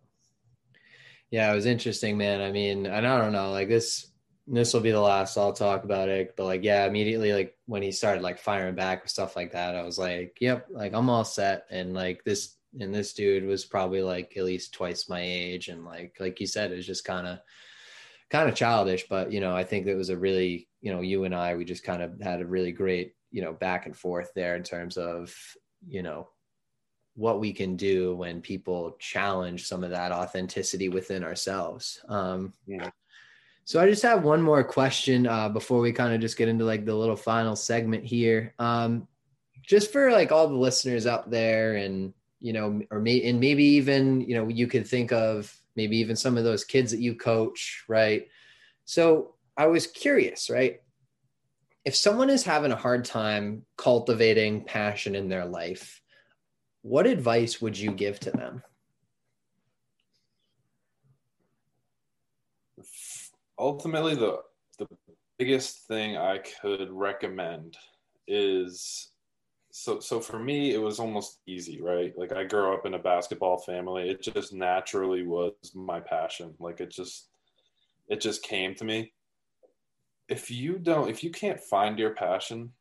yeah, 1.30 1.51
it 1.51 1.55
was 1.55 1.66
interesting, 1.66 2.16
man. 2.16 2.40
I 2.40 2.53
mean, 2.53 2.86
and 2.86 3.07
I 3.07 3.18
don't 3.18 3.32
know, 3.32 3.51
like 3.51 3.68
this 3.68 4.11
this 4.47 4.74
will 4.74 4.80
be 4.80 4.90
the 4.90 5.01
last 5.01 5.36
I'll 5.36 5.53
talk 5.53 5.84
about 5.84 6.09
it. 6.09 6.34
But 6.36 6.45
like, 6.45 6.64
yeah, 6.64 6.86
immediately 6.86 7.32
like 7.32 7.57
when 7.66 7.82
he 7.82 7.93
started 7.93 8.22
like 8.22 8.38
firing 8.38 8.74
back 8.74 9.03
with 9.03 9.11
stuff 9.11 9.36
like 9.36 9.53
that, 9.53 9.76
I 9.76 9.82
was 9.82 9.99
like, 9.99 10.36
yep, 10.40 10.66
like 10.70 10.93
I'm 10.95 11.09
all 11.09 11.24
set. 11.24 11.66
And 11.70 11.95
like 11.95 12.24
this 12.24 12.57
and 12.78 12.95
this 12.95 13.12
dude 13.12 13.45
was 13.45 13.64
probably 13.64 14.03
like 14.03 14.36
at 14.36 14.45
least 14.45 14.74
twice 14.74 15.09
my 15.09 15.20
age. 15.20 15.68
And 15.68 15.84
like 15.84 16.16
like 16.18 16.40
you 16.40 16.47
said, 16.47 16.72
it 16.72 16.76
was 16.76 16.86
just 16.86 17.05
kind 17.05 17.26
of 17.26 17.38
kind 18.30 18.49
of 18.49 18.55
childish. 18.55 19.07
But 19.09 19.32
you 19.32 19.40
know, 19.40 19.55
I 19.55 19.64
think 19.64 19.86
it 19.86 19.95
was 19.95 20.09
a 20.09 20.16
really, 20.16 20.68
you 20.80 20.93
know, 20.93 21.01
you 21.01 21.24
and 21.24 21.34
I, 21.34 21.55
we 21.55 21.64
just 21.64 21.84
kind 21.84 22.03
of 22.03 22.20
had 22.20 22.40
a 22.40 22.47
really 22.47 22.72
great, 22.72 23.14
you 23.30 23.43
know, 23.43 23.53
back 23.53 23.86
and 23.86 23.97
forth 23.97 24.32
there 24.34 24.57
in 24.57 24.64
terms 24.64 24.97
of, 24.97 25.34
you 25.86 26.03
know, 26.03 26.28
what 27.14 27.40
we 27.40 27.53
can 27.53 27.76
do 27.76 28.16
when 28.16 28.40
people 28.40 28.97
challenge 28.99 29.66
some 29.66 29.84
of 29.84 29.90
that 29.90 30.12
authenticity 30.12 30.88
within 30.88 31.22
ourselves. 31.22 32.03
Um, 32.09 32.55
yeah 32.66 32.90
so 33.64 33.80
I 33.80 33.88
just 33.88 34.02
have 34.02 34.24
one 34.24 34.42
more 34.42 34.64
question 34.64 35.26
uh, 35.26 35.48
before 35.48 35.80
we 35.80 35.92
kind 35.92 36.14
of 36.14 36.20
just 36.20 36.36
get 36.36 36.48
into 36.48 36.64
like 36.64 36.84
the 36.84 36.94
little 36.94 37.16
final 37.16 37.54
segment 37.54 38.04
here. 38.04 38.54
Um, 38.58 39.06
just 39.62 39.92
for 39.92 40.10
like 40.10 40.32
all 40.32 40.48
the 40.48 40.56
listeners 40.56 41.06
out 41.06 41.30
there, 41.30 41.76
and 41.76 42.12
you 42.40 42.52
know, 42.52 42.82
or 42.90 42.98
may 43.00 43.22
and 43.22 43.38
maybe 43.38 43.64
even 43.64 44.20
you 44.22 44.34
know, 44.34 44.48
you 44.48 44.66
could 44.66 44.86
think 44.86 45.12
of 45.12 45.54
maybe 45.76 45.98
even 45.98 46.16
some 46.16 46.36
of 46.36 46.44
those 46.44 46.64
kids 46.64 46.90
that 46.90 47.00
you 47.00 47.14
coach, 47.14 47.84
right? 47.88 48.28
So 48.84 49.34
I 49.56 49.66
was 49.66 49.86
curious, 49.86 50.50
right? 50.50 50.80
If 51.84 51.94
someone 51.94 52.30
is 52.30 52.42
having 52.44 52.72
a 52.72 52.76
hard 52.76 53.04
time 53.04 53.64
cultivating 53.76 54.64
passion 54.64 55.14
in 55.14 55.28
their 55.28 55.46
life, 55.46 56.00
what 56.82 57.06
advice 57.06 57.60
would 57.60 57.78
you 57.78 57.92
give 57.92 58.18
to 58.20 58.30
them? 58.32 58.62
Ultimately 63.59 64.14
the 64.14 64.38
the 64.78 64.86
biggest 65.38 65.86
thing 65.86 66.16
I 66.16 66.38
could 66.38 66.90
recommend 66.90 67.76
is 68.26 69.11
so 69.70 70.00
so 70.00 70.20
for 70.20 70.38
me 70.38 70.74
it 70.74 70.80
was 70.80 70.98
almost 71.00 71.40
easy 71.46 71.80
right? 71.80 72.16
Like 72.16 72.32
i 72.32 72.44
grew 72.44 72.74
up 72.74 72.86
in 72.86 72.94
a 72.94 72.98
basketball 72.98 73.59
family. 73.59 74.11
It 74.11 74.22
just 74.22 74.53
naturally 74.53 75.26
was 75.26 75.53
my 75.74 76.00
passion. 76.00 76.55
Like 76.59 76.80
it 76.80 76.90
just 76.90 77.28
it 78.09 78.20
just 78.20 78.42
came 78.42 78.74
to 78.76 78.84
me. 78.84 79.12
If 80.28 80.50
you 80.50 80.78
don't 80.78 81.11
if 81.11 81.24
you 81.24 81.30
can't 81.30 81.61
find 81.61 81.98
your 81.98 82.14
passion 82.14 82.72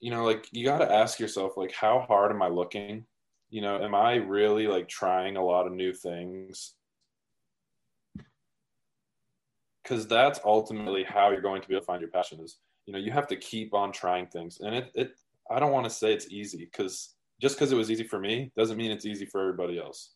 you 0.00 0.12
know 0.12 0.24
like 0.24 0.46
you 0.52 0.64
got 0.64 0.78
to 0.78 0.92
ask 0.92 1.18
yourself 1.18 1.56
like 1.56 1.72
how 1.72 2.00
hard 2.08 2.30
am 2.30 2.42
i 2.42 2.48
looking? 2.48 3.04
You 3.50 3.62
know 3.62 3.82
am 3.82 3.94
i 3.94 4.16
really 4.16 4.66
like 4.66 4.88
trying 4.88 5.36
a 5.36 5.44
lot 5.44 5.66
of 5.66 5.72
new 5.72 5.92
things 5.92 6.74
because 9.88 10.06
that's 10.06 10.40
ultimately 10.44 11.02
how 11.02 11.30
you're 11.30 11.40
going 11.40 11.62
to 11.62 11.68
be 11.68 11.74
able 11.74 11.80
to 11.80 11.86
find 11.86 12.00
your 12.00 12.10
passion 12.10 12.40
is 12.40 12.58
you 12.86 12.92
know 12.92 12.98
you 12.98 13.10
have 13.10 13.26
to 13.28 13.36
keep 13.36 13.74
on 13.74 13.92
trying 13.92 14.26
things. 14.26 14.60
And 14.60 14.74
it, 14.74 14.90
it 14.94 15.12
i 15.50 15.58
don't 15.58 15.72
want 15.72 15.84
to 15.84 15.90
say 15.90 16.12
it's 16.12 16.28
easy 16.30 16.68
because 16.70 17.14
just 17.40 17.56
because 17.56 17.72
it 17.72 17.76
was 17.76 17.90
easy 17.90 18.04
for 18.04 18.18
me 18.18 18.50
doesn't 18.56 18.76
mean 18.76 18.90
it's 18.90 19.06
easy 19.06 19.24
for 19.24 19.40
everybody 19.40 19.78
else. 19.78 20.12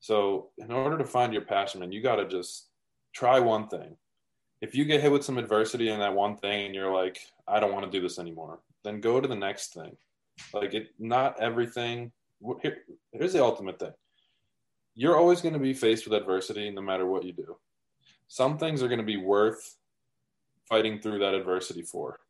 So 0.00 0.50
in 0.58 0.70
order 0.70 0.98
to 0.98 1.04
find 1.04 1.32
your 1.32 1.42
passion 1.42 1.80
man 1.80 1.92
you 1.92 2.02
got 2.02 2.16
to 2.16 2.28
just 2.28 2.68
try 3.14 3.40
one 3.40 3.68
thing. 3.68 3.96
If 4.60 4.74
you 4.74 4.84
get 4.84 5.00
hit 5.00 5.12
with 5.12 5.24
some 5.24 5.38
adversity 5.38 5.88
in 5.88 6.00
that 6.00 6.14
one 6.14 6.36
thing 6.36 6.66
and 6.66 6.74
you're 6.74 6.92
like 6.92 7.18
i 7.46 7.60
don't 7.60 7.72
want 7.72 7.84
to 7.84 7.90
do 7.90 8.02
this 8.02 8.18
anymore 8.18 8.60
then 8.84 9.00
go 9.00 9.20
to 9.20 9.28
the 9.28 9.36
next 9.36 9.72
thing. 9.72 9.96
Like 10.52 10.74
it 10.74 10.88
not 10.98 11.40
everything 11.40 12.12
here, 12.62 12.78
here's 13.12 13.32
the 13.32 13.42
ultimate 13.42 13.78
thing. 13.78 13.94
You're 14.94 15.16
always 15.16 15.40
going 15.40 15.54
to 15.54 15.60
be 15.60 15.74
faced 15.74 16.04
with 16.04 16.20
adversity 16.20 16.70
no 16.70 16.82
matter 16.82 17.06
what 17.06 17.24
you 17.24 17.32
do 17.32 17.56
some 18.28 18.58
things 18.58 18.82
are 18.82 18.88
going 18.88 19.00
to 19.00 19.04
be 19.04 19.16
worth 19.16 19.76
fighting 20.68 21.00
through 21.00 21.18
that 21.18 21.34
adversity 21.34 21.82
for. 21.82 22.20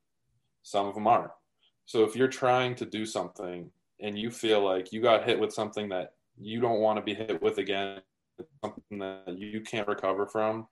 Some 0.63 0.87
of 0.87 0.95
them 0.95 1.09
aren't. 1.09 1.33
So 1.87 2.05
if 2.05 2.15
you're 2.15 2.29
trying 2.29 2.77
to 2.77 2.87
do 2.87 3.05
something 3.05 3.71
and 4.01 4.19
you 4.19 4.31
feel 4.31 4.65
like 4.65 4.93
you 4.93 5.03
got 5.03 5.25
hit 5.25 5.39
with 5.39 5.53
something 5.53 5.89
that 5.89 6.13
you 6.41 6.61
don't 6.61 6.81
want 6.81 6.99
to 6.99 7.03
be 7.03 7.15
hit 7.15 7.43
with 7.43 7.59
again, 7.59 8.01
something 8.65 8.99
that 9.01 9.37
you 9.37 9.61
can't 9.61 9.89
recover 9.89 10.27
from, 10.27 10.69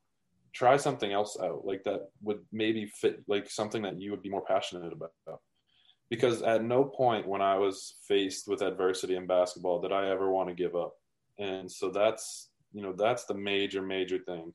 try 0.52 0.76
something 0.76 1.12
else 1.12 1.36
out. 1.42 1.66
Like 1.66 1.82
that 1.84 2.08
would 2.22 2.40
maybe 2.52 2.86
fit, 2.86 3.22
like 3.26 3.50
something 3.50 3.82
that 3.82 4.00
you 4.00 4.12
would 4.12 4.22
be 4.22 4.30
more 4.30 4.44
passionate 4.44 4.92
about. 4.92 5.10
Because 6.08 6.42
at 6.42 6.62
no 6.62 6.84
point 6.84 7.26
when 7.26 7.42
I 7.42 7.58
was 7.58 7.96
faced 8.06 8.46
with 8.46 8.62
adversity 8.62 9.16
in 9.16 9.26
basketball 9.26 9.80
did 9.80 9.90
I 9.90 10.08
ever 10.08 10.30
want 10.30 10.48
to 10.50 10.54
give 10.54 10.76
up. 10.76 10.94
And 11.38 11.70
so 11.70 11.90
that's, 11.90 12.50
you 12.72 12.80
know, 12.80 12.92
that's 12.92 13.24
the 13.24 13.34
major, 13.34 13.82
major 13.82 14.18
thing 14.18 14.52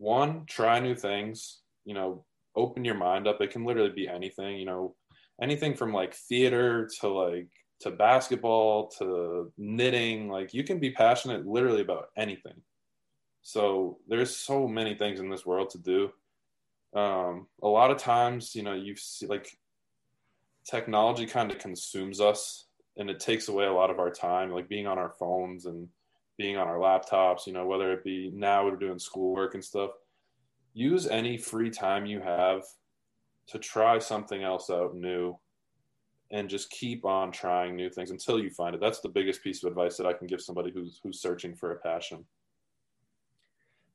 one, 0.00 0.46
try 0.46 0.80
new 0.80 0.94
things, 0.94 1.60
you 1.84 1.92
know, 1.92 2.24
open 2.56 2.84
your 2.84 2.94
mind 2.94 3.28
up. 3.28 3.40
It 3.40 3.50
can 3.50 3.64
literally 3.64 3.90
be 3.90 4.08
anything, 4.08 4.56
you 4.56 4.64
know, 4.64 4.96
anything 5.40 5.74
from 5.74 5.92
like 5.92 6.14
theater 6.14 6.88
to 7.00 7.08
like 7.08 7.48
to 7.80 7.90
basketball 7.90 8.88
to 8.98 9.52
knitting. 9.58 10.28
Like 10.28 10.54
you 10.54 10.64
can 10.64 10.80
be 10.80 10.90
passionate 10.90 11.46
literally 11.46 11.82
about 11.82 12.08
anything. 12.16 12.62
So 13.42 13.98
there's 14.08 14.34
so 14.34 14.66
many 14.66 14.94
things 14.94 15.20
in 15.20 15.28
this 15.28 15.44
world 15.44 15.70
to 15.70 15.78
do. 15.78 16.10
Um, 16.98 17.46
a 17.62 17.68
lot 17.68 17.90
of 17.90 17.98
times, 17.98 18.54
you 18.54 18.62
know, 18.62 18.74
you 18.74 18.96
see 18.96 19.26
like 19.26 19.48
technology 20.68 21.26
kind 21.26 21.50
of 21.50 21.58
consumes 21.58 22.20
us 22.20 22.66
and 22.96 23.10
it 23.10 23.20
takes 23.20 23.48
away 23.48 23.66
a 23.66 23.72
lot 23.72 23.90
of 23.90 23.98
our 23.98 24.10
time, 24.10 24.50
like 24.50 24.68
being 24.68 24.86
on 24.86 24.98
our 24.98 25.14
phones 25.18 25.66
and 25.66 25.88
being 26.40 26.56
on 26.56 26.66
our 26.66 26.78
laptops, 26.78 27.46
you 27.46 27.52
know, 27.52 27.66
whether 27.66 27.92
it 27.92 28.02
be 28.02 28.30
now 28.34 28.64
we're 28.64 28.74
doing 28.74 28.98
schoolwork 28.98 29.52
and 29.52 29.62
stuff, 29.62 29.90
use 30.72 31.06
any 31.06 31.36
free 31.36 31.68
time 31.68 32.06
you 32.06 32.18
have 32.18 32.62
to 33.48 33.58
try 33.58 33.98
something 33.98 34.42
else 34.42 34.70
out 34.70 34.94
new 34.94 35.38
and 36.30 36.48
just 36.48 36.70
keep 36.70 37.04
on 37.04 37.30
trying 37.30 37.76
new 37.76 37.90
things 37.90 38.10
until 38.10 38.38
you 38.38 38.48
find 38.48 38.74
it. 38.74 38.80
That's 38.80 39.00
the 39.00 39.08
biggest 39.10 39.44
piece 39.44 39.62
of 39.62 39.68
advice 39.68 39.98
that 39.98 40.06
I 40.06 40.14
can 40.14 40.26
give 40.26 40.40
somebody 40.40 40.70
who's 40.70 40.98
who's 41.02 41.20
searching 41.20 41.54
for 41.54 41.72
a 41.72 41.76
passion. 41.76 42.24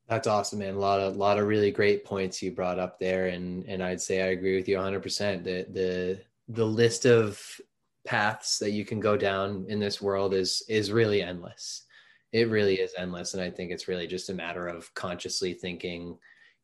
That's 0.07 0.27
awesome, 0.27 0.59
man. 0.59 0.75
A 0.75 0.79
lot 0.79 0.99
of 0.99 1.15
lot 1.15 1.39
of 1.39 1.47
really 1.47 1.71
great 1.71 2.05
points 2.05 2.43
you 2.43 2.51
brought 2.51 2.77
up 2.77 2.99
there, 2.99 3.29
and 3.29 3.65
and 3.65 3.81
I'd 3.81 4.01
say 4.01 4.21
I 4.21 4.27
agree 4.27 4.55
with 4.55 4.69
you 4.69 4.75
100. 4.75 5.01
percent 5.01 5.43
The 5.43 5.65
the 5.71 6.21
the 6.49 6.65
list 6.65 7.07
of 7.07 7.41
paths 8.05 8.59
that 8.59 8.69
you 8.69 8.85
can 8.85 8.99
go 8.99 9.17
down 9.17 9.65
in 9.67 9.79
this 9.79 9.99
world 9.99 10.35
is 10.35 10.61
is 10.69 10.91
really 10.91 11.23
endless 11.23 11.84
it 12.35 12.49
really 12.49 12.75
is 12.75 12.93
endless 12.97 13.33
and 13.33 13.41
i 13.41 13.49
think 13.49 13.71
it's 13.71 13.87
really 13.87 14.07
just 14.07 14.29
a 14.29 14.33
matter 14.33 14.67
of 14.67 14.93
consciously 14.93 15.53
thinking 15.53 16.17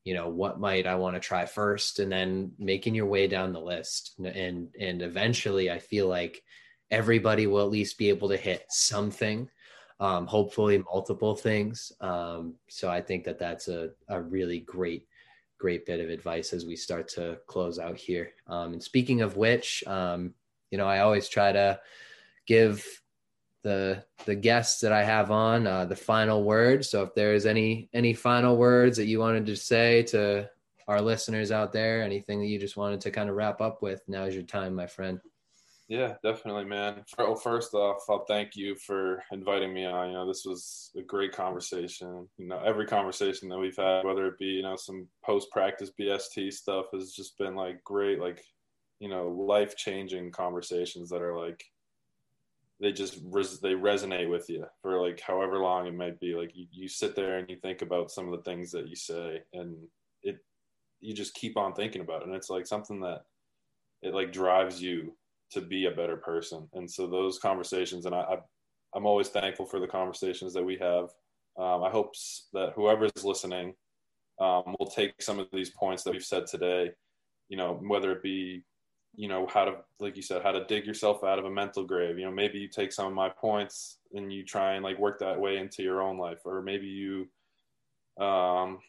you 0.03 0.13
know 0.13 0.27
what 0.27 0.59
might 0.59 0.85
i 0.85 0.95
want 0.95 1.15
to 1.15 1.19
try 1.19 1.45
first 1.45 1.99
and 1.99 2.11
then 2.11 2.51
making 2.59 2.93
your 2.93 3.05
way 3.05 3.25
down 3.25 3.53
the 3.53 3.59
list 3.59 4.13
and 4.19 4.67
and 4.79 5.01
eventually 5.01 5.71
i 5.71 5.79
feel 5.79 6.09
like 6.09 6.43
everybody 6.91 7.47
will 7.47 7.61
at 7.61 7.69
least 7.69 7.97
be 7.97 8.09
able 8.09 8.27
to 8.27 8.35
hit 8.35 8.65
something 8.69 9.49
um, 10.01 10.25
hopefully 10.25 10.83
multiple 10.93 11.35
things 11.35 11.93
um, 12.01 12.55
so 12.67 12.89
i 12.89 12.99
think 12.99 13.23
that 13.23 13.39
that's 13.39 13.69
a, 13.69 13.91
a 14.09 14.21
really 14.21 14.59
great 14.59 15.07
great 15.57 15.85
bit 15.85 16.01
of 16.01 16.09
advice 16.09 16.51
as 16.51 16.65
we 16.65 16.75
start 16.75 17.07
to 17.07 17.37
close 17.45 17.77
out 17.77 17.95
here. 17.95 18.31
Um, 18.47 18.73
and 18.73 18.81
speaking 18.81 19.21
of 19.21 19.37
which 19.37 19.83
um, 19.85 20.33
you 20.71 20.77
know 20.79 20.87
i 20.87 20.99
always 20.99 21.29
try 21.29 21.51
to 21.51 21.79
give 22.47 22.83
the 23.63 24.03
the 24.25 24.35
guests 24.35 24.81
that 24.81 24.91
I 24.91 25.03
have 25.03 25.31
on 25.31 25.67
uh, 25.67 25.85
the 25.85 25.95
final 25.95 26.43
word. 26.43 26.85
So 26.85 27.03
if 27.03 27.13
there 27.13 27.33
is 27.33 27.45
any 27.45 27.89
any 27.93 28.13
final 28.13 28.57
words 28.57 28.97
that 28.97 29.05
you 29.05 29.19
wanted 29.19 29.45
to 29.47 29.55
say 29.55 30.03
to 30.03 30.49
our 30.87 31.01
listeners 31.01 31.51
out 31.51 31.71
there, 31.71 32.01
anything 32.01 32.39
that 32.39 32.47
you 32.47 32.59
just 32.59 32.77
wanted 32.77 33.01
to 33.01 33.11
kind 33.11 33.29
of 33.29 33.35
wrap 33.35 33.61
up 33.61 33.81
with, 33.81 34.01
now 34.07 34.23
is 34.23 34.35
your 34.35 34.43
time, 34.43 34.75
my 34.75 34.87
friend. 34.87 35.19
Yeah, 35.91 36.13
definitely, 36.23 36.63
man. 36.63 37.03
Well, 37.17 37.35
first 37.35 37.73
off, 37.73 38.03
I'll 38.09 38.23
thank 38.23 38.55
you 38.55 38.75
for 38.75 39.21
inviting 39.33 39.73
me 39.73 39.85
on. 39.85 40.07
You 40.07 40.13
know, 40.13 40.25
this 40.25 40.45
was 40.45 40.89
a 40.95 41.01
great 41.01 41.33
conversation. 41.33 42.29
You 42.37 42.47
know, 42.47 42.61
every 42.65 42.85
conversation 42.85 43.49
that 43.49 43.57
we've 43.57 43.75
had, 43.75 44.05
whether 44.05 44.25
it 44.27 44.39
be 44.39 44.45
you 44.45 44.61
know 44.61 44.77
some 44.77 45.07
post 45.23 45.51
practice 45.51 45.91
BST 45.99 46.53
stuff, 46.53 46.85
has 46.93 47.11
just 47.11 47.37
been 47.37 47.55
like 47.55 47.83
great, 47.83 48.21
like 48.21 48.41
you 49.01 49.09
know, 49.09 49.27
life 49.27 49.75
changing 49.75 50.31
conversations 50.31 51.09
that 51.09 51.21
are 51.21 51.37
like 51.37 51.61
they 52.81 52.91
just 52.91 53.19
res- 53.29 53.59
they 53.59 53.73
resonate 53.73 54.29
with 54.29 54.49
you 54.49 54.65
for 54.81 54.99
like 54.99 55.19
however 55.21 55.59
long 55.59 55.85
it 55.85 55.93
might 55.93 56.19
be. 56.19 56.33
Like 56.33 56.51
you, 56.55 56.65
you 56.71 56.87
sit 56.87 57.15
there 57.15 57.37
and 57.37 57.49
you 57.49 57.57
think 57.57 57.81
about 57.83 58.11
some 58.11 58.25
of 58.25 58.31
the 58.31 58.43
things 58.43 58.71
that 58.71 58.87
you 58.87 58.95
say 58.95 59.41
and 59.53 59.75
it 60.23 60.39
you 60.99 61.13
just 61.13 61.35
keep 61.35 61.57
on 61.57 61.73
thinking 61.73 62.01
about 62.01 62.21
it. 62.21 62.27
And 62.27 62.35
it's 62.35 62.49
like 62.49 62.65
something 62.65 62.99
that 63.01 63.21
it 64.01 64.15
like 64.15 64.33
drives 64.33 64.81
you 64.81 65.15
to 65.51 65.61
be 65.61 65.85
a 65.85 65.91
better 65.91 66.17
person. 66.17 66.67
And 66.73 66.89
so 66.89 67.05
those 67.07 67.37
conversations 67.37 68.05
and 68.05 68.15
i, 68.15 68.21
I 68.21 68.37
i'm 68.95 69.05
always 69.05 69.29
thankful 69.29 69.67
for 69.67 69.79
the 69.79 69.87
conversations 69.87 70.53
that 70.53 70.65
we 70.65 70.77
have. 70.77 71.09
Um, 71.59 71.83
i 71.83 71.89
hope 71.89 72.13
that 72.53 72.73
whoever's 72.75 73.23
listening 73.23 73.75
um, 74.39 74.75
will 74.79 74.89
take 74.89 75.21
some 75.21 75.37
of 75.37 75.47
these 75.53 75.69
points 75.69 76.01
that 76.03 76.13
we've 76.13 76.23
said 76.23 76.47
today 76.47 76.91
you 77.47 77.57
know 77.57 77.79
whether 77.85 78.11
it 78.11 78.23
be 78.23 78.63
you 79.15 79.27
know 79.27 79.45
how 79.47 79.65
to 79.65 79.75
like 79.99 80.15
you 80.15 80.21
said 80.21 80.41
how 80.41 80.51
to 80.51 80.65
dig 80.65 80.85
yourself 80.85 81.23
out 81.23 81.39
of 81.39 81.45
a 81.45 81.49
mental 81.49 81.83
grave. 81.83 82.17
You 82.17 82.25
know 82.25 82.31
maybe 82.31 82.59
you 82.59 82.67
take 82.67 82.91
some 82.91 83.07
of 83.07 83.13
my 83.13 83.29
points 83.29 83.97
and 84.13 84.31
you 84.31 84.43
try 84.43 84.73
and 84.73 84.83
like 84.83 84.99
work 84.99 85.19
that 85.19 85.39
way 85.39 85.57
into 85.57 85.83
your 85.83 86.01
own 86.01 86.17
life 86.17 86.39
or 86.45 86.61
maybe 86.61 86.87
you 86.87 87.27
um 88.23 88.79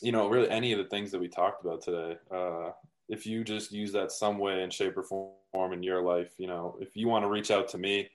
you 0.00 0.12
know 0.12 0.28
really 0.28 0.50
any 0.50 0.72
of 0.72 0.78
the 0.78 0.84
things 0.84 1.10
that 1.10 1.20
we 1.20 1.28
talked 1.28 1.64
about 1.64 1.82
today 1.82 2.16
uh 2.34 2.70
if 3.08 3.26
you 3.26 3.42
just 3.42 3.72
use 3.72 3.92
that 3.92 4.12
some 4.12 4.38
way 4.38 4.62
in 4.62 4.70
shape 4.70 4.96
or 4.96 5.02
form 5.02 5.72
in 5.72 5.82
your 5.82 6.02
life 6.02 6.32
you 6.38 6.46
know 6.46 6.76
if 6.80 6.96
you 6.96 7.08
want 7.08 7.24
to 7.24 7.28
reach 7.28 7.50
out 7.50 7.68
to 7.68 7.78
me 7.78 8.08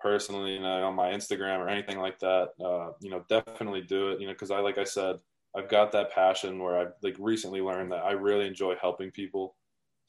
personally 0.00 0.54
you 0.54 0.60
know, 0.60 0.84
on 0.84 0.94
my 0.94 1.10
instagram 1.10 1.58
or 1.58 1.68
anything 1.68 1.98
like 1.98 2.18
that 2.18 2.50
uh 2.62 2.92
you 3.00 3.10
know 3.10 3.24
definitely 3.28 3.80
do 3.80 4.10
it 4.10 4.20
you 4.20 4.26
know 4.26 4.32
because 4.32 4.50
i 4.50 4.60
like 4.60 4.78
i 4.78 4.84
said 4.84 5.16
i've 5.56 5.68
got 5.68 5.90
that 5.90 6.12
passion 6.12 6.58
where 6.58 6.78
i've 6.78 6.92
like 7.02 7.16
recently 7.18 7.60
learned 7.60 7.90
that 7.90 8.04
i 8.04 8.12
really 8.12 8.46
enjoy 8.46 8.74
helping 8.80 9.10
people 9.10 9.54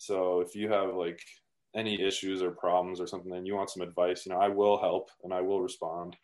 so 0.06 0.42
if 0.42 0.56
you 0.56 0.70
have 0.70 0.94
like 0.94 1.20
any 1.76 2.02
issues 2.02 2.42
or 2.42 2.52
problems 2.52 3.02
or 3.02 3.08
something 3.08 3.34
and 3.34 3.46
you 3.46 3.56
want 3.56 3.70
some 3.70 3.82
advice, 3.82 4.26
you 4.26 4.32
know, 4.32 4.40
I 4.40 4.48
will 4.48 4.78
help 4.78 5.10
and 5.24 5.34
I 5.34 5.42
will 5.42 5.62
respond 5.62 6.16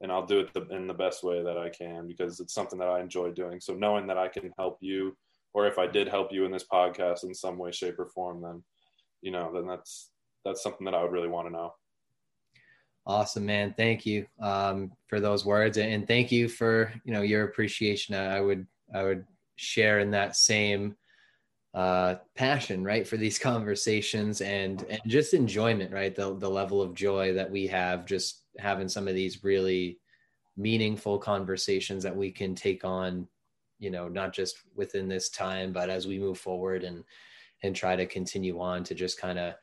and 0.00 0.10
I'll 0.10 0.26
do 0.26 0.40
it 0.40 0.54
the, 0.54 0.66
in 0.74 0.86
the 0.86 0.94
best 0.94 1.22
way 1.22 1.42
that 1.42 1.58
I 1.58 1.68
can 1.68 2.06
because 2.06 2.40
it's 2.40 2.54
something 2.54 2.78
that 2.78 2.88
I 2.88 3.00
enjoy 3.00 3.30
doing. 3.30 3.60
So 3.60 3.74
knowing 3.74 4.06
that 4.06 4.18
I 4.18 4.28
can 4.28 4.52
help 4.58 4.78
you, 4.80 5.16
or 5.52 5.66
if 5.66 5.78
I 5.78 5.86
did 5.86 6.08
help 6.08 6.32
you 6.32 6.44
in 6.44 6.52
this 6.52 6.66
podcast 6.70 7.24
in 7.24 7.34
some 7.34 7.58
way, 7.58 7.70
shape, 7.70 7.98
or 7.98 8.06
form, 8.06 8.42
then 8.42 8.62
you 9.22 9.30
know, 9.30 9.50
then 9.54 9.66
that's 9.66 10.10
that's 10.44 10.62
something 10.62 10.84
that 10.84 10.94
I 10.94 11.02
would 11.02 11.12
really 11.12 11.28
want 11.28 11.46
to 11.48 11.52
know. 11.52 11.74
Awesome, 13.06 13.46
man. 13.46 13.74
Thank 13.76 14.04
you 14.04 14.26
um, 14.40 14.92
for 15.06 15.20
those 15.20 15.44
words, 15.44 15.78
and 15.78 16.06
thank 16.06 16.32
you 16.32 16.48
for 16.48 16.92
you 17.04 17.12
know 17.12 17.22
your 17.22 17.44
appreciation. 17.44 18.14
I 18.14 18.40
would 18.40 18.66
I 18.94 19.04
would 19.04 19.24
share 19.56 20.00
in 20.00 20.10
that 20.10 20.36
same 20.36 20.96
uh, 21.74 22.16
passion, 22.36 22.84
right, 22.84 23.06
for 23.06 23.16
these 23.16 23.38
conversations 23.50 24.40
and 24.40 24.84
and 24.88 25.00
just 25.06 25.34
enjoyment, 25.34 25.92
right? 25.92 26.14
The 26.14 26.34
the 26.36 26.50
level 26.50 26.80
of 26.80 26.94
joy 26.94 27.34
that 27.34 27.50
we 27.50 27.66
have 27.66 28.06
just 28.06 28.42
having 28.58 28.88
some 28.88 29.08
of 29.08 29.14
these 29.14 29.42
really 29.42 29.98
meaningful 30.56 31.18
conversations 31.18 32.04
that 32.04 32.16
we 32.16 32.30
can 32.30 32.54
take 32.54 32.84
on, 32.84 33.26
you 33.80 33.90
know, 33.90 34.08
not 34.08 34.32
just 34.32 34.58
within 34.76 35.08
this 35.08 35.28
time, 35.28 35.72
but 35.72 35.90
as 35.90 36.06
we 36.06 36.18
move 36.18 36.38
forward 36.38 36.84
and 36.84 37.02
and 37.62 37.74
try 37.74 37.96
to 37.96 38.06
continue 38.06 38.60
on 38.60 38.84
to 38.84 38.94
just 38.94 39.20
kind 39.20 39.38
of 39.38 39.54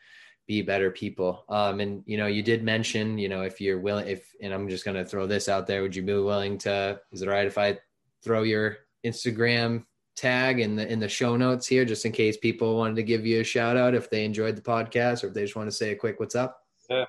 be 0.47 0.61
better 0.61 0.91
people. 0.91 1.45
Um, 1.47 1.79
and 1.79 2.03
you 2.05 2.17
know, 2.17 2.27
you 2.27 2.43
did 2.43 2.63
mention, 2.63 3.17
you 3.17 3.29
know, 3.29 3.43
if 3.43 3.61
you're 3.61 3.79
willing, 3.79 4.07
if 4.07 4.33
and 4.41 4.53
I'm 4.53 4.67
just 4.67 4.83
gonna 4.83 5.05
throw 5.05 5.27
this 5.27 5.47
out 5.47 5.65
there, 5.65 5.81
would 5.81 5.95
you 5.95 6.03
be 6.03 6.13
willing 6.13 6.57
to? 6.59 6.99
Is 7.13 7.21
it 7.21 7.29
all 7.29 7.33
right 7.33 7.47
if 7.47 7.57
I 7.57 7.77
throw 8.21 8.43
your 8.43 8.79
Instagram 9.05 9.85
tag 10.21 10.59
in 10.59 10.75
the 10.75 10.87
in 10.87 10.99
the 10.99 11.09
show 11.09 11.35
notes 11.35 11.65
here 11.65 11.83
just 11.83 12.05
in 12.05 12.11
case 12.11 12.37
people 12.37 12.77
wanted 12.77 12.95
to 12.95 13.03
give 13.03 13.25
you 13.25 13.41
a 13.41 13.43
shout 13.43 13.75
out 13.75 13.95
if 13.95 14.09
they 14.09 14.23
enjoyed 14.23 14.55
the 14.55 14.61
podcast 14.61 15.23
or 15.23 15.27
if 15.27 15.33
they 15.33 15.41
just 15.41 15.55
want 15.55 15.67
to 15.67 15.75
say 15.75 15.91
a 15.91 15.95
quick 15.95 16.19
what's 16.19 16.35
up. 16.35 16.63
Yeah 16.89 17.05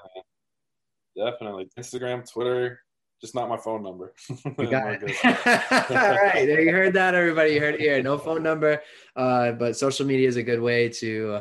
definitely. 1.16 1.68
Instagram 1.78 2.30
twitter 2.30 2.80
just 3.20 3.34
not 3.34 3.48
my 3.48 3.58
phone 3.58 3.82
number. 3.82 4.14
You 4.58 4.68
got 4.68 4.94
it. 4.94 5.02
all 5.90 6.16
right. 6.16 6.44
There 6.46 6.60
you 6.60 6.72
heard 6.72 6.94
that 6.94 7.14
everybody. 7.14 7.52
You 7.52 7.60
heard 7.60 7.74
it 7.74 7.80
here. 7.80 8.02
No 8.02 8.16
phone 8.16 8.42
number 8.42 8.80
uh, 9.14 9.52
but 9.52 9.76
social 9.76 10.06
media 10.06 10.26
is 10.26 10.36
a 10.36 10.42
good 10.42 10.60
way 10.60 10.88
to 10.88 11.40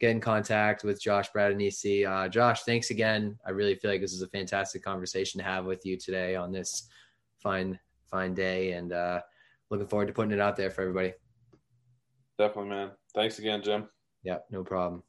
get 0.00 0.10
in 0.10 0.20
contact 0.20 0.82
with 0.82 1.00
josh 1.00 1.30
bradanisi 1.30 2.04
uh, 2.04 2.28
josh 2.28 2.64
thanks 2.64 2.90
again. 2.90 3.38
I 3.46 3.50
really 3.50 3.76
feel 3.76 3.92
like 3.92 4.00
this 4.00 4.12
is 4.12 4.22
a 4.22 4.28
fantastic 4.28 4.82
conversation 4.82 5.38
to 5.38 5.44
have 5.44 5.66
with 5.66 5.86
you 5.86 5.96
today 5.96 6.34
on 6.34 6.50
this 6.50 6.88
fine 7.38 7.78
fine 8.12 8.34
day. 8.34 8.72
And 8.72 8.92
uh, 8.92 9.20
looking 9.72 9.88
forward 9.88 10.06
to 10.06 10.12
putting 10.12 10.32
it 10.32 10.40
out 10.40 10.54
there 10.54 10.70
for 10.70 10.82
everybody. 10.82 11.14
Definitely, 12.38 12.70
man. 12.70 12.90
Thanks 13.14 13.38
again, 13.38 13.62
Jim. 13.62 13.88
Yeah, 14.22 14.38
no 14.50 14.62
problem. 14.62 15.02